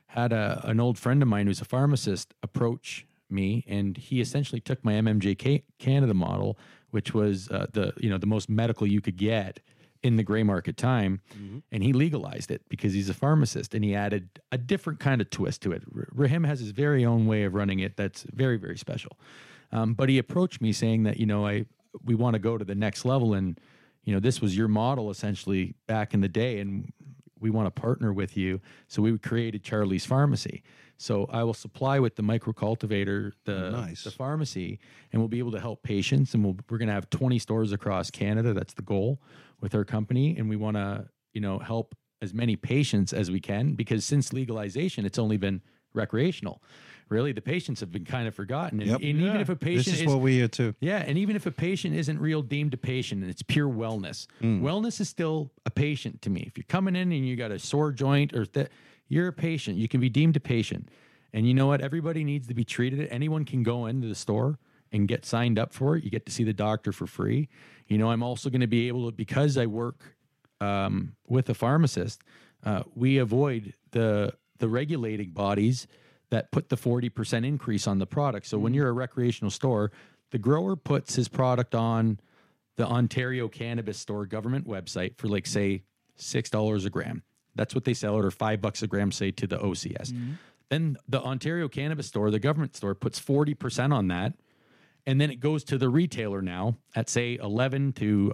had 0.07 0.31
a, 0.31 0.61
an 0.63 0.79
old 0.79 0.97
friend 0.97 1.21
of 1.21 1.27
mine 1.27 1.47
who's 1.47 1.61
a 1.61 1.65
pharmacist 1.65 2.33
approach 2.41 3.05
me, 3.29 3.65
and 3.67 3.97
he 3.97 4.21
essentially 4.21 4.61
took 4.61 4.83
my 4.83 4.93
MMJ 4.93 5.63
Canada 5.79 6.13
model, 6.13 6.57
which 6.91 7.13
was 7.13 7.49
uh, 7.49 7.67
the 7.73 7.93
you 7.97 8.09
know 8.09 8.17
the 8.17 8.27
most 8.27 8.49
medical 8.49 8.87
you 8.87 9.01
could 9.01 9.17
get 9.17 9.59
in 10.03 10.15
the 10.15 10.23
gray 10.23 10.43
market 10.43 10.77
time, 10.77 11.21
and 11.71 11.83
he 11.83 11.91
legalized 11.91 12.51
it 12.51 12.61
because 12.69 12.93
he's 12.93 13.09
a 13.09 13.13
pharmacist, 13.13 13.73
and 13.73 13.83
he 13.83 13.95
added 13.95 14.29
a 14.51 14.57
different 14.57 14.99
kind 14.99 15.21
of 15.21 15.29
twist 15.29 15.61
to 15.63 15.71
it. 15.71 15.83
Rahim 15.91 16.43
has 16.45 16.59
his 16.59 16.71
very 16.71 17.05
own 17.05 17.25
way 17.27 17.43
of 17.43 17.53
running 17.53 17.79
it 17.79 17.97
that's 17.97 18.23
very 18.33 18.57
very 18.57 18.77
special. 18.77 19.17
Um, 19.71 19.93
but 19.95 20.07
he 20.07 20.17
approached 20.17 20.61
me 20.61 20.71
saying 20.71 21.03
that 21.03 21.17
you 21.17 21.25
know 21.25 21.45
I 21.45 21.65
we 22.03 22.15
want 22.15 22.33
to 22.33 22.39
go 22.39 22.57
to 22.57 22.65
the 22.65 22.75
next 22.75 23.05
level, 23.05 23.33
and 23.33 23.59
you 24.03 24.13
know 24.13 24.19
this 24.19 24.41
was 24.41 24.55
your 24.55 24.67
model 24.67 25.09
essentially 25.09 25.75
back 25.87 26.13
in 26.13 26.21
the 26.21 26.29
day, 26.29 26.59
and 26.59 26.91
we 27.39 27.49
want 27.49 27.73
to 27.73 27.81
partner 27.81 28.13
with 28.13 28.35
you. 28.35 28.59
So 28.87 29.01
we 29.01 29.17
created 29.17 29.63
Charlie's 29.63 30.05
Pharmacy. 30.05 30.63
So 30.97 31.27
I 31.31 31.43
will 31.43 31.53
supply 31.53 31.99
with 31.99 32.15
the 32.15 32.23
microcultivator 32.23 33.31
the, 33.45 33.69
Nice. 33.69 34.03
the 34.03 34.11
pharmacy, 34.11 34.79
and 35.11 35.21
we'll 35.21 35.29
be 35.29 35.39
able 35.39 35.51
to 35.51 35.59
help 35.59 35.83
patients. 35.83 36.33
And 36.33 36.43
we'll, 36.43 36.57
we're 36.69 36.79
going 36.79 36.87
to 36.87 36.93
have 36.93 37.09
20 37.09 37.37
stores 37.37 37.71
across 37.71 38.09
Canada. 38.09 38.53
That's 38.53 38.73
the 38.73 38.81
goal 38.81 39.21
with 39.61 39.75
our 39.75 39.85
company. 39.85 40.35
And 40.37 40.49
we 40.49 40.55
want 40.55 40.75
to, 40.77 41.07
you 41.33 41.41
know, 41.41 41.59
help 41.59 41.95
as 42.21 42.33
many 42.33 42.55
patients 42.55 43.13
as 43.13 43.29
we 43.29 43.39
can 43.39 43.73
because 43.73 44.03
since 44.03 44.33
legalization, 44.33 45.05
it's 45.05 45.19
only 45.19 45.37
been 45.37 45.61
recreational. 45.93 46.63
Really, 47.09 47.31
the 47.31 47.41
patients 47.41 47.79
have 47.79 47.91
been 47.91 48.03
kind 48.05 48.27
of 48.27 48.35
forgotten. 48.35 48.81
And, 48.81 48.89
Yep. 48.89 48.99
and 49.01 49.21
even 49.21 49.37
if 49.37 49.49
a 49.49 49.55
This 49.55 49.63
patient 49.63 49.95
is 49.95 50.01
is, 50.01 50.07
what 50.07 50.19
we 50.19 50.33
hear 50.33 50.47
too. 50.47 50.75
yeah, 50.81 50.97
and 51.05 51.17
even 51.17 51.35
if 51.35 51.45
a 51.45 51.51
patient 51.51 51.95
isn't 51.95 52.19
real 52.19 52.41
deemed 52.41 52.73
a 52.73 52.77
patient 52.77 53.21
and 53.21 53.31
it's 53.31 53.41
pure 53.41 53.69
wellness, 53.69 54.27
wellness 54.41 54.99
is 54.99 55.07
still 55.07 55.51
a 55.65 55.71
patient 55.71 56.21
to 56.23 56.29
me. 56.29 56.43
If 56.47 56.57
you're 56.57 56.65
coming 56.67 56.95
in 56.95 57.11
and 57.13 57.25
you 57.27 57.35
got 57.35 57.51
a 57.51 57.59
sore 57.59 57.91
joint 57.91 58.33
or 58.33 58.45
that, 58.47 58.71
you're 59.07 59.27
a 59.27 59.33
patient. 59.33 59.77
You 59.77 59.87
can 59.87 60.01
be 60.01 60.09
deemed 60.09 60.35
a 60.35 60.39
patient. 60.41 60.89
And 61.33 61.47
you 61.47 61.53
know 61.53 61.67
what? 61.67 61.79
Everybody 61.81 62.23
needs 62.25 62.47
to 62.47 62.53
be 62.53 62.65
treated. 62.65 63.07
Anyone 63.09 63.45
can 63.45 63.63
go 63.63 63.85
into 63.85 64.07
the 64.07 64.15
store 64.15 64.59
and 64.91 65.07
get 65.07 65.25
signed 65.25 65.57
up 65.59 65.73
for 65.73 65.95
it. 65.95 66.03
You 66.03 66.09
get 66.09 66.25
to 66.25 66.31
see 66.31 66.43
the 66.43 66.53
doctor 66.53 66.91
for 66.91 67.07
free. 67.07 67.47
You 67.87 67.97
know, 67.97 68.09
I'm 68.11 68.23
also 68.23 68.49
going 68.49 68.61
to 68.61 68.67
be 68.67 68.87
able 68.89 69.09
to 69.09 69.15
because 69.15 69.57
I 69.57 69.65
work 69.65 70.15
um, 70.59 71.15
with 71.27 71.49
a 71.49 71.53
pharmacist, 71.53 72.21
uh, 72.65 72.83
we 72.95 73.17
avoid 73.17 73.73
the 73.91 74.33
the 74.59 74.67
regulating 74.67 75.29
bodies 75.29 75.87
that 76.29 76.51
put 76.51 76.69
the 76.69 76.75
40% 76.75 77.45
increase 77.45 77.87
on 77.87 77.99
the 77.99 78.05
product. 78.05 78.47
So 78.47 78.57
when 78.57 78.71
mm-hmm. 78.71 78.77
you're 78.77 78.89
a 78.89 78.93
recreational 78.93 79.51
store, 79.51 79.91
the 80.31 80.37
grower 80.37 80.75
puts 80.75 81.15
his 81.15 81.27
product 81.27 81.73
on 81.73 82.19
the 82.75 82.85
Ontario 82.85 83.47
Cannabis 83.47 83.97
Store 83.97 84.25
government 84.25 84.67
website 84.67 85.17
for 85.17 85.27
like 85.27 85.47
say 85.47 85.83
six 86.15 86.49
dollars 86.49 86.85
a 86.85 86.89
gram. 86.89 87.23
That's 87.55 87.73
what 87.73 87.85
they 87.85 87.93
sell 87.93 88.17
it, 88.19 88.25
or 88.25 88.31
five 88.31 88.61
bucks 88.61 88.83
a 88.83 88.87
gram, 88.87 89.11
say 89.11 89.31
to 89.31 89.47
the 89.47 89.57
OCS. 89.57 90.11
Mm-hmm. 90.11 90.33
Then 90.69 90.97
the 91.07 91.21
Ontario 91.21 91.67
Cannabis 91.67 92.07
Store, 92.07 92.29
the 92.29 92.39
government 92.39 92.75
store, 92.75 92.93
puts 92.93 93.19
40% 93.19 93.93
on 93.93 94.09
that. 94.09 94.33
And 95.05 95.19
then 95.19 95.31
it 95.31 95.39
goes 95.39 95.63
to 95.65 95.77
the 95.77 95.89
retailer 95.89 96.41
now 96.41 96.77
at 96.95 97.09
say 97.09 97.39
11 97.41 97.93
to 97.93 98.33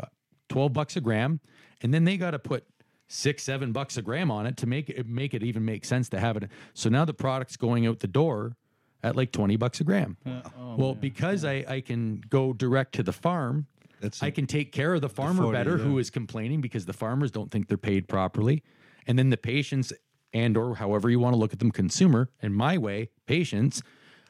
12 0.49 0.73
bucks 0.73 0.95
a 0.97 1.01
gram. 1.01 1.39
And 1.81 1.93
then 1.93 2.03
they 2.03 2.17
got 2.17 2.31
to 2.31 2.39
put 2.39 2.65
six, 3.07 3.43
seven 3.43 3.71
bucks 3.71 3.97
a 3.97 4.01
gram 4.01 4.31
on 4.31 4.45
it 4.45 4.57
to 4.57 4.65
make 4.65 4.89
it 4.89 5.07
make 5.07 5.33
it 5.33 5.43
even 5.43 5.63
make 5.63 5.85
sense 5.85 6.09
to 6.09 6.19
have 6.19 6.37
it. 6.37 6.49
So 6.73 6.89
now 6.89 7.05
the 7.05 7.13
product's 7.13 7.57
going 7.57 7.85
out 7.85 7.99
the 7.99 8.07
door 8.07 8.55
at 9.03 9.15
like 9.15 9.31
20 9.31 9.57
bucks 9.57 9.81
a 9.81 9.83
gram. 9.83 10.17
oh, 10.25 10.75
well, 10.77 10.95
because 10.95 11.43
I, 11.43 11.65
I 11.67 11.81
can 11.81 12.23
go 12.29 12.53
direct 12.53 12.95
to 12.95 13.03
the 13.03 13.11
farm, 13.11 13.67
That's 13.99 14.23
I 14.23 14.27
a- 14.27 14.31
can 14.31 14.47
take 14.47 14.71
care 14.71 14.93
of 14.93 15.01
the 15.01 15.09
farmer 15.09 15.43
40, 15.43 15.57
better 15.57 15.77
who 15.77 15.95
yeah. 15.95 15.99
is 15.99 16.09
complaining 16.09 16.61
because 16.61 16.85
the 16.85 16.93
farmers 16.93 17.29
don't 17.29 17.51
think 17.51 17.67
they're 17.67 17.77
paid 17.77 18.07
properly. 18.07 18.63
And 19.05 19.19
then 19.19 19.29
the 19.29 19.37
patients 19.37 19.91
and 20.33 20.57
or 20.57 20.75
however 20.75 21.09
you 21.09 21.19
want 21.19 21.33
to 21.33 21.37
look 21.37 21.53
at 21.53 21.59
them 21.59 21.71
consumer 21.71 22.29
in 22.41 22.53
my 22.53 22.77
way, 22.77 23.09
patients 23.27 23.81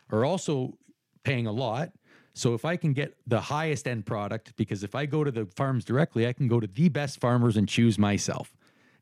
are 0.09 0.25
also 0.25 0.77
paying 1.23 1.47
a 1.47 1.51
lot. 1.51 1.91
So 2.33 2.55
if 2.55 2.65
I 2.65 2.75
can 2.77 2.93
get 2.93 3.15
the 3.27 3.39
highest 3.39 3.87
end 3.87 4.05
product 4.05 4.55
because 4.55 4.83
if 4.83 4.95
I 4.95 5.05
go 5.05 5.23
to 5.23 5.31
the 5.31 5.45
farms 5.45 5.85
directly, 5.85 6.27
I 6.27 6.33
can 6.33 6.47
go 6.47 6.59
to 6.59 6.67
the 6.67 6.89
best 6.89 7.21
farmers 7.21 7.55
and 7.55 7.69
choose 7.69 7.99
myself. 7.99 8.53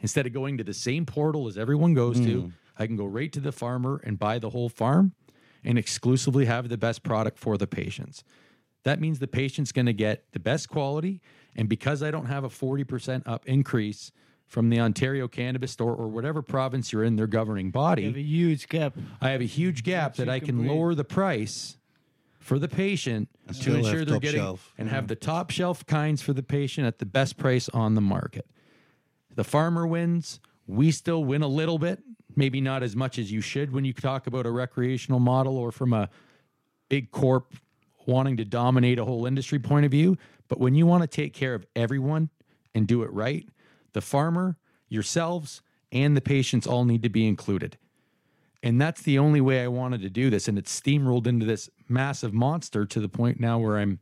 Instead 0.01 0.25
of 0.25 0.33
going 0.33 0.57
to 0.57 0.63
the 0.63 0.73
same 0.73 1.05
portal 1.05 1.47
as 1.47 1.57
everyone 1.57 1.93
goes 1.93 2.19
to, 2.19 2.43
mm. 2.43 2.51
I 2.77 2.87
can 2.87 2.95
go 2.95 3.05
right 3.05 3.31
to 3.31 3.39
the 3.39 3.51
farmer 3.51 4.01
and 4.03 4.17
buy 4.17 4.39
the 4.39 4.49
whole 4.49 4.69
farm 4.69 5.13
and 5.63 5.77
exclusively 5.77 6.45
have 6.45 6.69
the 6.69 6.77
best 6.77 7.03
product 7.03 7.37
for 7.37 7.57
the 7.57 7.67
patients. 7.67 8.23
That 8.83 8.99
means 8.99 9.19
the 9.19 9.27
patient's 9.27 9.71
going 9.71 9.85
to 9.85 9.93
get 9.93 10.31
the 10.31 10.39
best 10.39 10.69
quality. 10.69 11.21
And 11.55 11.69
because 11.69 12.01
I 12.01 12.09
don't 12.09 12.25
have 12.25 12.43
a 12.43 12.49
40% 12.49 13.23
up 13.27 13.45
increase 13.45 14.11
from 14.47 14.69
the 14.69 14.79
Ontario 14.79 15.27
Cannabis 15.27 15.71
Store 15.71 15.95
or 15.95 16.07
whatever 16.07 16.41
province 16.41 16.91
you're 16.91 17.03
in, 17.03 17.15
their 17.15 17.27
governing 17.27 17.67
You 17.67 17.71
body, 17.71 18.03
have 18.05 18.17
a 18.17 18.21
huge 18.21 18.67
gap. 18.67 18.97
I 19.21 19.29
have 19.29 19.41
a 19.41 19.45
huge 19.45 19.83
gap 19.83 20.15
so 20.15 20.25
that 20.25 20.31
I 20.31 20.39
can 20.39 20.47
can 20.47 20.57
breathe. 20.57 20.71
lower 20.71 20.95
the 20.95 21.03
price 21.03 21.77
for 22.39 22.57
the 22.57 22.67
patient 22.67 23.29
to 23.61 23.75
ensure 23.75 24.03
they're 24.03 24.15
top 24.15 24.21
getting 24.21 24.41
shelf. 24.41 24.73
and 24.77 24.89
have 24.89 25.07
the 25.07 25.15
top 25.15 25.51
shelf 25.51 25.85
kinds 25.85 26.21
for 26.21 26.33
the 26.33 26.43
patient 26.43 26.87
at 26.87 26.97
the 26.99 27.05
best 27.05 27.37
price 27.37 27.69
on 27.69 27.93
the 27.95 28.01
market. 28.01 28.47
The 29.35 29.43
farmer 29.43 29.87
wins. 29.87 30.39
We 30.67 30.91
still 30.91 31.23
win 31.23 31.41
a 31.41 31.47
little 31.47 31.79
bit, 31.79 31.99
maybe 32.35 32.61
not 32.61 32.83
as 32.83 32.95
much 32.95 33.17
as 33.17 33.31
you 33.31 33.41
should 33.41 33.71
when 33.71 33.85
you 33.85 33.93
talk 33.93 34.27
about 34.27 34.45
a 34.45 34.51
recreational 34.51 35.19
model 35.19 35.57
or 35.57 35.71
from 35.71 35.93
a 35.93 36.09
big 36.89 37.11
corp 37.11 37.53
wanting 38.05 38.37
to 38.37 38.45
dominate 38.45 38.99
a 38.99 39.05
whole 39.05 39.25
industry 39.25 39.59
point 39.59 39.85
of 39.85 39.91
view. 39.91 40.17
But 40.47 40.59
when 40.59 40.75
you 40.75 40.85
want 40.85 41.03
to 41.03 41.07
take 41.07 41.33
care 41.33 41.53
of 41.53 41.65
everyone 41.75 42.29
and 42.73 42.87
do 42.87 43.03
it 43.03 43.11
right, 43.11 43.47
the 43.93 44.01
farmer, 44.01 44.57
yourselves, 44.89 45.61
and 45.91 46.15
the 46.15 46.21
patients 46.21 46.67
all 46.67 46.85
need 46.85 47.03
to 47.03 47.09
be 47.09 47.27
included. 47.27 47.77
And 48.63 48.79
that's 48.79 49.01
the 49.01 49.17
only 49.17 49.41
way 49.41 49.63
I 49.63 49.67
wanted 49.67 50.01
to 50.01 50.09
do 50.09 50.29
this. 50.29 50.47
And 50.47 50.57
it's 50.57 50.79
steamrolled 50.79 51.27
into 51.27 51.45
this 51.45 51.69
massive 51.89 52.33
monster 52.33 52.85
to 52.85 52.99
the 52.99 53.09
point 53.09 53.39
now 53.39 53.57
where 53.59 53.77
I'm 53.77 53.99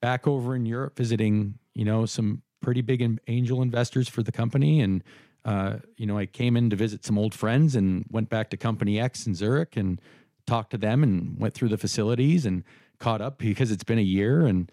back 0.00 0.26
over 0.26 0.54
in 0.54 0.64
Europe 0.66 0.96
visiting, 0.96 1.58
you 1.74 1.84
know, 1.84 2.06
some 2.06 2.42
pretty 2.60 2.80
big 2.82 3.02
in- 3.02 3.20
angel 3.28 3.62
investors 3.62 4.08
for 4.08 4.22
the 4.22 4.32
company. 4.32 4.80
And, 4.80 5.02
uh, 5.44 5.78
you 5.96 6.06
know, 6.06 6.18
I 6.18 6.26
came 6.26 6.56
in 6.56 6.70
to 6.70 6.76
visit 6.76 7.04
some 7.04 7.18
old 7.18 7.34
friends 7.34 7.74
and 7.74 8.04
went 8.10 8.28
back 8.28 8.50
to 8.50 8.56
Company 8.56 8.98
X 9.00 9.26
in 9.26 9.34
Zurich 9.34 9.76
and 9.76 10.00
talked 10.46 10.70
to 10.70 10.78
them 10.78 11.02
and 11.02 11.38
went 11.38 11.54
through 11.54 11.68
the 11.68 11.78
facilities 11.78 12.46
and 12.46 12.64
caught 12.98 13.20
up 13.20 13.38
because 13.38 13.70
it's 13.70 13.84
been 13.84 13.98
a 13.98 14.02
year. 14.02 14.46
And 14.46 14.70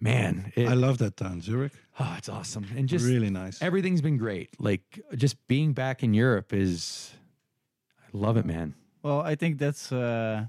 man, 0.00 0.52
it, 0.56 0.68
I 0.68 0.74
love 0.74 0.98
that 0.98 1.16
town, 1.16 1.40
Zurich. 1.40 1.72
oh, 2.00 2.14
it's 2.18 2.28
awesome. 2.28 2.66
And 2.76 2.88
just 2.88 3.04
really 3.04 3.30
nice. 3.30 3.60
everything's 3.62 4.00
been 4.00 4.16
great. 4.18 4.50
Like 4.60 5.00
just 5.14 5.46
being 5.48 5.72
back 5.72 6.02
in 6.02 6.14
Europe 6.14 6.52
is, 6.52 7.12
I 8.00 8.16
love 8.16 8.36
it, 8.36 8.44
man. 8.46 8.74
Well, 9.02 9.20
I 9.20 9.34
think 9.34 9.58
that's. 9.58 9.92
Uh, 9.92 10.46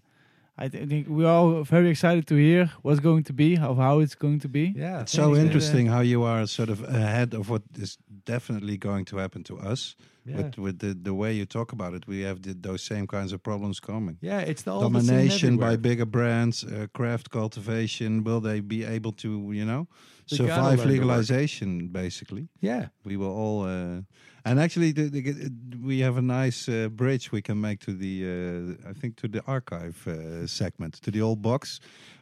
I 0.56 0.70
thi- 0.70 0.86
think 0.86 1.08
we're 1.08 1.28
all 1.28 1.64
very 1.64 1.89
excited 1.89 2.26
to 2.28 2.36
hear 2.36 2.70
what's 2.84 2.99
going 2.99 3.24
to 3.24 3.34
be, 3.34 3.58
of 3.58 3.78
how 3.78 3.99
it's 4.01 4.16
going 4.16 4.39
to 4.41 4.47
be. 4.47 4.74
Yeah. 4.76 5.01
It's 5.01 5.12
so 5.12 5.36
interesting 5.36 5.88
how 5.88 6.01
you 6.01 6.22
are 6.24 6.45
sort 6.47 6.70
of 6.70 6.84
ahead 6.84 7.34
of 7.34 7.49
what 7.49 7.64
is 7.80 7.97
definitely 8.26 8.78
going 8.78 9.06
to 9.06 9.18
happen 9.18 9.43
to 9.43 9.58
us. 9.72 9.95
Yeah. 10.26 10.38
With 10.38 10.58
with 10.58 10.80
the, 10.80 10.93
the 10.93 11.14
way 11.14 11.34
you 11.34 11.45
talk 11.45 11.74
about 11.74 11.93
it, 11.93 12.08
we 12.08 12.22
have 12.22 12.41
the, 12.41 12.54
those 12.54 12.82
same 12.84 13.08
kinds 13.08 13.34
of 13.34 13.39
problems 13.41 13.80
coming. 13.80 14.18
Yeah, 14.22 14.39
it's 14.51 14.62
the 14.64 14.72
all 14.72 14.89
the 14.89 14.99
same 15.01 15.08
Domination 15.08 15.58
by 15.58 15.76
bigger 15.76 16.06
brands, 16.06 16.64
uh, 16.64 16.86
craft 16.93 17.30
cultivation. 17.30 18.24
Will 18.24 18.39
they 18.41 18.62
be 18.62 18.86
able 18.86 19.12
to, 19.14 19.30
you 19.51 19.66
know, 19.66 19.88
They 20.30 20.38
survive 20.38 20.64
learn 20.64 20.78
to 20.78 20.84
work. 20.84 20.91
legalization? 20.91 21.88
Basically, 21.91 22.47
Yeah. 22.62 22.88
we 23.06 23.18
will 23.18 23.32
all. 23.36 23.64
Uh, 23.66 24.01
and 24.46 24.60
actually, 24.60 24.91
the, 24.91 25.10
the, 25.10 25.52
we 25.82 26.00
have 26.00 26.18
a 26.18 26.22
nice 26.22 26.68
uh, 26.68 26.89
bridge 26.89 27.32
we 27.32 27.41
can 27.41 27.60
make 27.62 27.80
to 27.82 27.94
the, 27.94 28.76
uh, 28.86 28.89
I 28.89 28.94
think, 28.94 29.16
to 29.18 29.28
the 29.28 29.41
archive 29.48 30.06
uh, 30.08 30.48
segment, 30.48 30.96
to 31.02 31.12
the 31.12 31.22
old 31.22 31.41
box, 31.41 31.80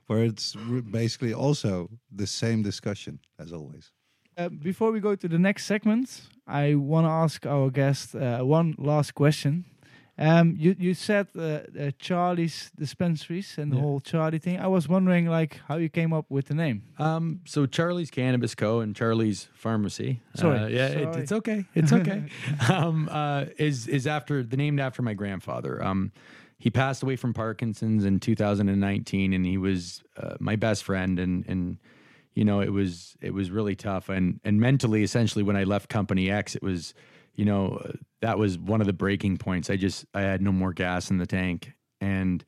where 0.08 0.24
it's 0.24 0.56
basically 0.92 1.34
also 1.34 1.90
the 2.12 2.28
same 2.28 2.62
discussion 2.64 3.20
as 3.40 3.52
always. 3.52 3.92
Uh, 4.38 4.50
before 4.50 4.92
we 4.92 5.00
go 5.00 5.16
to 5.16 5.28
the 5.28 5.38
next 5.38 5.66
segment, 5.66 6.22
I 6.48 6.76
want 6.76 7.06
to 7.06 7.12
ask 7.12 7.46
our 7.46 7.70
guest 7.70 8.16
uh, 8.16 8.40
one 8.40 8.76
last 8.78 9.14
question. 9.14 9.66
Um, 10.22 10.56
you 10.58 10.76
you 10.80 10.94
said 10.94 11.28
uh, 11.36 11.42
uh, 11.42 11.92
Charlie's 12.00 12.72
dispensaries 12.80 13.58
and 13.58 13.72
the 13.72 13.76
Yeah. 13.76 13.82
whole 13.82 14.00
Charlie 14.02 14.40
thing. 14.40 14.60
I 14.60 14.68
was 14.68 14.88
wondering 14.88 15.26
like 15.30 15.60
how 15.68 15.78
you 15.80 15.90
came 15.90 16.14
up 16.18 16.26
with 16.30 16.46
the 16.46 16.54
name. 16.54 16.82
Um, 17.00 17.40
so 17.46 17.66
Charlie's 17.66 18.12
Cannabis 18.12 18.56
Co. 18.56 18.82
and 18.82 18.96
Charlie's 18.96 19.50
Pharmacy. 19.54 20.20
Sorry. 20.36 20.60
Uh, 20.60 20.68
yeah, 20.68 20.88
it- 20.88 21.16
it's 21.18 21.32
okay. 21.32 21.66
It's 21.74 21.92
okay. 21.94 22.24
um, 22.74 23.10
uh, 23.12 23.46
is 23.58 23.88
is 23.88 24.06
after 24.08 24.44
the 24.44 24.58
named 24.58 24.80
after 24.80 25.02
my 25.02 25.14
grandfather. 25.16 25.84
Um, 25.84 26.12
he 26.58 26.70
passed 26.70 27.02
away 27.04 27.16
from 27.16 27.34
Parkinson's 27.34 28.06
in 28.06 28.20
2019, 28.20 29.34
and 29.34 29.46
he 29.46 29.58
was 29.58 30.04
uh, 30.18 30.36
my 30.40 30.56
best 30.56 30.84
friend. 30.84 31.20
And 31.20 31.46
and 31.48 31.78
you 32.36 32.46
know 32.46 32.62
it 32.62 32.72
was 32.72 33.18
it 33.22 33.34
was 33.34 33.50
really 33.50 33.76
tough. 33.76 34.10
And 34.10 34.40
and 34.44 34.60
mentally, 34.60 35.02
essentially, 35.04 35.44
when 35.44 35.56
I 35.56 35.64
left 35.64 35.90
Company 35.90 36.30
X, 36.30 36.56
it 36.56 36.62
was 36.62 36.94
you 37.36 37.46
know 37.46 37.82
uh, 37.84 37.94
that 38.22 38.38
was 38.40 38.58
one 38.58 38.82
of 38.82 38.88
the 38.88 38.94
breaking 38.94 39.38
points. 39.38 39.70
I 39.70 39.78
just 39.78 40.06
I 40.14 40.22
had 40.22 40.42
no 40.42 40.52
more 40.52 40.74
gas 40.74 41.12
in 41.12 41.18
the 41.18 41.28
tank, 41.28 41.74
and 42.02 42.44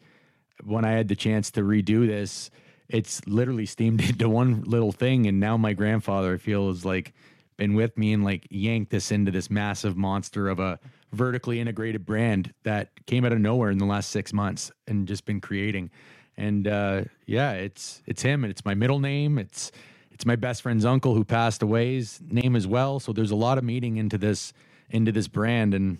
when 0.64 0.86
I 0.86 0.92
had 0.92 1.08
the 1.08 1.16
chance 1.16 1.52
to 1.52 1.62
redo 1.62 2.08
this, 2.08 2.50
it's 2.90 3.26
literally 3.28 3.66
steamed 3.66 4.02
into 4.10 4.30
one 4.30 4.64
little 4.64 4.92
thing. 4.92 5.28
And 5.28 5.40
now 5.40 5.58
my 5.58 5.74
grandfather, 5.74 6.36
I 6.36 6.38
feel, 6.38 6.68
has 6.68 6.86
like 6.86 7.14
been 7.58 7.74
with 7.76 7.98
me 7.98 8.14
and 8.14 8.24
like 8.24 8.48
yanked 8.50 8.92
this 8.92 9.12
into 9.12 9.32
this 9.32 9.50
massive 9.50 9.96
monster 9.98 10.50
of 10.50 10.60
a 10.60 10.80
vertically 11.12 11.60
integrated 11.60 12.06
brand 12.06 12.54
that 12.64 12.90
came 13.06 13.26
out 13.26 13.32
of 13.32 13.40
nowhere 13.40 13.70
in 13.70 13.78
the 13.78 13.86
last 13.86 14.10
six 14.10 14.34
months 14.34 14.72
and 14.88 15.08
just 15.08 15.26
been 15.26 15.42
creating. 15.42 15.90
And 16.38 16.68
uh, 16.68 17.04
yeah, 17.28 17.54
it's 17.54 18.02
it's 18.08 18.22
him 18.24 18.44
and 18.44 18.52
it's 18.52 18.66
my 18.66 18.74
middle 18.74 19.00
name. 19.00 19.38
It's 19.38 19.72
it's 20.12 20.26
my 20.26 20.36
best 20.36 20.62
friend's 20.64 20.86
uncle 20.86 21.16
who 21.16 21.24
passed 21.24 21.62
away's 21.62 22.20
name 22.28 22.56
as 22.56 22.68
well. 22.68 23.00
So 23.00 23.14
there's 23.14 23.32
a 23.32 23.36
lot 23.36 23.58
of 23.58 23.64
meaning 23.64 23.98
into 23.98 24.18
this 24.18 24.54
into 24.94 25.12
this 25.12 25.28
brand 25.28 25.74
and 25.74 25.98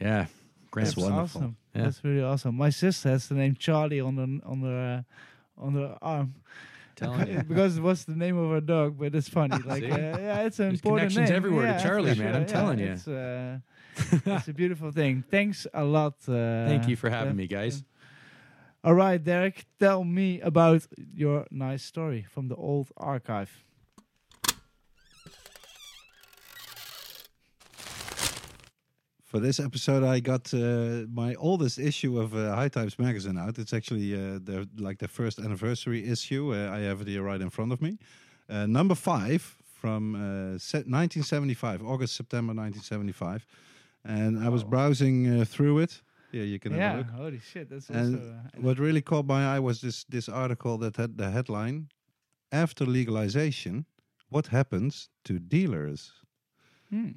yeah, 0.00 0.26
Gramps. 0.70 0.94
That's 0.94 1.02
wonderful. 1.02 1.40
awesome. 1.40 1.56
Yeah. 1.74 1.82
That's 1.82 2.04
really 2.04 2.22
awesome. 2.22 2.54
My 2.56 2.70
sister 2.70 3.08
has 3.08 3.28
the 3.28 3.34
name 3.34 3.56
Charlie 3.58 4.00
on 4.00 4.14
the 4.16 4.40
on 4.46 4.60
the 4.60 5.04
uh, 5.58 5.62
on 5.64 5.74
the 5.74 5.96
arm 6.00 6.34
because 7.48 7.78
it 7.78 7.82
was 7.82 8.04
the 8.04 8.14
name 8.14 8.36
of 8.36 8.50
her 8.50 8.60
dog. 8.60 8.98
But 8.98 9.14
it's 9.14 9.28
funny. 9.28 9.56
Like 9.64 9.84
uh, 9.84 9.86
yeah, 9.86 10.42
it's 10.42 10.60
an 10.60 10.68
There's 10.68 10.80
important 10.80 11.12
connections 11.12 11.30
name. 11.30 11.36
everywhere 11.36 11.72
to 11.74 11.82
Charlie, 11.82 12.14
man, 12.14 12.16
sure. 12.16 12.34
I'm 12.34 12.46
telling 12.46 12.78
you. 12.78 12.92
It's, 12.92 13.08
uh, 13.08 13.58
it's 14.26 14.48
a 14.48 14.52
beautiful 14.52 14.92
thing. 14.92 15.24
Thanks 15.30 15.66
a 15.74 15.84
lot. 15.84 16.14
Uh, 16.28 16.66
Thank 16.68 16.88
you 16.88 16.96
for 16.96 17.10
having 17.10 17.36
me, 17.36 17.46
guys. 17.46 17.82
All 18.84 18.94
right, 18.94 19.22
Derek, 19.22 19.64
tell 19.78 20.02
me 20.02 20.40
about 20.40 20.82
your 21.14 21.46
nice 21.50 21.84
story 21.84 22.26
from 22.28 22.48
the 22.48 22.56
old 22.56 22.88
archive. 22.96 23.64
For 29.32 29.40
this 29.40 29.58
episode, 29.58 30.04
I 30.04 30.20
got 30.20 30.52
uh, 30.52 31.06
my 31.10 31.34
oldest 31.36 31.78
issue 31.78 32.20
of 32.20 32.34
uh, 32.34 32.54
High 32.54 32.68
Times 32.68 32.98
magazine 32.98 33.38
out. 33.38 33.58
It's 33.58 33.72
actually 33.72 34.12
uh, 34.12 34.38
the 34.44 34.68
like 34.76 34.98
the 34.98 35.08
first 35.08 35.38
anniversary 35.38 36.06
issue. 36.06 36.52
Uh, 36.52 36.76
I 36.76 36.80
have 36.80 37.00
it 37.00 37.08
here 37.08 37.22
right 37.22 37.40
in 37.40 37.48
front 37.48 37.72
of 37.72 37.80
me. 37.80 37.96
Uh, 38.50 38.66
number 38.66 38.94
five 38.94 39.40
from 39.80 40.14
uh, 40.14 40.58
se- 40.58 40.84
1975, 40.86 41.82
August 41.82 42.14
September 42.14 42.52
1975, 42.52 43.46
and 44.04 44.38
I 44.38 44.50
was 44.50 44.64
browsing 44.64 45.40
uh, 45.40 45.46
through 45.46 45.78
it. 45.78 46.02
Yeah, 46.32 46.42
you 46.42 46.58
can 46.58 46.72
have 46.72 46.94
a 46.94 46.98
Yeah, 46.98 47.16
holy 47.16 47.38
shit, 47.38 47.70
that's 47.70 47.88
And 47.88 48.14
also. 48.16 48.34
Uh, 48.34 48.60
What 48.60 48.78
really 48.78 49.02
caught 49.02 49.26
my 49.26 49.56
eye 49.56 49.60
was 49.60 49.80
this 49.80 50.04
this 50.04 50.28
article 50.28 50.76
that 50.78 50.96
had 50.96 51.16
the 51.16 51.30
headline: 51.30 51.88
"After 52.50 52.84
legalization, 52.84 53.86
what 54.28 54.48
happens 54.48 55.08
to 55.22 55.32
dealers?" 55.38 56.12
hmm, 56.90 57.12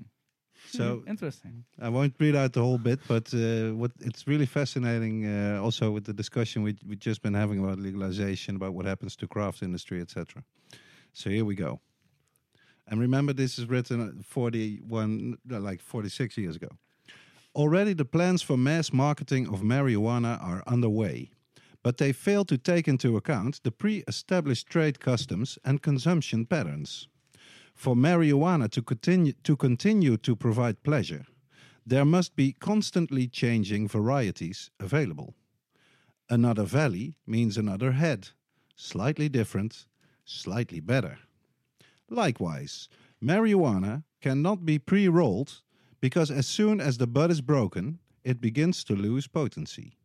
So 0.68 0.98
hmm, 0.98 1.10
interesting. 1.10 1.64
I 1.80 1.90
won't 1.90 2.16
read 2.20 2.36
out 2.36 2.54
the 2.54 2.62
whole 2.62 2.78
bit, 2.78 3.00
but 3.08 3.34
uh, 3.34 3.74
what 3.76 3.92
it's 4.00 4.28
really 4.28 4.46
fascinating. 4.46 5.26
Uh, 5.26 5.62
also, 5.62 5.92
with 5.92 6.06
the 6.06 6.14
discussion 6.14 6.64
we 6.64 6.76
we 6.88 6.96
just 6.96 7.22
been 7.22 7.34
having 7.34 7.60
about 7.60 7.80
legalization, 7.80 8.56
about 8.56 8.74
what 8.74 8.86
happens 8.86 9.16
to 9.18 9.28
craft 9.28 9.62
industry, 9.62 10.02
etc. 10.02 10.44
So 11.14 11.30
here 11.30 11.46
we 11.46 11.56
go. 11.56 11.80
And 12.88 13.00
remember, 13.00 13.34
this 13.34 13.58
is 13.58 13.68
written 13.68 14.02
uh, 14.02 14.24
41, 14.24 15.38
uh, 15.52 15.60
like 15.60 15.82
46 15.82 16.38
years 16.38 16.56
ago. 16.56 16.70
Already, 17.56 17.94
the 17.94 18.06
plans 18.06 18.42
for 18.42 18.58
mass 18.58 18.92
marketing 18.92 19.48
of 19.48 19.62
marijuana 19.62 20.42
are 20.44 20.62
underway, 20.68 21.32
but 21.84 21.98
they 21.98 22.12
fail 22.12 22.44
to 22.46 22.58
take 22.58 22.88
into 22.88 23.16
account 23.16 23.62
the 23.64 23.72
pre-established 23.72 24.68
trade 24.68 25.00
customs 25.00 25.58
and 25.64 25.82
consumption 25.82 26.46
patterns. 26.46 27.08
For 27.76 27.94
marijuana 27.94 28.70
to 28.72 28.82
continue 28.82 29.34
to 29.44 29.56
continue 29.56 30.18
to 30.18 30.36
provide 30.36 30.82
pleasure, 30.82 31.26
there 31.86 32.06
must 32.06 32.36
be 32.36 32.54
constantly 32.54 33.28
changing 33.28 33.88
varieties 33.88 34.72
available. 34.80 35.36
Another 36.30 36.64
valley 36.64 37.18
means 37.28 37.58
another 37.58 37.92
head, 37.92 38.30
slightly 38.76 39.30
different, 39.30 39.86
slightly 40.24 40.80
better. 40.80 41.20
Likewise, 42.10 42.90
marijuana 43.22 44.04
cannot 44.22 44.66
be 44.66 44.80
pre 44.80 45.08
rolled 45.08 45.62
because 46.02 46.32
as 46.32 46.48
soon 46.48 46.80
as 46.80 46.98
the 46.98 47.08
bud 47.08 47.30
is 47.30 47.42
broken, 47.42 48.00
it 48.24 48.42
begins 48.42 48.84
to 48.86 48.96
lose 48.96 49.28
potency. 49.28 49.98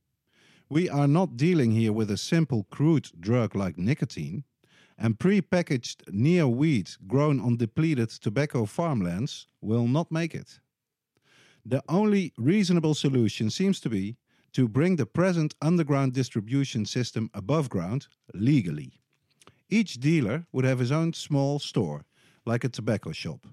We 0.68 0.88
are 0.88 1.08
not 1.08 1.36
dealing 1.36 1.70
here 1.70 1.92
with 1.92 2.10
a 2.10 2.16
simple 2.16 2.64
crude 2.70 3.10
drug 3.18 3.54
like 3.54 3.78
nicotine, 3.78 4.44
and 5.00 5.18
pre-packaged 5.18 6.04
near 6.12 6.46
weed 6.46 6.90
grown 7.08 7.40
on 7.40 7.56
depleted 7.56 8.10
tobacco 8.10 8.66
farmlands 8.66 9.48
will 9.62 9.88
not 9.88 10.12
make 10.12 10.34
it. 10.34 10.60
The 11.64 11.82
only 11.88 12.32
reasonable 12.36 12.94
solution 12.94 13.50
seems 13.50 13.80
to 13.80 13.88
be 13.88 14.16
to 14.52 14.68
bring 14.68 14.96
the 14.96 15.06
present 15.06 15.54
underground 15.62 16.12
distribution 16.12 16.84
system 16.84 17.30
above 17.32 17.70
ground 17.70 18.08
legally. 18.34 19.00
Each 19.70 19.94
dealer 19.94 20.46
would 20.52 20.64
have 20.64 20.80
his 20.80 20.92
own 20.92 21.12
small 21.12 21.58
store, 21.58 22.04
like 22.44 22.64
a 22.64 22.68
tobacco 22.68 23.12
shop. 23.12 23.46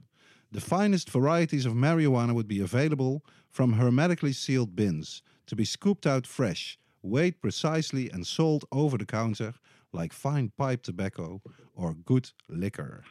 The 0.51 0.61
finest 0.61 1.09
varieties 1.09 1.65
of 1.65 1.73
marijuana 1.73 2.33
would 2.33 2.47
be 2.47 2.61
available 2.61 3.23
from 3.49 3.73
hermetically 3.73 4.33
sealed 4.33 4.75
bins 4.75 5.21
to 5.45 5.55
be 5.55 5.65
scooped 5.65 6.07
out 6.07 6.25
fresh, 6.25 6.79
weighed 7.01 7.41
precisely, 7.41 8.09
and 8.09 8.25
sold 8.25 8.65
over 8.71 8.97
the 8.97 9.05
counter 9.05 9.53
like 9.93 10.13
fine 10.13 10.51
pipe 10.57 10.83
tobacco 10.83 11.41
or 11.75 11.93
good 11.93 12.29
liquor. 12.49 13.03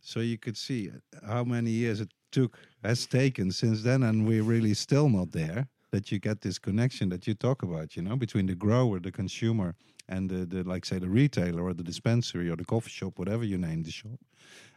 So 0.00 0.20
you 0.20 0.38
could 0.38 0.56
see 0.56 0.90
how 1.26 1.44
many 1.44 1.70
years 1.70 2.00
it 2.00 2.12
took 2.30 2.58
has 2.82 3.06
taken 3.06 3.50
since 3.50 3.82
then, 3.82 4.02
and 4.02 4.26
we're 4.26 4.42
really 4.42 4.74
still 4.74 5.08
not 5.08 5.32
there. 5.32 5.68
That 5.90 6.12
you 6.12 6.18
get 6.18 6.42
this 6.42 6.58
connection 6.58 7.08
that 7.08 7.26
you 7.26 7.32
talk 7.32 7.62
about, 7.62 7.96
you 7.96 8.02
know, 8.02 8.14
between 8.14 8.44
the 8.44 8.54
grower, 8.54 9.00
the 9.00 9.10
consumer, 9.10 9.74
and 10.06 10.28
the, 10.28 10.44
the 10.44 10.62
like, 10.62 10.84
say, 10.84 10.98
the 10.98 11.08
retailer 11.08 11.62
or 11.62 11.72
the 11.72 11.82
dispensary 11.82 12.50
or 12.50 12.56
the 12.56 12.64
coffee 12.64 12.90
shop, 12.90 13.18
whatever 13.18 13.42
you 13.42 13.56
name 13.56 13.82
the 13.82 13.90
shop. 13.90 14.20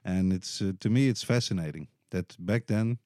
And 0.05 0.31
it's 0.31 0.61
uh, 0.61 0.71
to 0.79 0.89
me, 0.89 1.09
it's 1.09 1.23
fascinating 1.23 1.89
that 2.11 2.35
back 2.39 2.67
then 2.67 2.97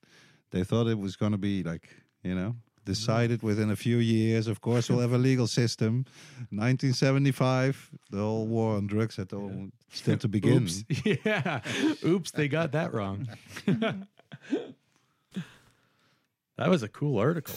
they 0.52 0.64
thought 0.64 0.88
it 0.88 1.00
was 1.00 1.16
going 1.16 1.32
to 1.32 1.40
be 1.40 1.64
like, 1.64 1.90
you 2.24 2.36
know, 2.36 2.56
decided 2.86 3.44
within 3.44 3.70
a 3.72 3.76
few 3.76 3.98
years. 3.98 4.48
Of 4.48 4.62
course, 4.62 4.90
we'll 4.90 5.00
have 5.00 5.14
a 5.14 5.18
legal 5.18 5.48
system. 5.48 6.06
1975, 6.52 7.92
the 8.12 8.18
whole 8.20 8.48
war 8.48 8.78
on 8.78 8.88
drugs 8.88 9.18
had 9.18 9.34
all 9.34 9.70
still 9.92 10.18
to 10.18 10.28
begin. 10.28 10.64
Oops. 10.64 10.84
Yeah. 11.26 11.62
Oops, 12.04 12.32
they 12.32 12.48
got 12.48 12.72
that 12.72 12.94
wrong. 12.94 13.28
that 16.58 16.70
was 16.70 16.84
a 16.84 16.90
cool 16.90 17.20
article. 17.20 17.56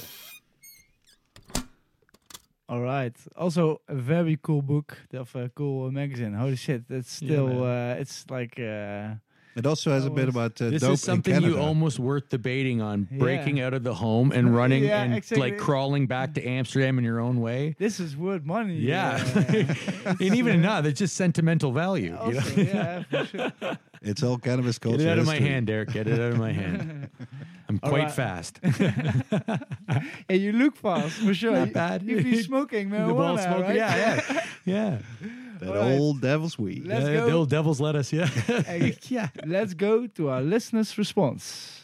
All 2.68 2.81
right. 2.83 3.16
Also, 3.37 3.81
a 3.89 3.95
very 3.95 4.39
cool 4.43 4.62
book 4.62 4.99
of 5.14 5.35
a 5.35 5.49
cool 5.49 5.91
magazine. 5.91 6.35
Holy 6.35 6.57
shit! 6.57 6.87
That's 6.89 7.11
still. 7.11 7.49
man. 7.49 7.97
uh, 7.97 8.01
it's 8.01 8.26
like. 8.29 8.59
Uh, 8.59 9.14
It 9.59 9.66
also 9.66 9.90
has 9.90 10.04
a 10.06 10.09
Oh, 10.09 10.11
bit 10.14 10.28
it's- 10.28 10.34
about 10.34 10.62
uh, 10.62 10.70
This 10.70 10.82
dope 10.82 10.92
is 10.92 11.02
something 11.02 11.42
you 11.42 11.59
almost 11.59 11.98
worth 11.98 12.28
debating 12.28 12.80
on 12.80 13.09
Yeah. 13.11 13.18
breaking 13.18 13.61
out 13.61 13.74
of 13.74 13.82
the 13.82 13.92
home 13.94 14.30
and 14.32 14.54
running 14.54 14.84
Yeah, 14.84 15.02
and 15.02 15.14
exactly. 15.16 15.50
like 15.50 15.59
crawling 15.59 16.06
back 16.06 16.34
to 16.34 16.46
Amsterdam 16.46 16.96
in 16.98 17.04
your 17.04 17.18
own 17.18 17.40
way. 17.40 17.74
this 17.78 17.98
is 17.98 18.16
worth 18.16 18.44
money. 18.44 18.76
Yeah. 18.76 19.20
uh, 20.06 20.14
and 20.20 20.34
even 20.34 20.62
not, 20.62 20.86
it's 20.86 21.00
just 21.00 21.16
sentimental 21.16 21.72
value. 21.72 22.16
you 22.28 22.32
know? 22.34 22.42
yeah, 22.56 23.02
for 23.11 23.24
sure. 23.26 23.52
It's 24.00 24.22
all 24.22 24.38
cannabis 24.38 24.78
culture. 24.78 24.98
Get 24.98 25.06
it 25.09 25.11
out 25.11 25.18
of 25.18 25.26
my 25.26 25.40
hand, 25.40 25.66
Derek. 25.66 25.90
Get 25.90 26.06
it 26.06 26.20
out 26.20 26.30
of 26.32 26.38
my 26.38 26.52
hand. 26.52 27.09
I'm 27.68 27.80
All 27.82 27.90
quite 27.90 28.04
right. 28.04 28.12
fast. 28.12 28.61
Hey, 30.28 30.36
you 30.36 30.52
look 30.52 30.76
fast 30.76 31.14
for 31.16 31.34
sure. 31.34 31.52
Not 31.52 31.68
You- 31.68 31.74
bad. 31.74 32.02
You've 32.04 32.22
been 32.22 32.42
smoking 32.44 32.90
The 32.90 32.96
marijuana, 32.98 33.42
smoker. 33.42 33.62
right? 33.62 33.74
Yeah, 33.76 34.22
yeah. 34.30 34.44
Yeah. 34.64 34.98
That 35.61 35.68
Alright. 35.70 35.98
old 35.98 36.20
devil's 36.20 36.59
weed. 36.59 36.86
Let's 36.86 37.06
yeah, 37.06 37.14
go. 37.14 37.26
The 37.26 37.32
old 37.32 37.50
devil's 37.50 37.80
lettuce, 37.80 38.12
yeah. 38.12 38.26
Hey, 38.66 38.96
yeah. 39.09 39.28
Let's 39.44 39.74
go 39.74 40.06
to 40.06 40.28
our 40.30 40.42
listeners' 40.42 40.96
response. 40.96 41.82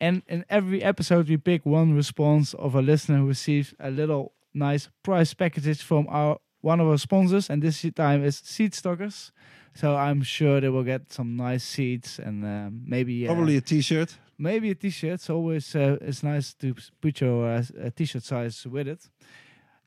And 0.00 0.22
in 0.28 0.44
every 0.50 0.82
episode, 0.82 1.28
we 1.28 1.36
pick 1.36 1.64
one 1.64 1.94
response 1.94 2.54
of 2.54 2.74
a 2.74 2.82
listener 2.82 3.18
who 3.18 3.26
receives 3.28 3.74
a 3.80 3.90
little 3.90 4.32
nice 4.52 4.88
prize 5.02 5.32
package 5.34 5.82
from 5.82 6.06
our 6.08 6.38
one 6.60 6.80
of 6.80 6.88
our 6.88 6.98
sponsors, 6.98 7.50
and 7.50 7.62
this 7.62 7.84
time 7.94 8.24
is 8.24 8.38
Seed 8.38 8.74
Stockers. 8.74 9.32
So 9.74 9.96
I'm 9.96 10.22
sure 10.22 10.60
they 10.60 10.68
will 10.68 10.84
get 10.84 11.12
some 11.12 11.36
nice 11.36 11.64
seeds 11.64 12.18
and 12.18 12.44
um, 12.44 12.82
maybe 12.86 13.26
uh, 13.26 13.32
Probably 13.34 13.56
a 13.56 13.60
T-shirt. 13.60 14.16
maybe 14.38 14.70
a 14.70 14.74
t-shirt. 14.74 15.14
It's 15.14 15.28
always 15.30 15.74
uh, 15.74 15.98
it's 16.00 16.22
nice 16.22 16.54
to 16.54 16.74
put 17.00 17.20
your 17.20 17.46
uh, 17.46 17.62
uh, 17.84 17.90
t-shirt 17.94 18.22
size 18.22 18.66
with 18.66 18.88
it. 18.88 19.08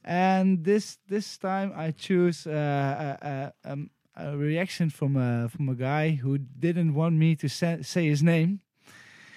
And 0.09 0.63
this 0.63 0.97
this 1.09 1.37
time 1.37 1.73
I 1.75 1.91
choose 1.91 2.47
uh, 2.47 3.17
a, 3.21 3.27
a, 3.27 3.71
um, 3.71 3.89
a 4.15 4.37
reaction 4.37 4.89
from 4.89 5.17
a 5.17 5.49
from 5.49 5.67
a 5.69 5.75
guy 5.75 6.11
who 6.23 6.37
didn't 6.37 6.93
want 6.93 7.15
me 7.15 7.35
to 7.35 7.49
sa- 7.49 7.81
say 7.81 8.07
his 8.07 8.21
name. 8.23 8.61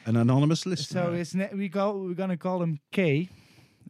An 0.07 0.16
anonymous 0.16 0.64
listener. 0.66 1.03
So 1.07 1.12
his 1.12 1.35
na- 1.35 1.53
we 1.53 1.68
call 1.68 1.99
we're 2.07 2.14
gonna 2.14 2.37
call 2.37 2.62
him 2.62 2.79
K. 2.93 3.29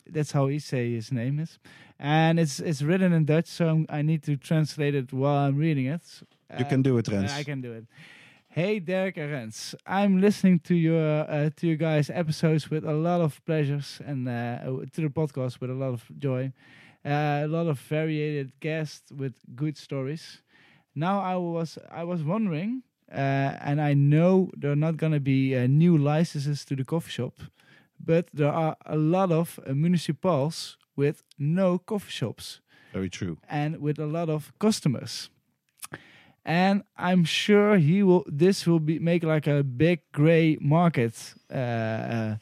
That's 0.07 0.33
how 0.33 0.49
he 0.49 0.59
say 0.59 0.95
his 0.95 1.13
name 1.13 1.39
is, 1.39 1.59
and 1.99 2.41
it's 2.41 2.59
it's 2.61 2.81
written 2.83 3.13
in 3.13 3.27
Dutch, 3.27 3.47
so 3.47 3.69
I'm, 3.69 3.87
I 3.91 4.03
need 4.03 4.23
to 4.25 4.37
translate 4.37 4.95
it 4.95 5.13
while 5.13 5.47
I'm 5.49 5.57
reading 5.59 5.87
it. 5.87 6.03
you 6.59 6.65
Uh, 6.65 6.69
can 6.69 6.83
do 6.83 6.97
it, 6.99 7.07
Rens. 7.09 7.31
I 7.31 7.45
can 7.45 7.61
do 7.61 7.73
it. 7.73 7.85
Hey, 8.53 8.81
Derek 8.81 9.17
and 9.17 9.31
Rens. 9.31 9.75
I'm 9.87 10.21
listening 10.21 10.59
to 10.61 10.75
your 10.75 11.25
uh, 11.31 11.51
to 11.57 11.67
you 11.69 11.77
guys' 11.77 12.11
episodes 12.11 12.69
with 12.71 12.85
a 12.85 12.93
lot 12.93 13.21
of 13.21 13.41
pleasures 13.45 14.01
and 14.05 14.29
uh, 14.29 14.59
to 14.93 15.01
the 15.01 15.09
podcast 15.09 15.61
with 15.61 15.71
a 15.71 15.75
lot 15.75 15.93
of 15.95 16.05
joy. 16.19 16.53
Uh, 17.05 17.43
a 17.45 17.47
lot 17.47 17.69
of 17.69 17.79
varied 17.79 18.53
guests 18.61 19.13
with 19.13 19.35
good 19.55 19.77
stories. 19.77 20.43
Now 20.97 21.21
I 21.21 21.37
was 21.37 21.79
I 21.91 22.03
was 22.03 22.25
wondering, 22.25 22.83
uh, 23.11 23.55
and 23.63 23.81
I 23.81 23.95
know 23.95 24.51
there 24.57 24.73
are 24.73 24.77
not 24.87 24.97
gonna 24.97 25.21
be 25.21 25.55
uh, 25.57 25.69
new 25.69 25.97
licenses 25.97 26.65
to 26.65 26.75
the 26.77 26.85
coffee 26.85 27.11
shop, 27.13 27.35
but 28.05 28.27
there 28.35 28.53
are 28.53 28.77
a 28.85 28.97
lot 28.97 29.31
of 29.31 29.61
uh, 29.65 29.73
municipals 29.75 30.77
with 30.97 31.23
no 31.39 31.79
coffee 31.79 32.11
shops 32.11 32.61
Very 32.93 33.09
true. 33.09 33.39
and 33.49 33.77
with 33.81 34.01
a 34.01 34.07
lot 34.07 34.29
of 34.29 34.53
customers. 34.59 35.31
And 36.45 36.83
I'm 36.97 37.25
sure 37.25 37.77
he 37.77 38.03
will. 38.03 38.25
This 38.27 38.67
will 38.67 38.81
be 38.81 38.99
make 38.99 39.23
like 39.23 39.47
a 39.47 39.63
big 39.63 40.01
gray 40.13 40.57
market 40.61 41.35
uh, 41.53 41.57
uh, 41.57 42.37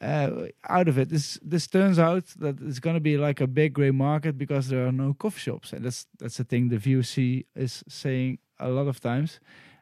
uh, 0.00 0.46
out 0.68 0.88
of 0.88 0.98
it. 0.98 1.08
This 1.08 1.38
this 1.40 1.66
turns 1.68 1.98
out 1.98 2.26
that 2.38 2.60
it's 2.60 2.80
going 2.80 2.94
to 2.94 3.00
be 3.00 3.16
like 3.16 3.40
a 3.40 3.46
big 3.46 3.74
gray 3.74 3.92
market 3.92 4.36
because 4.36 4.68
there 4.68 4.86
are 4.86 4.92
no 4.92 5.14
coffee 5.14 5.40
shops, 5.40 5.72
and 5.72 5.84
that's 5.84 6.06
that's 6.18 6.36
the 6.38 6.44
thing 6.44 6.68
the 6.68 6.78
VOC 6.78 7.46
is 7.54 7.84
saying 7.88 8.38
a 8.58 8.68
lot 8.68 8.88
of 8.88 9.00
times. 9.00 9.38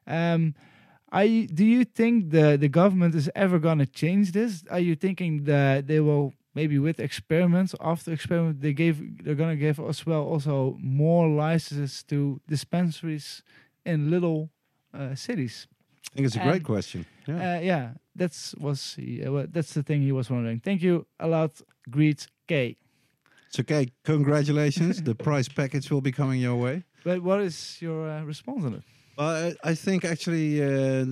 Um, 0.07 0.55
I 1.11 1.49
do 1.53 1.65
you 1.65 1.85
think 1.85 2.31
the 2.31 2.57
the 2.59 2.69
government 2.69 3.15
is 3.15 3.31
ever 3.35 3.59
going 3.59 3.79
to 3.79 3.87
change 3.87 4.33
this? 4.33 4.63
Are 4.71 4.81
you 4.81 4.95
thinking 4.95 5.45
that 5.45 5.87
they 5.87 6.01
will 6.01 6.35
maybe 6.55 6.79
with 6.79 7.01
experiments 7.01 7.75
after 7.81 8.13
experiment 8.13 8.61
they 8.61 8.73
gave 8.73 9.25
they're 9.25 9.35
going 9.43 9.51
to 9.59 9.61
give 9.67 9.79
as 9.81 10.05
well 10.07 10.23
also 10.23 10.77
more 10.81 11.29
licenses 11.29 12.03
to 12.05 12.41
dispensaries 12.49 13.43
in 13.85 14.11
little 14.11 14.51
uh, 14.95 15.15
cities? 15.15 15.67
I 16.13 16.15
think 16.17 16.27
it's 16.27 16.37
a 16.37 16.41
And- 16.41 16.51
great 16.51 16.65
question. 16.65 17.07
Yeah. 17.27 17.57
Uh, 17.57 17.61
yeah, 17.61 17.91
that's 18.17 18.55
was 18.57 18.95
he, 18.97 19.25
uh, 19.25 19.31
well, 19.33 19.47
that's 19.49 19.73
the 19.75 19.83
thing 19.83 20.03
he 20.03 20.13
was 20.13 20.29
wondering. 20.31 20.61
Thank 20.61 20.83
you 20.83 21.07
a 21.19 21.27
lot, 21.29 21.61
Greet 21.91 22.27
K. 22.49 22.77
it's 23.49 23.59
okay. 23.61 23.87
Congratulations. 24.05 25.03
the 25.03 25.15
prize 25.15 25.49
package 25.49 25.91
will 25.91 26.01
be 26.03 26.13
coming 26.13 26.41
your 26.41 26.57
way. 26.57 26.85
But 27.05 27.23
what 27.23 27.41
is 27.41 27.79
your 27.81 28.09
uh, 28.11 28.23
response 28.25 28.65
on 28.65 28.75
it? 28.75 28.83
Well, 29.19 29.53
I, 29.63 29.75
think 29.75 30.05
actually 30.05 30.63
uh, 30.63 31.05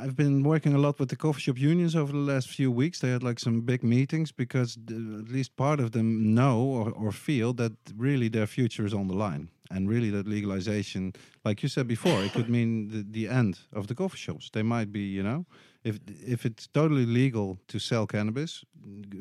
I've 0.00 0.16
been 0.16 0.42
working 0.42 0.74
a 0.74 0.78
lot 0.78 0.98
with 0.98 1.10
the 1.10 1.16
coffee 1.16 1.42
shop 1.42 1.58
unions 1.58 1.94
over 1.94 2.10
the 2.10 2.18
last 2.18 2.48
few 2.48 2.70
weeks. 2.70 3.00
They 3.00 3.10
had 3.10 3.22
like 3.22 3.38
some 3.38 3.60
big 3.60 3.82
meetings 3.84 4.32
because 4.32 4.78
at 4.88 5.28
least 5.28 5.54
part 5.56 5.78
of 5.78 5.92
them 5.92 6.34
know 6.34 6.58
or, 6.60 6.90
or 6.92 7.12
feel 7.12 7.52
that 7.54 7.72
really 7.96 8.28
their 8.28 8.46
future 8.46 8.86
is 8.86 8.94
on 8.94 9.08
the 9.08 9.14
line. 9.14 9.50
And 9.70 9.88
really, 9.88 10.10
that 10.10 10.26
legalization, 10.26 11.14
like 11.44 11.62
you 11.62 11.68
said 11.68 11.88
before, 11.88 12.22
it 12.22 12.32
could 12.32 12.48
mean 12.48 12.88
the, 12.88 13.04
the 13.10 13.28
end 13.28 13.58
of 13.72 13.86
the 13.88 13.94
coffee 13.94 14.18
shops. 14.18 14.50
They 14.52 14.62
might 14.62 14.92
be, 14.92 15.00
you 15.00 15.22
know, 15.22 15.46
if 15.82 15.98
if 16.06 16.44
it's 16.44 16.66
totally 16.68 17.06
legal 17.06 17.58
to 17.68 17.78
sell 17.78 18.06
cannabis, 18.06 18.64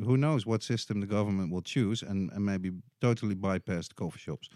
who 0.06 0.18
knows 0.18 0.46
what 0.46 0.62
system 0.62 1.00
the 1.00 1.08
government 1.08 1.52
will 1.52 1.62
choose 1.62 2.04
and, 2.04 2.30
and 2.32 2.46
maybe 2.46 2.72
totally 3.02 3.36
bypass 3.36 3.88
the 3.88 3.96
coffee 3.96 4.20
shops. 4.20 4.50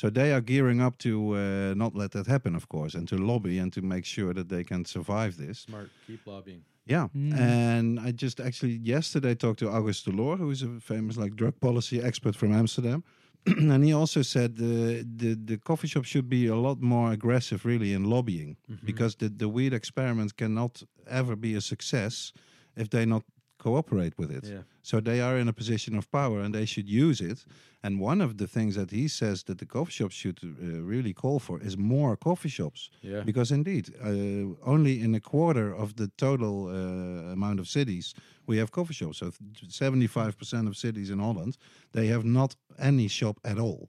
So 0.00 0.08
they 0.08 0.32
are 0.32 0.40
gearing 0.40 0.80
up 0.80 0.96
to 0.98 1.10
uh, 1.36 1.74
not 1.76 1.94
let 1.94 2.10
that 2.12 2.26
happen, 2.26 2.54
of 2.56 2.66
course, 2.68 2.94
and 2.98 3.06
to 3.08 3.16
lobby 3.18 3.58
and 3.58 3.70
to 3.72 3.82
make 3.82 4.06
sure 4.06 4.32
that 4.32 4.48
they 4.48 4.64
can 4.64 4.86
survive 4.86 5.36
this. 5.36 5.58
Smart. 5.68 5.90
Keep 6.06 6.26
lobbying. 6.26 6.62
Yeah, 6.86 7.08
Mm. 7.14 7.34
and 7.38 8.00
I 8.08 8.12
just 8.12 8.40
actually 8.40 8.80
yesterday 8.94 9.34
talked 9.34 9.58
to 9.58 9.68
August 9.68 10.04
de 10.06 10.10
Loor, 10.12 10.38
who 10.38 10.50
is 10.50 10.62
a 10.62 10.80
famous 10.80 11.16
like 11.18 11.34
drug 11.36 11.54
policy 11.60 12.00
expert 12.02 12.34
from 12.34 12.52
Amsterdam, 12.52 13.02
and 13.46 13.84
he 13.84 13.92
also 13.92 14.22
said 14.22 14.56
the, 14.56 15.04
the 15.16 15.34
the 15.50 15.58
coffee 15.58 15.88
shop 15.88 16.04
should 16.04 16.28
be 16.28 16.48
a 16.48 16.56
lot 16.56 16.80
more 16.80 17.12
aggressive, 17.12 17.66
really, 17.66 17.92
in 17.92 18.04
lobbying 18.04 18.56
because 18.84 19.16
the 19.16 19.28
the 19.28 19.48
weed 19.48 19.72
experiment 19.74 20.30
cannot 20.36 20.82
ever 21.06 21.36
be 21.36 21.56
a 21.56 21.60
success 21.60 22.32
if 22.76 22.88
they 22.88 23.04
not 23.06 23.22
cooperate 23.60 24.14
with 24.18 24.30
it. 24.38 24.44
Yeah. 24.44 24.62
So 24.82 25.00
they 25.00 25.20
are 25.20 25.36
in 25.38 25.48
a 25.48 25.52
position 25.52 25.96
of 25.98 26.04
power 26.10 26.40
and 26.40 26.54
they 26.54 26.66
should 26.66 26.88
use 26.88 27.20
it. 27.20 27.44
And 27.82 28.00
one 28.00 28.20
of 28.24 28.36
the 28.36 28.46
things 28.46 28.74
that 28.74 28.90
he 28.90 29.08
says 29.08 29.42
that 29.44 29.58
the 29.58 29.66
coffee 29.66 29.92
shops 29.92 30.14
should 30.14 30.38
uh, 30.42 30.82
really 30.92 31.14
call 31.14 31.38
for 31.38 31.60
is 31.62 31.76
more 31.76 32.16
coffee 32.16 32.50
shops. 32.50 32.90
Yeah. 33.02 33.24
Because 33.24 33.54
indeed, 33.54 33.84
uh, 34.02 34.70
only 34.72 34.94
in 35.00 35.14
a 35.14 35.20
quarter 35.20 35.68
of 35.82 35.88
the 35.94 36.08
total 36.16 36.66
uh, 36.66 37.32
amount 37.32 37.60
of 37.60 37.66
cities 37.66 38.14
we 38.46 38.58
have 38.58 38.70
coffee 38.70 38.94
shops. 38.94 39.18
So 39.18 39.30
75% 39.30 40.66
of 40.66 40.76
cities 40.76 41.10
in 41.10 41.18
Holland, 41.18 41.56
they 41.92 42.06
have 42.08 42.24
not 42.24 42.56
any 42.78 43.08
shop 43.08 43.38
at 43.44 43.58
all. 43.58 43.88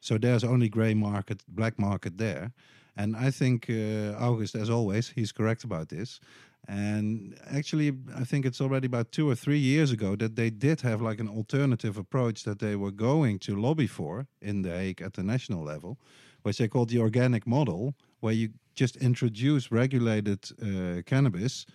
So 0.00 0.18
there's 0.18 0.44
only 0.44 0.68
grey 0.68 0.94
market, 0.94 1.42
black 1.48 1.78
market 1.78 2.16
there. 2.18 2.52
And 2.96 3.16
I 3.16 3.30
think 3.30 3.66
uh, 3.68 4.26
August, 4.28 4.54
as 4.54 4.70
always, 4.70 5.12
he's 5.14 5.32
correct 5.32 5.64
about 5.64 5.88
this. 5.88 6.20
And 6.68 7.38
actually, 7.50 7.92
I 8.14 8.24
think 8.24 8.44
it's 8.44 8.60
already 8.60 8.86
about 8.86 9.12
two 9.12 9.28
or 9.28 9.34
three 9.36 9.58
years 9.58 9.92
ago 9.92 10.16
that 10.16 10.34
they 10.34 10.50
did 10.50 10.80
have 10.80 11.00
like 11.00 11.20
an 11.20 11.28
alternative 11.28 11.96
approach 11.96 12.42
that 12.42 12.58
they 12.58 12.74
were 12.76 12.90
going 12.90 13.38
to 13.40 13.54
lobby 13.54 13.86
for 13.86 14.26
in 14.40 14.62
The 14.62 14.70
Hague 14.70 15.00
at 15.02 15.12
the 15.14 15.22
national 15.22 15.62
level, 15.64 15.96
which 16.42 16.58
they 16.58 16.68
called 16.68 16.88
the 16.90 16.98
organic 16.98 17.46
model, 17.46 17.94
where 18.20 18.34
you 18.34 18.48
just 18.74 18.96
introduce 18.96 19.70
regulated 19.70 20.50
uh, 20.60 21.02
cannabis 21.06 21.66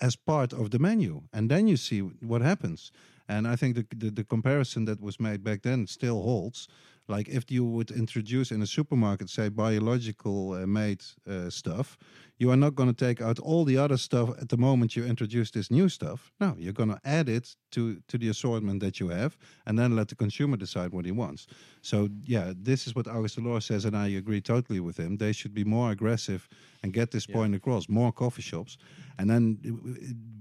as 0.00 0.16
part 0.16 0.52
of 0.52 0.70
the 0.70 0.78
menu, 0.78 1.22
and 1.32 1.50
then 1.50 1.66
you 1.68 1.76
see 1.76 2.00
what 2.00 2.40
happens. 2.42 2.92
And 3.28 3.46
I 3.46 3.56
think 3.56 3.74
the, 3.76 3.86
the 3.96 4.10
the 4.10 4.24
comparison 4.24 4.86
that 4.86 5.00
was 5.00 5.18
made 5.18 5.42
back 5.42 5.62
then 5.62 5.86
still 5.86 6.22
holds. 6.22 6.68
Like 7.10 7.28
if 7.28 7.50
you 7.50 7.64
would 7.64 7.90
introduce 7.90 8.54
in 8.54 8.62
a 8.62 8.66
supermarket, 8.66 9.28
say 9.30 9.48
biological 9.48 10.52
uh, 10.52 10.66
made 10.66 11.02
uh, 11.28 11.50
stuff, 11.50 11.98
you 12.38 12.50
are 12.50 12.56
not 12.56 12.74
going 12.74 12.94
to 12.94 13.06
take 13.06 13.20
out 13.20 13.38
all 13.40 13.64
the 13.64 13.76
other 13.76 13.96
stuff 13.98 14.30
at 14.40 14.48
the 14.48 14.56
moment 14.56 14.94
you 14.96 15.04
introduce 15.04 15.50
this 15.50 15.70
new 15.70 15.88
stuff. 15.88 16.32
No, 16.40 16.54
you're 16.56 16.72
going 16.72 16.88
to 16.88 17.00
add 17.04 17.28
it 17.28 17.56
to 17.70 18.00
to 18.06 18.18
the 18.18 18.28
assortment 18.30 18.80
that 18.80 18.98
you 19.00 19.10
have, 19.10 19.36
and 19.66 19.78
then 19.78 19.96
let 19.96 20.08
the 20.08 20.14
consumer 20.16 20.56
decide 20.56 20.92
what 20.92 21.04
he 21.04 21.12
wants. 21.12 21.46
So 21.82 22.08
yeah, 22.24 22.52
this 22.64 22.86
is 22.86 22.94
what 22.94 23.06
August 23.06 23.36
de 23.36 23.42
Loor 23.42 23.60
says, 23.60 23.84
and 23.84 23.96
I 23.96 24.08
agree 24.18 24.40
totally 24.40 24.80
with 24.80 24.96
him. 24.98 25.16
They 25.16 25.32
should 25.32 25.52
be 25.54 25.64
more 25.64 25.90
aggressive 25.92 26.48
and 26.82 26.92
get 26.94 27.10
this 27.10 27.26
Yeah. 27.28 27.36
point 27.36 27.54
across. 27.54 27.88
More 27.88 28.12
coffee 28.12 28.42
shops, 28.42 28.76
and 29.18 29.28
then 29.28 29.58
uh, 29.66 29.70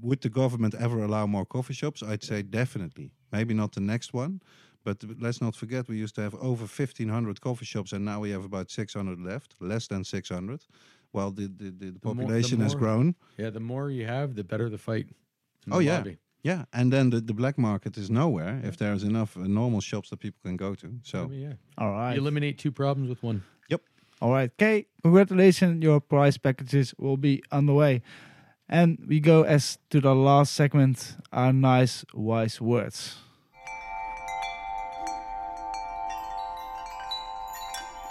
would 0.01 0.21
the 0.21 0.29
government 0.29 0.75
ever 0.75 1.03
allow 1.03 1.27
more 1.27 1.45
coffee 1.45 1.73
shops? 1.75 2.01
I'd 2.03 2.23
say 2.23 2.43
definitely. 2.43 3.11
Maybe 3.31 3.53
not 3.53 3.71
the 3.73 3.81
next 3.81 4.13
one. 4.13 4.39
But 4.83 5.03
let's 5.19 5.41
not 5.41 5.55
forget, 5.55 5.87
we 5.87 5.97
used 5.97 6.15
to 6.15 6.21
have 6.21 6.35
over 6.35 6.63
1,500 6.65 7.41
coffee 7.41 7.65
shops, 7.65 7.91
and 7.93 8.05
now 8.05 8.19
we 8.21 8.31
have 8.31 8.45
about 8.45 8.71
600 8.71 9.19
left, 9.19 9.55
less 9.59 9.87
than 9.87 10.03
600. 10.03 10.61
While 11.11 11.31
the, 11.31 11.47
the, 11.47 11.71
the, 11.71 11.71
the 11.71 11.99
more- 12.03 12.15
the 12.15 12.21
population 12.21 12.59
has 12.61 12.75
grown. 12.75 13.15
Yeah, 13.37 13.49
the 13.49 13.59
more 13.59 13.89
you 13.91 14.05
have, 14.05 14.35
the 14.35 14.43
better 14.43 14.69
the 14.69 14.77
fight. 14.77 15.07
Oh, 15.71 15.79
the 15.79 15.85
yeah. 15.85 15.97
lobby. 15.97 16.17
Yeah, 16.43 16.63
and 16.71 16.93
then 16.93 17.09
the, 17.09 17.19
the 17.19 17.33
black 17.33 17.57
market 17.57 17.97
is 17.97 18.09
nowhere 18.09 18.61
if 18.63 18.77
there's 18.77 19.03
enough 19.03 19.35
uh, 19.35 19.41
normal 19.41 19.81
shops 19.81 20.09
that 20.11 20.19
people 20.19 20.39
can 20.45 20.55
go 20.55 20.73
to. 20.75 20.87
I 20.87 20.91
So, 21.03 21.27
mean, 21.27 21.41
yeah. 21.41 21.53
All 21.77 21.91
right. 21.91 22.13
You 22.15 22.21
eliminate 22.21 22.57
two 22.57 22.71
problems 22.71 23.09
with 23.09 23.21
one. 23.21 23.43
Yep. 23.69 23.81
All 24.21 24.31
right, 24.31 24.49
Kay, 24.57 24.85
congratulations. 25.03 25.83
Your 25.83 25.99
prize 25.99 26.37
packages 26.37 26.93
will 26.97 27.17
be 27.17 27.43
on 27.51 27.65
the 27.65 27.73
way. 27.73 28.01
And 28.69 28.99
we 29.07 29.19
go 29.19 29.43
as 29.43 29.79
to 29.89 29.99
the 29.99 30.13
last 30.15 30.53
segment, 30.53 31.17
our 31.33 31.51
nice, 31.51 32.05
wise 32.13 32.61
words. 32.61 33.17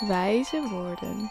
Wijze 0.01 0.61
woorden. 0.71 1.31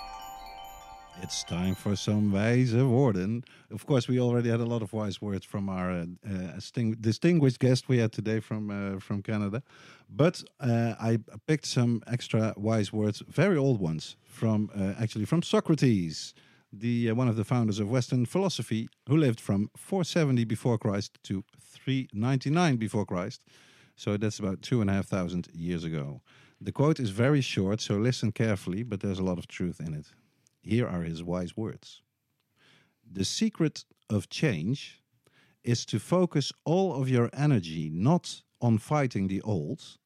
it's 1.23 1.44
time 1.44 1.73
for 1.73 1.95
some 1.95 2.31
wijze 2.31 2.85
woorden. 2.85 3.44
Of 3.72 3.85
course, 3.85 4.07
we 4.07 4.19
already 4.19 4.49
had 4.49 4.60
a 4.60 4.65
lot 4.65 4.81
of 4.81 4.91
wise 4.91 5.22
words 5.22 5.45
from 5.45 5.69
our 5.69 5.89
uh, 5.89 6.06
uh, 6.30 6.91
distinguished 6.99 7.60
guest 7.60 7.88
we 7.88 7.99
had 7.99 8.11
today 8.11 8.41
from 8.41 8.69
uh, 8.69 8.99
from 8.99 9.22
Canada. 9.22 9.61
But 10.10 10.44
uh, 10.60 10.95
I 10.99 11.19
picked 11.48 11.65
some 11.65 12.02
extra 12.07 12.53
wise 12.57 12.91
words, 12.91 13.23
very 13.27 13.57
old 13.57 13.80
ones, 13.80 14.18
from 14.26 14.69
uh, 14.76 15.02
actually 15.02 15.26
from 15.26 15.44
Socrates, 15.44 16.34
the 16.73 17.10
uh, 17.10 17.15
one 17.15 17.30
of 17.30 17.35
the 17.38 17.45
founders 17.45 17.80
of 17.80 17.89
Western 17.89 18.26
philosophy, 18.26 18.89
who 19.07 19.15
lived 19.18 19.39
from 19.39 19.69
470 19.77 20.45
before 20.45 20.77
Christ 20.77 21.18
to 21.23 21.44
399 21.57 22.76
before 22.77 23.06
Christ. 23.06 23.41
So 23.95 24.18
that's 24.18 24.39
about 24.39 24.61
two 24.61 24.81
and 24.81 24.89
a 24.89 24.94
half 24.94 25.07
thousand 25.07 25.48
years 25.53 25.84
ago. 25.84 26.22
The 26.59 26.71
quote 26.71 26.99
is 26.99 27.11
very 27.11 27.41
short, 27.41 27.81
so 27.81 27.97
listen 27.97 28.31
carefully, 28.31 28.84
but 28.84 28.99
there's 28.99 29.19
a 29.19 29.23
lot 29.23 29.38
of 29.38 29.47
truth 29.47 29.79
in 29.79 29.93
it. 29.93 30.07
Here 30.61 30.88
are 30.88 31.03
his 31.03 31.23
wise 31.23 31.55
words 31.55 32.01
The 33.09 33.23
secret 33.23 33.85
of 34.09 34.29
change 34.29 35.03
is 35.63 35.85
to 35.85 35.99
focus 35.99 36.51
all 36.65 36.99
of 36.99 37.09
your 37.09 37.29
energy 37.34 37.89
not 37.93 38.41
on 38.61 38.77
fighting 38.77 39.27
the 39.27 39.41
old, 39.41 39.97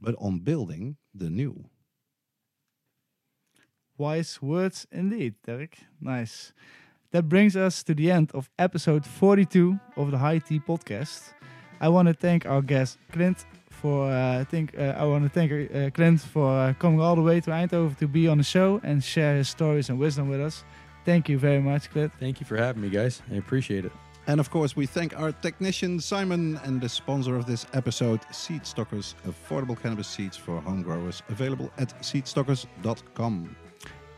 but 0.00 0.14
on 0.18 0.40
building 0.40 0.96
the 1.14 1.30
new. 1.30 1.70
Wise 3.96 4.42
words 4.42 4.86
indeed, 4.90 5.34
Derek. 5.46 5.78
Nice. 6.00 6.52
That 7.12 7.28
brings 7.28 7.56
us 7.56 7.84
to 7.84 7.94
the 7.94 8.10
end 8.10 8.32
of 8.34 8.50
episode 8.58 9.06
42 9.06 9.78
of 9.96 10.10
the 10.10 10.18
High 10.18 10.38
Tea 10.38 10.58
podcast. 10.58 11.32
I 11.80 11.88
want 11.88 12.08
to 12.08 12.14
thank 12.14 12.44
our 12.44 12.60
guest 12.60 12.98
Clint 13.12 13.46
for 13.84 14.10
uh, 14.10 14.40
I 14.40 14.44
think 14.44 14.74
uh, 14.78 14.94
I 14.96 15.04
want 15.04 15.24
to 15.24 15.28
thank 15.28 15.52
uh, 15.52 15.90
Clint 15.90 16.18
for 16.22 16.48
uh, 16.48 16.72
coming 16.78 17.02
all 17.02 17.14
the 17.14 17.20
way 17.20 17.38
to 17.42 17.50
Eindhoven 17.50 17.98
to 17.98 18.08
be 18.08 18.26
on 18.26 18.38
the 18.38 18.44
show 18.56 18.80
and 18.82 19.04
share 19.04 19.36
his 19.36 19.50
stories 19.50 19.90
and 19.90 19.98
wisdom 19.98 20.26
with 20.30 20.40
us. 20.40 20.64
Thank 21.04 21.28
you 21.28 21.38
very 21.38 21.60
much, 21.60 21.90
Clint. 21.90 22.10
Thank 22.18 22.40
you 22.40 22.46
for 22.46 22.56
having 22.56 22.80
me, 22.80 22.88
guys. 22.88 23.20
I 23.30 23.34
appreciate 23.34 23.84
it. 23.84 23.92
And 24.26 24.40
of 24.40 24.48
course, 24.48 24.74
we 24.74 24.86
thank 24.86 25.12
our 25.20 25.32
technician 25.32 26.00
Simon 26.00 26.58
and 26.64 26.80
the 26.80 26.88
sponsor 26.88 27.36
of 27.36 27.44
this 27.44 27.66
episode, 27.74 28.20
Seed 28.32 28.66
Stockers, 28.66 29.16
affordable 29.28 29.78
cannabis 29.78 30.08
seeds 30.08 30.34
for 30.34 30.62
home 30.62 30.80
growers, 30.80 31.22
available 31.28 31.70
at 31.76 31.90
seedstockers.com. 32.00 33.54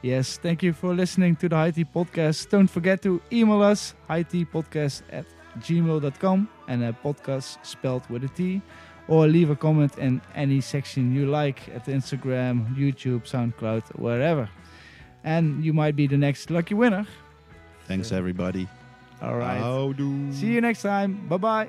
Yes, 0.03 0.39
thank 0.39 0.63
you 0.63 0.75
for 0.75 0.95
listening 0.95 1.35
to 1.37 1.49
the 1.49 1.57
High 1.57 1.73
Tea 1.73 1.85
Podcast. 1.85 2.51
Don't 2.51 2.69
forget 2.69 3.03
to 3.03 3.21
email 3.33 3.63
us, 3.63 3.97
highteapodcast 4.09 5.03
at 5.11 5.27
gmail.com 5.59 6.49
and 6.69 6.85
a 6.85 6.93
podcast 6.93 7.65
spelled 7.65 8.09
with 8.11 8.25
a 8.25 8.29
T. 8.29 8.63
Or 9.09 9.29
leave 9.29 9.51
a 9.51 9.57
comment 9.57 9.99
in 9.99 10.21
any 10.35 10.61
section 10.61 11.15
you 11.15 11.27
like 11.27 11.69
at 11.69 11.87
Instagram, 11.87 12.75
YouTube, 12.77 13.23
SoundCloud, 13.23 13.97
wherever. 13.99 14.49
And 15.23 15.65
you 15.65 15.73
might 15.73 15.95
be 15.95 16.07
the 16.07 16.17
next 16.17 16.51
lucky 16.51 16.75
winner. 16.75 17.07
Thanks, 17.87 18.11
everybody. 18.11 18.69
All 19.23 19.37
right. 19.37 19.61
Houdoe. 19.61 20.33
See 20.35 20.49
you 20.49 20.61
next 20.61 20.83
time. 20.83 21.27
Bye 21.29 21.37
bye. 21.37 21.69